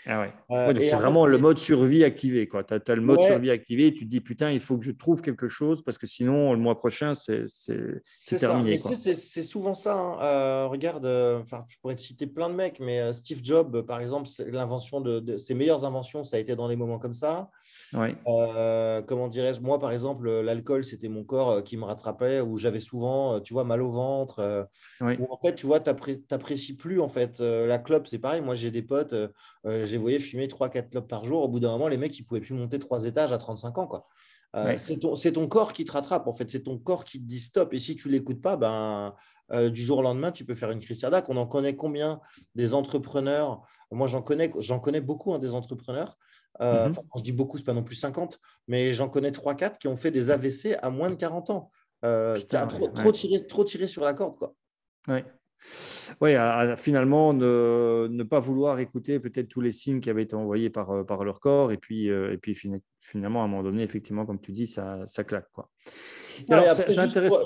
Ah 0.04 0.20
ouais. 0.20 0.32
Euh, 0.50 0.74
c'est 0.82 0.96
vraiment 0.96 1.26
le 1.26 1.38
mode 1.38 1.58
survie 1.58 2.02
activé. 2.02 2.48
Tu 2.48 2.74
as, 2.74 2.94
le 2.94 3.02
mode 3.02 3.22
survie 3.22 3.50
activé 3.50 3.86
et 3.86 3.94
tu 3.94 4.04
te 4.04 4.10
dis 4.10 4.20
putain, 4.20 4.50
il 4.50 4.58
faut 4.58 4.76
que 4.78 4.84
je 4.84 4.90
trouve 4.90 5.22
quelque 5.22 5.46
chose 5.46 5.82
parce 5.82 5.96
que 5.96 6.08
sinon, 6.08 6.52
le 6.52 6.58
mois 6.58 6.76
prochain, 6.76 7.14
c'est 7.14 7.44
terminé. 8.38 8.78
C'est 8.78 9.42
souvent 9.42 9.74
ça. 9.74 9.94
Hein. 9.94 10.18
Euh, 10.22 10.66
regarde, 10.66 11.06
enfin 11.40 11.64
je 11.68 11.76
pourrais 11.80 11.96
te 11.96 12.00
citer 12.00 12.26
plein 12.26 12.48
de 12.48 12.54
mecs, 12.54 12.80
mais 12.80 13.12
Steve 13.12 13.40
Jobs, 13.42 13.82
par 13.82 14.00
exemple, 14.00 14.28
l'invention 14.46 15.00
de, 15.00 15.20
de, 15.20 15.36
ses 15.36 15.54
meilleures 15.54 15.84
inventions, 15.84 16.24
ça 16.24 16.36
a 16.36 16.40
été 16.40 16.56
dans 16.56 16.68
des 16.68 16.76
moments 16.76 16.98
comme 16.98 17.14
ça. 17.14 17.50
Euh, 17.94 19.02
comment 19.02 19.28
dirais-je 19.28 19.60
Moi, 19.60 19.78
par 19.78 19.92
exemple, 19.92 20.28
l'alcool, 20.40 20.84
c'était 20.84 21.08
mon 21.08 21.24
corps 21.24 21.50
euh, 21.50 21.62
qui 21.62 21.76
me 21.76 21.84
rattrapait, 21.84 22.40
où 22.40 22.56
j'avais 22.56 22.80
souvent, 22.80 23.34
euh, 23.34 23.40
tu 23.40 23.52
vois, 23.52 23.64
mal 23.64 23.82
au 23.82 23.90
ventre. 23.90 24.68
Où 25.00 25.32
en 25.32 25.38
fait, 25.38 25.54
tu 25.54 25.66
vois, 25.66 25.80
tu 25.80 25.90
n'apprécies 26.30 26.76
plus 26.76 27.00
en 27.00 27.08
fait 27.08 27.40
la 27.40 27.78
clope. 27.78 28.06
C'est 28.06 28.18
pareil. 28.18 28.40
Moi, 28.40 28.54
j'ai 28.54 28.70
des 28.70 28.82
potes, 28.82 29.14
j'ai 29.64 29.96
voyé 29.96 30.18
fumer 30.18 30.46
3-4 30.48 30.90
clopes 30.90 31.08
par 31.08 31.24
jour. 31.24 31.42
Au 31.42 31.48
bout 31.48 31.60
d'un 31.60 31.70
moment, 31.70 31.88
les 31.88 31.96
mecs, 31.96 32.18
ils 32.18 32.24
pouvaient 32.24 32.40
plus 32.40 32.54
monter 32.54 32.78
trois 32.78 33.04
étages 33.04 33.32
à 33.32 33.38
35 33.38 33.78
ans, 33.78 33.86
quoi. 33.86 34.06
C'est 34.78 34.98
ton, 34.98 35.14
ton, 35.14 35.48
corps 35.48 35.72
qui 35.72 35.84
te 35.84 35.92
rattrape, 35.92 36.26
en 36.26 36.32
fait. 36.32 36.50
C'est 36.50 36.62
ton 36.62 36.78
corps 36.78 37.04
qui 37.04 37.20
te 37.20 37.26
dit 37.26 37.40
stop. 37.40 37.74
Et 37.74 37.78
si 37.78 37.94
tu 37.94 38.08
l'écoutes 38.08 38.40
pas, 38.40 38.56
ben, 38.56 39.14
du 39.70 39.82
jour 39.82 39.98
au 39.98 40.02
lendemain, 40.02 40.32
tu 40.32 40.44
peux 40.44 40.54
faire 40.54 40.70
une 40.70 40.80
crise 40.80 41.00
cardiaque. 41.00 41.28
On 41.28 41.36
en 41.36 41.46
connaît 41.46 41.76
combien 41.76 42.20
des 42.54 42.74
entrepreneurs? 42.74 43.62
Moi, 43.90 44.08
j'en 44.08 44.22
connais, 44.22 44.50
j'en 44.58 44.80
connais 44.80 45.00
beaucoup 45.00 45.34
hein, 45.34 45.38
des 45.38 45.54
entrepreneurs 45.54 46.16
euh, 46.60 46.88
mhm. 46.88 46.94
Quand 46.94 47.18
je 47.18 47.22
dis 47.22 47.32
beaucoup, 47.32 47.56
ce 47.56 47.62
n'est 47.62 47.66
pas 47.66 47.72
non 47.72 47.82
plus 47.82 47.96
50, 47.96 48.40
mais 48.68 48.92
j'en 48.92 49.08
connais 49.08 49.30
3-4 49.30 49.78
qui 49.78 49.88
ont 49.88 49.96
fait 49.96 50.10
des 50.10 50.30
AVC 50.30 50.76
à 50.82 50.90
moins 50.90 51.10
de 51.10 51.14
40 51.14 51.50
ans. 51.50 51.70
Euh, 52.04 52.36
trop, 52.36 53.12
tiré, 53.12 53.46
trop 53.46 53.64
tiré 53.64 53.86
sur 53.86 54.04
la 54.04 54.14
corde. 54.14 54.36
Quoi. 54.36 54.54
Oui. 56.20 56.34
Finalement, 56.76 57.32
ne, 57.32 58.22
pas 58.22 58.40
vouloir 58.40 58.78
écouter 58.78 59.18
peut-être 59.20 59.48
tous 59.48 59.60
les 59.60 59.72
signes 59.72 60.00
qui 60.00 60.10
avaient 60.10 60.22
été 60.22 60.36
envoyés 60.36 60.70
par, 60.70 60.90
euh, 60.90 61.04
par 61.04 61.24
leur 61.24 61.40
corps, 61.40 61.72
et 61.72 61.76
puis, 61.76 62.06
et 62.08 62.38
puis 62.38 62.58
finalement, 63.00 63.42
à 63.42 63.44
un 63.44 63.48
moment 63.48 63.62
donné, 63.62 63.82
effectivement, 63.82 64.26
comme 64.26 64.40
tu 64.40 64.52
dis, 64.52 64.66
ça, 64.66 65.06
ça 65.06 65.24
claque. 65.24 65.50
Quoi. 65.52 65.70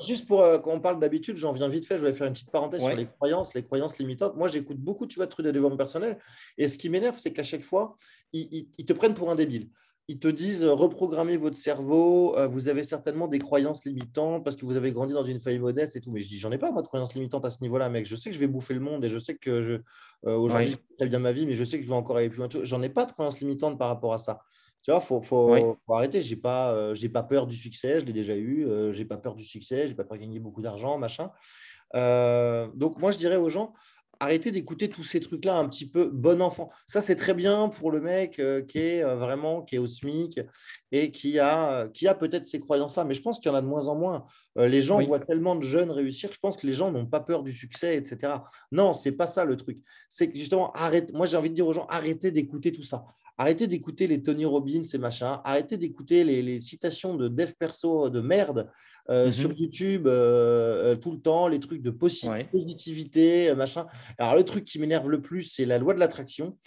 juste, 0.07 0.27
pour, 0.27 0.41
quand 0.63 0.73
on 0.73 0.81
parle 0.81 0.99
d'habitude, 0.99 1.37
j'en 1.37 1.53
viens 1.53 1.69
vite 1.69 1.87
fait, 1.87 1.95
je 1.95 2.01
voulais 2.01 2.15
faire 2.15 2.27
une 2.27 2.33
petite 2.33 2.51
parenthèse 2.51 2.81
sur 2.81 2.95
les 2.95 3.07
croyances, 3.07 3.55
les 3.55 3.63
croyances 3.63 3.99
limitantes. 3.99 4.37
Moi, 4.37 4.49
j'écoute 4.49 4.79
beaucoup, 4.79 5.07
tu 5.07 5.17
vois, 5.17 5.27
de 5.27 5.31
trucs 5.31 5.47
de 5.47 5.51
développement 5.51 5.77
personnel, 5.77 6.19
et 6.59 6.69
ce 6.69 6.79
qui 6.79 6.89
m'énerve, 6.89 7.19
c'est 7.19 7.33
qu'à 7.33 7.43
chaque 7.43 7.63
fois, 7.63 7.97
ils, 8.33 8.67
te 8.87 8.93
prennent 8.93 9.15
pour 9.15 9.31
un 9.31 9.35
débile. 9.35 9.69
Ils 10.11 10.19
te 10.19 10.27
disent 10.27 10.65
euh, 10.65 10.73
reprogrammez 10.73 11.37
votre 11.37 11.57
cerveau, 11.57 12.37
euh, 12.37 12.49
vous 12.49 12.67
avez 12.67 12.83
certainement 12.83 13.29
des 13.29 13.39
croyances 13.39 13.85
limitantes 13.85 14.43
parce 14.43 14.57
que 14.57 14.67
vous 14.67 14.75
avez 14.75 14.91
grandi 14.91 15.15
dans 15.15 15.23
une 15.23 15.39
famille 15.39 15.61
modeste 15.61 15.95
et 15.95 16.01
tout. 16.01 16.11
Mais 16.11 16.21
je 16.21 16.27
dis 16.27 16.41
j'en 16.41 16.51
ai 16.51 16.59
pas 16.59 16.73
moi 16.73 16.83
de 16.83 16.89
croyances 16.89 17.15
limitantes 17.15 17.45
à 17.45 17.51
ce 17.51 17.61
niveau-là, 17.61 17.89
mec. 17.89 18.07
Je 18.07 18.17
sais 18.17 18.29
que 18.29 18.35
je 18.35 18.41
vais 18.41 18.49
bouffer 18.49 18.75
le 18.75 18.81
monde 18.81 19.05
et 19.05 19.09
je 19.09 19.19
sais 19.19 19.37
que 19.37 19.63
je, 19.63 19.75
euh, 20.29 20.37
aujourd'hui, 20.37 20.67
je 20.67 20.77
très 20.97 21.07
bien 21.07 21.21
ma 21.21 21.31
vie, 21.31 21.47
mais 21.47 21.55
je 21.55 21.63
sais 21.63 21.79
que 21.79 21.85
je 21.85 21.89
vais 21.89 21.95
encore 21.95 22.17
aller 22.17 22.29
plus 22.29 22.39
loin. 22.39 22.49
J'en 22.65 22.83
ai 22.83 22.89
pas 22.89 23.05
de 23.05 23.13
croyances 23.13 23.39
limitantes 23.39 23.79
par 23.79 23.87
rapport 23.87 24.13
à 24.13 24.19
ça. 24.19 24.41
Tu 24.83 24.91
vois, 24.91 24.99
faut, 24.99 25.21
faut, 25.21 25.77
arrêter. 25.89 26.23
J'ai 26.23 26.35
pas, 26.35 26.93
j'ai 26.95 27.09
pas 27.09 27.23
peur 27.23 27.47
du 27.47 27.55
succès. 27.55 28.01
Je 28.01 28.05
l'ai 28.05 28.13
déjà 28.13 28.35
eu. 28.35 28.67
j'ai 28.91 29.05
pas 29.05 29.17
peur 29.17 29.37
du 29.37 29.45
succès. 29.45 29.87
J'ai 29.87 29.95
pas 29.95 30.03
peur 30.03 30.17
de 30.17 30.23
gagner 30.23 30.41
beaucoup 30.41 30.63
d'argent, 30.63 30.99
machin. 30.99 31.31
donc 31.95 32.99
moi, 32.99 33.13
je 33.13 33.19
dirais 33.19 33.37
aux 33.37 33.49
gens, 33.49 33.75
arrêtez 34.21 34.53
d'écouter 34.53 34.89
tous 34.89 35.03
ces 35.03 35.18
trucs-là 35.18 35.57
un 35.57 35.68
petit 35.68 35.89
peu 35.89 36.11
bon 36.12 36.41
enfant. 36.43 36.71
Ça, 36.87 37.01
c'est 37.01 37.16
très 37.16 37.35
bien 37.35 37.68
pour 37.68 37.91
le 37.91 38.01
mec 38.01 38.39
euh, 38.39 38.62
qui 38.62 38.79
est 38.79 39.03
euh, 39.03 39.16
vraiment 39.16 39.62
qui 39.62 39.77
est 39.77 39.79
au 39.79 39.87
SMIC 39.87 40.41
et 40.93 41.11
qui 41.11 41.39
a, 41.39 41.89
qui 41.89 42.07
a 42.07 42.14
peut-être 42.14 42.47
ces 42.47 42.61
croyances-là. 42.61 43.05
Mais 43.05 43.14
je 43.14 43.23
pense 43.23 43.41
qu'il 43.41 43.51
y 43.51 43.55
en 43.55 43.57
a 43.57 43.62
de 43.62 43.66
moins 43.66 43.89
en 43.89 43.97
moins. 43.97 44.27
Euh, 44.59 44.68
les 44.68 44.83
gens 44.83 45.01
voient 45.01 45.21
tellement 45.21 45.57
de 45.57 45.62
jeunes 45.62 45.91
réussir 45.91 46.29
que 46.29 46.35
je 46.35 46.41
pense 46.41 46.57
que 46.57 46.66
les 46.66 46.73
gens 46.73 46.91
n'ont 46.91 47.07
pas 47.07 47.21
peur 47.21 47.43
du 47.43 47.53
succès, 47.53 47.97
etc. 47.97 48.35
Non, 48.71 48.93
c'est 48.93 49.12
pas 49.12 49.27
ça 49.27 49.45
le 49.45 49.57
truc. 49.57 49.79
C'est 50.09 50.31
que 50.31 50.37
justement, 50.37 50.73
arrête. 50.73 51.12
Moi, 51.14 51.27
j'ai 51.27 51.37
envie 51.37 51.51
de 51.51 51.55
dire 51.55 51.66
aux 51.66 51.73
gens, 51.73 51.87
arrêtez 51.89 52.31
d'écouter 52.31 52.73
tout 52.73 52.83
ça. 52.83 53.05
Arrêtez 53.41 53.66
d'écouter 53.66 54.07
les 54.07 54.22
Tony 54.22 54.45
Robbins 54.45 54.82
et 54.82 54.99
machin. 54.99 55.41
Arrêtez 55.45 55.78
d'écouter 55.78 56.24
les, 56.24 56.61
citations 56.61 57.14
de 57.14 57.26
dev 57.26 57.53
perso 57.59 58.11
de 58.11 58.20
merde 58.20 58.70
euh, 59.09 59.28
mhm. 59.28 59.32
sur 59.32 59.53
YouTube 59.55 60.07
euh, 60.07 60.93
euh, 60.93 60.97
tout 60.97 61.11
le 61.11 61.18
temps, 61.18 61.49
les 61.49 61.59
trucs 61.59 61.80
de 61.80 61.91
positivité, 61.91 63.55
machin. 63.55 63.86
Alors, 64.18 64.34
le 64.34 64.45
truc 64.45 64.66
qui 64.66 64.78
m'énerve 64.78 65.09
le 65.09 65.22
plus, 65.22 65.45
c'est 65.45 65.64
la 65.64 65.78
loi 65.78 65.95
de 65.95 66.01
l'attraction. 66.01 66.59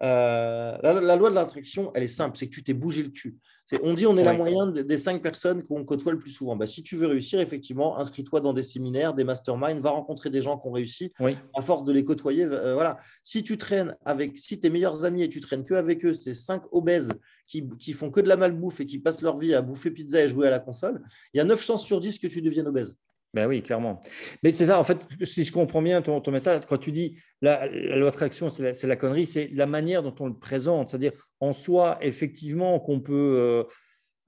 La, 0.00 1.16
loi 1.16 1.30
de 1.30 1.34
l'attraction, 1.34 1.92
elle 1.94 2.02
est 2.02 2.08
simple, 2.08 2.36
c'est 2.36 2.48
que 2.48 2.54
tu 2.54 2.64
t'es 2.64 2.74
bougé 2.74 3.02
le 3.02 3.10
cul. 3.10 3.38
On 3.82 3.94
dit 3.94 4.06
on 4.06 4.16
est 4.18 4.24
la 4.24 4.34
moyenne 4.34 4.72
des 4.72 4.98
cinq 4.98 5.22
personnes 5.22 5.62
qu'on 5.62 5.84
côtoie 5.84 6.12
le 6.12 6.18
plus 6.18 6.30
souvent. 6.30 6.56
Bah, 6.56 6.66
si 6.66 6.82
tu 6.82 6.96
veux 6.96 7.06
réussir, 7.06 7.40
effectivement, 7.40 7.98
inscris-toi 7.98 8.40
dans 8.40 8.52
des 8.52 8.62
séminaires, 8.62 9.14
des 9.14 9.24
masterminds, 9.24 9.78
va 9.78 9.90
rencontrer 9.90 10.28
des 10.28 10.42
gens 10.42 10.58
qui 10.58 10.68
ont 10.68 10.72
réussi. 10.72 11.12
À 11.54 11.62
force 11.62 11.84
de 11.84 11.92
les 11.92 12.04
côtoyer, 12.04 12.44
euh, 12.44 12.74
voilà. 12.74 12.98
Si 13.22 13.42
tu 13.42 13.56
traînes 13.56 13.96
avec, 14.04 14.36
si 14.36 14.60
tes 14.60 14.68
meilleurs 14.68 15.04
amis 15.04 15.22
et 15.22 15.28
tu 15.28 15.40
traînes 15.40 15.64
que 15.64 15.74
avec 15.74 16.04
eux, 16.04 16.12
ces 16.12 16.34
cinq 16.34 16.62
obèses 16.70 17.12
qui, 17.46 17.66
qui 17.78 17.92
font 17.92 18.10
que 18.10 18.20
de 18.20 18.28
la 18.28 18.36
malbouffe 18.36 18.80
et 18.80 18.86
qui 18.86 18.98
passent 18.98 19.22
leur 19.22 19.38
vie 19.38 19.54
à 19.54 19.62
bouffer 19.62 19.90
pizza 19.90 20.22
et 20.22 20.28
jouer 20.28 20.48
à 20.48 20.50
la 20.50 20.60
console, 20.60 21.02
il 21.32 21.38
y 21.38 21.40
a 21.40 21.44
9 21.44 21.62
chances 21.62 21.84
sur 21.84 22.00
10 22.00 22.18
que 22.18 22.26
tu 22.26 22.42
deviennes 22.42 22.68
obèse. 22.68 22.96
Ben 23.34 23.46
oui, 23.46 23.62
clairement. 23.62 24.00
Mais 24.42 24.52
c'est 24.52 24.66
ça, 24.66 24.78
en 24.78 24.84
fait, 24.84 24.98
si 25.22 25.42
je 25.42 25.52
comprends 25.52 25.80
bien 25.80 26.02
ton, 26.02 26.22
message, 26.30 26.62
quand 26.68 26.76
tu 26.76 26.92
dis 26.92 27.18
la, 27.40 27.66
loi 27.96 28.10
de 28.10 28.14
traction, 28.14 28.50
c'est 28.50 28.84
la, 28.84 28.96
connerie, 28.96 29.24
c'est 29.24 29.48
la 29.54 29.66
manière 29.66 30.02
dont 30.02 30.14
on 30.20 30.26
le 30.26 30.36
présente. 30.36 30.90
C'est-à-dire, 30.90 31.12
en 31.40 31.54
soi, 31.54 31.98
effectivement, 32.02 32.78
qu'on 32.78 33.00
peut, 33.00 33.36
euh, 33.38 33.64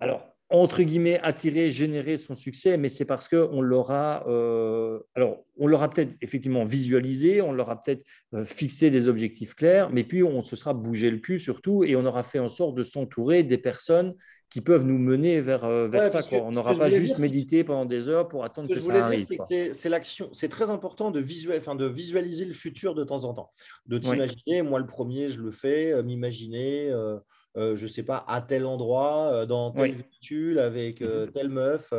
alors, 0.00 0.34
entre 0.48 0.82
guillemets, 0.82 1.20
attirer, 1.20 1.70
générer 1.70 2.16
son 2.16 2.34
succès, 2.34 2.78
mais 2.78 2.88
c'est 2.88 3.05
parce 3.05 3.28
qu'on 3.28 3.61
l'aura, 3.61 4.24
euh, 4.26 5.00
alors, 5.14 5.44
on 5.59 5.66
l'aura 5.66 5.90
peut-être 5.90 6.12
effectivement 6.22 6.64
visualisé, 6.64 7.42
on 7.42 7.52
l'aura 7.52 7.82
peut-être 7.82 8.05
euh, 8.34 8.44
fixé 8.44 8.90
des 8.90 9.09
objectifs 9.09 9.55
clairs, 9.55 9.90
mais 9.90 10.05
puis 10.05 10.22
on 10.22 10.42
se 10.42 10.57
sera 10.57 10.72
bougé 10.72 11.11
le 11.11 11.18
cul 11.18 11.38
surtout 11.38 11.84
et 11.84 11.96
on 11.96 12.05
aura 12.07 12.22
fait 12.22 12.38
en 12.38 12.48
sorte 12.48 12.74
de 12.74 12.84
s'entourer 12.84 13.42
des 13.42 13.59
personnes 13.59 14.14
qui 14.51 14.61
peuvent 14.61 14.84
nous 14.84 14.99
mener 14.99 15.40
vers, 15.40 15.64
euh, 15.64 15.88
vers 15.88 16.09
ça. 16.09 16.20
On 16.32 16.53
n'aura 16.53 16.74
pas 16.74 16.88
juste 16.88 17.18
médité 17.18 17.64
pendant 17.64 17.84
des 17.84 18.09
heures 18.09 18.28
pour 18.28 18.45
attendre 18.45 18.68
que, 18.68 18.80
ça 18.80 19.07
arrive. 19.07 19.26
C'est 19.49 19.88
l'action. 19.88 20.30
C'est 20.32 20.49
très 20.49 20.70
important 20.70 21.11
de, 21.11 21.20
visuel, 21.20 21.59
enfin, 21.59 21.74
de 21.74 21.86
visualiser 21.86 22.45
le 22.45 22.53
futur 22.53 22.95
de 22.95 23.03
temps 23.05 23.24
en 23.24 23.34
temps. 23.34 23.51
De 23.86 23.99
t'imaginer, 23.99 24.62
moi 24.62 24.78
le 24.78 24.86
premier, 24.86 25.28
je 25.28 25.40
le 25.40 25.51
fais, 25.51 25.92
euh, 25.92 26.03
m'imaginer, 26.03 26.88
euh, 26.90 27.18
je 27.57 27.82
ne 27.82 27.88
sais 27.88 28.03
pas, 28.03 28.24
à 28.28 28.40
tel 28.40 28.64
endroit, 28.64 29.45
dans 29.47 29.72
tel 29.72 29.97
véhicule, 29.97 30.59
avec 30.59 31.01
mm-hmm. 31.01 31.32
telle 31.32 31.49
meuf. 31.49 31.92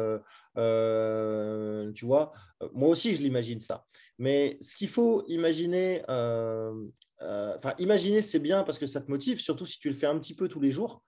tu 1.93 2.05
vois, 2.05 2.31
moi 2.73 2.89
aussi, 2.89 3.15
je 3.15 3.21
l'imagine 3.21 3.59
ça. 3.59 3.83
Mais 4.17 4.57
ce 4.61 4.77
qu'il 4.77 4.87
faut 4.87 5.25
imaginer, 5.27 6.03
enfin, 6.07 7.73
imaginer, 7.79 8.21
c'est 8.21 8.39
bien 8.39 8.63
parce 8.63 8.79
que 8.79 8.85
ça 8.85 9.01
te 9.01 9.11
motive, 9.11 9.41
surtout 9.41 9.65
si 9.65 9.79
tu 9.79 9.89
le 9.89 9.95
fais 9.95 10.07
un 10.07 10.17
petit 10.19 10.35
peu 10.35 10.47
tous 10.47 10.61
les 10.61 10.71
jours 10.71 11.03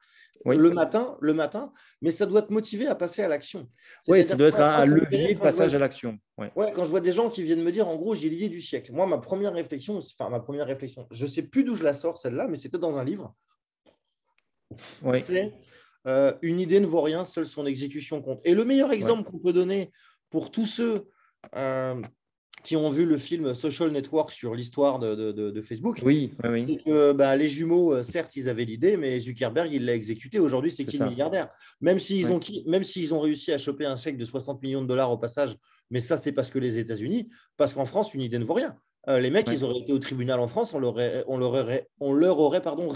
le 0.46 0.72
matin, 0.72 1.18
le 1.22 1.34
matin, 1.34 1.72
mais 2.02 2.12
ça 2.12 2.26
doit 2.26 2.42
te 2.42 2.54
motiver 2.54 2.88
à 2.88 2.96
passer 2.96 3.22
à 3.22 3.28
l'action. 3.28 3.70
Oui, 4.08 4.24
ça 4.24 4.36
doit 4.36 4.48
être 4.48 4.62
un, 4.62 4.86
levier 4.86 5.34
de 5.34 5.40
passage 5.40 5.74
à 5.74 5.80
l'action. 5.80 6.18
Ouais. 6.38 6.52
quand 6.56 6.84
je 6.84 6.90
vois 6.90 7.00
des 7.00 7.12
gens 7.12 7.30
qui 7.30 7.44
viennent 7.44 7.64
me 7.64 7.72
dire, 7.72 7.88
en 7.88 7.96
gros, 7.96 8.16
j'ai 8.16 8.30
l'idée 8.30 8.50
du 8.50 8.62
siècle. 8.62 8.92
Moi, 8.92 9.06
ma 9.08 9.18
première 9.18 9.54
réflexion, 9.54 9.98
enfin 9.98 10.30
ma 10.30 10.40
première 10.40 10.68
réflexion, 10.68 11.08
je 11.12 11.26
ne 11.26 11.30
sais 11.30 11.44
plus 11.44 11.64
d'où 11.64 11.76
je 11.76 11.84
la 11.84 11.94
sors 11.94 12.18
celle-là, 12.18 12.48
mais 12.48 12.56
c'était 12.56 12.78
dans 12.78 12.98
un 12.98 13.04
livre. 13.04 13.36
C'est 15.16 15.54
euh, 16.08 16.34
une 16.42 16.60
idée 16.60 16.80
ne 16.80 16.86
vaut 16.86 17.02
rien, 17.02 17.26
seule 17.26 17.46
son 17.46 17.66
exécution 17.66 18.22
compte. 18.22 18.42
Et 18.46 18.54
le 18.54 18.66
meilleur 18.66 18.92
exemple 18.92 19.30
qu'on 19.30 19.40
peut 19.40 19.54
donner 19.54 19.92
pour 20.30 20.52
tous 20.52 20.66
ceux 20.66 21.08
euh, 21.56 22.02
qui 22.64 22.76
ont 22.76 22.90
vu 22.90 23.06
le 23.06 23.18
film 23.18 23.54
Social 23.54 23.92
Network 23.92 24.32
sur 24.32 24.54
l'histoire 24.54 25.00
de, 25.00 25.62
Facebook, 25.62 26.00
oui, 26.04 26.32
oui, 26.44 26.78
que 26.84 27.14
bah, 27.14 27.36
les 27.36 27.48
jumeaux, 27.48 27.94
euh, 27.94 28.04
certes, 28.04 28.36
ils 28.36 28.50
avaient 28.50 28.66
l'idée, 28.66 28.98
mais 28.98 29.20
Zuckerberg, 29.20 29.72
il 29.72 29.86
l'a 29.86 29.94
exécuté. 29.94 30.40
Aujourd'hui, 30.40 30.72
c'est 30.72 30.86
qui 30.86 30.98
le 30.98 31.10
milliardaire. 31.10 31.50
Même 31.82 32.00
s'ils 32.00 32.32
ont, 32.32 32.40
même 32.66 32.84
s'ils 32.84 33.14
ont 33.14 33.20
réussi 33.20 33.52
à 33.52 33.58
choper 33.58 33.86
un 33.86 33.96
chèque 33.96 34.18
de 34.18 34.26
60 34.26 34.62
millions 34.62 34.82
de 34.82 34.88
dollars 34.88 35.12
au 35.12 35.18
passage, 35.18 35.56
mais 35.90 36.02
ça, 36.02 36.18
c'est 36.18 36.32
parce 36.32 36.50
que 36.50 36.60
les 36.60 36.78
États-Unis, 36.78 37.30
parce 37.56 37.74
qu'en 37.74 37.86
France, 37.86 38.14
une 38.14 38.22
idée 38.22 38.40
ne 38.40 38.46
vaut 38.46 38.54
rien. 38.54 38.76
Euh, 39.08 39.20
les 39.20 39.30
mecs, 39.30 39.48
ils 39.48 39.64
auraient 39.64 39.80
été 39.80 39.94
au 39.94 40.00
tribunal 40.00 40.40
en 40.40 40.48
France, 40.48 40.74
on 40.74 40.80
leur 40.80 40.92
aurait, 40.92 41.24
on 41.28 41.38
leur 41.38 41.54
aurait, 41.54 41.88
on 42.00 42.14
leur 42.14 42.40
aurait 42.40 42.62
pardon, 42.62 42.90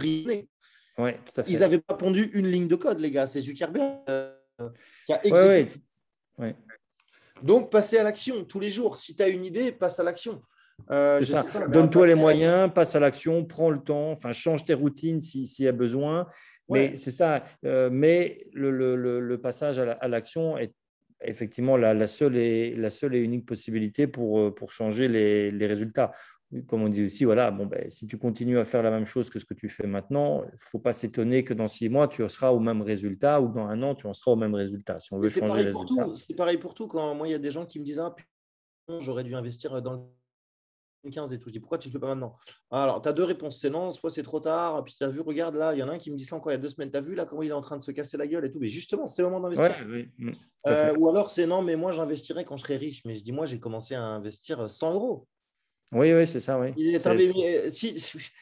Ils 1.47 1.59
n'avaient 1.59 1.79
pas 1.79 1.95
pondu 1.95 2.29
une 2.33 2.47
ligne 2.51 2.67
de 2.67 2.75
code, 2.75 2.99
les 2.99 3.11
gars. 3.11 3.27
C'est 3.27 3.41
Zuckerberg 3.41 4.01
euh, 4.09 4.33
qui 5.05 5.13
a 5.13 5.25
exécuté. 5.25 5.81
Donc, 7.43 7.71
passer 7.71 7.97
à 7.97 8.03
l'action 8.03 8.43
tous 8.43 8.59
les 8.59 8.69
jours. 8.69 8.97
Si 8.97 9.15
tu 9.15 9.23
as 9.23 9.29
une 9.29 9.45
idée, 9.45 9.71
passe 9.71 9.99
à 9.99 10.03
l'action. 10.03 10.41
Euh, 10.89 11.21
Donne-toi 11.69 12.07
les 12.07 12.15
moyens, 12.15 12.71
passe 12.73 12.95
à 12.95 12.99
l'action, 12.99 13.45
prends 13.45 13.69
le 13.69 13.79
temps, 13.79 14.11
enfin, 14.11 14.31
change 14.31 14.65
tes 14.65 14.73
routines 14.73 15.21
s'il 15.21 15.65
y 15.65 15.67
a 15.67 15.71
besoin. 15.71 16.27
Mais 16.69 16.95
c'est 16.95 17.11
ça. 17.11 17.43
Euh, 17.65 17.89
mais 17.91 18.47
le, 18.53 19.35
passage 19.35 19.79
à 19.79 20.07
l'action 20.07 20.57
est 20.57 20.73
effectivement 21.23 21.77
la, 21.77 22.07
seule 22.07 22.37
et, 22.37 22.73
la 22.75 22.89
seule 22.89 23.15
et 23.15 23.19
unique 23.19 23.45
possibilité 23.45 24.07
pour, 24.07 24.39
euh, 24.39 24.53
pour 24.53 24.71
changer 24.71 25.07
les, 25.07 25.51
les 25.51 25.67
résultats 25.67 26.11
comme 26.67 26.83
on 26.83 26.89
dit 26.89 27.03
aussi, 27.03 27.23
voilà, 27.23 27.49
bon, 27.49 27.65
ben, 27.65 27.89
si 27.89 28.07
tu 28.07 28.17
continues 28.17 28.59
à 28.59 28.65
faire 28.65 28.83
la 28.83 28.91
même 28.91 29.05
chose 29.05 29.29
que 29.29 29.39
ce 29.39 29.45
que 29.45 29.53
tu 29.53 29.69
fais 29.69 29.87
maintenant, 29.87 30.43
il 30.43 30.53
ne 30.53 30.57
faut 30.57 30.79
pas 30.79 30.91
s'étonner 30.91 31.43
que 31.43 31.53
dans 31.53 31.67
six 31.67 31.87
mois, 31.87 32.07
tu 32.07 32.27
seras 32.27 32.49
au 32.51 32.59
même 32.59 32.81
résultat 32.81 33.41
ou 33.41 33.47
dans 33.53 33.65
un 33.65 33.81
an, 33.83 33.95
tu 33.95 34.07
en 34.07 34.13
seras 34.13 34.31
au 34.31 34.35
même 34.35 34.53
résultat. 34.53 34.99
Si 34.99 35.13
on 35.13 35.19
veut 35.19 35.29
changer 35.29 35.63
les 35.63 35.71
résultats. 35.71 36.07
C'est 36.15 36.35
pareil 36.35 36.57
pour 36.57 36.73
tout. 36.73 36.87
Quand 36.87 37.15
moi, 37.15 37.27
il 37.27 37.31
y 37.31 37.35
a 37.35 37.39
des 37.39 37.51
gens 37.51 37.65
qui 37.65 37.79
me 37.79 37.85
disent 37.85 37.99
Ah, 37.99 38.13
j'aurais 38.99 39.23
dû 39.23 39.33
investir 39.33 39.81
dans 39.81 39.93
le 41.03 41.09
15 41.09 41.31
et 41.31 41.39
tout. 41.39 41.47
Je 41.47 41.53
dis 41.53 41.59
Pourquoi 41.61 41.77
tu 41.77 41.87
ne 41.87 41.93
le 41.93 41.99
fais 41.99 42.01
pas 42.01 42.07
maintenant? 42.07 42.35
Alors, 42.69 43.01
tu 43.01 43.07
as 43.07 43.13
deux 43.13 43.23
réponses. 43.23 43.59
C'est 43.61 43.69
non, 43.69 43.89
soit 43.91 44.11
c'est 44.11 44.23
trop 44.23 44.41
tard. 44.41 44.83
Puis 44.83 44.95
tu 44.97 45.05
as 45.05 45.07
vu, 45.09 45.21
regarde 45.21 45.55
là, 45.55 45.73
il 45.73 45.79
y 45.79 45.83
en 45.83 45.87
a 45.87 45.93
un 45.93 45.97
qui 45.97 46.11
me 46.11 46.17
dit 46.17 46.25
ça 46.25 46.35
encore 46.35 46.51
il 46.51 46.55
y 46.55 46.59
a 46.59 46.61
deux 46.61 46.69
semaines. 46.69 46.91
Tu 46.91 46.97
as 46.97 47.01
vu 47.01 47.15
là 47.15 47.25
comment 47.25 47.43
il 47.43 47.49
est 47.49 47.53
en 47.53 47.61
train 47.61 47.77
de 47.77 47.83
se 47.83 47.91
casser 47.91 48.17
la 48.17 48.27
gueule 48.27 48.43
et 48.43 48.49
tout? 48.49 48.59
Mais 48.59 48.67
justement, 48.67 49.07
c'est 49.07 49.21
le 49.21 49.29
moment 49.29 49.47
d'investir. 49.47 49.87
Mm, 50.17 50.31
euh, 50.67 50.93
ou 50.97 51.09
alors, 51.09 51.31
c'est 51.31 51.47
non, 51.47 51.61
mais 51.61 51.77
moi, 51.77 51.93
j'investirai 51.93 52.43
quand 52.43 52.57
je 52.57 52.63
serai 52.63 52.75
riche. 52.75 53.05
Mais 53.05 53.15
je 53.15 53.23
dis 53.23 53.31
Moi, 53.31 53.45
j'ai 53.45 53.59
commencé 53.59 53.95
à 53.95 54.03
investir 54.03 54.69
100 54.69 54.93
euros. 54.93 55.27
Oui, 55.91 56.13
oui, 56.13 56.25
c'est 56.25 56.39
ça, 56.39 56.57
oui. 56.57 56.69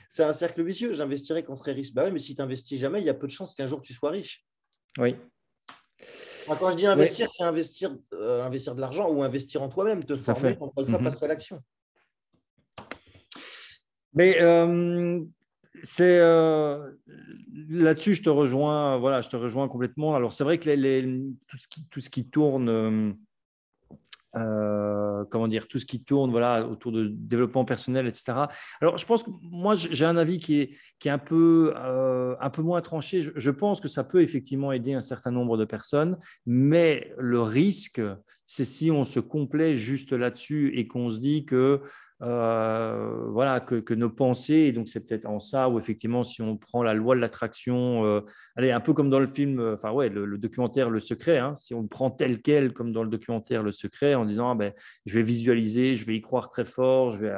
C'est 0.10 0.24
un 0.24 0.34
cercle 0.34 0.64
vicieux. 0.64 0.94
J'investirais 0.94 1.44
quand 1.44 1.54
on 1.54 1.56
serait 1.56 1.74
riche. 1.74 1.94
Bah 1.94 2.04
oui, 2.06 2.12
mais 2.12 2.20
si 2.20 2.36
tu 2.36 2.42
n'investis 2.42 2.80
jamais, 2.80 3.02
il 3.02 3.06
y 3.06 3.10
a 3.10 3.14
peu 3.14 3.26
de 3.26 3.32
chances 3.32 3.56
qu'un 3.56 3.68
jour 3.68 3.82
tu 3.82 3.94
sois 3.94 4.12
riche. 4.12 4.46
Oui. 5.00 5.16
quand 6.48 6.72
je 6.72 6.78
dis 6.78 6.86
investir, 6.86 7.30
c'est 7.32 7.44
investir, 7.44 7.96
euh, 8.14 8.44
investir 8.44 8.76
de 8.76 8.82
l'argent 8.82 9.10
ou 9.10 9.24
investir 9.24 9.64
en 9.64 9.70
toi-même, 9.70 10.04
te 10.04 10.16
former, 10.16 10.58
encore 10.60 10.84
une 10.84 10.90
fois, 10.90 11.00
passer 11.00 11.26
à 11.26 11.28
l'action. 11.28 11.62
Mais 14.14 14.38
euh, 14.42 15.24
c'est 15.82 16.20
euh, 16.20 16.92
là-dessus, 17.70 18.16
je 18.16 18.24
te 18.24 18.30
rejoins. 18.30 18.98
Voilà, 18.98 19.22
je 19.22 19.30
te 19.30 19.36
rejoins 19.36 19.68
complètement. 19.68 20.16
Alors, 20.16 20.34
c'est 20.34 20.44
vrai 20.44 20.60
que 20.60 20.70
les, 20.70 21.04
tout, 21.48 21.58
ce 21.58 21.68
qui, 21.68 21.86
tout 21.86 22.02
ce 22.02 22.10
qui 22.12 22.28
tourne 22.28 23.18
euh, 24.36 25.26
comment 25.30 25.48
dire, 25.48 25.68
tout 25.68 25.80
ce 25.80 25.86
qui 25.86 26.04
tourne 26.04 26.32
voilà, 26.32 26.68
autour 26.68 26.92
de 26.92 27.08
développement 27.08 27.66
personnel, 27.66 28.08
etc. 28.08 28.46
Alors, 28.82 28.98
je 28.98 29.06
pense 29.06 29.24
que 29.24 29.32
moi, 29.42 29.76
j'ai 29.76 30.06
un 30.06 30.18
avis 30.18 30.40
qui 30.40 30.62
est, 30.62 30.78
qui 31.00 31.08
est 31.08 31.12
un, 31.12 31.18
peu, 31.18 31.74
euh, 31.76 32.36
un 32.40 32.50
peu 32.50 32.62
moins 32.62 32.82
tranché. 32.82 33.22
Je, 33.22 33.52
pense 33.52 33.80
que 33.82 33.88
ça 33.88 34.04
peut 34.04 34.22
effectivement 34.22 34.72
aider 34.72 34.94
un 34.94 35.02
certain 35.02 35.32
nombre 35.32 35.58
de 35.58 35.66
personnes, 35.66 36.18
mais 36.46 37.12
le 37.18 37.42
risque, 37.42 38.02
c'est 38.46 38.66
si 38.66 38.92
on 38.92 39.04
se 39.04 39.20
complaît 39.20 39.76
juste 39.76 40.14
là-dessus 40.14 40.78
et 40.78 40.88
qu'on 40.88 41.10
se 41.10 41.20
dit 41.20 41.46
que 41.46 41.82
euh, 42.22 43.28
voilà, 43.30 43.62
que, 43.62 43.94
nos 43.94 44.10
pensées, 44.10 44.54
et 44.54 44.72
donc 44.74 44.90
c'est 44.90 45.06
peut-être 45.06 45.26
en 45.26 45.40
ça 45.40 45.70
où 45.70 45.80
effectivement, 45.80 46.26
si 46.26 46.42
on 46.42 46.58
prend 46.58 46.84
la 46.84 46.94
loi 46.94 47.16
de 47.16 47.22
l'attraction, 47.22 48.06
euh, 48.06 48.22
allez, 48.58 48.72
un 48.72 48.82
peu 48.82 48.92
comme 48.92 49.10
dans 49.10 49.22
le 49.22 49.28
film, 49.28 49.60
euh, 49.60 49.76
enfin 49.76 49.92
ouais, 49.92 50.10
le, 50.10 50.38
documentaire 50.38 50.90
Le 50.90 51.00
Secret, 51.00 51.38
hein, 51.38 51.56
si 51.56 51.74
on 51.74 51.82
le 51.82 51.88
prend 51.88 52.12
tel 52.12 52.42
quel, 52.42 52.74
comme 52.74 52.92
dans 52.92 53.04
le 53.04 53.10
documentaire 53.10 53.64
Le 53.64 53.72
Secret, 53.72 54.16
en 54.16 54.26
disant, 54.26 54.52
ah 54.52 54.56
ben, 54.56 54.74
je 55.06 55.14
vais 55.18 55.24
visualiser, 55.24 55.96
je 55.96 56.06
vais 56.06 56.16
y 56.16 56.22
croire 56.22 56.50
très 56.50 56.66
fort, 56.66 57.14
je 57.14 57.22
vais 57.22 57.34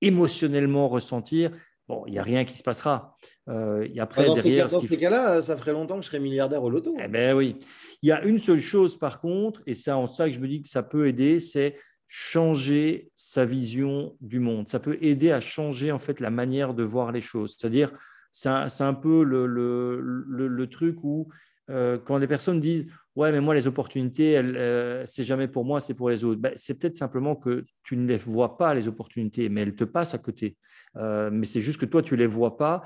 émotionnellement 0.00 0.88
ressentir, 0.88 1.52
bon, 1.86 2.02
il 2.08 2.14
n'y 2.14 2.18
a 2.18 2.24
rien 2.24 2.44
qui 2.44 2.56
se 2.56 2.64
passera. 2.64 3.16
et 3.48 4.00
après, 4.00 4.26
dans 4.26 4.34
derrière, 4.34 4.68
ces, 4.68 4.88
ces 4.88 4.98
cas-là, 4.98 5.40
ça 5.40 5.56
ferait 5.56 5.72
longtemps 5.72 5.98
que 5.98 6.02
je 6.02 6.08
serais 6.08 6.18
milliardaire 6.18 6.64
au 6.64 6.70
loto. 6.70 6.96
Eh 7.00 7.06
ben 7.06 7.36
oui. 7.36 7.60
Il 8.02 8.08
y 8.08 8.12
a 8.12 8.22
une 8.24 8.40
seule 8.40 8.60
chose, 8.60 8.98
par 8.98 9.20
contre, 9.20 9.62
et 9.66 9.74
c'est 9.74 9.92
en 9.92 10.08
ça 10.08 10.28
que 10.28 10.34
je 10.34 10.40
me 10.40 10.48
dis 10.48 10.62
que 10.62 10.68
ça 10.68 10.82
peut 10.82 11.06
aider, 11.06 11.38
c'est 11.38 11.76
changer 12.08 13.10
sa 13.14 13.44
vision 13.44 14.16
du 14.20 14.38
monde. 14.38 14.68
Ça 14.68 14.80
peut 14.80 14.98
aider 15.00 15.32
à 15.32 15.40
changer 15.40 15.92
en 15.92 15.98
fait 15.98 16.20
la 16.20 16.30
manière 16.30 16.74
de 16.74 16.82
voir 16.82 17.12
les 17.12 17.20
choses. 17.20 17.56
C'est-à-dire, 17.58 17.92
c'est 18.30 18.48
un, 18.48 18.94
peu 18.94 19.24
le, 19.24 20.66
truc 20.66 21.02
où 21.02 21.28
euh, 21.70 21.98
quand 21.98 22.18
des 22.18 22.26
personnes 22.26 22.60
disent 22.60 22.86
ouais 23.16 23.32
mais 23.32 23.40
moi 23.40 23.54
les 23.54 23.66
opportunités 23.66 24.36
euh, 24.36 25.04
c'est 25.06 25.24
jamais 25.24 25.48
pour 25.48 25.64
moi 25.64 25.80
c'est 25.80 25.94
pour 25.94 26.10
les 26.10 26.22
autres 26.22 26.40
ben, 26.40 26.52
c'est 26.54 26.78
peut-être 26.78 26.96
simplement 26.96 27.34
que 27.34 27.64
tu 27.82 27.96
ne 27.96 28.06
les 28.06 28.18
vois 28.18 28.56
pas 28.56 28.74
les 28.74 28.86
opportunités 28.86 29.48
mais 29.48 29.62
elles 29.62 29.74
te 29.74 29.82
passent 29.84 30.14
à 30.14 30.18
côté 30.18 30.56
euh, 30.96 31.30
mais 31.32 31.46
c'est 31.46 31.62
juste 31.62 31.80
que 31.80 31.86
toi 31.86 32.02
tu 32.02 32.14
les 32.14 32.26
vois 32.26 32.56
pas 32.56 32.82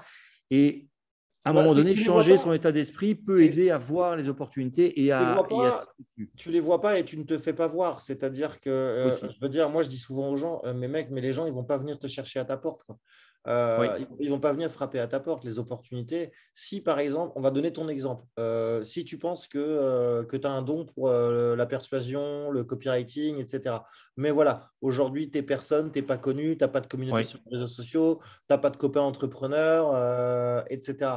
et 0.51 0.87
à 1.45 1.51
un 1.51 1.53
moment 1.55 1.75
donné, 1.75 1.97
changer 1.97 2.37
son 2.37 2.53
état 2.53 2.71
d'esprit 2.71 3.15
peut 3.15 3.43
aider 3.43 3.71
à 3.71 3.79
voir 3.79 4.17
les 4.17 4.29
opportunités 4.29 5.03
et 5.03 5.11
à, 5.11 5.43
Tu 6.37 6.51
les 6.51 6.61
vois 6.61 6.81
pas 6.81 6.99
et 6.99 7.05
tu 7.05 7.17
ne 7.19 7.25
te 7.25 7.39
fais 7.39 7.55
pas 7.55 7.67
voir. 7.67 8.03
C'est-à-dire 8.03 8.61
que, 8.61 8.69
euh, 8.69 9.11
je 9.11 9.41
veux 9.41 9.49
dire, 9.49 9.71
moi, 9.71 9.83
je 9.83 9.89
dis 9.89 9.97
souvent 9.99 10.29
aux 10.31 10.37
gens, 10.37 10.61
euh, 10.65 10.75
mais 10.75 10.87
mec, 10.87 11.09
mais 11.11 11.23
les 11.23 11.33
gens, 11.33 11.47
ils 11.47 11.53
vont 11.53 11.65
pas 11.65 11.79
venir 11.79 11.99
te 11.99 12.07
chercher 12.07 12.41
à 12.41 12.45
ta 12.45 12.59
porte. 12.59 12.85
Euh, 13.47 13.99
ils 14.19 14.27
ne 14.27 14.31
vont 14.31 14.41
pas 14.41 14.53
venir 14.53 14.71
frapper 14.71 14.99
à 14.99 15.07
ta 15.07 15.21
porte, 15.21 15.45
les 15.45 15.59
opportunités. 15.59 16.33
Si, 16.55 16.81
par 16.81 16.99
exemple, 16.99 17.33
on 17.37 17.41
va 17.41 17.51
donner 17.51 17.73
ton 17.73 17.89
exemple, 17.89 18.25
euh, 18.39 18.83
si 18.83 19.05
tu 19.05 19.19
penses 19.19 19.49
que, 19.49 19.59
euh, 19.59 20.25
que 20.25 20.37
tu 20.37 20.47
as 20.47 20.51
un 20.51 20.63
don 20.63 20.85
pour 20.85 21.11
la 21.11 21.67
persuasion, 21.67 22.51
le 22.51 22.65
copywriting, 22.65 23.39
etc. 23.39 23.77
Mais 24.17 24.31
voilà, 24.31 24.71
aujourd'hui, 24.81 25.31
tu 25.31 25.39
es 25.39 25.43
personne, 25.43 25.91
tu 25.93 25.99
n'es 25.99 26.07
pas 26.07 26.19
connu, 26.19 26.57
tu 26.57 26.65
n'as 26.65 26.69
pas 26.69 26.81
de 26.81 26.87
communauté 26.87 27.25
sur 27.25 27.39
les 27.47 27.57
réseaux 27.57 27.73
sociaux, 27.73 28.21
tu 28.23 28.29
n'as 28.51 28.59
pas 28.59 28.71
de 28.71 28.77
copains 28.77 29.01
entrepreneurs, 29.01 30.65
etc. 30.69 31.13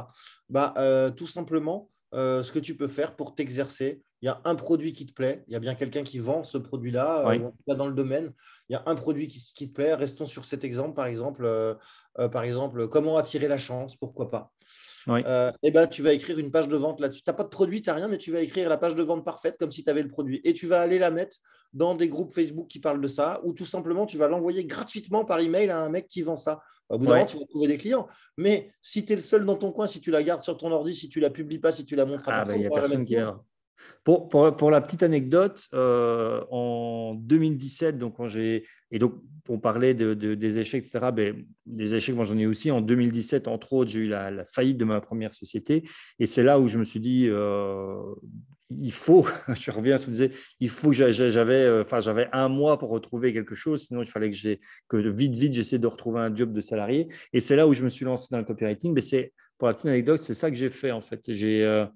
Bah, 0.48 0.74
tout 1.16 1.26
simplement, 1.26 1.90
ce 2.12 2.50
que 2.50 2.58
tu 2.58 2.76
peux 2.76 2.88
faire 2.88 3.16
pour 3.16 3.34
t'exercer, 3.34 4.02
il 4.24 4.28
y 4.28 4.30
a 4.30 4.40
un 4.44 4.54
produit 4.54 4.94
qui 4.94 5.04
te 5.04 5.12
plaît, 5.12 5.44
il 5.48 5.52
y 5.52 5.56
a 5.56 5.60
bien 5.60 5.74
quelqu'un 5.74 6.02
qui 6.02 6.18
vend 6.18 6.44
ce 6.44 6.56
produit-là, 6.56 7.36
dans 7.66 7.86
le 7.86 7.92
domaine 7.92 8.32
il 8.68 8.72
y 8.72 8.76
a 8.76 8.82
un 8.86 8.94
produit 8.94 9.28
qui, 9.28 9.68
te 9.68 9.74
plaît. 9.74 9.94
Restons 9.94 10.26
sur 10.26 10.44
cet 10.44 10.64
exemple, 10.64 10.94
par 10.94 11.06
exemple, 11.06 11.44
euh, 11.44 11.74
euh, 12.18 12.28
par 12.28 12.44
exemple 12.44 12.88
comment 12.88 13.16
attirer 13.18 13.48
la 13.48 13.58
chance, 13.58 13.94
pourquoi 13.96 14.30
pas. 14.30 14.52
euh, 15.26 15.52
eh 15.62 15.70
ben, 15.70 15.86
tu 15.86 16.00
vas 16.00 16.14
écrire 16.14 16.38
une 16.38 16.50
page 16.50 16.68
de 16.68 16.76
vente 16.76 16.98
là-dessus. 16.98 17.22
Tu 17.22 17.28
n'as 17.28 17.34
pas 17.34 17.44
de 17.44 17.50
produit, 17.50 17.82
tu 17.82 17.90
n'as 17.90 17.96
rien, 17.96 18.08
mais 18.08 18.16
tu 18.16 18.32
vas 18.32 18.40
écrire 18.40 18.70
la 18.70 18.78
page 18.78 18.94
de 18.94 19.02
vente 19.02 19.22
parfaite 19.22 19.56
comme 19.58 19.70
si 19.70 19.84
tu 19.84 19.90
avais 19.90 20.02
le 20.02 20.08
produit. 20.08 20.40
Et 20.44 20.54
tu 20.54 20.66
vas 20.66 20.80
aller 20.80 20.98
la 20.98 21.10
mettre 21.10 21.36
dans 21.74 21.94
des 21.94 22.08
groupes 22.08 22.32
Facebook 22.32 22.68
qui 22.68 22.80
parlent 22.80 23.02
de 23.02 23.08
ça, 23.08 23.40
ou 23.44 23.52
tout 23.52 23.66
simplement, 23.66 24.06
tu 24.06 24.16
vas 24.16 24.28
l'envoyer 24.28 24.64
gratuitement 24.64 25.26
par 25.26 25.40
email 25.40 25.68
à 25.68 25.80
un 25.80 25.90
mec 25.90 26.06
qui 26.06 26.22
vend 26.22 26.36
ça. 26.36 26.62
Au 26.88 26.98
bout 26.98 27.06
d'un 27.06 27.14
moment, 27.14 27.26
tu 27.26 27.38
vas 27.38 27.44
trouver 27.46 27.66
des 27.66 27.76
clients. 27.76 28.06
Mais 28.38 28.72
si 28.80 29.04
tu 29.04 29.12
es 29.12 29.16
le 29.16 29.22
seul 29.22 29.44
dans 29.44 29.56
ton 29.56 29.72
coin, 29.72 29.86
si 29.86 30.00
tu 30.00 30.10
la 30.10 30.22
gardes 30.22 30.42
sur 30.42 30.56
ton 30.56 30.70
ordi, 30.70 30.94
si 30.94 31.10
tu 31.10 31.20
la 31.20 31.28
publies 31.28 31.58
pas, 31.58 31.72
si 31.72 31.84
tu 31.84 31.96
la 31.96 32.06
montres 32.06 32.28
à 32.28 32.32
ah, 32.32 32.44
personne, 32.44 32.60
il 32.60 32.66
a 32.66 32.70
personne 32.70 33.04
qui 33.04 33.16
pour, 34.04 34.28
pour, 34.28 34.70
la 34.70 34.80
petite 34.80 35.02
anecdote, 35.02 35.66
euh, 35.72 36.44
en 36.50 37.14
2017, 37.14 37.98
donc 37.98 38.16
quand 38.16 38.28
j'ai 38.28 38.64
et 38.90 38.98
donc 38.98 39.14
on 39.48 39.58
parlait 39.58 39.94
de, 39.94 40.14
des 40.14 40.58
échecs, 40.58 40.84
etc. 40.84 41.06
Ben, 41.12 41.44
des 41.66 41.94
échecs, 41.94 42.14
moi 42.14 42.24
j'en 42.24 42.36
ai 42.38 42.46
aussi. 42.46 42.70
En 42.70 42.80
2017, 42.80 43.48
entre 43.48 43.72
autres, 43.72 43.90
j'ai 43.90 44.00
eu 44.00 44.08
la, 44.08 44.44
faillite 44.44 44.76
de 44.76 44.84
ma 44.84 45.00
première 45.00 45.32
société, 45.32 45.84
et 46.18 46.26
c'est 46.26 46.42
là 46.42 46.60
où 46.60 46.68
je 46.68 46.78
me 46.78 46.84
suis 46.84 47.00
dit, 47.00 47.26
euh, 47.28 47.96
il 48.70 48.92
faut, 48.92 49.26
je 49.54 49.70
reviens 49.70 49.94
à 49.94 49.98
ce 49.98 50.06
que 50.06 50.10
vous 50.10 50.16
disiez, 50.16 50.32
il 50.60 50.68
faut 50.68 50.90
que 50.90 50.94
j'avais, 50.94 51.64
euh, 51.64 51.82
enfin 51.82 52.00
j'avais 52.00 52.28
un 52.32 52.48
mois 52.48 52.78
pour 52.78 52.90
retrouver 52.90 53.32
quelque 53.32 53.54
chose, 53.54 53.86
sinon 53.86 54.02
il 54.02 54.08
fallait 54.08 54.30
que 54.30 54.36
j'ai 54.36 54.60
que 54.88 54.96
vite 54.96 55.34
vite 55.34 55.54
j'essaie 55.54 55.78
de 55.78 55.86
retrouver 55.86 56.20
un 56.20 56.34
job 56.34 56.52
de 56.52 56.60
salarié, 56.60 57.08
et 57.32 57.40
c'est 57.40 57.56
là 57.56 57.66
où 57.66 57.72
je 57.72 57.84
me 57.84 57.88
suis 57.88 58.04
lancé 58.04 58.28
dans 58.30 58.38
le 58.38 58.44
copywriting. 58.44 58.92
Mais 58.94 59.00
c'est 59.00 59.32
pour 59.58 59.68
la 59.68 59.74
petite 59.74 59.86
anecdote, 59.86 60.22
c'est 60.22 60.34
ça 60.34 60.50
que 60.50 60.56
j'ai 60.56 60.70
fait 60.70 60.90
en 60.90 61.00
fait. 61.00 61.20
J'ai 61.28 61.64
euh, 61.64 61.86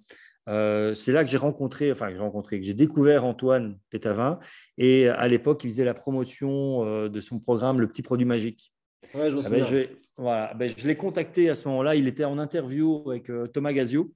c'est 0.94 1.12
là 1.12 1.24
que 1.24 1.30
j'ai 1.30 1.36
rencontré, 1.36 1.92
enfin, 1.92 2.10
j'ai 2.10 2.18
rencontré, 2.18 2.58
que 2.58 2.66
j'ai 2.66 2.74
découvert 2.74 3.24
Antoine 3.24 3.78
Pétavin. 3.90 4.38
Et 4.78 5.08
à 5.08 5.28
l'époque, 5.28 5.64
il 5.64 5.70
faisait 5.70 5.84
la 5.84 5.94
promotion 5.94 6.84
euh, 6.84 7.08
de 7.08 7.20
son 7.20 7.38
programme 7.38 7.80
Le 7.80 7.88
Petit 7.88 8.02
Produit 8.02 8.26
Magique. 8.26 8.72
Ouais, 9.14 9.30
je, 9.30 9.38
ah 9.44 9.48
ben, 9.48 9.64
je, 9.64 9.88
voilà, 10.16 10.54
ben, 10.54 10.70
je 10.74 10.86
l'ai 10.86 10.96
contacté 10.96 11.48
à 11.50 11.54
ce 11.54 11.68
moment-là. 11.68 11.94
Il 11.94 12.08
était 12.08 12.24
en 12.24 12.38
interview 12.38 13.02
avec 13.10 13.30
euh, 13.30 13.46
Thomas 13.46 13.72
Gazio. 13.72 14.12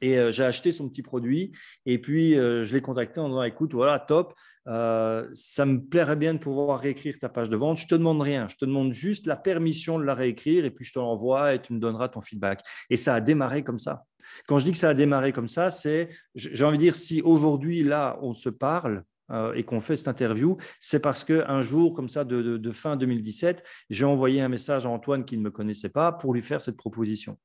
Et 0.00 0.18
j'ai 0.32 0.44
acheté 0.44 0.72
son 0.72 0.88
petit 0.88 1.02
produit. 1.02 1.52
Et 1.86 1.98
puis, 1.98 2.34
je 2.34 2.72
l'ai 2.74 2.80
contacté 2.80 3.20
en 3.20 3.28
disant 3.28 3.42
Écoute, 3.42 3.72
voilà, 3.72 3.98
top. 3.98 4.34
ça 4.66 5.66
me 5.66 5.78
plairait 5.78 6.16
bien 6.16 6.34
de 6.34 6.38
pouvoir 6.38 6.80
réécrire 6.80 7.18
ta 7.18 7.28
page 7.28 7.48
de 7.48 7.56
vente. 7.56 7.78
Je 7.78 7.86
te 7.86 7.94
demande 7.94 8.20
rien. 8.20 8.48
Je 8.48 8.56
te 8.56 8.64
demande 8.64 8.92
juste 8.92 9.26
la 9.26 9.36
permission 9.36 9.98
de 9.98 10.04
la 10.04 10.14
réécrire. 10.14 10.64
Et 10.64 10.70
puis, 10.70 10.84
je 10.84 10.92
te 10.92 10.98
l'envoie 10.98 11.54
et 11.54 11.62
tu 11.62 11.72
me 11.72 11.78
donneras 11.78 12.08
ton 12.08 12.20
feedback. 12.20 12.62
Et 12.90 12.96
ça 12.96 13.14
a 13.14 13.20
démarré 13.20 13.64
comme 13.64 13.78
ça. 13.78 14.04
Quand 14.46 14.58
je 14.58 14.64
dis 14.64 14.72
que 14.72 14.78
ça 14.78 14.90
a 14.90 14.94
démarré 14.94 15.32
comme 15.32 15.48
ça, 15.48 15.70
c'est, 15.70 16.08
j'ai 16.34 16.64
envie 16.64 16.78
de 16.78 16.82
dire, 16.82 16.96
si 16.96 17.22
aujourd'hui, 17.22 17.82
là, 17.82 18.18
on 18.22 18.32
se 18.32 18.48
parle, 18.48 19.04
euh, 19.30 19.54
et 19.54 19.64
qu'on 19.64 19.80
fait 19.80 19.96
cette 19.96 20.08
interview, 20.08 20.56
c'est 20.78 21.00
parce 21.00 21.24
qu'un 21.24 21.62
jour, 21.62 21.94
comme 21.94 22.08
ça, 22.08 22.24
de, 22.24 22.70
fin 22.70 22.96
2017, 22.96 23.62
j'ai 23.90 24.04
envoyé 24.04 24.40
un 24.40 24.48
message 24.48 24.86
à 24.86 24.90
Antoine 24.90 25.24
qui 25.24 25.36
ne 25.36 25.42
me 25.42 25.50
connaissait 25.50 25.88
pas 25.88 26.12
pour 26.12 26.32
lui 26.32 26.42
faire 26.42 26.62
cette 26.62 26.76
proposition. 26.76 27.36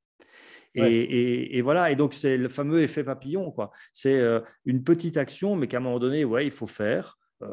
Et, 0.75 1.61
voilà, 1.61 1.91
et 1.91 1.95
donc 1.95 2.13
c'est 2.13 2.37
le 2.37 2.49
fameux 2.49 2.81
effet 2.81 3.03
papillon. 3.03 3.51
quoi. 3.51 3.71
C'est 3.93 4.19
euh, 4.19 4.39
une 4.65 4.83
petite 4.83 5.17
action, 5.17 5.55
mais 5.55 5.67
qu'à 5.67 5.77
un 5.77 5.81
moment 5.81 5.99
donné, 5.99 6.25
ouais, 6.25 6.45
il 6.45 6.51
faut 6.51 6.67
faire. 6.67 7.17
Euh, 7.43 7.47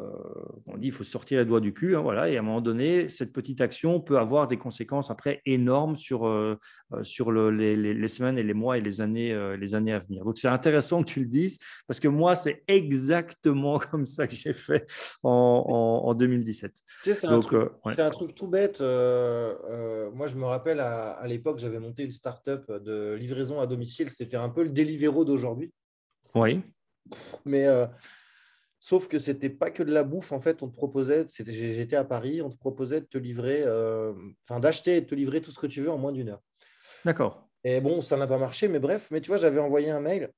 on 0.67 0.77
dit 0.77 0.89
il 0.89 0.93
faut 0.93 1.05
sortir 1.05 1.39
les 1.39 1.45
doigts 1.45 1.61
du 1.61 1.73
cul, 1.73 1.97
hein, 1.97 2.01
voilà, 2.01 2.29
et 2.29 2.37
à 2.37 2.41
un 2.41 2.43
moment 2.43 2.61
donné, 2.61 3.09
cette 3.09 3.33
petite 3.33 3.61
action 3.61 4.01
peut 4.01 4.19
avoir 4.19 4.47
des 4.47 4.59
conséquences 4.59 5.11
après 5.11 5.41
énormes 5.47 5.97
sur, 5.97 6.27
euh, 6.27 6.59
euh, 6.93 7.03
sur 7.03 7.33
les, 7.33 8.07
semaines 8.09 8.39
et 8.39 8.43
les 8.43 8.55
mois 8.55 8.79
et 8.79 8.81
les 8.81 9.01
années, 9.01 9.57
les 9.59 9.75
années 9.75 9.93
à 9.93 9.99
venir. 9.99 10.25
Donc 10.25 10.39
c'est 10.39 10.49
intéressant 10.49 11.03
que 11.03 11.11
tu 11.11 11.21
le 11.21 11.27
dises, 11.27 11.59
parce 11.87 12.01
que 12.01 12.09
moi, 12.09 12.37
c'est 12.37 12.65
exactement 12.69 13.79
comme 13.91 14.07
ça 14.07 14.27
que 14.27 14.37
j'ai 14.37 14.53
fait 14.53 14.87
en, 15.23 16.15
2017. 16.15 16.73
c'est 17.05 17.25
un, 17.25 17.41
truc 17.41 18.35
tout 18.35 18.49
bête. 18.49 18.81
moi, 18.81 20.27
je 20.27 20.37
me 20.37 20.45
rappelle 20.45 20.81
à, 20.81 21.23
l'époque, 21.27 21.59
j'avais 21.59 21.79
monté 21.79 22.05
une 22.05 22.13
start-up 22.13 22.71
de 22.71 23.15
livraison 23.15 23.61
à 23.61 23.67
domicile, 23.67 24.11
c'était 24.11 24.37
un 24.37 24.49
peu 24.49 24.63
le 24.63 24.71
Deliveroo 24.71 25.25
d'aujourd'hui. 25.25 25.73
Oui. 26.35 26.61
Mais 27.45 27.67
Sauf 28.81 29.09
que 29.09 29.19
c'était 29.19 29.51
pas 29.51 29.71
que 29.71 29.83
de 29.83 29.93
la 29.93 30.05
bouffe. 30.05 30.33
En 30.33 30.41
fait, 30.41 30.63
on 30.63 30.69
te 30.69 30.75
proposait, 30.75 31.27
j'étais 31.47 31.97
à 31.97 32.05
Paris, 32.05 32.43
on 32.43 32.51
te 32.51 32.57
proposait 32.57 33.01
de 33.01 33.07
te 33.07 33.19
livrer, 33.19 33.63
euh, 33.65 34.13
enfin 34.45 34.61
d'acheter 34.61 34.97
et 34.97 35.01
de 35.01 35.07
te 35.07 35.15
livrer 35.15 35.41
tout 35.41 35.51
ce 35.51 35.59
que 35.59 35.67
tu 35.67 35.83
veux 35.83 35.91
en 35.91 35.99
moins 35.99 36.13
d'une 36.13 36.29
heure. 36.29 36.43
D'accord. 37.05 37.49
Et 37.65 37.81
bon, 37.81 38.01
ça 38.01 38.17
n'a 38.17 38.27
pas 38.27 38.39
marché, 38.39 38.69
mais 38.69 38.79
bref. 38.79 39.09
Mais 39.11 39.21
tu 39.21 39.29
vois, 39.29 39.37
j'avais 39.37 39.61
envoyé 39.61 39.91
un 39.91 40.01
mail. 40.01 40.31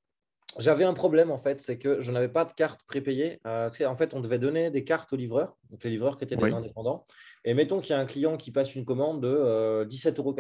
J'avais 0.59 0.85
un 0.85 0.95
problème 0.95 1.31
en 1.31 1.39
fait, 1.39 1.61
c'est 1.61 1.79
que 1.79 2.01
je 2.01 2.11
n'avais 2.11 2.29
pas 2.29 2.45
de 2.45 2.53
carte 2.53 2.81
prépayée. 2.85 3.41
Euh, 3.47 3.71
en 3.87 3.95
fait, 3.95 4.15
on 4.15 4.21
devait 4.21 4.39
donner 4.39 4.71
des 4.71 4.83
cartes 4.83 5.13
aux 5.13 5.17
livreurs, 5.17 5.57
donc 5.71 5.85
les 5.85 5.91
livreurs 5.91 6.17
qui 6.17 6.25
étaient 6.25 6.37
des 6.37 6.53
indépendants. 6.53 7.07
Et 7.45 7.55
mettons 7.55 7.81
qu'il 7.81 7.91
y 7.91 7.93
a 7.93 8.01
un 8.01 8.07
client 8.07 8.37
qui 8.37 8.51
passe 8.51 8.75
une 8.75 8.85
commande 8.85 9.23
de 9.23 9.29
euh, 9.29 9.85
17,90 9.85 10.19
euros, 10.19 10.35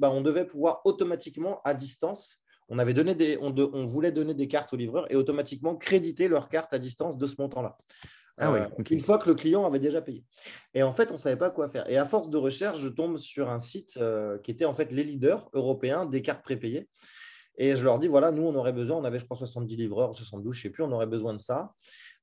bah, 0.00 0.10
on 0.10 0.22
devait 0.22 0.46
pouvoir 0.46 0.80
automatiquement 0.84 1.60
à 1.64 1.74
distance 1.74 2.42
on, 2.70 2.78
avait 2.78 2.94
donné 2.94 3.14
des, 3.14 3.38
on, 3.40 3.84
voulait 3.84 4.12
donner 4.12 4.34
des 4.34 4.48
cartes 4.48 4.72
aux 4.72 4.76
livreurs 4.76 5.10
et 5.12 5.16
automatiquement 5.16 5.76
créditer 5.76 6.28
leurs 6.28 6.48
cartes 6.48 6.72
à 6.72 6.78
distance 6.78 7.18
de 7.18 7.26
ce 7.26 7.34
montant-là. 7.38 7.76
Ah 8.38 8.52
euh, 8.52 8.66
Une 8.90 9.00
fois 9.00 9.18
que 9.18 9.28
le 9.28 9.34
client 9.34 9.66
avait 9.66 9.78
déjà 9.78 10.00
payé. 10.00 10.24
Et 10.72 10.82
en 10.82 10.92
fait, 10.92 11.10
on 11.10 11.14
ne 11.14 11.18
savait 11.18 11.36
pas 11.36 11.50
quoi 11.50 11.68
faire. 11.68 11.88
Et 11.90 11.98
à 11.98 12.06
force 12.06 12.30
de 12.30 12.38
recherche, 12.38 12.80
je 12.80 12.88
tombe 12.88 13.18
sur 13.18 13.50
un 13.50 13.58
site 13.58 13.98
euh, 13.98 14.38
qui 14.38 14.50
était 14.50 14.64
en 14.64 14.72
fait 14.72 14.90
les 14.92 15.04
leaders 15.04 15.50
européens 15.52 16.06
des 16.06 16.22
cartes 16.22 16.42
prépayées. 16.42 16.88
Et 17.58 17.76
je 17.76 17.84
leur 17.84 17.98
dis, 17.98 18.08
voilà, 18.08 18.30
nous, 18.30 18.42
on 18.42 18.54
aurait 18.54 18.72
besoin, 18.72 18.96
on 18.96 19.04
avait, 19.04 19.18
je 19.18 19.26
pense, 19.26 19.38
70 19.38 19.76
livreurs, 19.76 20.14
72, 20.14 20.54
je 20.54 20.58
ne 20.58 20.62
sais 20.62 20.70
plus, 20.70 20.82
on 20.82 20.92
aurait 20.92 21.06
besoin 21.06 21.34
de 21.34 21.40
ça. 21.40 21.74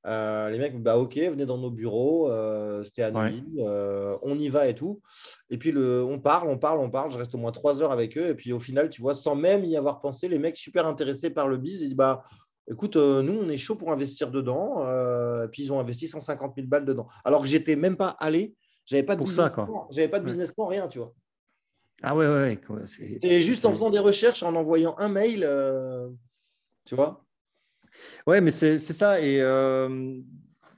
Euh, 0.07 0.49
les 0.49 0.57
mecs, 0.57 0.81
bah 0.81 0.97
ok, 0.97 1.17
venez 1.17 1.45
dans 1.45 1.57
nos 1.57 1.69
bureaux, 1.69 2.31
euh, 2.31 2.81
c'était 2.83 3.03
à 3.03 3.11
nuit, 3.11 3.43
euh, 3.59 4.17
on 4.21 4.39
y 4.39 4.47
va 4.47 4.67
et 4.67 4.75
tout. 4.75 5.01
Et 5.49 5.57
puis 5.57 5.71
le, 5.71 6.01
on 6.03 6.19
parle, 6.19 6.47
on 6.47 6.57
parle, 6.57 6.79
on 6.79 6.89
parle, 6.89 7.11
je 7.11 7.17
reste 7.17 7.35
au 7.35 7.37
moins 7.37 7.51
trois 7.51 7.81
heures 7.81 7.91
avec 7.91 8.17
eux. 8.17 8.27
Et 8.27 8.33
puis 8.33 8.53
au 8.53 8.59
final, 8.59 8.89
tu 8.89 9.01
vois, 9.01 9.15
sans 9.15 9.35
même 9.35 9.65
y 9.65 9.75
avoir 9.75 9.99
pensé, 9.99 10.29
les 10.29 10.39
mecs 10.39 10.55
super 10.55 10.87
intéressés 10.87 11.29
par 11.29 11.49
le 11.49 11.57
biz, 11.57 11.81
ils 11.81 11.89
disent, 11.89 11.97
bah 11.97 12.23
écoute, 12.71 12.95
nous, 12.95 13.37
on 13.37 13.49
est 13.49 13.57
chaud 13.57 13.75
pour 13.75 13.91
investir 13.91 14.31
dedans. 14.31 14.81
et 15.43 15.47
puis 15.49 15.63
ils 15.63 15.73
ont 15.73 15.79
investi 15.79 16.07
150 16.07 16.55
000 16.55 16.67
balles 16.67 16.85
dedans. 16.85 17.07
Alors 17.25 17.41
que 17.41 17.47
j'étais 17.47 17.75
même 17.75 17.97
pas 17.97 18.15
allé, 18.19 18.55
j'avais 18.85 19.03
pas 19.03 19.15
de 19.15 19.19
pour 19.19 19.27
business 19.27 19.51
j'avais 19.89 20.07
pas 20.07 20.19
de 20.19 20.25
business 20.25 20.53
plan, 20.53 20.67
rien, 20.67 20.87
tu 20.87 20.99
vois. 20.99 21.13
Ah 22.01 22.15
ouais, 22.15 22.27
ouais, 22.27 22.59
ouais. 22.69 22.81
C'est 22.85 23.41
juste 23.41 23.65
en 23.65 23.73
faisant 23.73 23.89
des 23.89 23.99
recherches, 23.99 24.41
en 24.43 24.55
envoyant 24.55 24.95
un 24.99 25.09
mail, 25.09 25.41
tu 26.85 26.95
vois. 26.95 27.26
Ouais, 28.25 28.41
mais 28.41 28.51
c'est 28.51 28.79
ça. 28.79 29.21
Et 29.21 29.41
euh, 29.41 30.19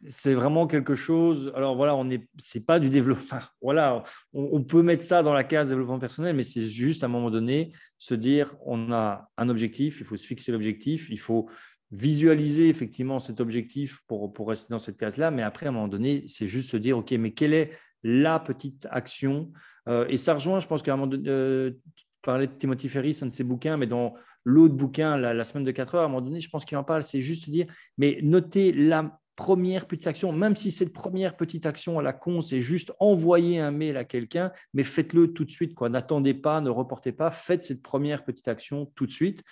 c'est 0.05 0.33
vraiment 0.33 0.67
quelque 0.67 0.95
chose. 0.95 1.51
Alors 1.55 1.75
voilà, 1.75 1.95
on 1.95 2.09
est, 2.09 2.27
c'est 2.37 2.65
pas 2.65 2.79
du 2.79 2.89
développement. 2.89 3.39
voilà, 3.61 4.03
on, 4.33 4.63
peut 4.63 4.81
mettre 4.81 5.03
ça 5.03 5.23
dans 5.23 5.33
la 5.33 5.43
case 5.43 5.69
développement 5.69 5.99
personnel, 5.99 6.35
mais 6.35 6.43
c'est 6.43 6.61
juste 6.61 7.03
à 7.03 7.07
un 7.07 7.09
moment 7.09 7.31
donné 7.31 7.73
se 7.97 8.15
dire 8.15 8.55
on 8.65 8.91
a 8.91 9.29
un 9.37 9.49
objectif, 9.49 9.99
il 9.99 10.05
faut 10.05 10.17
se 10.17 10.25
fixer 10.25 10.51
l'objectif, 10.51 11.09
il 11.09 11.19
faut 11.19 11.49
visualiser 11.91 12.69
effectivement 12.69 13.19
cet 13.19 13.39
objectif 13.39 14.01
pour, 14.07 14.31
pour 14.31 14.49
rester 14.49 14.71
dans 14.71 14.79
cette 14.79 14.97
case-là, 14.97 15.31
mais 15.31 15.41
après 15.41 15.65
à 15.65 15.69
un 15.69 15.73
moment 15.73 15.87
donné, 15.87 16.23
c'est 16.27 16.47
juste 16.47 16.69
se 16.69 16.77
dire 16.77 16.97
ok, 16.97 17.11
mais 17.13 17.31
quelle 17.31 17.53
est 17.53 17.71
la 18.03 18.39
petite 18.39 18.87
action 18.91 19.51
euh, 19.87 20.05
Et 20.07 20.17
ça 20.17 20.33
rejoint, 20.33 20.59
je 20.59 20.67
pense 20.67 20.81
qu'à 20.81 20.93
un 20.93 20.97
moment 20.97 21.07
donné, 21.07 21.29
euh, 21.29 21.71
tu 21.95 22.05
parlais 22.21 22.47
de 22.47 22.53
Timothy 22.53 22.89
Ferris, 22.89 23.19
un 23.21 23.27
de 23.27 23.31
ses 23.31 23.43
bouquins, 23.43 23.75
mais 23.75 23.87
dans 23.87 24.13
l'autre 24.49 24.75
bouquin, 24.75 25.17
la, 25.17 25.43
semaine 25.43 25.63
de 25.63 25.71
4 25.71 25.95
heures, 25.95 26.01
à 26.01 26.05
un 26.05 26.07
moment 26.09 26.21
donné, 26.21 26.39
je 26.39 26.49
pense 26.49 26.65
qu'il 26.65 26.77
en 26.77 26.83
parle, 26.83 27.03
c'est 27.03 27.21
juste 27.21 27.49
dire, 27.49 27.67
mais 27.97 28.19
notez 28.21 28.71
la 28.71 29.19
première 29.35 29.87
petite 29.87 30.07
action, 30.07 30.33
même 30.33 30.55
si 30.55 30.71
cette 30.71 30.91
première 30.91 31.37
petite 31.37 31.65
action 31.65 31.99
à 31.99 32.01
la 32.01 32.11
con, 32.11 32.41
c'est 32.41 32.59
juste 32.59 32.91
envoyer 32.99 33.59
un 33.59 33.71
mail 33.71 33.95
à 33.95 34.03
quelqu'un, 34.03 34.51
mais 34.73 34.83
faites-le 34.83 35.31
tout 35.31 35.45
de 35.45 35.51
suite. 35.51 35.75
Quoi. 35.75 35.87
N'attendez 35.87 36.33
pas, 36.33 36.59
ne 36.59 36.69
reportez 36.69 37.13
pas, 37.13 37.31
faites 37.31 37.63
cette 37.63 37.81
première 37.81 38.25
petite 38.25 38.47
action 38.47 38.91
tout 38.95 39.05
de 39.05 39.11
suite, 39.11 39.43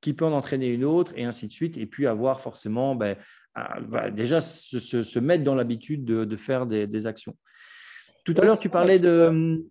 qui 0.00 0.14
peut 0.14 0.24
en 0.24 0.32
entraîner 0.32 0.70
une 0.70 0.84
autre, 0.84 1.12
et 1.16 1.24
ainsi 1.24 1.46
de 1.46 1.52
suite, 1.52 1.78
et 1.78 1.86
puis 1.86 2.06
avoir 2.06 2.40
forcément, 2.40 2.96
ben, 2.96 3.16
déjà 4.12 4.40
se, 4.40 5.18
mettre 5.18 5.44
dans 5.44 5.54
l'habitude 5.54 6.04
de, 6.04 6.36
faire 6.36 6.66
des, 6.66 6.86
des 6.86 7.06
actions. 7.06 7.36
Tout 8.24 8.34
à 8.38 8.44
l'heure, 8.44 8.58
tu 8.58 8.68
parlais 8.68 8.98
de, 8.98 9.64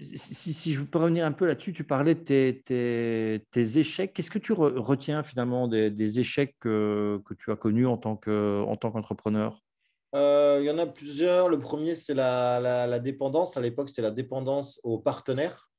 si, 0.00 0.72
je 0.72 0.82
peux 0.82 0.98
revenir 0.98 1.24
un 1.24 1.32
peu 1.32 1.46
là-dessus, 1.46 1.72
tu 1.72 1.84
parlais 1.84 2.14
de 2.14 2.20
tes, 2.20 3.78
échecs. 3.78 4.12
Qu'est-ce 4.12 4.30
que 4.30 4.38
tu 4.38 4.52
retiens 4.52 5.22
finalement 5.22 5.68
des, 5.68 6.20
échecs 6.20 6.56
que, 6.60 7.22
tu 7.38 7.50
as 7.52 7.56
connus 7.56 7.86
en 7.86 7.96
tant 7.96 8.16
qu'entrepreneur? 8.16 9.60
Euh, 10.14 10.58
Il 10.60 10.66
y 10.66 10.70
en 10.70 10.78
a 10.78 10.86
plusieurs. 10.86 11.48
Le 11.48 11.58
premier, 11.58 11.96
c'est 11.96 12.14
la, 12.14 12.98
dépendance. 12.98 13.56
À 13.56 13.60
l'époque, 13.60 13.88
c'était 13.88 14.02
la 14.02 14.10
dépendance 14.10 14.80
aux 14.82 14.98
partenaires. 14.98 15.70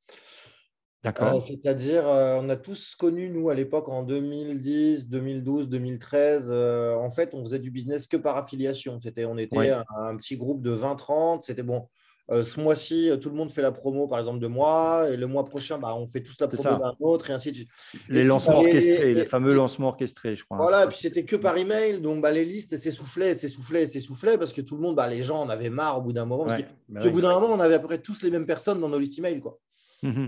D'accord. 1.03 1.39
C'est-à-dire, 1.41 2.05
on 2.05 2.49
a 2.49 2.55
tous 2.55 2.95
connu, 2.95 3.30
nous, 3.30 3.49
à 3.49 3.53
l'époque, 3.53 3.89
en 3.89 4.01
2010, 4.03 5.07
2012, 5.09 5.70
2013, 5.70 6.51
en 6.51 7.11
fait, 7.11 7.34
on 7.34 7.43
faisait 7.43 7.59
du 7.59 7.70
business 7.70 8.07
que 8.07 8.18
par 8.18 8.38
affiliation. 8.38 8.99
C'était, 9.01 9.26
on 9.26 9.38
était 9.38 9.70
un, 9.70 9.84
un, 9.97 10.16
petit 10.16 10.38
groupe 10.38 10.61
de 10.61 10.76
20-30. 10.76 11.43
C'était 11.43 11.63
bon, 11.63 11.88
euh, 12.32 12.43
ce 12.43 12.59
mois-ci, 12.59 13.09
euh, 13.09 13.17
tout 13.17 13.30
le 13.30 13.36
monde 13.36 13.51
fait 13.51 13.61
la 13.61 13.71
promo, 13.71 14.07
par 14.07 14.17
exemple, 14.17 14.39
de 14.39 14.47
moi, 14.47 15.07
et 15.11 15.17
le 15.17 15.28
mois 15.28 15.45
prochain, 15.45 15.78
bah, 15.78 15.95
on 15.95 16.07
fait 16.07 16.21
tous 16.21 16.36
la 16.39 16.47
promo 16.47 16.78
d'un 16.78 16.95
autre, 16.99 17.30
et 17.30 17.34
ainsi 17.34 17.51
de 17.51 17.57
suite. 17.57 17.69
Les 18.09 18.23
lancements 18.23 18.57
orchestrés, 18.57 19.13
les 19.13 19.26
fameux 19.26 19.53
lancements 19.53 19.89
orchestrés, 19.89 20.36
je 20.36 20.43
crois. 20.43 20.57
Voilà, 20.57 20.86
et 20.86 20.88
puis 20.88 20.97
c'était 20.99 21.23
que 21.23 21.36
par 21.36 21.57
email, 21.57 22.01
donc 22.01 22.21
bah, 22.21 22.32
les 22.32 22.45
listes 22.45 22.78
s'essoufflaient, 22.78 23.36
s'essoufflaient, 23.36 23.86
s'essoufflaient, 23.86 24.38
parce 24.38 24.53
que 24.53 24.61
tout 24.61 24.76
le 24.76 24.82
monde, 24.82 24.95
bah, 24.95 25.07
les 25.07 25.21
gens 25.21 25.41
en 25.41 25.49
avaient 25.49 25.69
marre 25.69 25.99
au 25.99 26.01
bout 26.01 26.13
d'un 26.13 26.26
moment. 26.26 26.45
Bah 26.88 27.05
au 27.05 27.11
bout 27.11 27.21
d'un 27.21 27.39
moment, 27.39 27.53
on 27.53 27.59
avait 27.59 27.76
à 27.76 27.80
peu 27.80 27.88
près 27.88 28.01
tous 28.01 28.23
les 28.23 28.32
mêmes 28.32 28.45
personnes 28.45 28.80
dans 28.80 28.89
nos 28.89 28.99
listes 28.99 29.19
email. 29.19 29.39
Quoi. 29.39 29.59
Mmh 30.01 30.28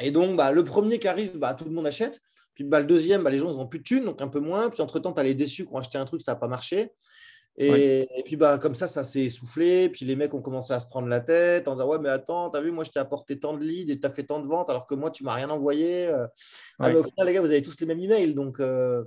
et 0.00 0.12
donc, 0.12 0.36
bah, 0.36 0.52
le 0.52 0.62
premier 0.62 0.98
qui 0.98 1.08
arrive, 1.08 1.38
bah, 1.38 1.54
tout 1.54 1.64
le 1.64 1.72
monde 1.72 1.86
achète. 1.86 2.20
Puis 2.54 2.64
bah, 2.64 2.80
le 2.80 2.86
deuxième, 2.86 3.22
bah, 3.22 3.30
les 3.30 3.38
gens 3.38 3.52
n'ont 3.52 3.66
plus 3.66 3.80
de 3.80 3.84
thunes, 3.84 4.04
donc 4.04 4.20
un 4.20 4.28
peu 4.28 4.40
moins. 4.40 4.70
Puis 4.70 4.80
entre-temps, 4.82 5.12
tu 5.12 5.20
as 5.20 5.24
les 5.24 5.34
déçus 5.34 5.64
qui 5.64 5.72
ont 5.72 5.78
acheté 5.78 5.98
un 5.98 6.04
truc, 6.04 6.22
ça 6.22 6.32
n'a 6.32 6.36
pas 6.36 6.48
marché. 6.48 6.92
Et, 7.60 8.22
puis 8.24 8.36
bah, 8.36 8.56
comme 8.58 8.76
ça, 8.76 8.86
ça 8.86 9.02
s'est 9.02 9.24
essoufflé. 9.24 9.88
Puis 9.88 10.04
les 10.04 10.14
mecs 10.14 10.32
ont 10.32 10.40
commencé 10.40 10.72
à 10.72 10.80
se 10.80 10.86
prendre 10.86 11.08
la 11.08 11.20
tête 11.20 11.66
en 11.66 11.74
disant 11.74 11.88
Ouais, 11.88 11.98
mais 11.98 12.08
attends, 12.08 12.50
t'as 12.50 12.60
vu, 12.60 12.70
moi 12.70 12.84
je 12.84 12.90
t'ai 12.90 13.00
apporté 13.00 13.38
tant 13.38 13.52
de 13.52 13.64
leads 13.64 13.92
et 13.92 13.98
t'as 13.98 14.10
fait 14.10 14.22
tant 14.22 14.40
de 14.40 14.46
ventes 14.46 14.70
alors 14.70 14.86
que 14.86 14.94
moi 14.94 15.10
tu 15.10 15.24
m'as 15.24 15.34
rien 15.34 15.50
envoyé. 15.50 16.06
Euh. 16.06 16.26
Ah, 16.78 16.90
au 16.90 17.02
final, 17.02 17.26
les 17.26 17.32
gars, 17.32 17.40
vous 17.40 17.50
avez 17.50 17.62
tous 17.62 17.74
les 17.80 17.86
mêmes 17.86 18.00
emails. 18.00 18.34
Donc, 18.34 18.60
euh, 18.60 19.02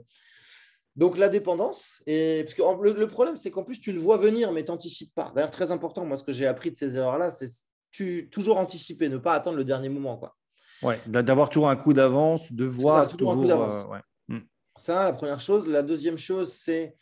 donc 0.97 1.18
la 1.18 1.30
dépendance. 1.30 2.02
Et 2.06 2.43
parce 2.43 2.54
que 2.54 2.99
le, 2.99 3.08
problème, 3.08 3.38
c'est 3.38 3.52
qu'en 3.52 3.64
plus 3.64 3.80
tu 3.80 3.93
le 3.93 3.99
vois 3.99 4.18
venir, 4.18 4.52
mais 4.52 4.66
tu 4.66 4.72
n'anticipes 4.72 5.14
pas. 5.16 5.32
D'ailleurs, 5.34 5.52
très 5.52 5.72
important, 5.72 6.06
moi 6.06 6.18
ce 6.18 6.24
que 6.24 6.34
j'ai 6.34 6.45
appris 6.45 6.72
de 6.72 6.76
ces 6.76 6.97
erreurs-là, 6.97 7.30
c'est 7.30 7.47
tu, 7.91 8.30
toujours 8.32 8.58
anticiper, 8.58 9.10
ne 9.10 9.18
pas 9.18 9.34
attendre 9.34 9.58
le 9.58 9.64
dernier 9.64 9.89
moment. 9.89 10.18
Quoi. 10.18 10.36
Ouais, 10.82 10.99
d'avoir 11.06 11.49
toujours 11.49 11.70
un 11.70 11.76
coup 11.76 11.93
d'avance, 11.93 12.52
de 12.52 12.66
voir. 12.66 13.08
toujours, 13.08 13.32
un 13.32 13.36
coup 13.36 13.47
d'avance. 13.47 13.86
Euh, 13.91 14.36
hmm. 14.36 14.41
Ça, 14.78 15.04
la 15.04 15.14
première 15.14 15.39
chose. 15.39 15.68
La 15.68 15.84
deuxième 15.84 16.18
chose, 16.18 16.54
c'est 16.54 16.95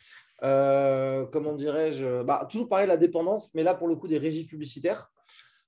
euh, 0.44 1.26
comment 1.28 1.54
dirais-je 1.54 2.24
bah, 2.24 2.48
Toujours 2.50 2.70
pareil, 2.70 2.88
la 2.88 2.98
dépendance, 2.98 3.50
mais 3.54 3.64
là, 3.64 3.76
pour 3.76 3.88
le 3.88 3.96
coup, 3.96 4.08
des 4.08 4.18
régies 4.18 4.46
publicitaires. 4.46 5.12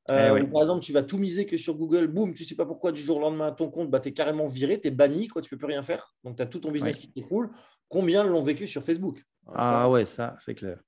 Euh, 0.09 0.39
eh 0.41 0.47
par 0.47 0.61
exemple, 0.61 0.83
tu 0.83 0.93
vas 0.93 1.03
tout 1.03 1.17
miser 1.17 1.45
que 1.45 1.57
sur 1.57 1.75
Google, 1.75 2.07
boum, 2.07 2.33
tu 2.33 2.43
sais 2.43 2.55
pas 2.55 2.65
pourquoi 2.65 2.91
du 2.91 3.01
jour 3.01 3.17
au 3.17 3.19
lendemain, 3.19 3.51
ton 3.51 3.69
compte, 3.69 3.89
bah, 3.89 3.99
tu 3.99 4.09
es 4.09 4.13
carrément 4.13 4.47
viré, 4.47 4.79
tu 4.79 4.87
es 4.87 4.91
banni, 4.91 5.27
quoi, 5.27 5.41
tu 5.41 5.49
peux 5.49 5.57
plus 5.57 5.67
rien 5.67 5.83
faire. 5.83 6.15
Donc, 6.23 6.37
tu 6.37 6.41
as 6.41 6.45
tout 6.45 6.59
ton 6.59 6.71
business 6.71 6.95
qui 6.97 7.11
s'écroule. 7.15 7.51
Combien 7.87 8.23
l'ont 8.23 8.43
vécu 8.43 8.67
sur 8.67 8.83
Facebook 8.83 9.23
Ah 9.53 9.89
ouais, 9.89 10.05
ça, 10.05 10.37
c'est 10.39 10.55
clair. 10.55 10.79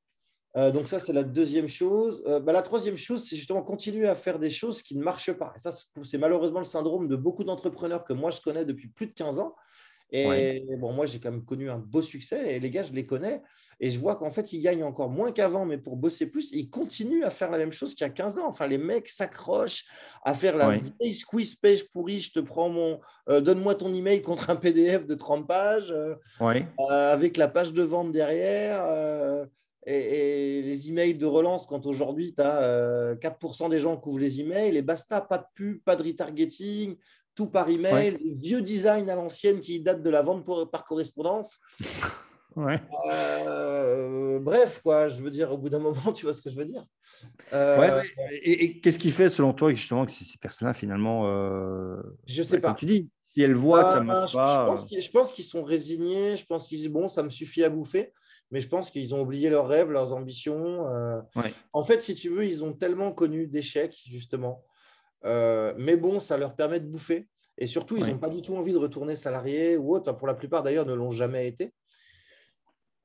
Euh, 0.56 0.72
donc 0.72 0.88
ça, 0.88 1.00
c'est 1.00 1.14
la 1.14 1.24
deuxième 1.24 1.68
chose. 1.68 2.24
Bah, 2.44 2.54
la 2.54 2.62
troisième 2.62 2.98
chose, 2.98 3.26
c'est 3.28 3.36
justement 3.36 3.64
continuer 3.64 4.08
à 4.08 4.16
faire 4.16 4.40
des 4.40 4.50
choses 4.50 4.82
qui 4.82 4.96
ne 4.96 5.04
marchent 5.04 5.34
pas. 5.34 5.52
Et 5.56 5.60
ça, 5.60 5.72
c'est 6.04 6.18
malheureusement 6.18 6.60
le 6.60 6.66
syndrome 6.66 7.08
de 7.08 7.16
beaucoup 7.16 7.44
d'entrepreneurs 7.44 8.04
que 8.04 8.14
moi, 8.14 8.30
je 8.32 8.40
connais 8.40 8.64
depuis 8.64 8.88
plus 8.88 9.08
de 9.08 9.14
15 9.14 9.40
ans. 9.40 9.56
Et 10.14 10.64
bon, 10.78 10.94
moi, 10.94 11.08
j'ai 11.08 11.20
quand 11.20 11.32
même 11.32 11.44
connu 11.44 11.70
un 11.70 11.80
beau 11.80 12.04
succès 12.04 12.56
et 12.56 12.60
les 12.60 12.70
gars, 12.70 12.84
je 12.84 12.94
les 12.94 13.06
connais. 13.06 13.42
Et 13.80 13.92
je 13.92 14.00
vois 14.00 14.16
qu'en 14.16 14.32
fait, 14.32 14.54
ils 14.54 14.62
gagnent 14.62 14.84
encore 14.84 15.10
moins 15.10 15.32
qu'avant, 15.32 15.66
mais 15.66 15.78
pour 15.78 15.98
bosser 15.98 16.28
plus, 16.28 16.50
ils 16.52 16.70
continuent 16.70 17.24
à 17.24 17.30
faire 17.30 17.52
la 17.52 17.58
même 17.58 17.74
chose 17.74 17.96
qu'il 17.96 18.06
y 18.06 18.10
a 18.10 18.14
15 18.14 18.40
ans. 18.40 18.48
Enfin, 18.48 18.68
les 18.68 18.78
mecs 18.78 19.10
s'accrochent 19.10 19.86
à 20.24 20.34
faire 20.34 20.56
la 20.56 20.78
vieille 20.78 21.14
squeeze 21.14 21.56
page 21.56 21.90
pourrie. 21.90 22.20
Je 22.20 22.32
te 22.32 22.40
prends 22.40 22.70
mon. 22.70 23.00
Euh, 23.30 23.42
donne-moi 23.42 23.76
ton 23.76 23.94
email 23.94 24.22
contre 24.22 24.50
un 24.50 24.56
PDF 24.56 25.06
de 25.06 25.16
30 25.16 25.48
pages 25.48 25.92
euh, 25.92 26.16
euh, 26.42 27.14
avec 27.14 27.36
la 27.36 27.48
page 27.48 27.74
de 27.74 27.84
vente 27.84 28.12
derrière. 28.12 28.88
Et, 29.86 30.62
les 30.62 30.90
emails 30.90 31.16
de 31.16 31.26
relance, 31.26 31.66
quand 31.66 31.86
aujourd'hui, 31.86 32.34
tu 32.34 32.42
as 32.42 33.16
4% 33.16 33.70
des 33.70 33.82
gens 33.82 33.98
qui 33.98 34.08
ouvrent 34.08 34.20
les 34.20 34.40
emails, 34.40 34.78
et 34.78 34.82
basta, 34.82 35.20
pas 35.20 35.40
de 35.40 35.46
pub, 35.56 35.84
pas 35.84 35.98
de 35.98 36.04
retargeting, 36.04 36.96
tout 37.36 37.48
par 37.48 37.70
email, 37.70 38.18
vieux 38.38 38.62
design 38.62 39.10
à 39.10 39.16
l'ancienne 39.16 39.60
qui 39.60 39.80
date 39.80 40.04
de 40.04 40.10
la 40.10 40.22
vente 40.22 40.46
par 40.72 40.86
correspondance. 40.86 41.60
Euh, 42.58 44.40
bref, 44.40 44.82
quoi, 44.84 45.08
je 45.08 45.22
veux 45.22 45.32
dire, 45.32 45.52
au 45.52 45.58
bout 45.58 45.70
d'un 45.70 45.80
moment, 45.80 46.12
tu 46.14 46.26
vois 46.26 46.34
ce 46.34 46.42
que 46.42 46.50
je 46.50 46.56
veux 46.56 46.66
dire. 46.66 46.86
Euh, 47.54 48.02
et, 48.44 48.80
qu'est-ce 48.80 49.00
qui 49.00 49.12
fait, 49.12 49.30
selon 49.30 49.54
toi, 49.54 49.72
justement, 49.72 50.06
que 50.06 50.12
ces 50.12 50.38
personnes-là, 50.38 50.74
finalement, 50.74 51.24
euh, 51.28 52.02
je 52.28 52.44
sais 52.44 52.58
bah, 52.58 52.70
pas. 52.70 52.76
tu 52.76 52.86
dis, 52.86 53.10
si 53.26 53.42
elles 53.42 53.56
voient 53.56 53.86
que 53.86 53.92
ça 53.92 54.02
ne 54.02 54.08
bah, 54.08 54.20
marche 54.20 54.34
pas. 54.34 54.76
Je 54.92 55.10
pense 55.10 55.32
qu'ils 55.32 55.46
sont 55.46 55.64
résignés. 55.64 56.36
Je 56.38 56.46
pense 56.46 56.68
qu'ils 56.68 56.78
disent 56.80 56.90
bon, 56.90 57.08
ça 57.08 57.24
me 57.24 57.30
suffit 57.30 57.64
à 57.64 57.70
bouffer. 57.70 58.14
Mais 58.52 58.62
je 58.62 58.68
pense 58.68 58.92
qu'ils 58.92 59.16
ont 59.16 59.22
oublié 59.22 59.50
leurs 59.50 59.68
rêves, 59.68 59.90
leurs 59.90 60.14
ambitions. 60.14 60.86
En 61.72 61.84
fait, 61.84 62.02
si 62.02 62.14
tu 62.14 62.30
veux, 62.30 62.46
ils 62.46 62.64
ont 62.64 62.74
tellement 62.74 63.12
connu 63.12 63.48
d'échecs, 63.48 63.98
justement. 64.06 64.64
Mais 65.24 65.98
bon, 65.98 66.20
ça 66.20 66.38
leur 66.38 66.56
permet 66.56 66.80
de 66.80 66.88
bouffer. 66.88 67.28
Et 67.58 67.68
surtout, 67.68 67.98
ils 67.98 68.08
n'ont 68.08 68.18
pas 68.18 68.30
du 68.30 68.42
tout 68.42 68.56
envie 68.56 68.74
de 68.74 68.78
retourner 68.78 69.16
salarié 69.16 69.78
ou 69.78 69.96
autre. 69.96 70.12
pour 70.14 70.28
la 70.28 70.34
plupart, 70.34 70.64
d'ailleurs, 70.64 70.86
ne 70.86 70.94
l'ont 70.94 71.12
jamais 71.12 71.48
été. 71.48 71.74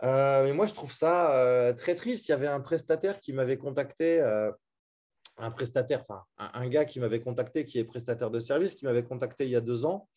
Euh, 0.03 0.45
mais 0.45 0.53
moi, 0.53 0.67
je 0.67 0.75
trouve 0.75 0.93
ça 0.93 1.33
euh, 1.33 1.73
très 1.73 1.95
triste. 1.95 2.29
Il 2.29 2.31
y 2.31 2.35
avait 2.35 2.47
un 2.47 2.61
prestataire 2.61 3.21
qui 3.21 3.33
m'avait 3.33 3.59
contacté, 3.59 4.21
euh, 4.21 4.51
un 5.37 5.51
prestataire, 5.51 6.05
enfin, 6.09 6.23
un, 6.39 6.69
gars 6.69 6.85
qui 6.85 7.01
m'avait 7.01 7.21
contacté, 7.21 7.65
qui 7.65 7.79
est 7.79 7.85
prestataire 7.85 8.31
de 8.31 8.41
service, 8.41 8.75
qui 8.75 8.85
m'avait 8.85 9.05
contacté 9.05 9.45
il 9.45 9.51
y 9.51 9.57
a 9.57 9.61
deux 9.61 9.85
ans, 9.85 10.09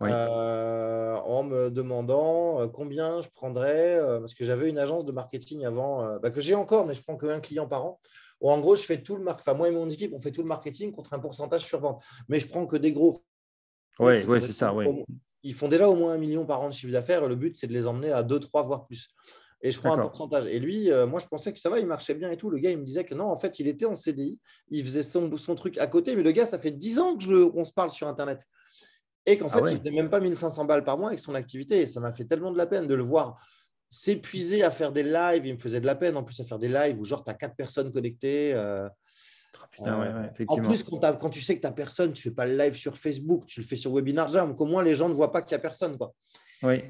en 0.00 1.42
me 1.42 1.70
demandant 1.70 2.68
combien 2.68 3.20
je 3.20 3.28
prendrais, 3.28 4.00
parce 4.20 4.34
que 4.34 4.44
j'avais 4.44 4.68
une 4.68 4.78
agence 4.78 5.04
de 5.04 5.12
marketing 5.12 5.64
avant, 5.64 6.18
bah, 6.18 6.30
que 6.30 6.40
j'ai 6.40 6.54
encore, 6.54 6.86
mais 6.86 6.94
je 6.94 7.02
prends 7.02 7.16
qu'un 7.16 7.40
client 7.40 7.66
par 7.66 7.84
an. 7.84 8.00
Ou 8.40 8.50
en 8.50 8.58
gros, 8.60 8.76
je 8.76 8.82
fais 8.82 9.02
tout 9.02 9.16
le 9.16 9.22
marketing, 9.22 9.50
enfin, 9.50 9.58
moi 9.58 9.68
et 9.68 9.72
mon 9.72 9.88
équipe, 9.88 10.12
on 10.14 10.20
fait 10.20 10.32
tout 10.32 10.42
le 10.42 10.48
marketing 10.48 10.92
contre 10.92 11.12
un 11.12 11.18
pourcentage 11.18 11.64
sur 11.64 11.80
vente. 11.80 12.02
Mais 12.28 12.40
je 12.40 12.48
prends 12.48 12.66
que 12.66 12.76
des 12.76 12.92
gros. 12.92 13.18
Oui, 13.98 14.24
ouais, 14.24 14.40
c'est 14.40 14.52
ça, 14.52 14.74
oui 14.74 14.86
ils 15.42 15.54
font 15.54 15.68
déjà 15.68 15.88
au 15.88 15.94
moins 15.94 16.12
un 16.12 16.18
million 16.18 16.44
par 16.44 16.60
an 16.60 16.68
de 16.68 16.74
chiffre 16.74 16.92
d'affaires. 16.92 17.26
Le 17.26 17.36
but, 17.36 17.56
c'est 17.56 17.66
de 17.66 17.72
les 17.72 17.86
emmener 17.86 18.12
à 18.12 18.22
2, 18.22 18.40
3, 18.40 18.62
voire 18.62 18.86
plus. 18.86 19.08
Et 19.62 19.70
je 19.70 19.78
prends 19.78 19.92
un 19.92 20.06
pourcentage. 20.06 20.46
Et 20.46 20.58
lui, 20.58 20.90
euh, 20.90 21.06
moi, 21.06 21.20
je 21.20 21.26
pensais 21.26 21.52
que 21.52 21.60
ça 21.60 21.68
va, 21.68 21.78
il 21.78 21.86
marchait 21.86 22.14
bien 22.14 22.30
et 22.30 22.36
tout. 22.36 22.48
Le 22.48 22.58
gars, 22.58 22.70
il 22.70 22.78
me 22.78 22.84
disait 22.84 23.04
que 23.04 23.14
non, 23.14 23.26
en 23.26 23.36
fait, 23.36 23.58
il 23.58 23.68
était 23.68 23.84
en 23.84 23.94
CDI. 23.94 24.40
Il 24.70 24.84
faisait 24.84 25.02
son, 25.02 25.36
son 25.36 25.54
truc 25.54 25.76
à 25.78 25.86
côté. 25.86 26.16
Mais 26.16 26.22
le 26.22 26.32
gars, 26.32 26.46
ça 26.46 26.58
fait 26.58 26.70
10 26.70 26.98
ans 26.98 27.16
qu'on 27.16 27.64
se 27.64 27.72
parle 27.72 27.90
sur 27.90 28.08
Internet. 28.08 28.42
Et 29.26 29.36
qu'en 29.36 29.48
ah 29.48 29.58
fait, 29.58 29.70
il 29.72 29.74
ne 29.74 29.78
faisait 29.80 29.90
même 29.90 30.08
pas 30.08 30.20
1500 30.20 30.64
balles 30.64 30.84
par 30.84 30.96
mois 30.96 31.08
avec 31.08 31.20
son 31.20 31.34
activité. 31.34 31.82
Et 31.82 31.86
ça 31.86 32.00
m'a 32.00 32.12
fait 32.12 32.24
tellement 32.24 32.52
de 32.52 32.58
la 32.58 32.66
peine 32.66 32.86
de 32.86 32.94
le 32.94 33.02
voir 33.02 33.38
s'épuiser 33.90 34.62
à 34.62 34.70
faire 34.70 34.92
des 34.92 35.02
lives. 35.02 35.46
Il 35.46 35.54
me 35.54 35.58
faisait 35.58 35.80
de 35.80 35.86
la 35.86 35.94
peine 35.94 36.16
en 36.16 36.22
plus 36.22 36.38
à 36.40 36.44
faire 36.44 36.58
des 36.58 36.68
lives 36.68 37.00
où, 37.00 37.04
genre, 37.04 37.24
tu 37.24 37.30
as 37.30 37.34
quatre 37.34 37.56
personnes 37.56 37.90
connectées. 37.90 38.52
Euh, 38.54 38.88
euh, 39.80 40.26
en 40.48 40.56
plus, 40.56 40.84
quand, 40.84 41.30
tu 41.30 41.40
sais 41.40 41.56
que 41.56 41.60
tu 41.60 41.66
n'as 41.66 41.72
personne, 41.72 42.12
tu 42.12 42.26
ne 42.26 42.30
fais 42.30 42.34
pas 42.34 42.46
le 42.46 42.56
live 42.56 42.74
sur 42.74 42.96
Facebook, 42.96 43.46
tu 43.46 43.60
le 43.60 43.66
fais 43.66 43.76
sur 43.76 43.92
Webinarja, 43.92 44.46
donc 44.46 44.60
au 44.60 44.66
moins 44.66 44.82
les 44.82 44.94
gens 44.94 45.08
ne 45.08 45.14
voient 45.14 45.32
pas 45.32 45.42
qu'il 45.42 45.56
n'y 45.56 45.60
a 45.60 45.62
personne. 45.62 45.96
Quoi. 45.96 46.12
Oui. 46.62 46.82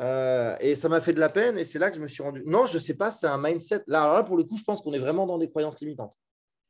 Euh, 0.00 0.56
et 0.60 0.74
ça 0.76 0.88
m'a 0.88 1.00
fait 1.00 1.12
de 1.12 1.20
la 1.20 1.28
peine 1.28 1.58
et 1.58 1.64
c'est 1.64 1.78
là 1.78 1.90
que 1.90 1.96
je 1.96 2.00
me 2.00 2.06
suis 2.06 2.22
rendu. 2.22 2.42
Non, 2.46 2.66
je 2.66 2.74
ne 2.74 2.78
sais 2.78 2.94
pas, 2.94 3.10
c'est 3.10 3.26
un 3.26 3.38
mindset. 3.38 3.82
Là, 3.86 4.14
là, 4.14 4.22
pour 4.22 4.36
le 4.36 4.44
coup, 4.44 4.56
je 4.56 4.64
pense 4.64 4.80
qu'on 4.80 4.92
est 4.92 4.98
vraiment 4.98 5.26
dans 5.26 5.38
des 5.38 5.48
croyances 5.48 5.80
limitantes. 5.80 6.14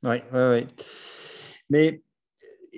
Oui, 0.02 0.16
oui, 0.32 0.40
oui. 0.40 0.66
Mais 1.70 2.02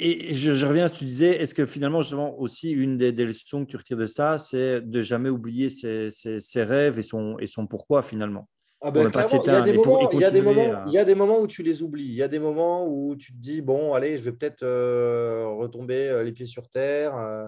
et 0.00 0.34
je, 0.34 0.66
reviens, 0.66 0.88
tu 0.88 1.04
disais, 1.04 1.40
est-ce 1.40 1.54
que 1.54 1.66
finalement, 1.66 2.02
justement, 2.02 2.38
aussi, 2.38 2.70
une 2.70 2.96
des, 2.96 3.12
leçons 3.12 3.64
que 3.64 3.70
tu 3.70 3.76
retires 3.76 3.96
de 3.96 4.06
ça, 4.06 4.38
c'est 4.38 4.80
de 4.80 5.02
jamais 5.02 5.28
oublier 5.28 5.70
ses, 5.70 6.10
ses, 6.10 6.64
rêves 6.64 6.98
et 6.98 7.02
son, 7.02 7.36
et 7.38 7.46
son 7.46 7.66
pourquoi 7.66 8.02
finalement? 8.02 8.48
Ah 8.82 8.90
ben, 8.90 9.10
il, 9.10 9.46
y 9.46 9.50
a 9.50 9.60
des 9.60 9.72
moments, 9.74 10.10
il, 10.10 10.20
y 10.20 10.24
a 10.24 10.30
des 10.30 10.40
moments, 10.40 10.84
il 10.86 10.92
y 10.92 10.98
a 10.98 11.04
des 11.04 11.14
moments 11.14 11.38
où 11.38 11.46
tu 11.46 11.62
les 11.62 11.82
oublies. 11.82 12.06
Il 12.06 12.14
y 12.14 12.22
a 12.22 12.28
des 12.28 12.38
moments 12.38 12.86
où 12.86 13.14
tu 13.14 13.32
te 13.32 13.36
dis 13.36 13.60
bon, 13.60 13.92
allez, 13.92 14.16
je 14.16 14.24
vais 14.24 14.32
peut-être 14.32 14.62
euh, 14.62 15.46
retomber 15.48 16.08
euh, 16.08 16.22
les 16.22 16.32
pieds 16.32 16.46
sur 16.46 16.66
terre. 16.70 17.14
Euh, 17.14 17.46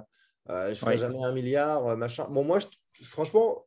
je 0.48 0.70
ne 0.70 0.74
ferai 0.74 0.98
jamais 0.98 1.24
un 1.24 1.32
milliard, 1.32 1.96
machin. 1.96 2.26
Bon, 2.28 2.44
moi, 2.44 2.58
je, 2.58 2.66
franchement, 3.04 3.64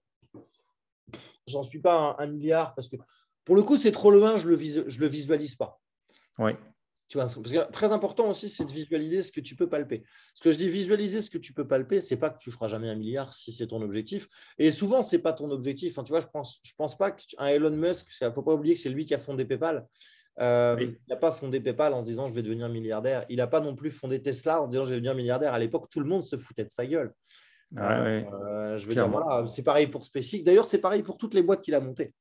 j'en 1.48 1.64
suis 1.64 1.80
pas 1.80 2.16
un, 2.20 2.24
un, 2.24 2.28
milliard 2.28 2.76
parce 2.76 2.88
que 2.88 2.98
pour 3.44 3.56
le 3.56 3.64
coup, 3.64 3.78
c'est 3.78 3.92
trop 3.92 4.12
loin, 4.12 4.38
je 4.38 4.46
ne 4.46 4.52
le, 4.52 4.90
je 4.90 5.00
le 5.00 5.08
visualise 5.08 5.56
pas. 5.56 5.80
Oui. 6.38 6.52
Tu 7.08 7.18
vois, 7.18 7.26
parce 7.26 7.36
que 7.36 7.72
très 7.72 7.92
important 7.92 8.30
aussi, 8.30 8.50
c'est 8.50 8.66
de 8.66 8.72
visualiser 8.72 9.22
ce 9.22 9.32
que 9.32 9.40
tu 9.40 9.56
peux 9.56 9.70
palper. 9.70 10.04
Ce 10.34 10.42
que 10.42 10.52
je 10.52 10.58
dis 10.58 10.68
visualiser 10.68 11.22
ce 11.22 11.30
que 11.30 11.38
tu 11.38 11.54
peux 11.54 11.68
palper, 11.68 12.02
c'est 12.02 12.18
pas 12.18 12.32
que 12.32 12.40
tu 12.40 12.50
feras 12.50 12.68
jamais 12.68 12.90
un 12.90 12.96
milliard 12.96 13.32
si 13.34 13.54
c'est 13.54 13.68
ton 13.68 13.82
objectif. 13.84 14.28
Et 14.58 14.72
souvent, 14.72 15.04
c'est 15.04 15.20
pas 15.20 15.32
ton 15.32 15.52
objectif. 15.52 15.94
Enfin, 15.94 16.04
tu 16.04 16.10
vois, 16.10 16.22
je 16.22 16.28
pense, 16.28 16.60
je 16.64 16.72
pense 16.76 16.98
pas 16.98 17.12
qu'un 17.12 17.46
Elon 17.46 17.70
Musk, 17.70 18.08
il 18.22 18.32
faut 18.34 18.42
pas 18.42 18.54
oublier 18.54 18.74
que 18.74 18.80
c'est 18.80 18.90
lui 18.90 19.06
qui 19.06 19.14
a 19.14 19.20
fondé 19.20 19.46
PayPal. 19.46 19.86
Euh, 20.40 20.76
il 20.80 20.98
n'a 21.08 21.16
pas 21.16 21.32
fondé 21.32 21.60
PayPal 21.60 21.94
en 21.94 22.02
se 22.02 22.08
disant 22.08 22.28
je 22.28 22.34
vais 22.34 22.42
devenir 22.42 22.70
milliardaire. 22.70 23.26
Il 23.30 23.38
n'a 23.38 23.48
pas 23.48 23.62
non 23.62 23.76
plus 23.76 23.92
fondé 23.92 24.22
Tesla 24.22 24.62
en 24.62 24.66
se 24.66 24.72
disant 24.72 24.84
je 24.84 24.90
vais 24.90 24.96
devenir 24.96 25.14
milliardaire. 25.14 25.54
À 25.54 25.60
l'époque, 25.60 25.90
tout 25.90 26.00
le 26.00 26.08
monde 26.08 26.24
se 26.24 26.38
foutait 26.38 26.66
de 26.66 26.72
sa 26.72 26.86
gueule. 26.86 27.14
Ah 27.78 28.02
euh, 28.04 28.78
je 28.78 28.86
veux 28.88 28.94
dire, 28.94 29.08
voilà, 29.10 29.46
c'est 29.48 29.64
pareil 29.64 29.88
pour 29.88 30.04
SpaceX. 30.04 30.44
D'ailleurs, 30.44 30.68
c'est 30.68 30.80
pareil 30.80 31.04
pour 31.04 31.18
toutes 31.18 31.34
les 31.34 31.44
boîtes 31.44 31.62
qu'il 31.62 31.76
a 31.76 31.80
montées. 31.80 32.14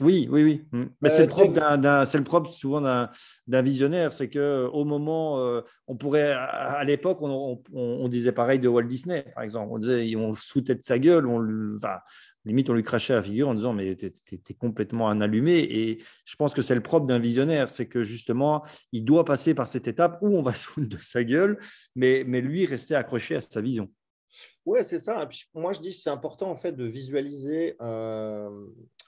Oui, 0.00 0.28
oui, 0.30 0.42
oui. 0.42 0.64
Mm. 0.72 0.84
Mais 1.02 1.10
c'est 1.10 1.22
le 1.22 1.28
propre 1.28 1.52
d'un, 1.52 2.04
c'est 2.04 2.18
le 2.18 2.24
propre 2.24 2.50
souvent 2.50 2.80
d'un, 2.80 3.62
visionnaire, 3.62 4.12
c'est 4.12 4.28
que 4.28 4.66
au 4.72 4.84
moment, 4.84 5.62
on 5.86 5.96
pourrait, 5.96 6.32
à, 6.32 6.82
l'époque, 6.84 7.18
on, 7.20 8.08
disait 8.08 8.32
pareil 8.32 8.58
de 8.58 8.68
Walt 8.68 8.84
Disney, 8.84 9.24
par 9.34 9.44
exemple. 9.44 9.68
On 9.70 9.78
disait, 9.78 10.16
on 10.16 10.34
se 10.34 10.50
foutait 10.50 10.74
de 10.74 10.82
sa 10.82 10.98
gueule, 10.98 11.26
on, 11.26 11.76
enfin, 11.76 11.98
limite 12.44 12.70
on 12.70 12.74
lui 12.74 12.82
crachait 12.82 13.14
la 13.14 13.22
figure 13.22 13.48
en 13.48 13.54
disant 13.54 13.72
mais 13.72 13.96
tu 13.96 14.06
es, 14.06 14.54
complètement 14.54 15.08
un 15.10 15.20
allumé. 15.20 15.58
Et 15.58 16.02
je 16.24 16.36
pense 16.36 16.54
que 16.54 16.62
c'est 16.62 16.74
le 16.74 16.82
propre 16.82 17.06
d'un 17.06 17.18
visionnaire, 17.18 17.70
c'est 17.70 17.86
que 17.86 18.02
justement, 18.02 18.64
il 18.92 19.04
doit 19.04 19.24
passer 19.24 19.54
par 19.54 19.68
cette 19.68 19.88
étape 19.88 20.18
où 20.22 20.28
on 20.36 20.42
va 20.42 20.54
se 20.54 20.66
foutre 20.66 20.88
de 20.88 21.02
sa 21.02 21.24
gueule, 21.24 21.58
mais, 21.94 22.24
mais 22.26 22.40
lui 22.40 22.66
rester 22.66 22.94
accroché 22.94 23.36
à 23.36 23.40
sa 23.40 23.60
vision. 23.60 23.90
Ouais, 24.66 24.82
c'est 24.82 24.98
ça. 24.98 25.28
moi, 25.54 25.72
je 25.72 25.80
dis 25.80 25.90
que 25.90 25.96
c'est 25.96 26.10
important 26.10 26.50
en 26.50 26.54
fait 26.54 26.72
de 26.72 26.84
visualiser. 26.84 27.76
Euh, 27.80 28.66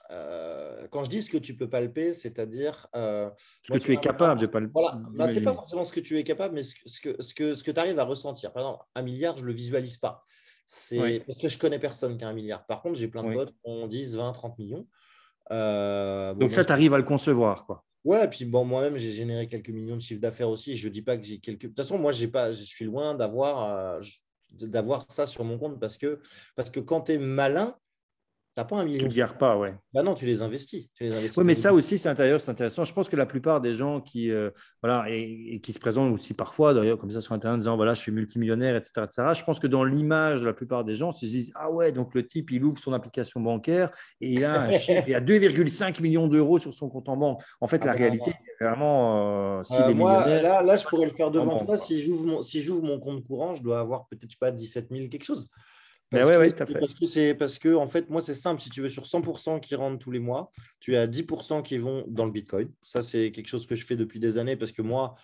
euh, 0.09 0.87
quand 0.89 1.03
je 1.03 1.09
dis 1.09 1.21
ce 1.21 1.29
que 1.29 1.37
tu 1.37 1.55
peux 1.55 1.69
palper, 1.69 2.13
c'est-à-dire 2.13 2.87
euh, 2.95 3.29
ce 3.61 3.73
que 3.73 3.77
tu 3.77 3.93
es 3.93 3.97
capable 3.97 4.41
de 4.41 4.47
palper. 4.47 4.71
Voilà, 4.73 4.99
bah, 5.11 5.27
c'est 5.31 5.43
pas 5.43 5.53
forcément 5.53 5.83
ce 5.83 5.93
que 5.93 5.99
tu 5.99 6.17
es 6.17 6.23
capable, 6.23 6.55
mais 6.55 6.63
ce 6.63 6.75
que 6.75 7.21
ce 7.21 7.33
que 7.33 7.55
ce 7.55 7.63
que 7.63 7.71
tu 7.71 7.79
arrives 7.79 7.99
à 7.99 8.03
ressentir. 8.03 8.51
Par 8.51 8.63
exemple, 8.63 8.83
un 8.95 9.01
milliard, 9.03 9.37
je 9.37 9.45
le 9.45 9.53
visualise 9.53 9.97
pas. 9.97 10.25
C'est 10.65 11.23
parce 11.27 11.37
que 11.37 11.49
je 11.49 11.57
connais 11.57 11.79
personne 11.79 12.17
qui 12.17 12.23
a 12.23 12.29
un 12.29 12.33
milliard. 12.33 12.65
Par 12.65 12.81
contre, 12.81 12.95
j'ai 12.95 13.07
plein 13.07 13.23
de 13.23 13.33
potes 13.33 13.51
qui 13.51 13.59
ont 13.65 13.85
10, 13.85 14.15
20, 14.15 14.31
30 14.31 14.57
millions. 14.57 14.87
Donc 15.49 16.51
ça, 16.51 16.65
tu 16.65 16.71
arrives 16.71 16.93
à 16.93 16.97
le 16.97 17.03
concevoir, 17.03 17.65
quoi. 17.65 17.83
Ouais, 18.05 18.27
puis 18.27 18.43
bon, 18.43 18.65
moi-même, 18.65 18.97
j'ai 18.97 19.11
généré 19.11 19.47
quelques 19.47 19.69
millions 19.69 19.95
de 19.95 20.01
chiffres 20.01 20.19
d'affaires 20.19 20.49
aussi. 20.49 20.75
Je 20.75 20.89
ne 20.89 20.93
dis 20.93 21.01
pas 21.01 21.15
que 21.15 21.23
j'ai 21.23 21.39
quelques. 21.39 21.61
De 21.61 21.67
toute 21.67 21.77
façon, 21.77 21.97
moi, 21.97 22.11
j'ai 22.11 22.27
pas, 22.27 22.51
je 22.51 22.63
suis 22.63 22.83
loin 22.83 23.15
d'avoir 23.15 24.01
d'avoir 24.53 25.05
ça 25.09 25.25
sur 25.25 25.43
mon 25.43 25.57
compte 25.57 25.79
parce 25.79 25.97
que, 25.97 26.19
parce 26.55 26.69
que 26.69 26.79
quand 26.79 27.01
tu 27.01 27.17
malin, 27.17 27.75
tu 28.55 28.63
pas 28.63 28.75
un 28.75 28.85
million. 28.85 28.99
Tu 28.99 29.05
ne 29.05 29.13
gardes 29.13 29.37
pas, 29.37 29.57
ouais. 29.57 29.73
Bah 29.93 30.03
non, 30.03 30.13
tu 30.13 30.25
les 30.25 30.43
investis. 30.43 30.87
Tu 30.93 31.05
les 31.05 31.37
oui, 31.37 31.43
mais 31.43 31.55
ça 31.55 31.73
aussi, 31.73 31.97
c'est 31.97 32.09
intérieur, 32.09 32.39
c'est 32.39 32.51
intéressant. 32.51 32.83
Je 32.83 32.93
pense 32.93 33.09
que 33.09 33.15
la 33.15 33.25
plupart 33.25 33.61
des 33.61 33.73
gens 33.73 33.99
qui, 33.99 34.29
euh, 34.29 34.51
voilà, 34.83 35.05
et, 35.09 35.59
qui 35.63 35.73
se 35.73 35.79
présentent 35.79 36.13
aussi 36.13 36.35
parfois, 36.35 36.75
d'ailleurs, 36.75 36.99
comme 36.99 37.09
ça 37.09 37.19
sur 37.19 37.33
Internet, 37.33 37.55
en 37.55 37.57
disant 37.57 37.75
voilà, 37.75 37.95
je 37.95 38.01
suis 38.01 38.11
multimillionnaire, 38.11 38.75
etc., 38.75 39.05
etc. 39.05 39.29
Je 39.33 39.43
pense 39.43 39.59
que 39.59 39.65
dans 39.65 39.83
l'image 39.83 40.41
de 40.41 40.45
la 40.45 40.53
plupart 40.53 40.83
des 40.83 40.93
gens, 40.93 41.11
ils 41.13 41.27
se 41.27 41.31
disent 41.31 41.51
ah 41.55 41.71
ouais, 41.71 41.91
donc 41.91 42.13
le 42.13 42.27
type, 42.27 42.51
il 42.51 42.63
ouvre 42.63 42.77
son 42.77 42.93
application 42.93 43.39
bancaire 43.41 43.89
et 44.21 44.31
il 44.33 44.45
a 44.45 44.61
un 44.61 44.71
chiffre, 44.77 45.03
il 45.07 45.15
a 45.15 45.21
2,5 45.21 45.99
millions 46.03 46.27
d'euros 46.27 46.59
sur 46.59 46.75
son 46.75 46.89
compte 46.89 47.09
en 47.09 47.17
banque. 47.17 47.41
En 47.59 47.65
fait, 47.65 47.79
ah 47.81 47.87
la 47.87 47.93
réalité, 47.93 48.31
est 48.31 48.63
vraiment, 48.63 49.57
euh, 49.59 49.63
s'il 49.63 49.81
euh. 49.81 50.41
Là, 50.41 50.61
là, 50.61 50.77
je 50.77 50.85
pourrais 50.85 51.07
le 51.07 51.13
faire 51.13 51.31
devant 51.31 51.65
toi. 51.65 51.77
Si 51.77 52.01
j'ouvre 52.01 52.23
mon, 52.23 52.41
si 52.43 52.63
mon 52.69 52.99
compte 52.99 53.25
courant, 53.25 53.55
je 53.55 53.63
dois 53.63 53.79
avoir 53.79 54.05
peut-être 54.07 54.37
pas 54.39 54.51
17 54.51 54.89
000 54.91 55.07
quelque 55.07 55.23
chose. 55.23 55.49
Parce, 56.13 56.37
ouais, 56.37 56.51
que, 56.51 56.79
parce 56.79 56.93
que 56.93 57.05
c'est 57.05 57.33
parce 57.33 57.59
que 57.59 57.75
en 57.75 57.87
fait 57.87 58.09
moi 58.09 58.21
c'est 58.21 58.35
simple. 58.35 58.61
Si 58.61 58.69
tu 58.69 58.81
veux 58.81 58.89
sur 58.89 59.03
100% 59.03 59.59
qui 59.59 59.75
rentrent 59.75 59.99
tous 59.99 60.11
les 60.11 60.19
mois 60.19 60.51
tu 60.79 60.95
as 60.95 61.07
10% 61.07 61.63
qui 61.63 61.77
vont 61.77 62.03
dans 62.07 62.25
le 62.25 62.31
Bitcoin. 62.31 62.69
Ça 62.81 63.01
c'est 63.01 63.31
quelque 63.31 63.47
chose 63.47 63.65
que 63.65 63.75
je 63.75 63.85
fais 63.85 63.95
depuis 63.95 64.19
des 64.19 64.37
années 64.37 64.55
parce 64.55 64.71
que 64.71 64.81
moi 64.81 65.15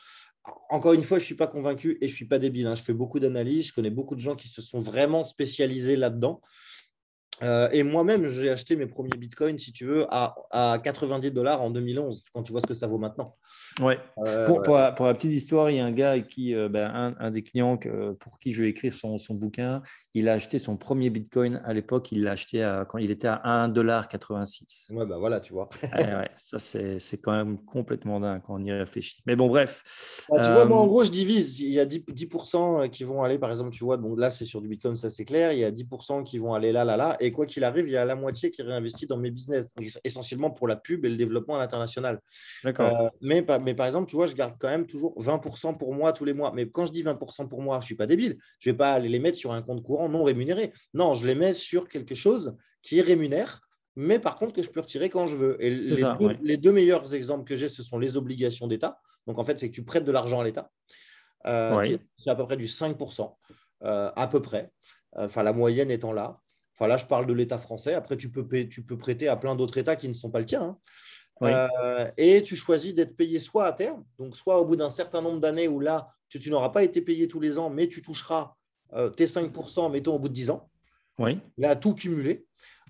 encore 0.70 0.94
une 0.94 1.04
fois 1.04 1.20
je 1.20 1.26
suis 1.26 1.36
pas 1.36 1.48
convaincu 1.48 1.98
et 2.02 2.08
je 2.08 2.16
suis 2.16 2.26
pas 2.26 2.40
débile 2.40 2.68
hein. 2.68 2.76
je 2.76 2.82
fais 2.82 2.94
beaucoup 2.94 3.20
d'analyses 3.20 3.68
je 3.68 3.74
connais 3.74 3.90
beaucoup 3.90 4.16
de 4.16 4.22
gens 4.22 4.36
qui 4.36 4.48
se 4.48 4.62
sont 4.62 4.80
vraiment 4.80 5.22
spécialisés 5.22 5.96
là-dedans 5.96 6.42
euh, 7.44 7.70
et 7.72 7.84
moi-même, 7.84 8.28
j'ai 8.28 8.50
acheté 8.50 8.76
mes 8.76 8.86
premiers 8.86 9.18
bitcoins, 9.18 9.58
si 9.58 9.72
tu 9.72 9.86
veux, 9.86 10.06
à, 10.10 10.36
à 10.52 10.80
90 10.84 11.32
dollars 11.32 11.62
en 11.62 11.70
2011, 11.70 12.24
quand 12.34 12.44
tu 12.44 12.52
vois 12.52 12.62
ce 12.62 12.68
que 12.68 12.74
ça 12.74 12.88
vaut 12.88 12.98
maintenant. 12.98 13.36
Ouais. 13.80 13.98
Euh, 14.26 14.46
pour, 14.46 14.62
pour, 14.62 14.76
la, 14.78 14.92
petite 15.14 15.32
histoire, 15.32 15.70
il 15.70 15.78
y 15.78 15.80
a 15.80 15.86
un 15.86 15.92
gars 15.92 16.20
qui, 16.20 16.54
euh, 16.54 16.70
ben, 16.70 17.16
un, 17.20 17.32
des 17.32 17.44
clients 17.44 17.78
pour 18.20 18.40
qui 18.40 18.54
je 18.54 18.64
vais 18.64 18.70
écrire 18.70 18.94
son, 18.94 19.18
son, 19.18 19.36
bouquin, 19.36 19.82
il 20.14 20.28
a 20.28 20.34
acheté 20.34 20.60
son 20.60 20.76
premier 20.76 21.10
bitcoin 21.10 21.62
à 21.64 21.74
l'époque, 21.74 22.12
il 22.12 22.24
l'a 22.24 22.32
acheté 22.32 22.64
à, 22.64 22.86
quand 22.88 22.98
il 22.98 23.12
était 23.12 23.28
à 23.28 23.68
1,86$. 23.68 24.94
Ouais, 24.94 25.06
ben 25.06 25.18
voilà, 25.18 25.40
tu 25.40 25.54
vois. 25.54 25.70
ouais, 25.84 26.30
ça, 26.38 26.60
c'est 26.60 27.18
quand 27.22 27.32
même 27.32 27.58
complètement 27.64 28.20
dingue 28.20 28.42
quand 28.46 28.56
on 28.56 28.64
y 28.64 28.72
réfléchit. 28.72 29.22
Mais 29.26 29.36
bon, 29.36 29.48
bref. 29.48 30.26
Bah, 30.30 30.36
tu 30.38 30.54
vois, 30.54 30.66
moi, 30.66 30.78
en 30.78 30.88
gros, 30.88 31.04
je 31.04 31.12
divise. 31.12 31.60
Il 31.62 31.72
y 31.72 31.80
a 31.80 31.86
10%, 31.86 32.84
10 32.84 32.90
qui 32.92 33.04
vont 33.04 33.24
aller, 33.24 33.40
par 33.40 33.50
exemple, 33.52 33.72
tu 33.72 33.84
vois, 33.84 33.98
donc 33.98 34.20
là, 34.20 34.30
c'est 34.30 34.46
sur 34.46 34.62
du 34.62 34.68
bitcoin, 34.68 34.96
ça 34.96 35.10
c'est 35.10 35.26
clair. 35.26 35.54
Il 35.54 35.60
y 35.60 35.64
a 35.64 35.72
10% 35.72 36.24
qui 36.24 36.38
vont 36.38 36.54
aller 36.54 36.72
là, 36.72 36.84
là, 36.84 36.98
là. 36.98 37.16
Et 37.20 37.29
et 37.30 37.32
quoi 37.32 37.46
qu'il 37.46 37.64
arrive, 37.64 37.88
il 37.88 37.92
y 37.92 37.98
a 37.98 38.06
la 38.06 38.16
moitié 38.16 38.50
qui 38.50 38.64
réinvestit 38.64 39.06
dans 39.06 39.18
mes 39.18 39.30
business, 39.30 39.70
essentiellement 40.04 40.50
pour 40.50 40.68
la 40.68 40.76
pub 40.76 41.06
et 41.06 41.10
le 41.10 41.16
développement 41.16 41.56
à 41.56 41.60
l'international. 41.60 42.20
D'accord. 42.64 43.02
Euh, 43.02 43.10
mais, 43.22 43.46
mais 43.62 43.76
par 43.76 43.86
exemple, 43.86 44.10
tu 44.10 44.16
vois, 44.16 44.26
je 44.26 44.36
garde 44.36 44.56
quand 44.60 44.68
même 44.68 44.88
toujours 44.88 45.14
20% 45.22 45.78
pour 45.78 45.94
moi 45.94 46.12
tous 46.12 46.26
les 46.26 46.34
mois. 46.34 46.52
Mais 46.54 46.68
quand 46.68 46.86
je 46.86 46.92
dis 46.92 47.04
20% 47.04 47.48
pour 47.48 47.62
moi, 47.62 47.76
je 47.76 47.84
ne 47.84 47.86
suis 47.86 47.96
pas 47.96 48.08
débile. 48.08 48.38
Je 48.60 48.70
ne 48.70 48.74
vais 48.74 48.78
pas 48.78 48.94
aller 48.94 49.10
les 49.10 49.20
mettre 49.20 49.38
sur 49.38 49.52
un 49.52 49.62
compte 49.62 49.84
courant 49.84 50.10
non 50.10 50.24
rémunéré. 50.24 50.74
Non, 50.94 51.14
je 51.14 51.26
les 51.26 51.36
mets 51.36 51.54
sur 51.54 51.88
quelque 51.88 52.16
chose 52.16 52.58
qui 52.82 53.02
rémunère 53.02 53.62
mais 53.96 54.18
par 54.18 54.38
contre 54.38 54.54
que 54.54 54.64
je 54.64 54.70
peux 54.70 54.80
retirer 54.80 55.10
quand 55.10 55.28
je 55.28 55.36
veux. 55.36 55.58
Et 55.62 55.70
les, 55.70 56.56
deux, 56.56 56.72
meilleurs 56.72 57.14
exemples 57.14 57.44
que 57.44 57.58
j'ai, 57.58 57.68
ce 57.68 57.84
sont 57.84 58.00
les 58.00 58.16
obligations 58.16 58.66
d'État. 58.66 58.98
Donc 59.28 59.40
en 59.40 59.44
fait, 59.44 59.60
c'est 59.60 59.70
que 59.70 59.76
tu 59.76 59.84
prêtes 59.84 60.06
de 60.06 60.12
l'argent 60.12 60.40
à 60.40 60.46
l'État. 60.46 60.72
Euh, 61.46 61.98
c'est 62.18 62.30
à 62.30 62.36
peu 62.36 62.46
près 62.46 62.56
du 62.56 62.68
5%, 62.68 63.36
euh, 63.84 64.12
à 64.16 64.28
peu 64.28 64.42
près. 64.42 64.72
Enfin, 65.14 65.44
la 65.44 65.52
moyenne 65.52 65.92
étant 65.92 66.14
là. 66.14 66.40
Enfin, 66.80 66.88
là, 66.88 66.96
je 66.96 67.06
parle 67.06 67.26
de 67.26 67.34
l'État 67.34 67.58
français. 67.58 67.94
Après, 67.94 68.16
tu 68.16 68.32
peux, 68.32 68.48
tu 68.68 68.84
peux 68.84 68.98
prêter 68.98 69.28
à 69.28 69.36
plein 69.36 69.54
d'autres 69.56 69.78
États 69.78 69.98
qui 69.98 70.08
ne 70.08 70.14
sont 70.14 70.32
pas 70.32 70.40
le 70.40 70.46
tien. 70.46 70.62
Hein. 70.62 70.78
Euh, 71.42 72.10
et 72.18 72.42
tu 72.44 72.56
choisis 72.56 72.94
d'être 72.94 73.16
payé 73.16 73.40
soit 73.40 73.66
à 73.66 73.74
terme, 73.74 74.04
donc 74.18 74.36
soit 74.36 74.60
au 74.60 74.66
bout 74.66 74.76
d'un 74.76 74.90
certain 74.90 75.22
nombre 75.22 75.40
d'années 75.40 75.68
où 75.68 75.80
là, 75.80 76.14
tu, 76.28 76.50
n'auras 76.50 76.70
pas 76.70 76.84
été 76.84 77.02
payé 77.02 77.28
tous 77.28 77.40
les 77.40 77.58
ans, 77.58 77.70
mais 77.70 77.88
tu 77.88 78.02
toucheras 78.02 78.54
euh, 78.94 79.10
tes 79.10 79.26
5%, 79.26 79.92
mettons, 79.92 80.16
au 80.16 80.20
bout 80.20 80.30
de 80.30 80.34
10 80.34 80.52
ans. 80.52 80.70
Oui. 81.18 81.40
Là, 81.58 81.76
tout 81.76 81.94
cumulé. 81.94 82.46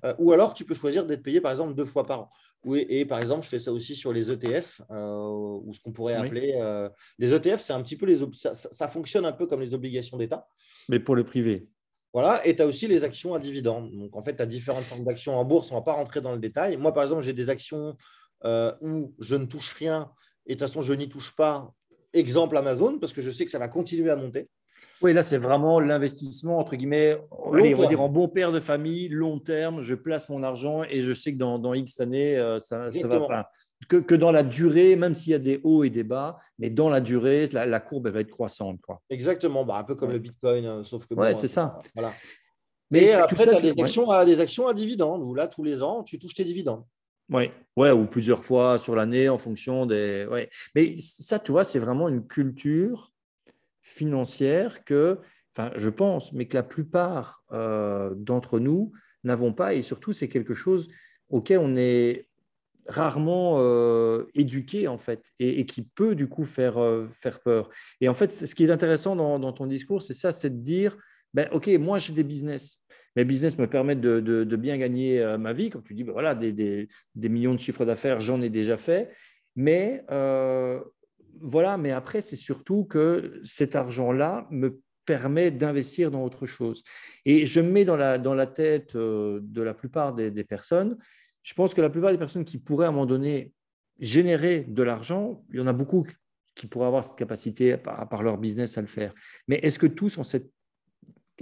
Euh, 0.06 0.14
ou 0.20 0.32
alors, 0.32 0.54
tu 0.54 0.66
peux 0.66 0.76
choisir 0.76 1.06
d'être 1.06 1.24
payé, 1.24 1.42
par 1.42 1.52
exemple, 1.52 1.74
deux 1.74 1.86
fois 1.86 2.06
par 2.06 2.22
an. 2.22 2.30
Oui, 2.64 2.86
et 2.90 3.06
par 3.06 3.20
exemple, 3.20 3.44
je 3.46 3.50
fais 3.50 3.60
ça 3.60 3.72
aussi 3.72 3.96
sur 3.96 4.12
les 4.12 4.30
ETF, 4.30 4.82
ou 4.90 5.72
ce 5.74 5.80
qu'on 5.80 5.94
pourrait 5.94 6.16
appeler. 6.16 6.60
les 7.18 7.34
ETF, 7.34 7.62
c'est 7.62 7.74
un 7.74 7.82
petit 7.82 7.96
peu 7.96 8.06
les 8.06 8.20
ça, 8.34 8.54
ça, 8.54 8.88
fonctionne 8.90 9.26
un 9.26 9.32
peu 9.32 9.48
comme 9.48 9.62
les 9.62 9.74
obligations 9.74 10.18
d'État. 10.18 10.46
Mais 10.90 11.00
pour 11.00 11.16
le 11.16 11.24
privé. 11.24 11.70
Voilà, 12.14 12.46
et 12.46 12.56
tu 12.56 12.62
as 12.62 12.66
aussi 12.66 12.88
les 12.88 13.04
actions 13.04 13.34
à 13.34 13.40
dividendes. 13.40 13.92
Donc, 13.92 14.16
en 14.16 14.22
fait, 14.22 14.36
tu 14.36 14.42
as 14.42 14.48
différentes 14.48 14.86
formes 14.86 15.04
d'actions 15.04 15.36
en 15.36 15.46
bourse. 15.46 15.72
On 15.72 15.76
ne 15.76 15.80
va 15.80 15.84
pas 15.84 15.94
rentrer 15.94 16.22
dans 16.22 16.32
le 16.32 16.40
détail. 16.40 16.76
Moi, 16.78 16.92
par 16.94 17.04
exemple, 17.04 17.22
j'ai 17.22 17.34
des 17.34 17.50
actions 17.50 17.96
euh, 18.46 18.74
où 18.82 19.14
je 19.20 19.36
ne 19.36 19.46
touche 19.46 19.74
rien 19.74 20.10
et 20.50 20.56
de 20.56 20.60
toute 20.60 20.68
façon, 20.68 20.82
je 20.82 20.94
n'y 20.94 21.08
touche 21.08 21.36
pas. 21.36 21.72
Exemple 22.12 22.58
Amazon, 22.58 22.98
parce 22.98 23.14
que 23.14 23.22
je 23.22 23.30
sais 23.30 23.46
que 23.46 23.52
ça 23.52 23.60
va 23.60 23.68
continuer 23.68 24.10
à 24.10 24.16
monter. 24.16 24.50
Oui, 25.02 25.14
là, 25.14 25.22
c'est 25.22 25.38
vraiment 25.38 25.80
l'investissement, 25.80 26.58
entre 26.58 26.76
guillemets, 26.76 27.18
on 27.32 27.52
va 27.52 27.88
dire 27.88 28.02
en 28.02 28.10
bon 28.10 28.28
père 28.28 28.52
de 28.52 28.60
famille, 28.60 29.08
long 29.10 29.40
terme. 29.40 29.82
Je 29.82 29.94
place 29.94 30.28
mon 30.28 30.42
argent 30.42 30.84
et 30.84 31.02
je 31.02 31.14
sais 31.14 31.34
que 31.34 31.38
dans, 31.38 31.60
dans 31.60 31.76
X 31.76 32.00
années, 32.00 32.36
euh, 32.38 32.60
ça, 32.60 32.92
ça, 32.92 33.08
va. 33.08 33.50
Que, 33.88 33.98
que, 33.98 34.14
dans 34.14 34.32
la 34.32 34.44
durée, 34.44 34.98
même 34.98 35.16
s'il 35.16 35.32
y 35.32 35.36
a 35.36 35.40
des 35.40 35.62
hauts 35.64 35.86
et 35.86 35.90
des 35.90 36.04
bas, 36.04 36.38
mais 36.58 36.70
dans 36.70 36.90
la 36.90 37.00
durée, 37.00 37.48
la, 37.48 37.80
courbe 37.80 38.08
elle 38.08 38.14
va 38.14 38.20
être 38.20 38.30
croissante. 38.30 38.82
Quoi. 38.82 39.02
Exactement, 39.10 39.64
bah, 39.64 39.78
un 39.78 39.84
peu 39.84 39.96
comme 39.96 40.12
le 40.12 40.20
Bitcoin, 40.20 40.66
euh, 40.66 40.84
sauf 40.84 41.08
que. 41.08 41.14
Oui, 41.14 41.34
c'est 41.36 41.48
ça. 41.48 41.80
Voilà. 41.96 42.14
Mais 42.92 43.14
après, 43.14 43.44
tu 43.44 43.50
as 43.50 43.62
des, 43.62 43.82
actions 43.82 44.10
à, 44.10 44.26
des 44.26 44.40
actions 44.40 44.68
à 44.68 44.74
dividendes, 44.74 45.24
où 45.24 45.34
là, 45.34 45.48
tous 45.48 45.64
les 45.64 45.82
ans, 45.82 46.04
tu 46.04 46.20
touches 46.20 46.34
tes 46.34 46.44
dividendes. 46.44 46.84
Oui, 47.30 47.52
ouais, 47.78 47.92
ou 47.92 48.06
plusieurs 48.06 48.44
fois 48.44 48.80
sur 48.80 48.96
l'année 48.96 49.30
en 49.30 49.38
fonction 49.38 49.86
des. 49.86 50.28
Ouais. 50.30 50.50
Mais 50.76 50.96
ça, 50.98 51.40
tu 51.40 51.52
vois, 51.52 51.64
c'est 51.64 51.80
vraiment 51.80 52.10
une 52.10 52.26
culture 52.26 53.14
financière 53.82 54.84
que, 54.84 55.20
enfin, 55.56 55.72
je 55.76 55.90
pense, 55.90 56.34
mais 56.34 56.48
que 56.48 56.56
la 56.56 56.64
plupart 56.64 57.44
euh, 57.52 58.14
d'entre 58.16 58.60
nous 58.60 58.92
n'avons 59.24 59.54
pas. 59.54 59.76
Et 59.76 59.82
surtout, 59.84 60.12
c'est 60.12 60.28
quelque 60.28 60.56
chose 60.56 60.90
auquel 61.30 61.60
on 61.60 61.76
est 61.76 62.28
rarement 62.90 63.56
euh, 63.60 64.26
éduqué, 64.36 64.88
en 64.88 64.98
fait, 64.98 65.32
et, 65.40 65.66
qui 65.66 65.84
peut, 65.84 66.16
du 66.16 66.28
coup, 66.28 66.46
faire, 66.46 66.78
euh, 66.78 67.08
faire 67.14 67.40
peur. 67.40 67.70
Et 68.02 68.10
en 68.10 68.14
fait, 68.14 68.32
ce 68.32 68.54
qui 68.54 68.66
est 68.66 68.72
intéressant 68.72 69.16
dans, 69.16 69.54
ton 69.54 69.68
discours, 69.68 70.02
c'est 70.02 70.14
ça, 70.14 70.32
c'est 70.32 70.50
de 70.50 70.62
dire, 70.62 70.98
ben, 71.34 71.48
OK, 71.52 71.68
moi, 71.80 71.98
j'ai 72.00 72.14
des 72.14 72.24
business. 72.24 72.80
Mes 73.16 73.24
business 73.26 73.58
me 73.58 73.68
permettent 73.68 74.02
de, 74.02 74.20
de, 74.20 74.56
bien 74.56 74.78
gagner 74.78 75.36
ma 75.40 75.54
vie. 75.54 75.70
Comme 75.70 75.84
tu 75.84 75.94
dis, 75.94 76.04
ben, 76.04 76.12
voilà, 76.12 76.36
des, 76.36 76.52
des, 76.52 76.88
des, 77.16 77.30
millions 77.30 77.54
de 77.54 77.60
chiffres 77.60 77.86
d'affaires, 77.86 78.20
j'en 78.20 78.42
ai 78.42 78.50
déjà 78.50 78.78
fait. 78.78 79.12
Mais 79.56 80.04
voilà, 81.42 81.78
mais 81.78 81.92
après, 81.92 82.22
c'est 82.22 82.36
surtout 82.36 82.86
que 82.86 83.40
cet 83.44 83.76
argent-là 83.76 84.48
me 84.52 84.82
permet 85.10 85.50
d'investir 85.50 86.12
dans 86.12 86.24
autre 86.24 86.46
chose. 86.46 86.84
Et 87.26 87.44
je 87.44 87.62
me 87.62 87.72
mets 87.72 87.84
dans 87.84 87.98
la, 87.98 88.20
dans 88.20 88.36
la 88.36 88.46
tête 88.46 88.96
euh, 88.96 89.40
de 89.42 89.64
la 89.64 89.74
plupart 89.74 90.14
des, 90.14 90.44
personnes. 90.44 91.00
Je 91.44 91.54
pense 91.54 91.74
que 91.74 91.82
la 91.82 91.90
plupart 91.90 92.12
des 92.12 92.18
personnes 92.18 92.46
qui 92.46 92.58
pourraient 92.58 92.86
à 92.86 92.90
un 92.90 92.92
moment 92.92 93.06
donné 93.06 93.54
générer 94.00 94.66
de 94.68 94.84
l'argent, 94.84 95.44
il 95.52 95.60
y 95.60 95.62
en 95.62 95.68
a 95.68 95.74
beaucoup 95.74 96.06
qui 96.56 96.68
pourraient 96.68 96.88
avoir 96.88 97.04
cette 97.04 97.16
capacité 97.16 97.78
par, 97.78 98.08
par 98.10 98.24
leur 98.24 98.38
business 98.38 98.78
à 98.78 98.82
le 98.82 98.88
faire. 98.88 99.14
Mais 99.48 99.58
est-ce 99.64 99.80
que 99.80 99.88
tous 99.88 100.18
ont 100.18 100.24
cette 100.24 100.52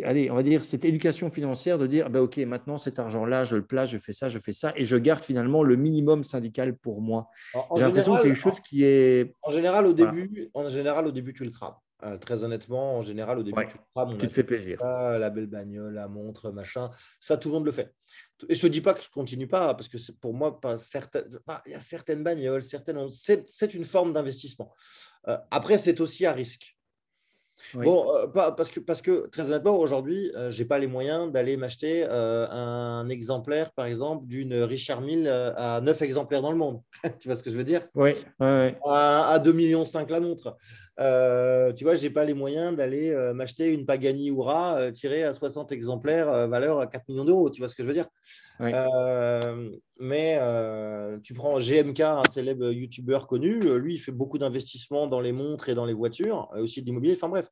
allez, 0.04 0.30
on 0.30 0.36
va 0.36 0.44
dire, 0.44 0.64
cette 0.64 0.86
éducation 0.86 1.30
financière 1.32 1.78
de 1.78 1.88
dire, 1.88 2.10
bah, 2.10 2.22
OK, 2.22 2.38
maintenant 2.38 2.78
cet 2.78 3.00
argent-là, 3.00 3.44
je 3.44 3.56
le 3.56 3.66
place, 3.66 3.90
je 3.90 3.98
fais 3.98 4.14
ça, 4.14 4.28
je 4.28 4.40
fais 4.40 4.54
ça, 4.54 4.74
et 4.76 4.84
je 4.84 4.96
garde 4.96 5.24
finalement 5.24 5.64
le 5.64 5.76
minimum 5.76 6.24
syndical 6.24 6.76
pour 6.76 7.02
moi? 7.02 7.30
J'ai 7.76 7.82
l'impression 7.82 8.16
que 8.16 8.22
c'est 8.22 8.30
une 8.30 8.36
chose 8.36 8.60
qui 8.60 8.84
est. 8.84 9.34
En 9.44 9.52
général, 9.52 9.86
au 9.86 9.94
début, 9.94 10.50
en 10.54 10.70
général, 10.70 11.08
au 11.08 11.12
début, 11.12 11.34
tu 11.34 11.44
le 11.44 11.52
crames. 11.52 11.76
Euh, 12.04 12.18
très 12.18 12.44
honnêtement, 12.44 12.98
en 12.98 13.02
général, 13.02 13.40
au 13.40 13.44
début, 13.44 13.66
tu, 13.68 13.78
tu 14.20 14.28
te 14.28 14.34
fais 14.34 14.44
plaisir. 14.44 14.80
la 14.84 15.30
belle 15.32 15.48
bagnole, 15.48 15.96
la 15.96 16.08
montre, 16.08 16.52
machin. 16.52 16.92
Ça, 17.20 17.38
tout 17.38 17.50
le 17.50 17.56
monde 17.56 17.66
le 17.66 17.72
fait. 17.72 17.92
Et 18.50 18.56
je 18.56 18.68
ne 18.68 18.72
dis 18.72 18.82
pas 18.82 18.94
que 18.94 19.02
je 19.02 19.08
ne 19.08 19.14
continue 19.14 19.48
pas, 19.48 19.74
parce 19.74 19.88
que 19.88 19.98
pour 20.20 20.34
moi, 20.34 20.60
pas 20.60 20.78
certaines, 20.78 21.40
il 21.66 21.72
y 21.72 21.76
a 21.76 21.80
certaines 21.80 22.24
bagnoles, 22.24 22.64
certaines, 22.64 23.08
c'est 23.10 23.74
une 23.74 23.86
forme 23.86 24.14
d'investissement. 24.14 24.74
Euh, 25.28 25.38
après, 25.52 25.78
c'est 25.78 26.00
aussi 26.02 26.26
à 26.26 26.34
risque. 26.34 26.78
Bon, 27.74 28.08
euh, 28.16 28.28
parce, 28.28 28.72
que, 28.72 28.80
parce 28.80 29.02
que 29.02 29.28
très 29.28 29.44
honnêtement, 29.44 29.78
aujourd'hui, 29.78 30.32
euh, 30.36 30.52
je 30.52 30.62
n'ai 30.62 30.68
pas 30.68 30.80
les 30.80 30.88
moyens 30.88 31.32
d'aller 31.32 31.58
m'acheter 31.58 32.06
euh, 32.08 32.48
un 32.50 33.10
exemplaire, 33.10 33.72
par 33.72 33.86
exemple, 33.86 34.26
d'une 34.26 34.54
Richard 34.54 35.02
Mille 35.02 35.28
à 35.28 35.82
9 35.82 36.02
exemplaires 36.02 36.42
dans 36.42 36.52
le 36.52 36.58
monde. 36.58 36.82
tu 37.20 37.28
vois 37.28 37.36
ce 37.36 37.44
que 37.44 37.50
je 37.50 37.58
veux 37.58 37.64
dire? 37.64 37.88
Oui. 37.96 38.12
À, 38.40 39.34
à 39.34 39.40
2,5 39.40 39.54
millions 39.54 39.84
la 40.10 40.20
montre. 40.20 40.58
Tu 40.98 41.84
vois, 41.84 41.96
je 41.96 42.04
n'ai 42.04 42.10
pas 42.10 42.26
les 42.26 42.34
moyens 42.34 42.76
d'aller 42.76 43.16
m'acheter 43.34 43.68
une 43.68 43.86
Pagani 43.86 44.32
Oura 44.32 44.92
tirée 44.92 45.24
à 45.24 45.34
60 45.34 45.72
exemplaires, 45.72 46.48
valeur 46.48 46.80
à 46.80 46.88
4 46.88 47.08
millions 47.10 47.26
d'euros. 47.26 47.50
Tu 47.50 47.62
vois 47.62 47.70
ce 47.70 47.76
que 47.76 47.84
je 47.84 47.88
veux 47.88 47.94
dire? 47.94 48.08
Euh, 48.62 49.70
mais 50.00 50.38
euh, 50.40 51.20
tu 51.24 51.34
prends 51.34 51.60
GMK, 51.60 52.00
un 52.00 52.24
célèbre 52.32 52.72
YouTuber 52.72 53.20
connu, 53.28 53.60
euh, 53.64 53.78
lui, 53.78 53.96
il 53.96 53.98
fait 53.98 54.12
beaucoup 54.12 54.38
d'investissements 54.38 55.08
dans 55.08 55.22
les 55.22 55.32
montres 55.32 55.70
et 55.70 55.74
dans 55.74 55.86
les 55.86 55.94
voitures, 55.94 56.50
aussi 56.56 56.82
de 56.82 56.88
l'immobilier, 56.88 57.18
enfin 57.22 57.30
bref. 57.30 57.48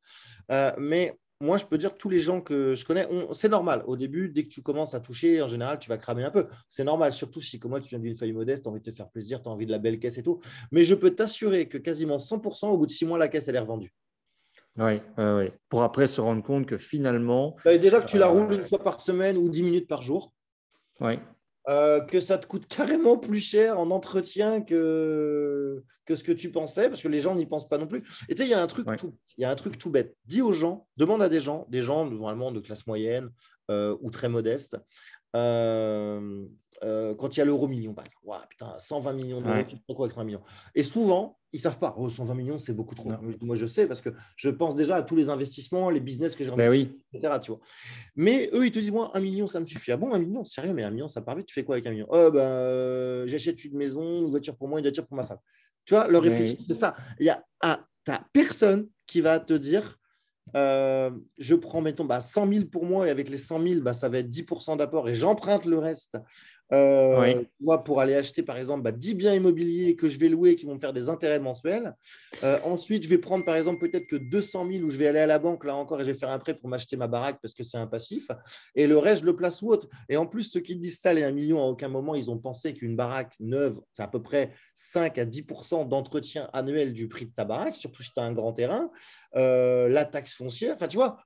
mais 0.78 1.16
moi, 1.40 1.58
je 1.58 1.66
peux 1.66 1.76
dire 1.76 1.92
que 1.92 1.98
tous 1.98 2.08
les 2.08 2.18
gens 2.18 2.40
que 2.40 2.74
je 2.74 2.84
connais, 2.84 3.06
c'est 3.34 3.48
normal. 3.48 3.82
Au 3.86 3.96
début, 3.96 4.30
dès 4.30 4.44
que 4.44 4.48
tu 4.48 4.62
commences 4.62 4.94
à 4.94 5.00
toucher, 5.00 5.42
en 5.42 5.48
général, 5.48 5.78
tu 5.78 5.88
vas 5.88 5.98
cramer 5.98 6.24
un 6.24 6.30
peu. 6.30 6.46
C'est 6.68 6.84
normal, 6.84 7.12
surtout 7.12 7.42
si, 7.42 7.58
comme 7.58 7.72
moi, 7.72 7.80
tu 7.80 7.90
viens 7.90 7.98
d'une 7.98 8.16
famille 8.16 8.34
modeste, 8.34 8.62
tu 8.62 8.68
as 8.68 8.72
envie 8.72 8.80
de 8.80 8.90
te 8.90 8.96
faire 8.96 9.10
plaisir, 9.10 9.42
tu 9.42 9.48
as 9.48 9.52
envie 9.52 9.66
de 9.66 9.70
la 9.70 9.78
belle 9.78 9.98
caisse 9.98 10.16
et 10.16 10.22
tout. 10.22 10.40
Mais 10.72 10.84
je 10.84 10.94
peux 10.94 11.10
t'assurer 11.10 11.68
que 11.68 11.76
quasiment 11.76 12.16
100%, 12.16 12.68
au 12.68 12.78
bout 12.78 12.86
de 12.86 12.90
six 12.90 13.04
mois, 13.04 13.18
la 13.18 13.28
caisse, 13.28 13.48
elle 13.48 13.56
est 13.56 13.60
revendue. 13.60 13.92
Oui, 14.78 15.00
oui, 15.16 15.50
pour 15.68 15.82
après 15.82 16.06
se 16.06 16.20
rendre 16.20 16.42
compte 16.42 16.66
que 16.66 16.76
finalement. 16.76 17.56
Bah, 17.64 17.78
déjà 17.78 18.00
que 18.00 18.06
tu 18.06 18.18
la 18.18 18.28
roules 18.28 18.52
une 18.52 18.62
fois 18.62 18.82
par 18.82 19.00
semaine 19.00 19.36
ou 19.38 19.48
10 19.48 19.62
minutes 19.62 19.88
par 19.88 20.02
jour. 20.02 20.34
Oui. 21.00 21.18
Euh, 21.68 22.00
que 22.00 22.20
ça 22.20 22.38
te 22.38 22.46
coûte 22.46 22.66
carrément 22.68 23.18
plus 23.18 23.40
cher 23.40 23.78
en 23.78 23.90
entretien 23.90 24.62
que, 24.62 25.82
que 26.06 26.16
ce 26.16 26.24
que 26.24 26.32
tu 26.32 26.50
pensais, 26.50 26.88
parce 26.88 27.02
que 27.02 27.08
les 27.08 27.20
gens 27.20 27.34
n'y 27.34 27.46
pensent 27.46 27.68
pas 27.68 27.78
non 27.78 27.86
plus. 27.86 28.04
Et 28.28 28.34
tu 28.34 28.42
sais, 28.42 28.48
il 28.48 28.50
y 28.50 28.54
a 28.54 28.62
un 28.62 28.66
truc 28.66 28.86
tout, 28.96 29.14
il 29.36 29.42
y 29.42 29.44
a 29.44 29.50
un 29.50 29.54
truc 29.54 29.76
tout 29.76 29.90
bête. 29.90 30.16
Dis 30.24 30.40
aux 30.40 30.52
gens, 30.52 30.86
demande 30.96 31.20
à 31.20 31.28
des 31.28 31.40
gens, 31.40 31.66
des 31.68 31.82
gens 31.82 32.06
normalement 32.06 32.52
de 32.52 32.60
classe 32.60 32.86
moyenne 32.86 33.30
euh, 33.70 33.96
ou 34.00 34.10
très 34.10 34.28
modestes, 34.28 34.78
euh, 35.34 36.46
euh, 36.84 37.14
quand 37.14 37.36
il 37.36 37.40
y 37.40 37.42
a 37.42 37.44
l'euro 37.44 37.68
million, 37.68 37.94
par 37.94 38.04
exemple. 38.04 38.46
putain, 38.48 38.74
120 38.78 39.12
millions 39.14 39.40
d'euros, 39.40 39.62
tu 39.66 39.76
fais 39.76 39.94
quoi 39.94 40.06
avec 40.06 40.14
100 40.14 40.24
millions? 40.24 40.42
Et 40.74 40.82
souvent, 40.82 41.38
ils 41.52 41.56
ne 41.56 41.62
savent 41.62 41.78
pas. 41.78 41.94
Oh, 41.96 42.10
120 42.10 42.34
millions, 42.34 42.58
c'est 42.58 42.74
beaucoup 42.74 42.94
trop. 42.94 43.10
Moi, 43.40 43.56
je 43.56 43.66
sais 43.66 43.86
parce 43.86 44.00
que 44.00 44.10
je 44.36 44.50
pense 44.50 44.76
déjà 44.76 44.96
à 44.96 45.02
tous 45.02 45.16
les 45.16 45.28
investissements, 45.28 45.88
les 45.88 46.00
business 46.00 46.36
que 46.36 46.44
j'ai 46.44 46.50
ben 46.50 46.70
oui. 46.70 47.00
etc. 47.12 47.38
Tu 47.42 47.50
vois. 47.50 47.60
Mais 48.14 48.50
eux, 48.52 48.66
ils 48.66 48.72
te 48.72 48.78
disent, 48.78 48.90
moi, 48.90 49.10
1 49.14 49.20
million, 49.20 49.48
ça 49.48 49.58
me 49.58 49.66
suffit. 49.66 49.90
Ah 49.92 49.96
bon, 49.96 50.12
1 50.12 50.18
million, 50.18 50.44
sérieux, 50.44 50.74
mais 50.74 50.84
1 50.84 50.90
million, 50.90 51.08
ça 51.08 51.22
part 51.22 51.36
vite. 51.36 51.46
Tu 51.46 51.54
fais 51.54 51.64
quoi 51.64 51.76
avec 51.76 51.86
1 51.86 51.90
million? 51.90 52.06
Oh, 52.10 52.30
ben, 52.30 53.26
J'achète 53.26 53.64
une 53.64 53.76
maison, 53.76 54.22
une 54.22 54.30
voiture 54.30 54.56
pour 54.56 54.68
moi, 54.68 54.78
une 54.78 54.84
voiture 54.84 55.06
pour 55.06 55.16
ma 55.16 55.24
femme. 55.24 55.38
Tu 55.86 55.94
vois, 55.94 56.08
leur 56.08 56.22
réflexion, 56.22 56.58
c'est 56.66 56.74
ça. 56.74 56.94
Il 57.18 57.26
y 57.26 57.30
a 57.30 57.42
ah, 57.62 57.80
personne 58.32 58.88
qui 59.06 59.20
va 59.20 59.40
te 59.40 59.54
dire, 59.54 59.98
euh, 60.54 61.10
je 61.38 61.54
prends, 61.54 61.80
mettons, 61.80 62.04
bah, 62.04 62.20
100 62.20 62.52
000 62.52 62.64
pour 62.66 62.84
moi 62.84 63.06
et 63.06 63.10
avec 63.10 63.28
les 63.28 63.38
100 63.38 63.62
000, 63.62 63.80
bah, 63.80 63.94
ça 63.94 64.08
va 64.08 64.18
être 64.18 64.28
10% 64.28 64.76
d'apport 64.76 65.08
et 65.08 65.14
j'emprunte 65.14 65.64
le 65.64 65.78
reste 65.78 66.16
euh, 66.72 67.42
pour 67.84 68.00
aller 68.00 68.14
acheter, 68.14 68.42
par 68.42 68.56
exemple, 68.56 68.82
bah, 68.82 68.92
10 68.92 69.14
biens 69.14 69.34
immobiliers 69.34 69.96
que 69.96 70.08
je 70.08 70.18
vais 70.18 70.28
louer 70.28 70.56
qui 70.56 70.66
vont 70.66 70.74
me 70.74 70.78
faire 70.78 70.92
des 70.92 71.08
intérêts 71.08 71.38
mensuels. 71.38 71.94
Euh, 72.42 72.58
ensuite, 72.64 73.04
je 73.04 73.08
vais 73.08 73.18
prendre, 73.18 73.44
par 73.44 73.56
exemple, 73.56 73.78
peut-être 73.88 74.06
que 74.06 74.16
200 74.16 74.66
000 74.70 74.84
où 74.84 74.90
je 74.90 74.96
vais 74.96 75.06
aller 75.06 75.20
à 75.20 75.26
la 75.26 75.38
banque, 75.38 75.64
là 75.64 75.76
encore, 75.76 76.00
et 76.00 76.04
je 76.04 76.10
vais 76.10 76.18
faire 76.18 76.30
un 76.30 76.38
prêt 76.38 76.54
pour 76.54 76.68
m'acheter 76.68 76.96
ma 76.96 77.06
baraque 77.06 77.38
parce 77.40 77.54
que 77.54 77.62
c'est 77.62 77.78
un 77.78 77.86
passif. 77.86 78.30
Et 78.74 78.86
le 78.86 78.98
reste, 78.98 79.22
je 79.22 79.26
le 79.26 79.36
place 79.36 79.62
où 79.62 79.68
autre. 79.68 79.88
Et 80.08 80.16
en 80.16 80.26
plus, 80.26 80.44
ceux 80.44 80.60
qui 80.60 80.76
disent 80.76 81.00
ça, 81.00 81.12
les 81.12 81.22
1 81.22 81.32
million, 81.32 81.60
à 81.60 81.66
aucun 81.66 81.88
moment, 81.88 82.14
ils 82.14 82.30
ont 82.30 82.38
pensé 82.38 82.74
qu'une 82.74 82.96
baraque 82.96 83.34
neuve, 83.40 83.80
c'est 83.92 84.02
à 84.02 84.08
peu 84.08 84.22
près 84.22 84.52
5 84.74 85.18
à 85.18 85.24
10% 85.24 85.88
d'entretien 85.88 86.48
annuel 86.52 86.92
du 86.92 87.08
prix 87.08 87.26
de 87.26 87.32
ta 87.32 87.44
baraque, 87.44 87.76
surtout 87.76 88.02
si 88.02 88.12
tu 88.12 88.20
as 88.20 88.24
un 88.24 88.32
grand 88.32 88.52
terrain. 88.52 88.90
Euh, 89.36 89.88
la 89.88 90.04
taxe 90.04 90.34
foncière, 90.34 90.74
enfin, 90.74 90.88
tu 90.88 90.96
vois, 90.96 91.18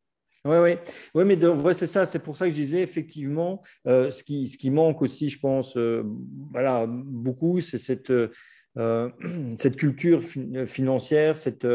oui, 0.46 0.56
oui. 0.56 0.76
Ouais, 1.14 1.24
mais 1.26 1.38
c'est 1.74 1.86
ça, 1.86 2.06
c'est 2.06 2.18
pour 2.20 2.38
ça 2.38 2.46
que 2.46 2.50
je 2.50 2.56
disais 2.56 2.80
effectivement, 2.80 3.62
euh, 3.86 4.10
ce, 4.10 4.24
qui, 4.24 4.48
ce 4.48 4.56
qui 4.56 4.70
manque 4.70 5.02
aussi, 5.02 5.28
je 5.28 5.38
pense, 5.38 5.76
euh, 5.76 6.02
voilà, 6.50 6.86
beaucoup, 6.88 7.60
c'est 7.60 7.76
cette, 7.76 8.10
euh, 8.10 9.10
cette 9.58 9.76
culture 9.76 10.22
financière, 10.66 11.36
cette, 11.36 11.66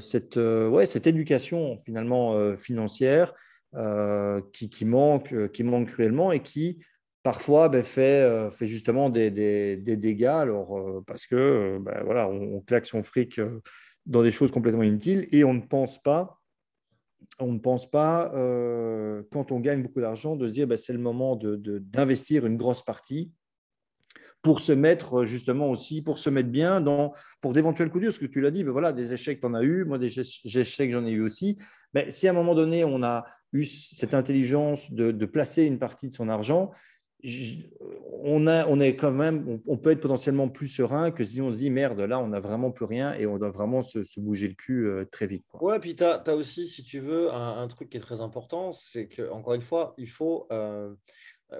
cette, 0.00 0.36
ouais, 0.36 0.86
cette 0.86 1.06
éducation 1.06 1.76
finalement 1.78 2.56
financière 2.56 3.34
qui, 4.52 4.70
qui, 4.70 4.84
manque, 4.86 5.50
qui 5.52 5.62
manque 5.62 5.88
cruellement 5.88 6.32
et 6.32 6.40
qui 6.40 6.78
parfois 7.22 7.68
ben, 7.68 7.84
fait, 7.84 8.50
fait 8.52 8.66
justement 8.66 9.10
des, 9.10 9.30
des, 9.30 9.76
des 9.76 9.96
dégâts, 9.98 10.24
alors, 10.24 11.02
parce 11.06 11.26
que 11.26 11.76
ben, 11.82 12.00
voilà, 12.04 12.26
on, 12.26 12.60
claque 12.62 12.86
son 12.86 13.02
fric 13.02 13.38
dans 14.06 14.22
des 14.22 14.30
choses 14.30 14.50
complètement 14.50 14.82
inutiles 14.82 15.28
et 15.30 15.44
on 15.44 15.52
ne 15.52 15.60
pense 15.60 16.02
pas 16.02 16.40
on 17.38 17.52
ne 17.52 17.58
pense 17.58 17.90
pas, 17.90 18.32
euh, 18.34 19.22
quand 19.30 19.52
on 19.52 19.60
gagne 19.60 19.82
beaucoup 19.82 20.00
d'argent, 20.00 20.36
de 20.36 20.46
se 20.46 20.52
dire 20.52 20.66
bah, 20.66 20.76
c'est 20.76 20.92
le 20.92 20.98
moment 20.98 21.36
d'investir 21.36 22.42
de, 22.42 22.48
une 22.48 22.56
grosse 22.56 22.82
partie 22.82 23.30
pour 24.42 24.60
se 24.60 24.72
mettre 24.72 25.24
justement 25.24 25.70
aussi, 25.70 26.02
pour 26.02 26.18
se 26.18 26.30
mettre 26.30 26.50
bien 26.50 26.80
dans, 26.80 27.12
pour 27.40 27.52
d'éventuels 27.52 27.90
coups 27.90 28.02
durs. 28.02 28.12
Ce 28.12 28.20
que 28.20 28.26
tu 28.26 28.40
l'as 28.40 28.50
dit, 28.50 28.64
ben 28.64 28.70
voilà, 28.70 28.92
des 28.92 29.12
échecs, 29.12 29.40
tu 29.40 29.46
en 29.46 29.54
as 29.54 29.62
eu, 29.62 29.84
moi 29.84 29.98
des 29.98 30.20
échecs, 30.20 30.92
j'en 30.92 31.04
ai 31.04 31.10
eu 31.10 31.22
aussi. 31.22 31.58
Mais 31.94 32.10
si 32.10 32.28
à 32.28 32.30
un 32.30 32.34
moment 32.34 32.54
donné, 32.54 32.84
on 32.84 33.02
a 33.02 33.24
eu 33.52 33.64
cette 33.64 34.14
intelligence 34.14 34.92
de 34.92 35.26
placer 35.26 35.64
une 35.64 35.78
partie 35.78 36.08
de 36.08 36.12
son 36.12 36.28
argent, 36.28 36.70
on, 37.24 38.46
a, 38.46 38.66
on 38.66 38.78
est 38.80 38.94
quand 38.94 39.10
même, 39.10 39.60
on, 39.66 39.76
peut 39.76 39.90
être 39.90 40.00
potentiellement 40.00 40.48
plus 40.48 40.68
serein 40.68 41.10
que 41.10 41.24
si 41.24 41.40
on 41.40 41.50
se 41.50 41.56
dit 41.56 41.70
merde, 41.70 42.00
là, 42.00 42.18
on 42.18 42.28
n'a 42.28 42.40
vraiment 42.40 42.70
plus 42.70 42.84
rien 42.84 43.14
et 43.14 43.26
on 43.26 43.38
doit 43.38 43.50
vraiment 43.50 43.82
se, 43.82 43.98
bouger 44.20 44.48
le 44.48 44.54
cul 44.54 44.86
euh, 44.86 45.04
très 45.10 45.26
vite. 45.26 45.44
Quoi. 45.48 45.62
Ouais, 45.62 45.78
puis 45.80 45.96
tu 45.96 46.04
as, 46.04 46.34
aussi, 46.34 46.68
si 46.68 46.82
tu 46.82 47.00
veux, 47.00 47.32
un, 47.32 47.66
truc 47.68 47.90
qui 47.90 47.96
est 47.96 48.00
très 48.00 48.20
important, 48.20 48.72
c'est 48.72 49.08
que, 49.08 49.30
encore 49.30 49.54
une 49.54 49.62
fois, 49.62 49.94
il 49.98 50.08
faut, 50.08 50.46
euh, 50.52 50.94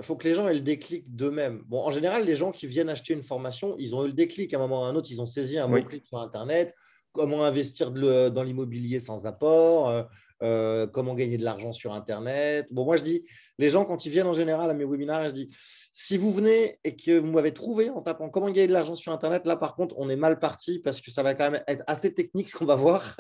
faut 0.03 0.17
que 0.17 0.29
les 0.29 0.35
gens 0.35 0.49
aient 0.49 0.55
le 0.55 0.61
déclic 0.61 1.05
d'eux-mêmes. 1.15 1.63
Bon, 1.67 1.83
en 1.83 1.91
général, 1.91 2.25
les 2.25 2.35
gens 2.35 2.53
qui 2.53 2.67
viennent 2.67 2.89
acheter 2.89 3.15
une 3.15 3.23
formation, 3.23 3.75
ils 3.79 3.95
ont 3.95 4.05
eu 4.05 4.09
le 4.09 4.13
déclic 4.13 4.53
à 4.53 4.59
un 4.59 4.61
moment 4.61 4.83
ou 4.83 4.85
à 4.85 4.89
un 4.89 4.95
autre, 4.95 5.11
ils 5.11 5.21
ont 5.21 5.27
saisi 5.27 5.59
un 5.59 5.69
mot-clic 5.69 6.07
sur 6.07 6.19
Internet, 6.19 6.75
comment 7.13 7.45
investir 7.45 7.91
dans 7.91 8.43
l'immobilier 8.43 9.01
sans 9.01 9.27
apport. 9.27 9.89
Euh, 9.89 10.03
euh, 10.43 10.87
comment 10.87 11.15
gagner 11.15 11.39
de 11.39 11.45
l'argent 11.45 11.73
sur 11.73 11.93
Internet. 11.93 12.67
Bon, 12.71 12.85
moi, 12.85 12.97
je 12.97 13.03
dis, 13.03 13.25
les 13.59 13.71
gens, 13.71 13.85
quand 13.85 14.05
ils 14.05 14.11
viennent 14.11 14.27
en 14.27 14.35
général 14.35 14.69
à 14.69 14.75
mes 14.75 14.85
webinaires, 14.85 15.29
je 15.29 15.35
dis, 15.35 15.49
si 15.93 16.17
vous 16.19 16.31
venez 16.31 16.79
et 16.85 16.95
que 16.95 17.19
vous 17.19 17.33
m'avez 17.33 17.53
trouvé 17.53 17.89
en 17.91 18.03
tapant 18.03 18.29
comment 18.29 18.49
gagner 18.49 18.67
de 18.67 18.73
l'argent 18.73 18.95
sur 18.95 19.13
Internet, 19.13 19.47
là, 19.47 19.57
par 19.57 19.75
contre, 19.75 19.95
on 19.99 20.11
est 20.11 20.17
mal 20.17 20.39
parti 20.39 20.79
parce 20.81 21.01
que 21.01 21.11
ça 21.11 21.23
va 21.23 21.35
quand 21.35 21.51
même 21.51 21.63
être 21.67 21.85
assez 21.87 22.13
technique 22.13 22.49
ce 22.49 22.57
qu'on 22.57 22.67
va 22.67 22.77
voir. 22.77 23.17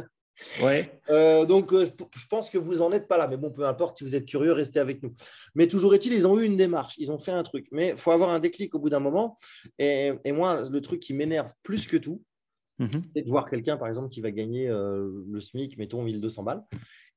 Ouais. 0.62 0.93
Euh, 1.09 1.44
donc, 1.44 1.72
euh, 1.72 1.86
je 2.16 2.26
pense 2.26 2.51
que 2.51 2.59
vous 2.59 2.76
n'en 2.76 2.90
êtes 2.90 3.06
pas 3.06 3.16
là. 3.16 3.28
Mais 3.28 3.36
bon, 3.36 3.51
peu 3.51 3.64
importe, 3.64 3.98
si 3.98 4.05
vous 4.05 4.16
êtes 4.16 4.26
curieux, 4.26 4.51
restez 4.51 4.80
avec 4.80 5.02
nous. 5.05 5.14
Mais 5.55 5.68
toujours 5.68 5.94
est-il, 5.94 6.12
ils 6.12 6.26
ont 6.26 6.36
eu 6.38 6.44
une 6.44 6.56
démarche, 6.56 6.97
ils 6.98 7.12
ont 7.12 7.18
fait 7.18 7.30
un 7.30 7.44
truc. 7.44 7.68
Mais 7.70 7.90
il 7.90 7.97
faut 7.97 8.10
avoir 8.10 8.30
un 8.30 8.40
déclic 8.40 8.74
au 8.74 8.80
bout 8.80 8.90
d'un 8.90 8.98
moment. 8.98 9.38
Et, 9.78 10.12
moi, 10.32 10.68
le 10.68 10.80
truc 10.80 10.98
qui 10.98 11.14
m'énerve 11.14 11.52
plus 11.62 11.86
que 11.86 11.97
tout, 11.97 12.22
mhm. 12.80 12.90
c'est 13.14 13.22
de 13.22 13.30
voir 13.30 13.48
quelqu'un, 13.48 13.76
par 13.76 13.86
exemple, 13.86 14.09
qui 14.09 14.20
va 14.20 14.32
gagner 14.32 14.66
le 14.68 15.40
SMIC, 15.40 15.78
mettons 15.78 16.02
1200 16.02 16.43
balles, 16.43 16.64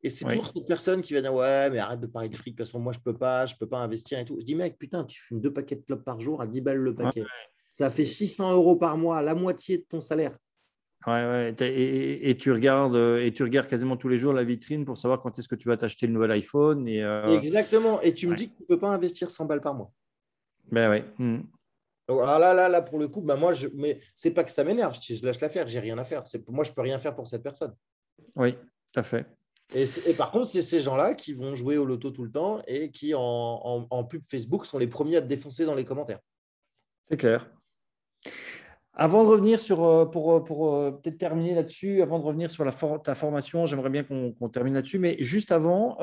et 0.02 0.10
c'est 0.10 0.26
toujours 0.26 0.48
cette 0.48 0.66
personne 0.66 1.02
qui 1.02 1.14
va 1.14 1.22
dire 1.22 1.34
Ouais, 1.34 1.70
mais 1.70 1.80
arrête 1.80 2.00
de 2.00 2.08
parler 2.08 2.30
de 2.30 2.36
fric, 2.36 2.56
parce 2.56 2.72
que 2.72 2.78
moi, 2.78 2.94
je 2.94 3.00
peux 3.00 3.14
pas, 3.14 3.46
je 3.46 3.56
peux 3.56 3.68
pas 3.68 3.80
investir 3.80 4.18
et 4.20 4.26
tout. 4.26 4.38
Je 4.40 4.46
dis 4.46 4.56
Mec, 4.56 4.78
putain, 4.78 5.04
tu 5.04 5.22
fumes 5.22 5.42
deux 5.42 5.52
paquets 5.52 5.76
de 5.76 5.82
clopes 5.82 6.06
par 6.06 6.20
jour 6.20 6.42
à 6.42 6.48
10 6.48 6.62
balles 6.62 6.78
le 6.78 6.96
paquet. 6.96 7.24
Ça 7.68 7.90
fait 7.90 8.06
600 8.06 8.54
euros 8.54 8.76
par 8.76 8.98
mois, 8.98 9.22
la 9.22 9.36
moitié 9.36 9.78
de 9.78 9.84
ton 9.88 10.02
salaire. 10.02 10.38
Ouais, 11.08 11.14
ouais. 11.14 11.56
Et, 11.62 12.38
tu 12.38 12.52
regardes, 12.52 12.96
euh, 12.96 13.24
et 13.24 13.32
tu 13.32 13.44
regardes 13.44 13.68
quasiment 13.68 13.96
tous 13.96 14.10
les 14.10 14.18
jours 14.18 14.34
la 14.34 14.44
vitrine 14.44 14.84
pour 14.84 14.98
savoir 14.98 15.22
quand 15.22 15.38
est-ce 15.40 15.48
que 15.48 15.56
tu 15.56 15.68
vas 15.68 15.78
t'acheter 15.78 16.08
le 16.08 16.14
nouvel 16.14 16.32
iPhone. 16.32 16.88
Et 16.88 17.04
euh, 17.04 17.28
Exactement. 17.28 18.02
Et 18.02 18.14
tu 18.14 18.28
me 18.28 18.36
dis 18.36 18.50
que 18.50 18.58
tu 18.58 18.64
ne 18.64 18.68
peux 18.68 18.80
pas 18.80 18.90
investir 18.90 19.30
100 19.30 19.46
balles 19.46 19.62
par 19.62 19.76
mois. 19.76 19.92
Ben 20.72 20.90
oui. 20.92 21.04
Hmm. 21.18 21.44
Alors 22.10 22.40
là, 22.40 22.54
là, 22.54 22.68
là, 22.68 22.82
pour 22.82 23.00
le 23.00 23.08
coup, 23.08 23.22
ben 23.22 23.36
moi, 23.36 23.54
je... 23.54 23.68
mais 23.76 24.00
c'est 24.16 24.32
pas 24.32 24.44
que 24.44 24.52
ça 24.52 24.64
m'énerve. 24.64 24.98
Je, 25.02 25.16
je 25.16 25.26
lâche 25.26 25.40
l'affaire, 25.40 25.68
j'ai 25.68 25.80
rien 25.80 25.98
à 25.98 26.04
faire. 26.04 26.24
Moi, 26.48 26.64
je 26.64 26.72
peux 26.72 26.82
rien 26.82 26.98
faire 26.98 27.16
pour 27.16 27.28
cette 27.28 27.44
personne. 27.44 27.74
Oui, 28.36 28.54
tout 28.92 29.00
à 29.00 29.04
fait. 29.04 29.26
Et, 29.74 30.14
par 30.14 30.32
contre, 30.32 30.50
c'est 30.50 30.64
ces 30.64 30.82
gens-là 30.82 31.14
qui 31.14 31.34
vont 31.34 31.54
jouer 31.54 31.78
au 31.78 31.86
loto 31.86 32.10
tout 32.10 32.24
le 32.24 32.32
temps 32.32 32.62
et 32.66 32.90
qui, 32.90 33.14
en, 33.16 34.04
pub 34.10 34.24
Facebook, 34.26 34.66
sont 34.66 34.80
les 34.80 34.88
premiers 34.88 35.18
à 35.18 35.22
te 35.22 35.28
défoncer 35.28 35.66
dans 35.66 35.76
les 35.76 35.86
commentaires. 35.86 36.20
C'est 37.10 37.18
clair. 37.18 37.50
Avant 39.02 39.24
de 39.24 39.30
revenir 39.30 39.62
sur, 39.62 39.82
euh, 39.86 40.06
pour, 40.06 40.34
euh, 40.34 40.44
pour 40.44 40.76
euh, 40.76 40.92
peut-être 40.92 41.18
terminer 41.18 41.56
là-dessus, 41.56 42.02
avant 42.02 42.20
de 42.20 42.26
revenir 42.26 42.52
sur 42.52 42.66
la 42.66 42.74
ta 43.02 43.16
formation, 43.16 43.66
j'aimerais 43.66 43.90
bien 43.90 44.04
qu'on 44.04 44.50
termine 44.50 44.74
là-dessus. 44.74 45.00
Mais 45.00 45.16
juste 45.22 45.54
avant, 45.54 45.98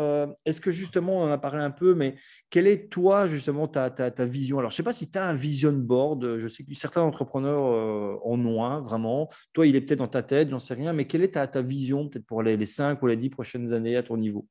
est-ce 0.47 0.63
que 0.63 0.71
justement, 0.71 1.19
on 1.19 1.25
en 1.25 1.31
a 1.31 1.37
parlé 1.37 1.63
un 1.63 1.71
peu, 1.71 1.95
mais 1.95 2.15
quelle 2.49 2.67
est 2.67 2.91
toi, 2.91 3.27
justement, 3.27 3.69
ta, 3.69 3.91
ta, 3.91 4.25
vision? 4.25 4.59
Alors, 4.61 4.71
je 4.71 4.75
ne 4.75 4.77
sais 4.79 4.83
pas 4.83 4.95
si 4.95 5.11
tu 5.11 5.19
as 5.19 5.27
un 5.27 5.35
vision 5.35 5.75
board. 5.75 6.39
Je 6.39 6.49
sais 6.49 6.65
que 6.65 6.73
certains 6.73 7.03
entrepreneurs 7.03 7.61
en 8.25 8.47
ont 8.47 8.65
un, 8.65 8.81
vraiment. 8.81 9.29
Toi, 9.53 9.67
il 9.67 9.77
est 9.77 9.83
peut-être 9.83 9.99
dans 9.99 10.09
ta 10.09 10.23
tête, 10.23 10.49
j'en 10.49 10.59
sais 10.59 10.73
rien. 10.73 10.95
Mais 10.95 11.07
quelle 11.07 11.23
est 11.23 11.35
ta, 11.35 11.47
ta 11.47 11.61
vision, 11.61 12.09
peut-être 12.09 12.25
pour 12.25 12.43
les, 12.43 12.57
les 12.57 12.67
5 12.67 13.03
ou 13.03 13.09
les 13.09 13.19
10 13.19 13.29
prochaines 13.29 13.75
années 13.75 13.97
à 13.97 14.03
ton 14.03 14.17
niveau? 14.17 14.47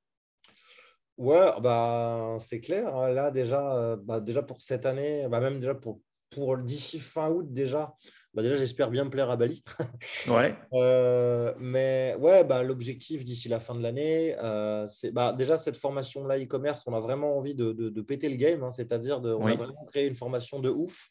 Ouais, 1.18 1.50
bah, 1.64 2.38
c'est 2.40 2.60
clair. 2.60 2.96
Hein. 2.96 3.10
Là, 3.10 3.32
déjà, 3.32 3.96
bah, 4.04 4.20
déjà 4.20 4.44
pour 4.44 4.62
cette 4.62 4.86
année, 4.86 5.26
bah, 5.32 5.40
même 5.40 5.60
déjà 5.60 5.74
pour, 5.74 6.00
pour 6.30 6.58
d'ici 6.60 7.00
fin 7.00 7.30
août, 7.30 7.48
déjà, 7.50 7.96
bah, 8.36 8.42
déjà, 8.42 8.58
j'espère 8.58 8.92
bien 8.92 9.08
plaire 9.08 9.30
à 9.30 9.38
Bali. 9.38 9.64
ouais. 10.28 10.56
Euh, 10.74 11.54
mais 11.58 12.18
ouais, 12.20 12.44
bah, 12.44 12.64
l'objectif 12.64 13.24
d'ici 13.24 13.48
la 13.48 13.62
fin 13.62 13.74
de 13.74 13.82
l'année, 13.82 14.36
euh, 14.44 14.86
c'est 14.88 15.12
bah, 15.12 15.32
déjà 15.32 15.56
cette 15.56 15.78
formation-là 15.78 16.38
e-commerce, 16.38 16.84
on 16.86 16.94
a 16.94 17.00
vraiment 17.00 17.38
envie 17.38 17.56
de, 17.56 17.72
de, 17.72 18.02
péter 18.02 18.28
le 18.28 18.36
game, 18.36 18.62
hein, 18.62 18.72
c'est-à-dire 18.72 19.22
de, 19.22 19.34
on 19.34 19.46
a 19.48 19.56
vraiment 19.56 19.86
créé 19.86 20.06
une 20.06 20.16
formation 20.16 20.60
de 20.60 20.70
ouf. 20.70 21.10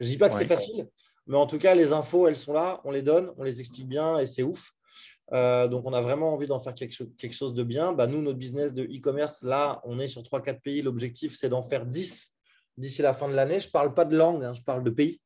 Je 0.00 0.08
dis 0.08 0.18
pas 0.18 0.28
que 0.28 0.34
c'est 0.34 0.46
facile, 0.46 0.88
mais 1.28 1.36
en 1.36 1.46
tout 1.46 1.58
cas, 1.58 1.76
les 1.76 1.92
infos, 1.92 2.26
elles 2.26 2.36
sont 2.36 2.52
là, 2.52 2.80
on 2.84 2.90
les 2.90 3.02
donne, 3.02 3.30
on 3.38 3.44
les 3.44 3.60
explique 3.60 3.86
bien 3.86 4.18
et 4.18 4.26
c'est 4.26 4.42
ouf. 4.42 4.72
Euh, 5.32 5.68
donc, 5.68 5.84
on 5.86 5.92
a 5.92 6.00
vraiment 6.00 6.32
envie 6.34 6.48
d'en 6.48 6.58
faire 6.58 6.74
quelque, 6.74 7.04
quelque, 7.16 7.34
chose 7.34 7.54
de 7.54 7.62
bien. 7.62 7.92
Bah, 7.92 8.08
nous, 8.08 8.20
notre 8.20 8.38
business 8.38 8.74
de 8.74 8.82
e-commerce, 8.82 9.42
là, 9.42 9.80
on 9.84 9.98
est 9.98 10.08
sur 10.08 10.22
3-4 10.22 10.60
pays. 10.60 10.82
L'objectif, 10.82 11.36
c'est 11.38 11.48
d'en 11.48 11.62
faire 11.62 11.86
10 11.86 12.34
d'ici 12.76 13.00
la 13.00 13.14
fin 13.14 13.28
de 13.28 13.34
l'année. 13.34 13.60
Je 13.60 13.68
ne 13.68 13.72
parle 13.72 13.94
pas 13.94 14.04
de 14.04 14.16
langue, 14.16 14.44
hein, 14.44 14.52
je 14.52 14.62
parle 14.62 14.84
de 14.84 14.90
pays. 14.90 15.20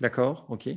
D'accord, 0.00 0.46
ok. 0.48 0.70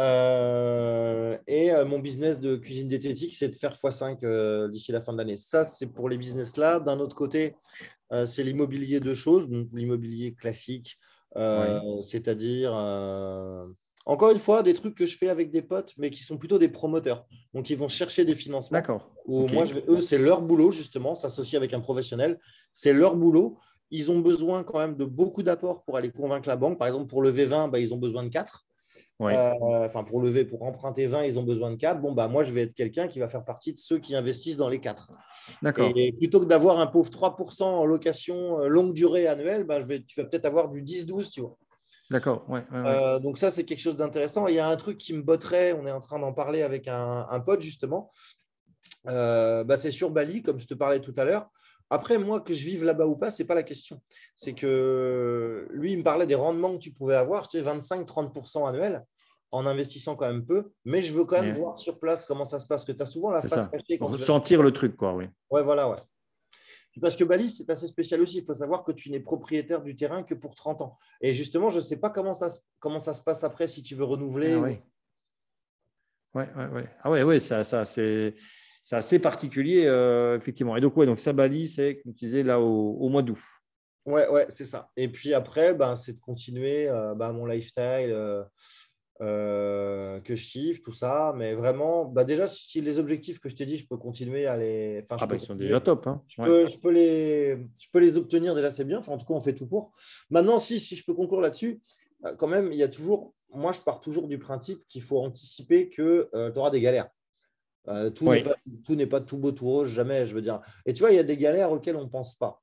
Euh, 0.00 1.36
et 1.46 1.70
euh, 1.72 1.84
mon 1.84 1.98
business 1.98 2.40
de 2.40 2.56
cuisine 2.56 2.88
diététique, 2.88 3.34
c'est 3.34 3.48
de 3.48 3.54
faire 3.54 3.74
x5 3.74 4.18
euh, 4.24 4.68
d'ici 4.68 4.90
la 4.90 5.00
fin 5.00 5.12
de 5.12 5.18
l'année. 5.18 5.36
Ça, 5.36 5.64
c'est 5.64 5.86
pour 5.86 6.08
les 6.08 6.16
business 6.16 6.56
là. 6.56 6.80
D'un 6.80 6.98
autre 6.98 7.16
côté, 7.16 7.56
c'est 8.26 8.42
l'immobilier 8.42 9.00
de 9.00 9.14
choses, 9.14 9.48
donc 9.48 9.68
l'immobilier 9.72 10.34
classique, 10.34 10.98
c'est-à-dire, 11.34 12.74
encore 14.04 14.30
une 14.30 14.38
fois, 14.38 14.62
des 14.62 14.74
trucs 14.74 14.94
que 14.94 15.06
je 15.06 15.16
fais 15.16 15.30
avec 15.30 15.50
des 15.50 15.62
potes, 15.62 15.94
mais 15.96 16.10
qui 16.10 16.22
sont 16.22 16.36
plutôt 16.36 16.58
des 16.58 16.68
promoteurs. 16.68 17.24
Donc, 17.54 17.70
ils 17.70 17.78
vont 17.78 17.88
chercher 17.88 18.26
des 18.26 18.34
financements. 18.34 18.76
D'accord. 18.76 19.10
Moi, 19.26 19.64
je 19.64 19.76
eux, 19.88 20.02
c'est 20.02 20.18
leur 20.18 20.42
boulot, 20.42 20.72
justement, 20.72 21.14
s'associer 21.14 21.56
avec 21.56 21.72
un 21.72 21.80
professionnel. 21.80 22.38
C'est 22.74 22.92
leur 22.92 23.16
boulot. 23.16 23.58
Ils 23.92 24.10
ont 24.10 24.18
besoin 24.18 24.64
quand 24.64 24.78
même 24.78 24.96
de 24.96 25.04
beaucoup 25.04 25.42
d'apports 25.42 25.84
pour 25.84 25.96
aller 25.96 26.10
convaincre 26.10 26.48
la 26.48 26.56
banque. 26.56 26.78
Par 26.78 26.88
exemple, 26.88 27.06
pour 27.06 27.22
le 27.22 27.30
V20, 27.30 27.70
bah, 27.70 27.78
ils 27.78 27.94
ont 27.94 27.98
besoin 27.98 28.24
de 28.24 28.30
4. 28.30 28.66
Euh, 29.20 29.52
enfin, 29.84 30.02
pour 30.02 30.20
lever, 30.20 30.44
pour 30.44 30.62
emprunter 30.62 31.06
20, 31.06 31.24
ils 31.24 31.38
ont 31.38 31.42
besoin 31.42 31.70
de 31.70 31.76
4. 31.76 32.00
Bon, 32.00 32.12
bah, 32.12 32.26
moi, 32.26 32.42
je 32.42 32.52
vais 32.52 32.62
être 32.62 32.74
quelqu'un 32.74 33.06
qui 33.06 33.20
va 33.20 33.28
faire 33.28 33.44
partie 33.44 33.72
de 33.72 33.78
ceux 33.78 33.98
qui 33.98 34.16
investissent 34.16 34.56
dans 34.56 34.68
les 34.68 34.80
4. 34.80 35.12
D'accord. 35.62 35.92
Et 35.94 36.12
plutôt 36.12 36.40
que 36.40 36.46
d'avoir 36.46 36.80
un 36.80 36.86
pauvre 36.86 37.10
3% 37.10 37.62
en 37.62 37.84
location 37.84 38.60
euh, 38.60 38.68
longue 38.68 38.94
durée 38.94 39.26
annuelle, 39.26 39.64
bah, 39.64 39.80
je 39.80 39.86
vais, 39.86 40.02
tu 40.02 40.20
vas 40.20 40.26
peut-être 40.26 40.46
avoir 40.46 40.70
du 40.70 40.82
10-12, 40.82 41.30
tu 41.30 41.42
vois. 41.42 41.56
D'accord, 42.10 42.44
ouais, 42.50 42.62
euh, 42.74 43.18
donc 43.20 43.38
ça, 43.38 43.50
c'est 43.50 43.64
quelque 43.64 43.80
chose 43.80 43.96
d'intéressant. 43.96 44.46
Il 44.46 44.54
y 44.54 44.58
a 44.58 44.68
un 44.68 44.76
truc 44.76 44.98
qui 44.98 45.14
me 45.14 45.22
botterait, 45.22 45.72
on 45.72 45.86
est 45.86 45.92
en 45.92 46.00
train 46.00 46.18
d'en 46.18 46.32
parler 46.32 46.62
avec 46.62 46.88
un, 46.88 47.26
un 47.30 47.40
pote, 47.40 47.62
justement. 47.62 48.10
bah, 49.04 49.76
c'est 49.76 49.90
sur 49.90 50.10
Bali, 50.10 50.42
comme 50.42 50.60
je 50.60 50.66
te 50.66 50.74
parlais 50.74 51.00
tout 51.00 51.14
à 51.16 51.24
l'heure. 51.24 51.48
Après, 51.92 52.16
moi, 52.16 52.40
que 52.40 52.54
je 52.54 52.64
vive 52.64 52.84
là-bas 52.84 53.06
ou 53.06 53.16
pas, 53.16 53.30
ce 53.30 53.42
n'est 53.42 53.46
pas 53.46 53.54
la 53.54 53.62
question. 53.62 54.00
C'est 54.34 54.54
que 54.54 55.68
lui, 55.72 55.92
il 55.92 55.98
me 55.98 56.02
parlait 56.02 56.26
des 56.26 56.34
rendements 56.34 56.72
que 56.72 56.78
tu 56.78 56.90
pouvais 56.90 57.16
avoir, 57.16 57.48
je 57.52 57.58
25-30% 57.58 58.66
annuels 58.66 59.04
en 59.50 59.66
investissant 59.66 60.16
quand 60.16 60.26
même 60.26 60.46
peu, 60.46 60.72
mais 60.86 61.02
je 61.02 61.12
veux 61.12 61.26
quand 61.26 61.42
même 61.42 61.54
voir 61.54 61.78
sur 61.78 62.00
place 62.00 62.24
comment 62.24 62.46
ça 62.46 62.58
se 62.58 62.66
passe, 62.66 62.86
que 62.86 62.92
tu 62.92 63.02
as 63.02 63.06
souvent 63.06 63.30
la 63.30 63.42
face 63.42 63.68
cachée. 63.68 63.98
Quand 63.98 64.16
sentir 64.16 64.62
le 64.62 64.72
truc, 64.72 64.96
quoi, 64.96 65.14
oui. 65.14 65.26
Ouais, 65.50 65.62
voilà, 65.62 65.90
ouais. 65.90 65.96
Parce 67.00 67.14
que 67.14 67.24
Bali, 67.24 67.50
c'est 67.50 67.68
assez 67.68 67.86
spécial 67.86 68.22
aussi. 68.22 68.38
Il 68.38 68.44
faut 68.46 68.54
savoir 68.54 68.84
que 68.84 68.92
tu 68.92 69.10
n'es 69.10 69.20
propriétaire 69.20 69.82
du 69.82 69.94
terrain 69.94 70.22
que 70.22 70.34
pour 70.34 70.54
30 70.54 70.80
ans. 70.80 70.98
Et 71.20 71.34
justement, 71.34 71.68
je 71.68 71.76
ne 71.76 71.82
sais 71.82 71.96
pas 71.96 72.08
comment 72.08 72.32
ça, 72.34 72.48
comment 72.80 73.00
ça 73.00 73.12
se 73.12 73.22
passe 73.22 73.44
après 73.44 73.66
si 73.68 73.82
tu 73.82 73.94
veux 73.94 74.04
renouveler. 74.04 74.54
Ah, 74.54 74.60
oui. 74.60 74.78
Ouais, 76.34 76.48
ouais, 76.56 76.66
ouais. 76.68 76.88
Ah 77.02 77.10
ouais, 77.10 77.22
ouais, 77.22 77.38
ça, 77.38 77.64
ça 77.64 77.84
c'est 77.84 78.34
c'est 78.82 78.96
assez 78.96 79.18
particulier, 79.20 79.84
euh, 79.86 80.36
effectivement. 80.36 80.76
Et 80.76 80.80
donc, 80.80 80.96
ouais, 80.96 81.06
donc 81.06 81.20
Sabali, 81.20 81.68
c'est, 81.68 82.00
comme 82.02 82.14
tu 82.14 82.24
disais, 82.24 82.42
là, 82.42 82.60
au, 82.60 83.08
mois 83.08 83.22
d'août. 83.22 83.38
Ouais, 84.04 84.28
ouais, 84.28 84.46
c'est 84.48 84.64
ça. 84.64 84.90
Et 84.96 85.08
puis 85.08 85.32
après, 85.34 85.72
ben, 85.74 85.94
c'est 85.94 86.14
de 86.14 86.20
continuer 86.20 86.88
euh, 86.88 87.14
ben, 87.14 87.32
mon 87.32 87.46
lifestyle 87.46 88.12
euh, 89.20 90.18
que 90.20 90.34
je 90.34 90.48
kiffe, 90.48 90.82
tout 90.82 90.92
ça. 90.92 91.32
Mais 91.36 91.54
vraiment, 91.54 92.06
ben, 92.06 92.24
déjà, 92.24 92.48
si 92.48 92.80
les 92.80 92.98
objectifs 92.98 93.38
que 93.38 93.48
je 93.48 93.54
t'ai 93.54 93.66
dit, 93.66 93.78
je 93.78 93.86
peux 93.86 93.96
continuer 93.96 94.46
à 94.46 94.56
les. 94.56 95.04
Enfin, 95.04 95.16
ah, 95.20 95.26
ben, 95.26 95.36
ils 95.36 95.40
sont 95.40 95.54
déjà 95.54 95.80
top. 95.80 96.08
Hein. 96.08 96.20
Je, 96.26 96.42
peux, 96.42 96.66
je, 96.66 96.78
peux, 96.78 96.90
les... 96.90 97.58
je 97.78 97.86
peux 97.92 98.00
les 98.00 98.16
obtenir, 98.16 98.56
déjà, 98.56 98.72
c'est 98.72 98.84
bien. 98.84 98.98
Enfin, 98.98 99.12
en 99.12 99.18
tout 99.18 99.26
cas, 99.26 99.34
on 99.34 99.40
fait 99.40 99.54
tout 99.54 99.66
pour. 99.66 99.92
Maintenant, 100.28 100.58
si, 100.58 100.80
si 100.80 100.96
je 100.96 101.04
peux 101.04 101.14
conclure 101.14 101.40
là-dessus, 101.40 101.80
quand 102.36 102.48
même, 102.48 102.72
il 102.72 102.78
y 102.78 102.82
a 102.82 102.88
toujours. 102.88 103.32
Moi, 103.54 103.70
je 103.70 103.80
pars 103.80 104.00
toujours 104.00 104.26
du 104.26 104.38
principe 104.38 104.80
qu'il 104.88 105.02
faut 105.02 105.20
anticiper 105.20 105.88
que 105.88 106.28
tu 106.32 106.58
auras 106.58 106.70
des 106.70 106.80
galères. 106.80 107.08
Euh, 107.88 108.10
tout 108.10 108.24
n'est 108.94 109.06
pas, 109.06 109.20
tout 109.20 109.36
beau, 109.36 109.52
tout 109.52 109.66
rose, 109.66 109.90
jamais, 109.90 110.26
je 110.26 110.34
veux 110.34 110.42
dire. 110.42 110.60
Et 110.86 110.92
tu 110.92 111.00
vois, 111.00 111.10
il 111.10 111.16
y 111.16 111.20
a 111.20 111.24
des 111.24 111.36
galères 111.36 111.72
auxquelles 111.72 111.96
on 111.96 112.04
ne 112.04 112.08
pense 112.08 112.34
pas, 112.34 112.62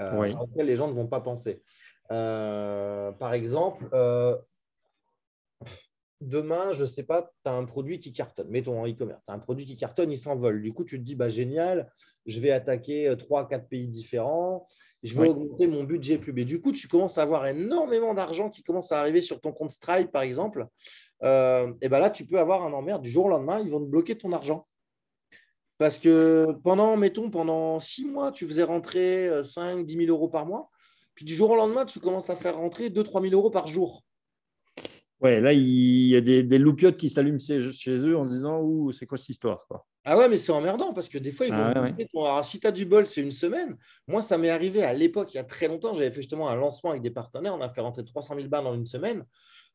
euh, 0.00 0.32
auxquelles 0.34 0.66
les 0.66 0.76
gens 0.76 0.88
ne 0.88 0.92
vont 0.92 1.08
pas 1.08 1.20
penser. 1.20 1.62
Euh, 2.10 3.10
par 3.12 3.34
exemple, 3.34 3.88
demain, 6.20 6.72
je 6.72 6.82
ne 6.82 6.86
sais 6.86 7.02
pas, 7.02 7.32
tu 7.44 7.50
as 7.50 7.54
un 7.54 7.64
produit 7.64 7.98
qui 7.98 8.12
cartonne, 8.12 8.48
mettons 8.48 8.80
en 8.80 8.86
e-commerce, 8.86 9.20
tu 9.26 9.32
as 9.32 9.34
un 9.34 9.40
produit 9.40 9.66
qui 9.66 9.76
cartonne, 9.76 10.12
il 10.12 10.18
s'envole. 10.18 10.62
Du 10.62 10.72
coup, 10.72 10.84
tu 10.84 10.98
te 10.98 11.04
dis, 11.04 11.16
bah, 11.16 11.28
génial, 11.28 11.92
je 12.26 12.40
vais 12.40 12.52
attaquer 12.52 13.12
3 13.18 13.48
quatre 13.48 13.68
pays 13.68 13.88
différents, 13.88 14.68
je 15.02 15.18
vais 15.18 15.28
augmenter 15.28 15.66
mon 15.66 15.84
budget 15.84 16.18
pub. 16.18 16.38
Et 16.38 16.44
du 16.44 16.60
coup, 16.60 16.72
tu 16.72 16.88
commences 16.88 17.18
à 17.18 17.22
avoir 17.22 17.46
énormément 17.46 18.14
d'argent 18.14 18.50
qui 18.50 18.62
commence 18.62 18.92
à 18.92 19.00
arriver 19.00 19.22
sur 19.22 19.40
ton 19.40 19.52
compte 19.52 19.70
Stripe, 19.70 20.10
par 20.10 20.22
exemple. 20.22 20.66
Euh, 21.22 21.72
et 21.80 21.88
ben 21.88 21.98
là, 21.98 22.10
tu 22.10 22.24
peux 22.24 22.38
avoir 22.38 22.62
un 22.64 22.72
emmerde. 22.72 23.02
Du 23.02 23.10
jour 23.10 23.26
au 23.26 23.28
lendemain, 23.28 23.60
ils 23.60 23.70
vont 23.70 23.80
te 23.80 23.90
bloquer 23.90 24.16
ton 24.16 24.32
argent. 24.32 24.66
Parce 25.78 25.98
que 25.98 26.46
pendant, 26.64 26.96
mettons, 26.96 27.30
pendant 27.30 27.78
six 27.80 28.04
mois, 28.04 28.32
tu 28.32 28.46
faisais 28.46 28.64
rentrer 28.64 29.30
5, 29.44 29.86
10 29.86 29.96
000 29.96 30.08
euros 30.08 30.28
par 30.28 30.44
mois. 30.44 30.70
Puis 31.14 31.24
du 31.24 31.34
jour 31.34 31.50
au 31.50 31.56
lendemain, 31.56 31.84
tu 31.84 32.00
commences 32.00 32.30
à 32.30 32.36
faire 32.36 32.56
rentrer 32.56 32.90
2, 32.90 33.02
3 33.02 33.22
000 33.22 33.34
euros 33.34 33.50
par 33.50 33.66
jour. 33.66 34.04
Ouais, 35.20 35.40
là, 35.40 35.52
il 35.52 36.06
y 36.06 36.16
a 36.16 36.20
des, 36.20 36.44
des 36.44 36.58
loupiotes 36.58 36.96
qui 36.96 37.08
s'allument 37.08 37.40
chez, 37.40 37.90
eux 37.90 38.16
en 38.16 38.24
disant 38.24 38.60
Ouh, 38.60 38.92
c'est 38.92 39.06
quoi 39.06 39.18
cette 39.18 39.30
histoire 39.30 39.66
quoi? 39.66 39.84
Ah 40.04 40.16
ouais, 40.16 40.28
mais 40.28 40.38
c'est 40.38 40.52
emmerdant 40.52 40.94
parce 40.94 41.08
que 41.08 41.18
des 41.18 41.32
fois, 41.32 41.46
ils 41.46 41.52
vont. 41.52 42.24
Ah 42.24 42.42
si 42.42 42.60
tu 42.60 42.66
as 42.66 42.72
du 42.72 42.86
bol, 42.86 43.06
c'est 43.06 43.20
une 43.20 43.32
semaine. 43.32 43.76
Moi, 44.06 44.22
ça 44.22 44.38
m'est 44.38 44.48
arrivé 44.48 44.82
à 44.82 44.94
l'époque, 44.94 45.34
il 45.34 45.36
y 45.36 45.40
a 45.40 45.44
très 45.44 45.68
longtemps. 45.68 45.92
J'avais 45.92 46.10
fait 46.10 46.22
justement 46.22 46.48
un 46.48 46.56
lancement 46.56 46.90
avec 46.90 47.02
des 47.02 47.10
partenaires. 47.10 47.54
On 47.54 47.60
a 47.60 47.68
fait 47.68 47.80
rentrer 47.80 48.04
300 48.04 48.36
000 48.36 48.48
balles 48.48 48.66
en 48.66 48.74
une 48.74 48.86
semaine. 48.86 49.24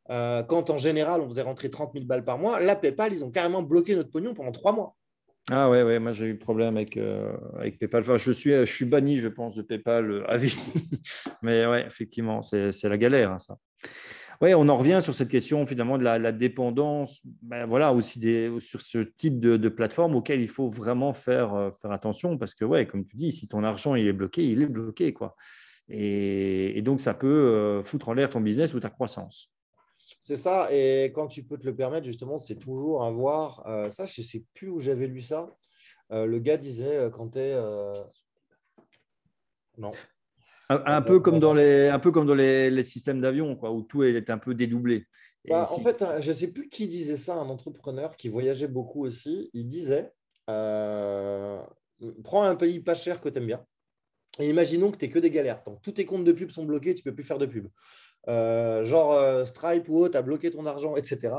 Euh, 0.09 0.43
quand 0.43 0.69
en 0.69 0.77
général, 0.77 1.21
on 1.21 1.29
faisait 1.29 1.41
rentrer 1.41 1.69
30 1.69 1.93
000 1.93 2.05
balles 2.05 2.25
par 2.25 2.37
mois, 2.37 2.59
là, 2.59 2.75
PayPal, 2.75 3.13
ils 3.13 3.23
ont 3.23 3.31
carrément 3.31 3.61
bloqué 3.61 3.95
notre 3.95 4.09
pognon 4.09 4.33
pendant 4.33 4.51
trois 4.51 4.73
mois. 4.73 4.95
Ah 5.51 5.69
ouais, 5.69 5.83
ouais, 5.83 5.99
moi 5.99 6.13
j'ai 6.13 6.27
eu 6.27 6.37
problème 6.37 6.77
avec, 6.77 6.95
euh, 6.95 7.35
avec 7.57 7.77
PayPal. 7.77 8.01
Enfin, 8.01 8.17
je 8.17 8.31
suis, 8.31 8.51
je 8.51 8.63
suis 8.63 8.85
banni, 8.85 9.17
je 9.17 9.27
pense, 9.27 9.55
de 9.55 9.61
PayPal 9.61 10.09
euh, 10.09 10.31
à 10.31 10.37
vie. 10.37 10.55
Mais 11.41 11.65
ouais, 11.65 11.85
effectivement, 11.85 12.41
c'est 12.41 12.83
la 12.83 12.97
galère, 12.97 13.31
hein, 13.31 13.39
ça. 13.39 13.57
Ouais, 14.41 14.53
on 14.55 14.67
en 14.67 14.75
revient 14.75 14.99
sur 15.01 15.13
cette 15.13 15.29
question 15.29 15.65
finalement 15.65 15.97
de 15.97 16.03
la, 16.03 16.31
dépendance, 16.33 17.21
ben, 17.41 17.65
voilà, 17.65 17.93
aussi 17.93 18.19
sur 18.59 18.81
ce 18.81 18.97
type 18.97 19.39
de, 19.39 19.69
plateforme 19.69 20.15
auquel 20.15 20.41
il 20.41 20.49
faut 20.49 20.67
vraiment 20.67 21.13
faire, 21.13 21.71
faire 21.81 21.91
attention 21.91 22.37
parce 22.37 22.53
que, 22.53 22.65
ouais, 22.65 22.85
comme 22.85 23.05
tu 23.05 23.15
dis, 23.15 23.31
si 23.31 23.47
ton 23.47 23.63
argent 23.63 23.95
il 23.95 24.05
est 24.05 24.13
bloqué, 24.13 24.43
il 24.43 24.61
est 24.61 24.67
bloqué. 24.67 25.13
Quoi. 25.13 25.37
Et 25.87 26.81
donc, 26.81 26.99
ça 26.99 27.13
peut 27.13 27.81
foutre 27.85 28.09
en 28.09 28.13
l'air 28.13 28.31
ton 28.31 28.41
business 28.41 28.73
ou 28.73 28.81
ta 28.81 28.89
croissance. 28.89 29.52
C'est 30.23 30.37
ça. 30.37 30.69
Et 30.71 31.11
quand 31.13 31.27
tu 31.27 31.43
peux 31.43 31.57
te 31.57 31.65
le 31.65 31.75
permettre, 31.75 32.05
justement, 32.05 32.37
c'est 32.37 32.55
toujours 32.55 33.03
avoir. 33.03 33.67
Euh, 33.67 33.89
ça, 33.89 34.05
je 34.05 34.21
ne 34.21 34.25
sais 34.25 34.45
plus 34.53 34.69
où 34.69 34.79
j'avais 34.79 35.07
lu 35.07 35.19
ça. 35.19 35.53
Euh, 36.13 36.25
le 36.25 36.39
gars 36.39 36.55
disait 36.55 36.95
euh, 36.95 37.09
quand 37.09 37.31
tu 37.31 37.39
es. 37.39 37.53
Non. 39.77 39.91
Un, 40.69 41.01
peu 41.01 41.19
comme 41.19 41.39
dans 41.39 41.53
les, 41.53 41.89
un 41.89 41.99
peu 41.99 42.11
comme 42.11 42.25
dans 42.25 42.35
les, 42.35 42.83
systèmes 42.83 43.19
d'avion, 43.19 43.59
où 43.61 43.81
tout 43.81 44.03
est 44.03 44.29
un 44.29 44.37
peu 44.37 44.55
dédoublé. 44.55 45.05
Bah, 45.49 45.65
en 45.69 45.79
fait, 45.81 46.01
je 46.21 46.29
ne 46.29 46.35
sais 46.35 46.47
plus 46.47 46.69
qui 46.69 46.87
disait 46.87 47.17
ça, 47.17 47.35
un 47.35 47.49
entrepreneur 47.49 48.15
qui 48.15 48.29
voyageait 48.29 48.69
beaucoup 48.69 49.05
aussi. 49.05 49.49
Il 49.53 49.67
disait 49.67 50.13
prends 50.45 52.43
un 52.43 52.55
pays 52.55 52.79
pas 52.79 52.95
cher 52.95 53.19
que 53.19 53.27
tu 53.27 53.39
aimes 53.39 53.47
bien. 53.47 53.65
Et 54.39 54.49
imaginons 54.49 54.89
que 54.89 54.97
tu 54.97 55.05
n'es 55.05 55.11
que 55.11 55.19
des 55.19 55.29
galères. 55.29 55.61
Donc, 55.65 55.81
tous 55.81 55.91
tes 55.91 56.05
comptes 56.05 56.23
de 56.23 56.31
pub 56.31 56.49
sont 56.49 56.63
bloqués, 56.63 56.95
tu 56.95 57.01
ne 57.01 57.11
peux 57.11 57.15
plus 57.15 57.25
faire 57.25 57.37
de 57.37 57.45
pub. 57.45 57.67
Euh, 58.29 58.85
genre 58.85 59.13
euh, 59.13 59.45
Stripe 59.45 59.89
ou 59.89 59.97
autre, 59.99 60.17
a 60.17 60.21
bloqué 60.21 60.51
ton 60.51 60.65
argent, 60.65 60.95
etc. 60.95 61.33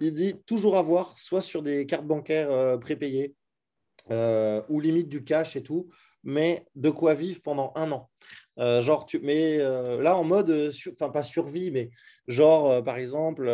Il 0.00 0.12
dit 0.12 0.34
toujours 0.46 0.76
avoir, 0.76 1.18
soit 1.18 1.40
sur 1.40 1.62
des 1.62 1.86
cartes 1.86 2.06
bancaires 2.06 2.50
euh, 2.50 2.76
prépayées 2.76 3.34
ou 4.10 4.80
limite 4.80 5.08
du 5.08 5.22
cash 5.22 5.54
et 5.54 5.62
tout, 5.62 5.88
mais 6.24 6.66
de 6.74 6.90
quoi 6.90 7.14
vivre 7.14 7.40
pendant 7.40 7.72
un 7.76 7.92
an. 7.92 8.10
genre, 8.80 9.06
tu, 9.06 9.20
mais 9.20 9.58
là 9.58 10.16
en 10.16 10.24
mode, 10.24 10.72
enfin 10.92 11.08
pas 11.08 11.22
survie, 11.22 11.70
mais 11.70 11.90
genre 12.26 12.82
par 12.82 12.96
exemple, 12.96 13.44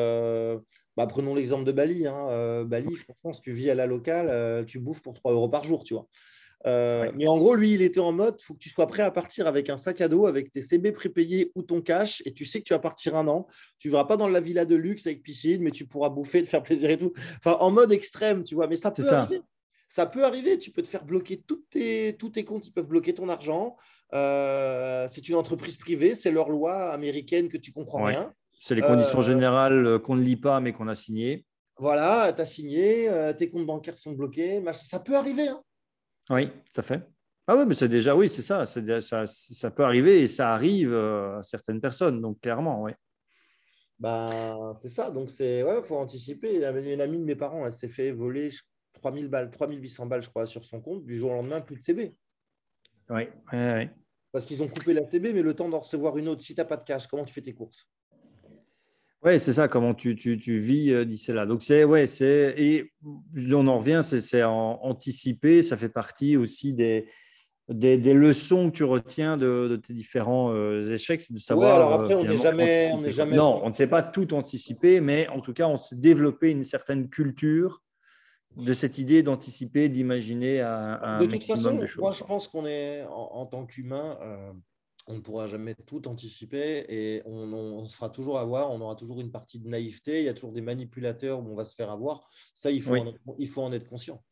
bah, 0.97 1.07
prenons 1.07 1.35
l'exemple 1.35 1.65
de 1.65 1.73
Bali. 1.73 2.07
Hein. 2.07 2.65
Bali, 2.65 2.95
franchement, 2.95 3.35
si 3.35 3.43
tu 3.43 3.53
vis 3.53 3.69
à 3.69 3.75
la 3.75 3.85
locale, 3.85 4.65
tu 4.65 4.79
bouffes 4.79 5.03
pour 5.03 5.13
3 5.13 5.33
euros 5.33 5.51
par 5.51 5.65
jour, 5.65 5.85
tu 5.85 5.93
vois. 5.93 6.09
Euh, 6.67 7.11
mais 7.15 7.27
en 7.29 7.39
gros, 7.39 7.55
lui, 7.55 7.75
il 7.75 7.83
était 7.83 8.01
en 8.01 8.13
mode, 8.13 8.37
il 8.41 8.45
faut 8.45 8.55
que 8.55 8.59
tu 8.59 8.69
sois 8.69 8.87
prêt 8.87 9.03
à 9.03 9.11
partir 9.11 9.47
avec 9.47 9.71
un 9.71 9.77
sac 9.77 10.01
à 10.01 10.09
dos, 10.09 10.27
avec 10.27 10.53
tes 10.53 10.63
CB 10.63 10.93
prépayés 10.93 11.53
ou 11.55 11.63
ton 11.63 11.81
cash, 11.81 12.23
et 12.27 12.33
tu 12.33 12.45
sais 12.45 12.59
que 12.61 12.65
tu 12.65 12.73
vas 12.73 12.79
partir 12.79 13.17
un 13.17 13.29
an. 13.29 13.47
Tu 13.79 13.89
ne 13.89 13.93
verras 13.93 14.05
pas 14.05 14.17
dans 14.17 14.29
la 14.29 14.41
villa 14.41 14.65
de 14.65 14.75
luxe 14.75 15.07
avec 15.07 15.23
piscine, 15.23 15.63
mais 15.63 15.71
tu 15.71 15.87
pourras 15.87 16.09
bouffer, 16.09 16.43
te 16.43 16.49
faire 16.49 16.63
plaisir 16.63 16.91
et 16.91 16.99
tout. 16.99 17.13
Enfin, 17.39 17.57
en 17.61 17.71
mode 17.71 17.93
extrême, 17.93 18.45
tu 18.45 18.55
vois. 18.55 18.67
Mais 18.67 18.77
ça 18.77 18.91
peut 18.91 19.03
ça. 19.03 19.23
arriver. 19.23 19.43
Ça 19.89 20.07
peut 20.07 20.25
arriver. 20.25 20.59
Tu 20.59 20.71
peux 20.71 20.83
te 20.83 20.89
faire 20.89 21.05
bloquer 21.05 21.43
tous 21.47 21.63
tes, 21.71 22.17
tous 22.19 22.31
tes 22.31 22.45
comptes, 22.45 22.67
ils 22.67 22.73
peuvent 22.73 22.89
bloquer 22.89 23.15
ton 23.15 23.29
argent. 23.29 23.77
Euh, 24.15 25.07
c'est 25.11 25.29
une 25.29 25.35
entreprise 25.35 25.77
privée, 25.77 26.15
c'est 26.15 26.31
leur 26.31 26.49
loi 26.49 26.91
américaine 26.93 27.49
que 27.49 27.59
tu 27.59 27.73
comprends 27.73 28.05
rien. 28.05 28.33
C'est 28.61 28.75
les 28.75 28.83
conditions 28.83 29.19
euh, 29.19 29.23
générales 29.23 30.01
qu'on 30.01 30.17
ne 30.17 30.23
lit 30.23 30.37
pas, 30.37 30.61
mais 30.61 30.73
qu'on 30.73 30.89
a 30.89 30.95
signées. 30.95 31.45
Voilà, 31.77 32.33
tu 32.33 32.43
as 32.43 32.47
signé, 32.47 33.09
tes 33.39 33.49
comptes 33.49 33.67
bancaires 33.67 33.99
sont 33.99 34.13
bloqués. 34.13 34.61
Ça 34.73 34.99
peut 34.99 35.15
arriver. 35.15 35.47
Hein. 35.47 35.63
Oui, 36.31 36.51
tout 36.51 36.81
à 36.81 36.83
fait. 36.83 37.03
Ah 37.47 37.57
oui, 37.57 37.65
mais 37.67 37.75
c'est 37.75 37.89
déjà, 37.89 38.15
oui, 38.15 38.29
c'est 38.29 38.43
ça, 38.43 38.67
ça, 38.67 39.27
ça 39.27 39.71
peut 39.71 39.85
arriver 39.85 40.21
et 40.21 40.27
ça 40.27 40.53
arrive 40.53 40.93
euh, 40.93 41.39
à 41.39 41.43
certaines 41.43 41.81
personnes, 41.81 42.21
donc 42.21 42.41
clairement, 42.41 42.83
oui. 42.83 42.93
Bah, 43.99 44.75
c'est 44.77 44.91
ça, 44.91 45.11
donc 45.11 45.31
c'est, 45.31 45.63
ouais, 45.63 45.83
faut 45.83 45.97
anticiper. 45.97 46.55
Il 46.55 46.61
y 46.61 46.65
avait 46.65 46.93
une 46.93 47.01
amie 47.01 47.19
de 47.19 47.25
mes 47.25 47.35
parents, 47.35 47.67
elle 47.67 47.73
s'est 47.73 47.89
fait 47.89 48.13
voler 48.13 48.51
3000 48.93 49.29
balles, 49.29 49.51
3800 49.51 50.07
balles, 50.07 50.23
je 50.23 50.29
crois, 50.29 50.47
sur 50.47 50.65
son 50.65 50.81
compte, 50.81 51.05
du 51.05 51.17
jour 51.17 51.33
au 51.33 51.35
lendemain, 51.35 51.61
plus 51.61 51.77
de 51.77 51.83
CB. 51.83 52.15
Oui, 53.11 53.23
oui, 53.53 53.59
oui. 53.75 53.89
Parce 54.31 54.45
qu'ils 54.45 54.63
ont 54.63 54.69
coupé 54.69 54.93
la 54.93 55.05
CB, 55.05 55.33
mais 55.33 55.43
le 55.43 55.55
temps 55.55 55.69
d'en 55.69 55.81
recevoir 55.81 56.19
une 56.19 56.29
autre, 56.29 56.43
si 56.43 56.55
tu 56.55 56.61
n'as 56.61 56.67
pas 56.67 56.77
de 56.77 56.85
cash, 56.85 57.07
comment 57.07 57.25
tu 57.25 57.33
fais 57.33 57.43
tes 57.43 57.55
courses? 57.55 57.89
Oui, 59.25 59.41
c'est 59.41 59.53
ça, 59.53 59.67
comment 59.67 59.95
tu, 59.95 60.15
tu, 60.15 60.39
tu 60.39 60.59
vis 60.59 60.93
euh, 60.93 61.05
d'ici 61.05 61.33
là. 61.33 61.45
Donc, 61.45 61.63
c'est, 61.63 61.83
ouais, 61.85 62.07
c'est, 62.07 62.55
et 62.57 62.93
on 63.53 63.67
en 63.67 63.79
revient, 63.79 64.01
c'est, 64.05 64.21
c'est 64.21 64.45
anticiper, 64.45 65.63
ça 65.63 65.77
fait 65.77 65.89
partie 65.89 66.37
aussi 66.37 66.73
des, 66.73 67.09
des, 67.69 67.99
des, 67.99 68.15
leçons 68.15 68.71
que 68.71 68.77
tu 68.77 68.85
retiens 68.85 69.37
de, 69.37 69.67
de 69.69 69.77
tes 69.77 69.93
différents 69.93 70.53
euh, 70.53 70.95
échecs, 70.95 71.21
c'est 71.21 71.35
de 71.35 71.41
savoir. 71.41 71.75
alors 71.75 71.93
après, 71.95 72.15
on 72.15 72.25
n'est 72.25 72.41
jamais, 72.41 72.93
on 72.95 73.09
jamais. 73.11 73.37
Non, 73.37 73.61
on 73.65 73.71
ne 73.71 73.75
sait 73.75 73.89
pas 73.89 74.03
tout 74.05 74.35
anticiper, 74.35 75.01
mais 75.01 75.27
en 75.29 75.41
tout 75.41 75.53
cas, 75.53 75.67
on 75.67 75.79
s'est 75.79 75.97
développé 75.97 76.51
une 76.51 76.65
certaine 76.65 77.09
culture 77.09 77.83
de 78.57 78.73
cette 78.73 78.99
idée 78.99 79.23
d'anticiper, 79.23 79.89
d'imaginer 79.89 80.61
un, 80.61 80.99
un 81.03 81.27
maximum 81.27 81.79
de 81.79 81.87
choses. 81.87 82.01
Moi, 82.01 82.15
je 82.17 82.25
pense 82.25 82.49
qu'on 82.49 82.67
est, 82.67 83.05
en, 83.11 83.47
tant 83.47 83.67
qu'humain, 83.67 84.19
euh, 84.23 84.53
on 85.09 85.15
ne 85.15 85.21
pourra 85.21 85.47
jamais 85.47 85.75
tout 85.87 86.07
anticiper 86.07 86.85
et 86.89 87.23
on, 87.25 87.85
se 87.87 87.97
fera 87.97 88.11
toujours 88.11 88.39
avoir, 88.39 88.71
on 88.71 88.81
aura 88.81 88.95
toujours 88.95 89.21
une 89.21 89.31
partie 89.31 89.59
de 89.59 89.67
naïveté, 89.67 90.21
il 90.21 90.25
y 90.25 90.29
a 90.29 90.35
toujours 90.35 90.53
des 90.53 90.61
manipulateurs 90.61 91.41
où 91.41 91.51
on 91.51 91.55
va 91.55 91.65
se 91.65 91.75
faire 91.75 91.91
avoir. 91.91 92.29
Ça, 92.55 92.71
il 92.71 92.83
faut, 92.83 92.95
en, 92.95 93.07
être, 93.07 93.19
il 93.39 93.49
faut 93.49 93.63
en 93.63 93.73
être 93.73 93.89
conscient. 93.89 94.23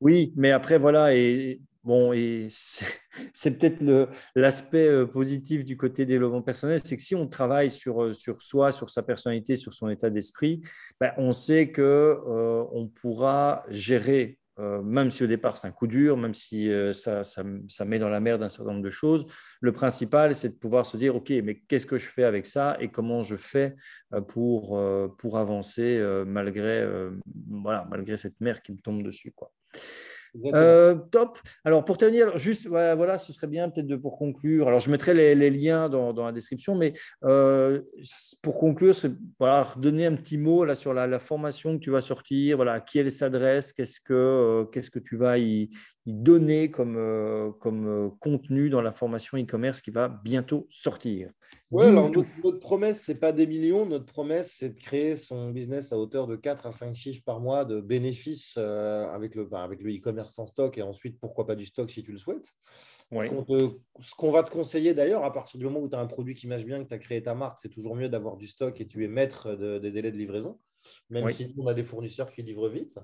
Oui, 0.00 0.32
mais 0.36 0.50
après, 0.50 0.78
voilà, 0.78 1.14
et 1.14 1.60
bon, 1.84 2.12
et 2.12 2.48
c'est 2.50 2.86
peut-être 3.58 4.10
l'aspect 4.34 4.88
euh, 4.88 5.06
positif 5.06 5.64
du 5.64 5.76
côté 5.76 6.04
développement 6.04 6.42
personnel, 6.42 6.80
c'est 6.84 6.96
que 6.96 7.02
si 7.02 7.14
on 7.14 7.28
travaille 7.28 7.70
sur, 7.70 8.02
euh, 8.02 8.12
sur 8.12 8.42
soi, 8.42 8.72
sur 8.72 8.90
sa 8.90 9.04
personnalité, 9.04 9.56
sur 9.56 9.72
son 9.72 9.88
état 9.88 10.10
d'esprit, 10.10 10.62
ben, 10.98 11.12
on 11.16 11.32
sait 11.32 11.70
que 11.70 11.82
euh, 11.82 12.64
on 12.72 12.88
pourra 12.88 13.64
gérer 13.68 14.39
euh, 14.60 14.82
même 14.82 15.10
si 15.10 15.24
au 15.24 15.26
départ 15.26 15.56
c'est 15.56 15.66
un 15.66 15.72
coup 15.72 15.86
dur, 15.86 16.16
même 16.16 16.34
si 16.34 16.70
euh, 16.70 16.92
ça, 16.92 17.22
ça, 17.22 17.42
met 17.84 17.98
dans 17.98 18.10
la 18.10 18.20
merde 18.20 18.42
un 18.42 18.48
certain 18.48 18.72
nombre 18.72 18.84
de 18.84 18.90
choses, 18.90 19.26
le 19.60 19.72
principal 19.72 20.34
c'est 20.34 20.50
de 20.50 20.54
pouvoir 20.54 20.84
se 20.84 20.96
dire, 20.96 21.16
OK, 21.16 21.30
mais 21.42 21.60
qu'est-ce 21.68 21.86
que 21.86 21.96
je 21.96 22.08
fais 22.08 22.24
avec 22.24 22.46
ça 22.46 22.76
et 22.78 22.90
comment 22.90 23.22
je 23.22 23.36
fais 23.36 23.74
euh, 24.12 24.20
pour, 24.20 24.80
pour 25.18 25.38
avancer 25.38 26.00
malgré, 26.26 26.86
voilà, 27.48 27.86
malgré 27.90 28.16
cette 28.16 28.40
mer 28.40 28.62
qui 28.62 28.72
me 28.72 28.78
tombe 28.78 29.02
dessus. 29.02 29.32
Quoi. 29.32 29.50
Euh, 30.54 30.94
top. 31.10 31.38
Alors 31.64 31.84
pour 31.84 31.96
terminer, 31.96 32.24
juste 32.36 32.66
voilà, 32.66 33.18
ce 33.18 33.32
serait 33.32 33.46
bien 33.46 33.68
peut-être 33.68 33.86
de 33.86 33.96
pour 33.96 34.16
conclure. 34.18 34.68
Alors 34.68 34.80
je 34.80 34.90
mettrai 34.90 35.14
les, 35.14 35.50
liens 35.50 35.88
dans, 35.88 36.24
la 36.24 36.32
description, 36.32 36.74
mais 36.74 36.92
euh, 37.24 37.80
pour 38.42 38.58
conclure, 38.58 38.94
voilà, 39.38 39.66
donner 39.76 40.06
un 40.06 40.14
petit 40.14 40.38
mot 40.38 40.64
là 40.64 40.74
sur 40.74 40.94
la, 40.94 41.18
formation 41.18 41.78
que 41.78 41.84
tu 41.84 41.90
vas 41.90 42.00
sortir. 42.00 42.56
Voilà, 42.56 42.74
à 42.74 42.80
qui 42.80 42.98
elle 42.98 43.10
s'adresse, 43.10 43.72
qu'est-ce 43.72 44.00
que 44.00 44.14
euh, 44.14 44.64
qu'est-ce 44.64 44.90
que 44.90 44.98
tu 44.98 45.16
vas 45.16 45.38
y, 45.38 45.70
donner 46.06 46.70
comme, 46.70 46.96
euh, 46.96 47.50
comme 47.60 47.86
euh, 47.86 48.08
contenu 48.20 48.70
dans 48.70 48.80
la 48.80 48.92
formation 48.92 49.36
e-commerce 49.36 49.82
qui 49.82 49.90
va 49.90 50.08
bientôt 50.08 50.66
sortir 50.70 51.30
Oui, 51.70 51.84
alors 51.84 52.10
notre, 52.10 52.58
promesse, 52.58 53.04
ce 53.04 53.12
n'est 53.12 53.18
pas 53.18 53.32
des 53.32 53.46
millions. 53.46 53.84
Notre 53.84 54.06
promesse, 54.06 54.54
c'est 54.56 54.70
de 54.70 54.80
créer 54.80 55.16
son 55.16 55.50
business 55.50 55.92
à 55.92 55.98
hauteur 55.98 56.26
de 56.26 56.36
4 56.36 56.66
à 56.66 56.72
5 56.72 56.94
chiffres 56.94 57.22
par 57.24 57.40
mois 57.40 57.66
de 57.66 57.80
bénéfices 57.80 58.54
euh, 58.56 59.12
avec 59.12 59.34
le 59.34 59.48
avec 59.52 59.82
le 59.82 59.94
e-commerce 59.94 60.34
sans 60.34 60.46
stock 60.46 60.78
et 60.78 60.82
ensuite, 60.82 61.18
pourquoi 61.20 61.46
pas 61.46 61.54
du 61.54 61.66
stock 61.66 61.90
si 61.90 62.02
tu 62.02 62.12
le 62.12 62.18
souhaites. 62.18 62.50
Ce 63.12 64.14
qu'on 64.16 64.32
va 64.32 64.42
te 64.42 64.50
conseiller 64.50 64.94
d'ailleurs, 64.94 65.24
à 65.24 65.32
partir 65.32 65.58
du 65.58 65.64
moment 65.64 65.80
où 65.80 65.88
tu 65.88 65.96
as 65.96 66.00
un 66.00 66.06
produit 66.06 66.34
qui 66.34 66.46
marche 66.46 66.64
bien, 66.64 66.82
que 66.82 66.88
tu 66.88 66.94
as 66.94 66.98
créé 66.98 67.22
ta 67.22 67.34
marque, 67.34 67.58
c'est 67.60 67.68
toujours 67.68 67.94
mieux 67.94 68.08
d'avoir 68.08 68.36
du 68.36 68.46
stock 68.46 68.80
et 68.80 68.86
tu 68.86 69.04
es 69.04 69.08
maître 69.08 69.54
des 69.54 69.90
délais 69.90 70.12
de 70.12 70.16
livraison, 70.16 70.58
même 71.10 71.28
si 71.30 71.52
on 71.58 71.66
a 71.66 71.74
des 71.74 71.84
fournisseurs 71.84 72.32
qui 72.32 72.42
livrent 72.42 72.68
vite. 72.68 72.98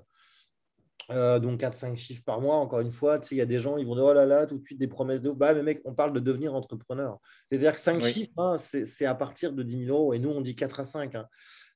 Euh, 1.09 1.39
donc 1.39 1.61
4-5 1.61 1.95
chiffres 1.95 2.23
par 2.25 2.41
mois, 2.41 2.55
encore 2.55 2.81
une 2.81 2.91
fois, 2.91 3.19
il 3.31 3.37
y 3.37 3.41
a 3.41 3.45
des 3.45 3.59
gens, 3.59 3.77
ils 3.77 3.85
vont 3.85 3.95
dire 3.95 4.03
oh 4.03 4.13
là 4.13 4.25
là, 4.25 4.45
tout 4.45 4.57
de 4.57 4.63
suite 4.63 4.77
des 4.77 4.87
promesses 4.87 5.21
de 5.21 5.29
ouf. 5.29 5.37
Bah, 5.37 5.53
mais 5.53 5.63
mec, 5.63 5.81
on 5.85 5.93
parle 5.93 6.11
de 6.11 6.19
devenir 6.19 6.53
entrepreneur. 6.53 7.19
C'est-à-dire 7.49 7.73
que 7.73 7.79
5 7.79 8.03
chiffres, 8.03 8.31
hein, 8.37 8.55
c'est 8.57 9.05
à 9.05 9.15
partir 9.15 9.53
de 9.53 9.63
10 9.63 9.85
000 9.85 9.97
euros. 9.97 10.13
Et 10.13 10.19
nous, 10.19 10.29
on 10.29 10.41
dit 10.41 10.55
4 10.55 10.81
à 10.81 10.83
5. 10.83 11.15
Hein. 11.15 11.27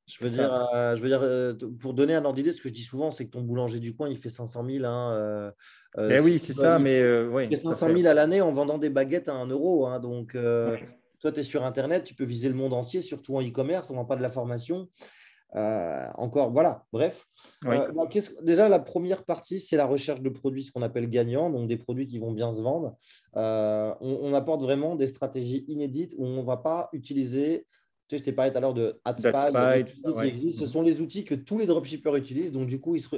Je 0.06 0.22
veux 0.22 0.30
dire, 0.30 0.53
euh, 0.74 0.98
je 0.98 1.02
veux 1.02 1.08
dire 1.08 1.22
euh, 1.24 1.53
pour 1.80 1.94
donner 1.94 2.14
un 2.14 2.26
ordre 2.26 2.36
d'idée, 2.36 2.52
ce 2.52 2.62
que 2.62 2.68
je 2.68 2.74
dis 2.74 2.84
souvent, 2.84 3.12
c'est 3.12 3.26
que 3.26 3.32
ton 3.32 3.41
boulanger 3.41 3.80
du 3.80 3.95
coin, 3.95 4.10
il 4.10 4.18
fait 4.18 4.30
500 4.30 4.66
000. 4.70 4.86
Hein, 4.86 5.53
ben 5.95 6.22
oui, 6.22 6.38
c'est 6.38 6.53
ça, 6.53 6.78
mais 6.80 7.02
oui, 7.24 7.45
il 7.49 7.56
fait 7.56 7.64
500 7.64 7.95
000 7.95 8.08
à 8.08 8.14
l'année 8.14 8.41
en 8.41 8.52
vendant 8.52 8.78
des 8.78 8.90
baguettes 8.90 9.30
à 9.30 9.34
1 9.34 9.48
euro. 9.48 9.88
Hein, 9.88 10.02
donc, 10.02 10.36
toi, 11.22 11.32
tu 11.32 11.40
es 11.40 11.44
sur 11.44 11.64
Internet, 11.64 12.03
tu 12.03 12.16
peux 12.16 12.26
viser 12.26 12.49
le 12.49 12.56
monde 12.56 12.74
entier, 12.74 13.02
surtout 13.02 13.38
en 13.38 13.41
e-commerce, 13.41 13.91
on 13.91 13.94
ne 13.94 13.99
vend 13.99 14.06
pas 14.06 14.18
de 14.18 14.24
la 14.24 14.32
formation. 14.32 14.90
Euh, 15.56 16.07
encore, 16.15 16.52
voilà, 16.52 16.86
bref. 16.94 17.28
Euh, 17.65 17.91
bah, 17.91 18.07
déjà, 18.41 18.69
la 18.69 18.80
première 18.80 19.26
partie, 19.26 19.60
c'est 19.60 19.76
la 19.76 19.86
recherche 19.86 20.22
de 20.22 20.30
produits, 20.30 20.64
ce 20.64 20.72
qu'on 20.72 20.82
appelle 20.82 21.10
gagnants, 21.10 21.49
donc 21.49 21.68
des 21.68 21.78
produits 21.78 22.07
qui 22.07 22.19
vont 22.19 22.32
bien 22.32 22.53
se 22.53 22.61
vendre. 22.61 22.95
Euh, 23.36 23.94
on, 23.99 24.34
apporte 24.34 24.61
vraiment 24.61 24.95
des 24.95 25.07
stratégies 25.07 25.65
inédites 25.68 26.15
où 26.18 26.26
on 26.26 26.41
ne 26.41 26.45
va 26.45 26.57
pas 26.57 26.90
utiliser, 26.94 27.65
tu 28.07 28.15
sais, 28.15 28.19
je 28.19 28.23
t'ai 28.23 28.32
parlé 28.32 28.52
tout 28.52 28.57
à 28.57 28.61
l'heure 28.61 28.73
de 28.73 28.99
AdSpy, 29.03 30.53
ce 30.57 30.65
sont 30.65 30.82
les 30.82 31.02
outils 31.02 31.26
que 31.26 31.36
tous 31.36 31.60
les 31.60 31.65
dropshippers 31.65 32.15
utilisent, 32.15 32.53
donc 32.53 32.68
du 32.68 32.80
coup, 32.80 32.95
ils 32.95 33.02
se, 33.02 33.15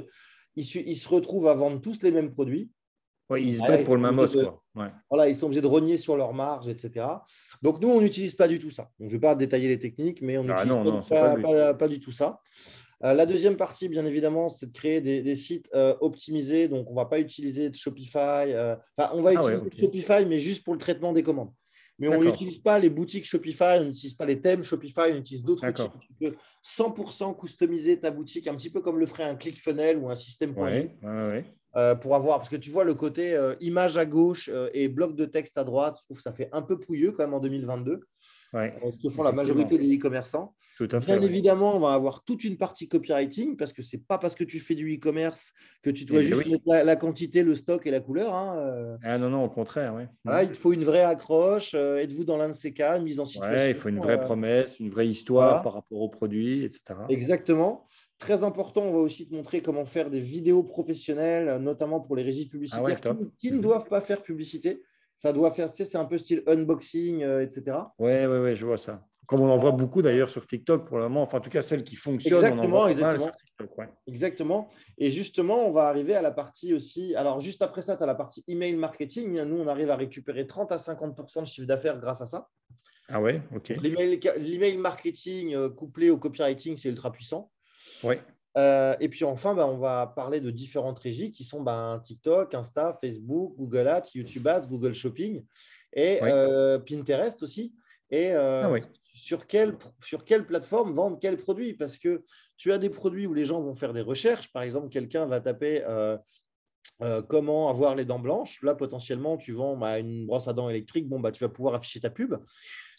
ils 0.56 0.96
se 0.96 1.08
retrouvent 1.08 1.46
à 1.48 1.54
vendre 1.54 1.80
tous 1.80 2.02
les 2.02 2.10
mêmes 2.10 2.30
produits. 2.30 2.70
Ouais, 3.30 3.42
ils 3.42 3.54
se 3.54 3.60
battent 3.60 3.84
pour 3.84 3.96
le 3.96 4.02
même 4.02 4.18
os. 4.18 4.36
Voilà, 5.10 5.28
ils 5.28 5.34
sont 5.34 5.46
obligés 5.46 5.62
de 5.62 5.66
rogner 5.66 5.96
sur 5.96 6.16
leur 6.16 6.34
marge, 6.34 6.68
etc. 6.68 7.06
Donc, 7.62 7.80
nous, 7.80 7.88
on 7.88 8.00
n'utilise 8.00 8.34
pas 8.34 8.48
du 8.48 8.58
tout 8.58 8.70
ça. 8.70 8.90
je 8.98 9.04
ne 9.04 9.10
vais 9.10 9.18
pas 9.18 9.34
détailler 9.34 9.68
les 9.68 9.78
techniques, 9.78 10.20
mais 10.20 10.36
on 10.36 10.44
ah 10.48 10.64
n'utilise 10.64 11.08
pas, 11.78 11.88
du 11.88 12.00
tout 12.00 12.12
ça. 12.12 12.40
Euh, 13.02 13.12
la 13.14 13.26
deuxième 13.26 13.56
partie, 13.56 13.88
bien 13.88 14.04
évidemment, 14.06 14.48
c'est 14.48 14.66
de 14.66 14.72
créer 14.72 15.00
des, 15.00 15.36
sites 15.36 15.68
euh, 15.74 15.94
optimisés. 16.00 16.68
Donc, 16.68 16.88
on 16.88 16.92
ne 16.92 16.96
va 16.96 17.06
pas 17.06 17.18
utiliser 17.18 17.70
de 17.70 17.74
Shopify. 17.74 18.18
Euh, 18.52 18.76
enfin, 18.96 19.10
on 19.14 19.22
va 19.22 19.30
ah 19.36 19.40
utiliser 19.40 19.80
Shopify, 19.80 20.26
mais 20.26 20.38
juste 20.38 20.64
pour 20.64 20.74
le 20.74 20.80
traitement 20.80 21.12
des 21.12 21.22
commandes. 21.22 21.50
Mais 21.98 22.08
on 22.08 22.22
n'utilise 22.22 22.58
pas 22.58 22.78
les 22.78 22.90
boutiques 22.90 23.24
Shopify, 23.24 23.78
on 23.78 23.84
n'utilise 23.84 24.14
pas 24.14 24.26
les 24.26 24.40
thèmes 24.40 24.64
Shopify, 24.64 25.12
on 25.12 25.16
utilise 25.18 25.44
d'autres 25.44 25.66
outils. 25.68 25.88
Tu 26.00 26.12
peux 26.14 26.34
100% 26.64 27.38
customiser 27.38 28.00
ta 28.00 28.10
boutique, 28.10 28.48
un 28.48 28.56
petit 28.56 28.70
peu 28.70 28.80
comme 28.80 28.98
le 28.98 29.06
ferait 29.06 29.24
un 29.24 29.36
ClickFunnels 29.36 29.98
ou 29.98 30.10
un 30.10 30.16
système. 30.16 30.54
Ouais, 31.74 31.80
ouais, 31.80 31.84
euh, 31.84 31.94
pour 31.94 32.14
avoir, 32.14 32.38
parce 32.38 32.48
que 32.48 32.56
tu 32.56 32.70
vois 32.70 32.84
le 32.84 32.94
côté 32.94 33.34
euh, 33.34 33.54
image 33.60 33.96
à 33.96 34.06
gauche 34.06 34.48
euh, 34.52 34.70
et 34.74 34.88
bloc 34.88 35.14
de 35.14 35.24
texte 35.24 35.58
à 35.58 35.64
droite, 35.64 35.96
je 35.98 36.04
trouve 36.04 36.16
que 36.18 36.22
ça 36.22 36.32
fait 36.32 36.48
un 36.52 36.62
peu 36.62 36.78
pouilleux 36.78 37.12
quand 37.12 37.24
même 37.24 37.34
en 37.34 37.40
2022. 37.40 38.00
Ouais, 38.52 38.72
ce 38.88 38.98
que 39.02 39.12
font 39.12 39.24
la 39.24 39.32
majorité 39.32 39.78
des 39.78 39.96
e-commerçants. 39.96 40.54
Tout 40.76 40.88
à 40.92 41.00
fait, 41.00 41.18
Bien 41.18 41.22
évidemment, 41.22 41.74
on 41.74 41.80
va 41.80 41.94
avoir 41.94 42.22
toute 42.22 42.44
une 42.44 42.56
partie 42.56 42.86
copywriting 42.86 43.56
parce 43.56 43.72
que 43.72 43.82
ce 43.82 43.96
n'est 43.96 44.02
pas 44.06 44.16
parce 44.16 44.36
que 44.36 44.44
tu 44.44 44.60
fais 44.60 44.76
du 44.76 44.94
e-commerce 44.94 45.52
que 45.82 45.90
tu 45.90 46.04
dois 46.04 46.20
eh 46.20 46.22
juste 46.22 46.46
mettre 46.46 46.62
la, 46.66 46.96
quantité, 46.96 47.42
le 47.42 47.56
stock 47.56 47.84
et 47.84 47.90
la 47.90 47.98
couleur. 47.98 48.32
Hein, 48.32 48.96
ah 49.02 49.18
non, 49.18 49.28
non, 49.28 49.44
au 49.44 49.48
contraire. 49.48 49.94
Oui. 49.96 50.04
il 50.42 50.52
te 50.52 50.56
faut 50.56 50.72
une 50.72 50.84
vraie 50.84 51.02
accroche. 51.02 51.74
Êtes-vous 51.74 52.22
dans 52.22 52.36
l'un 52.36 52.48
de 52.48 52.54
ces 52.54 52.72
cas, 52.72 52.96
une 52.96 53.04
mise 53.04 53.18
en 53.18 53.24
situation 53.24 53.66
Il 53.66 53.74
faut 53.74 53.88
une 53.88 53.98
vraie 53.98 54.20
promesse, 54.20 54.78
une 54.78 54.90
vraie 54.90 55.08
histoire 55.08 55.62
par 55.62 55.74
rapport 55.74 56.00
au 56.00 56.08
produit, 56.08 56.62
etc. 56.62 56.94
Exactement. 57.08 57.88
Très 58.24 58.42
important, 58.42 58.80
on 58.80 58.92
va 58.92 59.00
aussi 59.00 59.28
te 59.28 59.34
montrer 59.34 59.60
comment 59.60 59.84
faire 59.84 60.08
des 60.08 60.18
vidéos 60.18 60.62
professionnelles, 60.62 61.58
notamment 61.58 62.00
pour 62.00 62.16
les 62.16 62.22
régies 62.22 62.48
publicitaires 62.48 62.98
ah 63.04 63.12
qui, 63.38 63.52
ne 63.52 63.58
doivent 63.58 63.86
pas 63.86 64.00
faire 64.00 64.22
publicité. 64.22 64.82
Ça 65.18 65.30
doit 65.30 65.50
faire, 65.50 65.70
tu 65.70 65.84
sais, 65.84 65.90
c'est 65.90 65.98
un 65.98 66.06
peu 66.06 66.16
style 66.16 66.42
unboxing, 66.46 67.22
euh, 67.22 67.42
etc. 67.42 67.76
Oui, 67.98 68.24
oui, 68.24 68.38
oui, 68.38 68.54
je 68.54 68.64
vois 68.64 68.78
ça. 68.78 69.04
Comme 69.26 69.42
on 69.42 69.50
en 69.50 69.58
voit 69.58 69.72
beaucoup 69.72 70.00
d'ailleurs 70.00 70.30
sur 70.30 70.46
TikTok 70.46 70.88
pour 70.88 70.96
le 70.96 71.02
moment, 71.02 71.20
enfin 71.20 71.36
en 71.36 71.40
tout 71.42 71.50
cas 71.50 71.60
celles 71.60 71.84
qui 71.84 71.96
fonctionnent, 71.96 72.44
exactement, 72.44 72.84
on 72.84 72.90
en 72.90 72.94
voit 72.94 73.18
sur 73.18 73.36
TikTok. 73.36 73.70
Exactement. 74.06 74.70
Et 74.96 75.10
justement, 75.10 75.68
on 75.68 75.70
va 75.70 75.88
arriver 75.88 76.14
à 76.14 76.22
la 76.22 76.30
partie 76.30 76.72
aussi. 76.72 77.14
Alors, 77.16 77.40
juste 77.40 77.60
après 77.60 77.82
ça, 77.82 77.94
tu 77.94 78.04
as 78.04 78.06
la 78.06 78.14
partie 78.14 78.42
email 78.48 78.74
marketing. 78.74 79.42
Nous, 79.42 79.56
on 79.56 79.66
arrive 79.66 79.90
à 79.90 79.96
récupérer 79.96 80.46
30 80.46 80.72
à 80.72 80.78
50 80.78 81.42
de 81.42 81.44
chiffre 81.44 81.66
d'affaires 81.66 82.00
grâce 82.00 82.22
à 82.22 82.26
ça. 82.26 82.48
Ah 83.10 83.20
ouais, 83.20 83.42
ok. 83.54 83.74
L'email 83.82 84.78
marketing 84.78 85.54
euh, 85.54 85.68
couplé 85.68 86.08
au 86.08 86.16
copywriting, 86.16 86.78
c'est 86.78 86.88
ultra 86.88 87.12
puissant. 87.12 87.50
Oui. 88.02 88.16
Euh, 88.56 88.94
et 89.00 89.08
puis 89.08 89.24
enfin, 89.24 89.54
bah, 89.54 89.66
on 89.66 89.78
va 89.78 90.12
parler 90.14 90.40
de 90.40 90.50
différentes 90.50 90.98
régies 90.98 91.32
qui 91.32 91.44
sont 91.44 91.60
bah, 91.60 92.00
TikTok, 92.04 92.54
Insta, 92.54 92.96
Facebook, 93.00 93.54
Google 93.56 93.88
Ads, 93.88 94.10
YouTube 94.14 94.46
Ads, 94.46 94.66
Google 94.68 94.94
Shopping 94.94 95.44
et 95.92 96.20
euh, 96.22 96.78
Pinterest 96.78 97.42
aussi. 97.42 97.74
Et 98.10 98.30
euh, 98.32 98.76
ah 98.76 98.86
sur, 99.24 99.46
quelle, 99.46 99.76
sur 100.04 100.24
quelle 100.24 100.46
plateforme 100.46 100.94
vendre 100.94 101.18
quels 101.18 101.36
produits? 101.36 101.74
Parce 101.74 101.98
que 101.98 102.22
tu 102.56 102.70
as 102.70 102.78
des 102.78 102.90
produits 102.90 103.26
où 103.26 103.34
les 103.34 103.44
gens 103.44 103.60
vont 103.60 103.74
faire 103.74 103.92
des 103.92 104.02
recherches. 104.02 104.52
Par 104.52 104.62
exemple, 104.62 104.88
quelqu'un 104.88 105.26
va 105.26 105.40
taper 105.40 105.82
comment 107.28 107.68
avoir 107.70 107.96
les 107.96 108.04
dents 108.04 108.20
blanches. 108.20 108.62
Là, 108.62 108.76
potentiellement, 108.76 109.36
tu 109.36 109.52
vends 109.52 109.76
bah, 109.76 109.98
une 109.98 110.26
brosse 110.26 110.46
à 110.46 110.52
dents 110.52 110.68
électrique. 110.68 111.08
Bon, 111.08 111.18
bah, 111.18 111.32
tu 111.32 111.42
vas 111.42 111.48
pouvoir 111.48 111.74
afficher 111.74 112.00
ta 112.00 112.10
pub. 112.10 112.36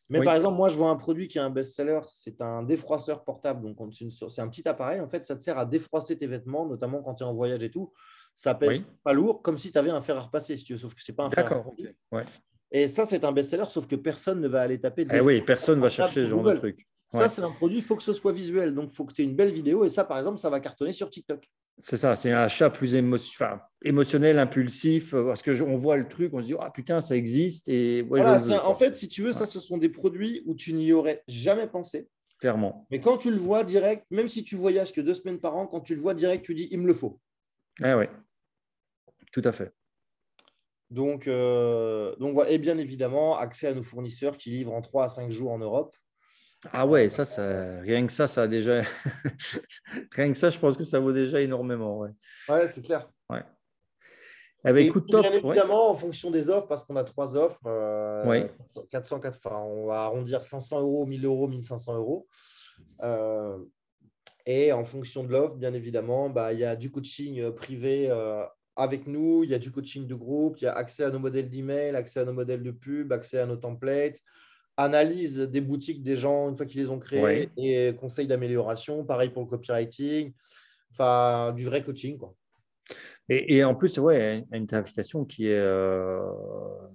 Mais 0.09 0.23
par 0.23 0.35
exemple, 0.35 0.57
moi, 0.57 0.69
je 0.69 0.77
vois 0.77 0.89
un 0.89 0.95
produit 0.95 1.27
qui 1.27 1.37
est 1.37 1.41
un 1.41 1.49
best-seller, 1.49 2.01
c'est 2.07 2.39
un 2.41 2.61
défroisseur 2.61 3.23
portable. 3.23 3.73
Donc, 3.73 3.93
c'est 3.93 4.41
un 4.41 4.47
petit 4.49 4.67
appareil. 4.67 4.99
En 4.99 5.07
fait, 5.07 5.23
ça 5.23 5.35
te 5.35 5.41
sert 5.41 5.57
à 5.57 5.65
défroisser 5.65 6.17
tes 6.17 6.27
vêtements, 6.27 6.67
notamment 6.67 7.01
quand 7.01 7.15
tu 7.15 7.23
es 7.23 7.25
en 7.25 7.33
voyage 7.33 7.63
et 7.63 7.71
tout. 7.71 7.91
Ça 8.35 8.53
pèse 8.53 8.85
pas 9.03 9.13
lourd, 9.13 9.41
comme 9.41 9.57
si 9.57 9.71
tu 9.71 9.77
avais 9.77 9.89
un 9.89 10.01
fer 10.01 10.17
à 10.17 10.21
repasser, 10.21 10.57
si 10.57 10.63
tu 10.63 10.73
veux, 10.73 10.79
sauf 10.79 10.93
que 10.93 11.01
c'est 11.01 11.13
pas 11.13 11.23
un 11.23 11.31
fer 11.31 11.51
à 11.51 11.57
repasser. 11.57 11.95
Et 12.71 12.87
ça, 12.87 13.05
c'est 13.05 13.23
un 13.23 13.31
best-seller, 13.31 13.65
sauf 13.69 13.87
que 13.87 13.95
personne 13.95 14.41
ne 14.41 14.47
va 14.47 14.61
aller 14.61 14.79
taper. 14.79 15.07
Eh 15.11 15.21
oui, 15.21 15.41
personne 15.41 15.77
ne 15.77 15.83
va 15.83 15.89
chercher 15.89 16.23
ce 16.23 16.29
genre 16.29 16.43
de 16.43 16.53
truc. 16.53 16.85
Ça, 17.09 17.29
c'est 17.29 17.41
un 17.41 17.51
produit, 17.51 17.77
il 17.77 17.83
faut 17.83 17.95
que 17.95 18.03
ce 18.03 18.13
soit 18.13 18.33
visuel. 18.33 18.75
Donc, 18.75 18.89
il 18.91 18.95
faut 18.95 19.05
que 19.05 19.13
tu 19.13 19.21
aies 19.21 19.25
une 19.25 19.35
belle 19.35 19.51
vidéo. 19.51 19.85
Et 19.85 19.89
ça, 19.89 20.03
par 20.03 20.17
exemple, 20.17 20.39
ça 20.39 20.49
va 20.49 20.59
cartonner 20.59 20.91
sur 20.91 21.09
TikTok. 21.09 21.49
C'est 21.83 21.97
ça, 21.97 22.15
c'est 22.15 22.31
un 22.31 22.39
achat 22.39 22.69
plus 22.69 22.95
émotionnel, 22.95 24.39
impulsif, 24.39 25.13
euh, 25.13 25.25
parce 25.25 25.43
qu'on 25.43 25.75
voit 25.75 25.97
le 25.97 26.07
truc, 26.07 26.33
on 26.33 26.41
se 26.41 26.47
dit, 26.47 26.55
ah 26.59 26.71
putain, 26.71 27.01
ça 27.01 27.15
existe. 27.15 27.67
Et 27.67 28.05
en 28.11 28.73
fait, 28.73 28.95
si 28.95 29.07
tu 29.07 29.21
veux, 29.21 29.33
ça, 29.33 29.45
ce 29.45 29.59
sont 29.59 29.77
des 29.77 29.89
produits 29.89 30.41
où 30.45 30.55
tu 30.55 30.73
n'y 30.73 30.93
aurais 30.93 31.23
jamais 31.27 31.67
pensé. 31.67 32.07
Clairement. 32.39 32.87
Mais 32.91 32.99
quand 32.99 33.17
tu 33.17 33.31
le 33.31 33.37
vois 33.37 33.63
direct, 33.63 34.05
même 34.09 34.27
si 34.27 34.43
tu 34.43 34.55
voyages 34.55 34.93
que 34.93 35.01
deux 35.01 35.13
semaines 35.13 35.39
par 35.39 35.55
an, 35.55 35.67
quand 35.67 35.81
tu 35.81 35.95
le 35.95 36.01
vois 36.01 36.13
direct, 36.13 36.45
tu 36.45 36.53
dis, 36.53 36.67
il 36.71 36.79
me 36.79 36.87
le 36.87 36.93
faut. 36.93 37.19
Eh 37.83 37.93
oui, 37.93 38.05
tout 39.31 39.41
à 39.43 39.51
fait. 39.51 39.73
Donc, 40.89 41.27
euh, 41.27 42.15
donc 42.17 42.33
voilà. 42.33 42.51
Et 42.51 42.57
bien 42.57 42.77
évidemment, 42.77 43.37
accès 43.37 43.67
à 43.67 43.73
nos 43.73 43.83
fournisseurs 43.83 44.37
qui 44.37 44.51
livrent 44.51 44.73
en 44.73 44.81
3 44.81 45.05
à 45.05 45.09
5 45.09 45.31
jours 45.31 45.51
en 45.51 45.57
Europe. 45.57 45.95
Ah 46.71 46.85
ouais, 46.85 47.09
ça, 47.09 47.25
ça, 47.25 47.79
rien 47.81 48.05
que 48.05 48.13
ça, 48.13 48.27
ça 48.27 48.43
a 48.43 48.47
déjà. 48.47 48.81
rien 50.11 50.31
que 50.31 50.37
ça, 50.37 50.49
je 50.49 50.59
pense 50.59 50.77
que 50.77 50.83
ça 50.83 50.99
vaut 50.99 51.11
déjà 51.11 51.41
énormément. 51.41 51.99
Ouais, 51.99 52.09
ouais 52.49 52.67
c'est 52.67 52.81
clair. 52.81 53.09
Ouais. 53.29 53.43
Eh 54.67 54.73
ben, 54.73 54.83
écoute, 54.83 55.07
top. 55.09 55.21
Bien 55.21 55.33
évidemment, 55.33 55.91
en 55.91 55.93
fonction 55.93 56.31
des 56.31 56.49
offres, 56.49 56.67
parce 56.67 56.83
qu'on 56.83 56.95
a 56.95 57.03
trois 57.03 57.37
offres, 57.37 57.61
euh, 57.67 58.47
400, 58.89 59.21
enfin, 59.23 59.57
on 59.57 59.85
va 59.85 60.01
arrondir 60.01 60.43
500 60.43 60.81
euros, 60.81 61.05
1000 61.05 61.25
euros, 61.25 61.47
1500 61.47 61.95
euros. 61.95 62.27
Euh, 63.03 63.57
et 64.45 64.71
en 64.71 64.83
fonction 64.83 65.23
de 65.23 65.31
l'offre, 65.31 65.55
bien 65.55 65.73
évidemment, 65.73 66.29
bah, 66.29 66.53
il 66.53 66.59
y 66.59 66.65
a 66.65 66.75
du 66.75 66.91
coaching 66.91 67.39
euh, 67.39 67.51
privé 67.51 68.07
euh, 68.09 68.43
avec 68.75 69.07
nous, 69.07 69.43
il 69.43 69.49
y 69.49 69.53
a 69.53 69.59
du 69.59 69.71
coaching 69.71 70.05
de 70.07 70.15
groupe, 70.15 70.57
il 70.61 70.65
y 70.65 70.67
a 70.67 70.73
accès 70.73 71.03
à 71.03 71.09
nos 71.09 71.19
modèles 71.19 71.49
d'email, 71.49 71.95
accès 71.95 72.19
à 72.19 72.25
nos 72.25 72.33
modèles 72.33 72.63
de 72.63 72.71
pub, 72.71 73.11
accès 73.11 73.39
à 73.39 73.45
nos 73.45 73.57
templates, 73.57 74.19
analyse 74.77 75.39
des 75.39 75.61
boutiques 75.61 76.03
des 76.03 76.17
gens 76.17 76.49
une 76.49 76.57
fois 76.57 76.65
qu'ils 76.65 76.81
les 76.81 76.89
ont 76.89 76.99
créés 76.99 77.49
et 77.57 77.93
conseils 77.95 78.27
d'amélioration. 78.27 79.03
Pareil 79.03 79.29
pour 79.29 79.43
le 79.43 79.47
copywriting. 79.47 80.33
Enfin, 80.91 81.53
du 81.53 81.65
vrai 81.65 81.81
coaching. 81.81 82.17
Quoi. 82.17 82.33
Et, 83.27 83.63
en 83.63 83.73
plus, 83.73 83.97
ouais, 83.97 84.45
une 84.51 84.67
tarification 84.67 85.25
qui 85.25 85.47
est, 85.47 85.57
euh, 85.57 86.21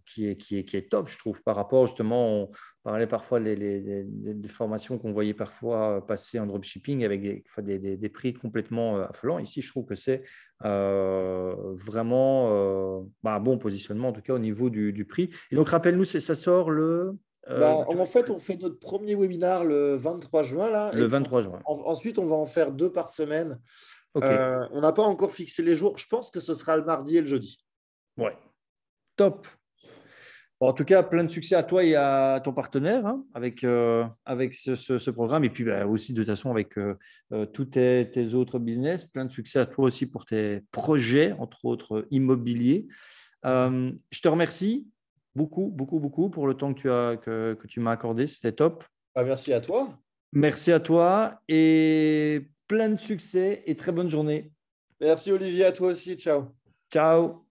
qui, 0.06 0.28
est, 0.28 0.36
qui, 0.36 0.58
est, 0.58 0.64
qui 0.64 0.76
est 0.76 0.88
top, 0.88 1.08
je 1.08 1.18
trouve, 1.18 1.42
par 1.42 1.56
rapport 1.56 1.88
justement, 1.88 2.42
on 2.42 2.50
parlait 2.84 3.08
parfois 3.08 3.40
des 3.40 3.56
les, 3.56 4.48
formations 4.48 4.96
qu'on 4.96 5.12
voyait 5.12 5.34
parfois 5.34 6.06
passer 6.06 6.38
en 6.38 6.46
dropshipping 6.46 7.04
avec 7.04 7.44
des, 7.58 7.78
des, 7.80 7.96
des 7.96 8.08
prix 8.08 8.32
complètement 8.32 8.98
euh, 8.98 9.06
affolants. 9.06 9.40
Ici, 9.40 9.60
je 9.60 9.68
trouve 9.70 9.86
que 9.86 9.96
c'est 9.96 10.22
euh, 10.64 11.52
vraiment 11.74 13.02
bah, 13.24 13.34
un 13.34 13.40
bon 13.40 13.58
positionnement, 13.58 14.10
en 14.10 14.12
tout 14.12 14.22
cas 14.22 14.34
au 14.34 14.38
niveau 14.38 14.70
du, 14.70 14.92
du 14.92 15.04
prix. 15.04 15.30
Et 15.50 15.56
donc, 15.56 15.68
rappelle-nous, 15.68 16.04
ça 16.04 16.36
sort 16.36 16.70
le 16.70 17.16
bah, 17.58 17.86
en 17.88 18.06
fait, 18.06 18.30
on 18.30 18.38
fait 18.38 18.56
notre 18.56 18.78
premier 18.78 19.14
webinar 19.14 19.64
le 19.64 19.94
23 19.96 20.42
juin. 20.42 20.70
Là, 20.70 20.90
le 20.94 21.04
23 21.04 21.40
juin. 21.42 21.60
ensuite, 21.64 22.18
on 22.18 22.26
va 22.26 22.36
en 22.36 22.46
faire 22.46 22.72
deux 22.72 22.92
par 22.92 23.08
semaine. 23.08 23.58
Euh, 24.16 24.66
on 24.72 24.80
n'a 24.80 24.92
pas 24.92 25.02
encore 25.02 25.32
fixé 25.32 25.62
les 25.62 25.76
jours. 25.76 25.98
Je 25.98 26.06
pense 26.06 26.30
que 26.30 26.40
ce 26.40 26.54
sera 26.54 26.76
le 26.76 26.84
mardi 26.84 27.16
et 27.16 27.20
le 27.20 27.26
jeudi. 27.26 27.64
Ouais. 28.16 28.36
Top. 29.16 29.46
en 30.60 30.72
tout 30.72 30.84
cas, 30.84 31.02
plein 31.02 31.24
de 31.24 31.30
succès 31.30 31.54
à 31.54 31.62
toi 31.62 31.84
et 31.84 31.94
à 31.94 32.40
ton 32.42 32.52
partenaire 32.52 33.06
hein, 33.06 33.24
avec, 33.34 33.64
euh, 33.64 34.04
avec 34.24 34.54
ce, 34.54 35.10
programme. 35.10 35.44
Et 35.44 35.50
puis 35.50 35.64
bah, 35.64 35.86
aussi, 35.86 36.12
de 36.12 36.22
toute 36.22 36.28
façon, 36.28 36.50
avec 36.50 36.74
tous 37.52 37.64
tes, 37.64 38.10
tes, 38.10 38.34
autres 38.34 38.58
business. 38.58 39.04
Plein 39.04 39.24
de 39.24 39.32
succès 39.32 39.58
à 39.58 39.66
toi 39.66 39.84
aussi 39.86 40.06
pour 40.06 40.24
tes 40.24 40.62
projets, 40.70 41.32
entre 41.32 41.64
autres 41.64 42.06
immobiliers. 42.10 42.86
je 43.44 44.20
te 44.20 44.28
remercie 44.28 44.88
beaucoup, 45.34 45.68
beaucoup, 45.68 45.98
beaucoup 45.98 46.30
pour 46.30 46.46
le 46.46 46.54
temps 46.54 46.74
que 46.74 46.80
tu, 46.80 46.90
as, 46.90 47.16
que, 47.16 47.54
que 47.54 47.66
tu 47.66 47.80
m'as 47.80 47.92
accordé. 47.92 48.26
C'était 48.26 48.52
top. 48.52 48.84
Ah, 49.14 49.24
merci 49.24 49.52
à 49.52 49.60
toi. 49.60 49.98
Merci 50.32 50.70
à 50.72 50.80
toi 50.80 51.40
et 51.48 52.48
plein 52.68 52.88
de 52.88 52.98
succès 52.98 53.62
et 53.66 53.74
très 53.74 53.90
bonne 53.92 54.08
journée. 54.08 54.52
Merci 55.00 55.32
Olivier, 55.32 55.64
à 55.64 55.72
toi 55.72 55.88
aussi. 55.88 56.16
Ciao. 56.16 56.54
Ciao. 56.92 57.46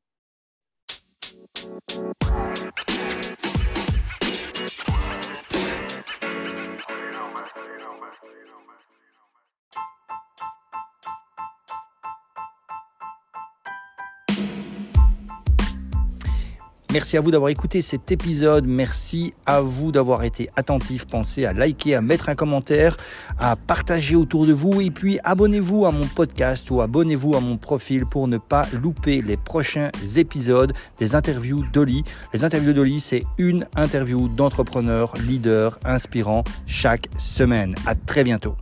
Merci 17.00 17.16
à 17.16 17.22
vous 17.22 17.32
d'avoir 17.32 17.50
écouté 17.50 17.82
cet 17.82 18.12
épisode. 18.12 18.68
Merci 18.68 19.34
à 19.46 19.62
vous 19.62 19.94
d'avoir 19.94 20.26
été 20.26 20.50
attentif. 20.58 21.08
Pensez 21.08 21.46
à 21.46 21.54
liker, 21.54 21.96
à 21.96 22.02
mettre 22.02 22.28
un 22.28 22.36
commentaire, 22.36 22.98
à 23.40 23.56
partager 23.56 24.18
autour 24.18 24.46
de 24.46 24.52
vous 24.52 24.82
et 24.82 24.92
puis 24.92 25.18
abonnez-vous 25.24 25.86
à 25.86 25.94
mon 25.94 26.08
podcast 26.08 26.70
ou 26.72 26.82
abonnez-vous 26.82 27.38
à 27.38 27.40
mon 27.40 27.56
profil 27.56 28.06
pour 28.06 28.28
ne 28.28 28.38
pas 28.38 28.68
louper 28.74 29.22
les 29.22 29.38
prochains 29.38 29.92
épisodes 30.18 30.74
des 31.00 31.16
interviews 31.16 31.64
d'Oli. 31.72 32.04
Les 32.34 32.44
interviews 32.44 32.74
d'Oli, 32.74 33.00
c'est 33.00 33.24
une 33.38 33.66
interview 33.78 34.28
d'entrepreneur, 34.28 35.14
leader, 35.26 35.80
inspirant 35.86 36.44
chaque 36.66 37.08
semaine. 37.18 37.76
À 37.86 37.96
très 37.96 38.26
bientôt. 38.26 38.58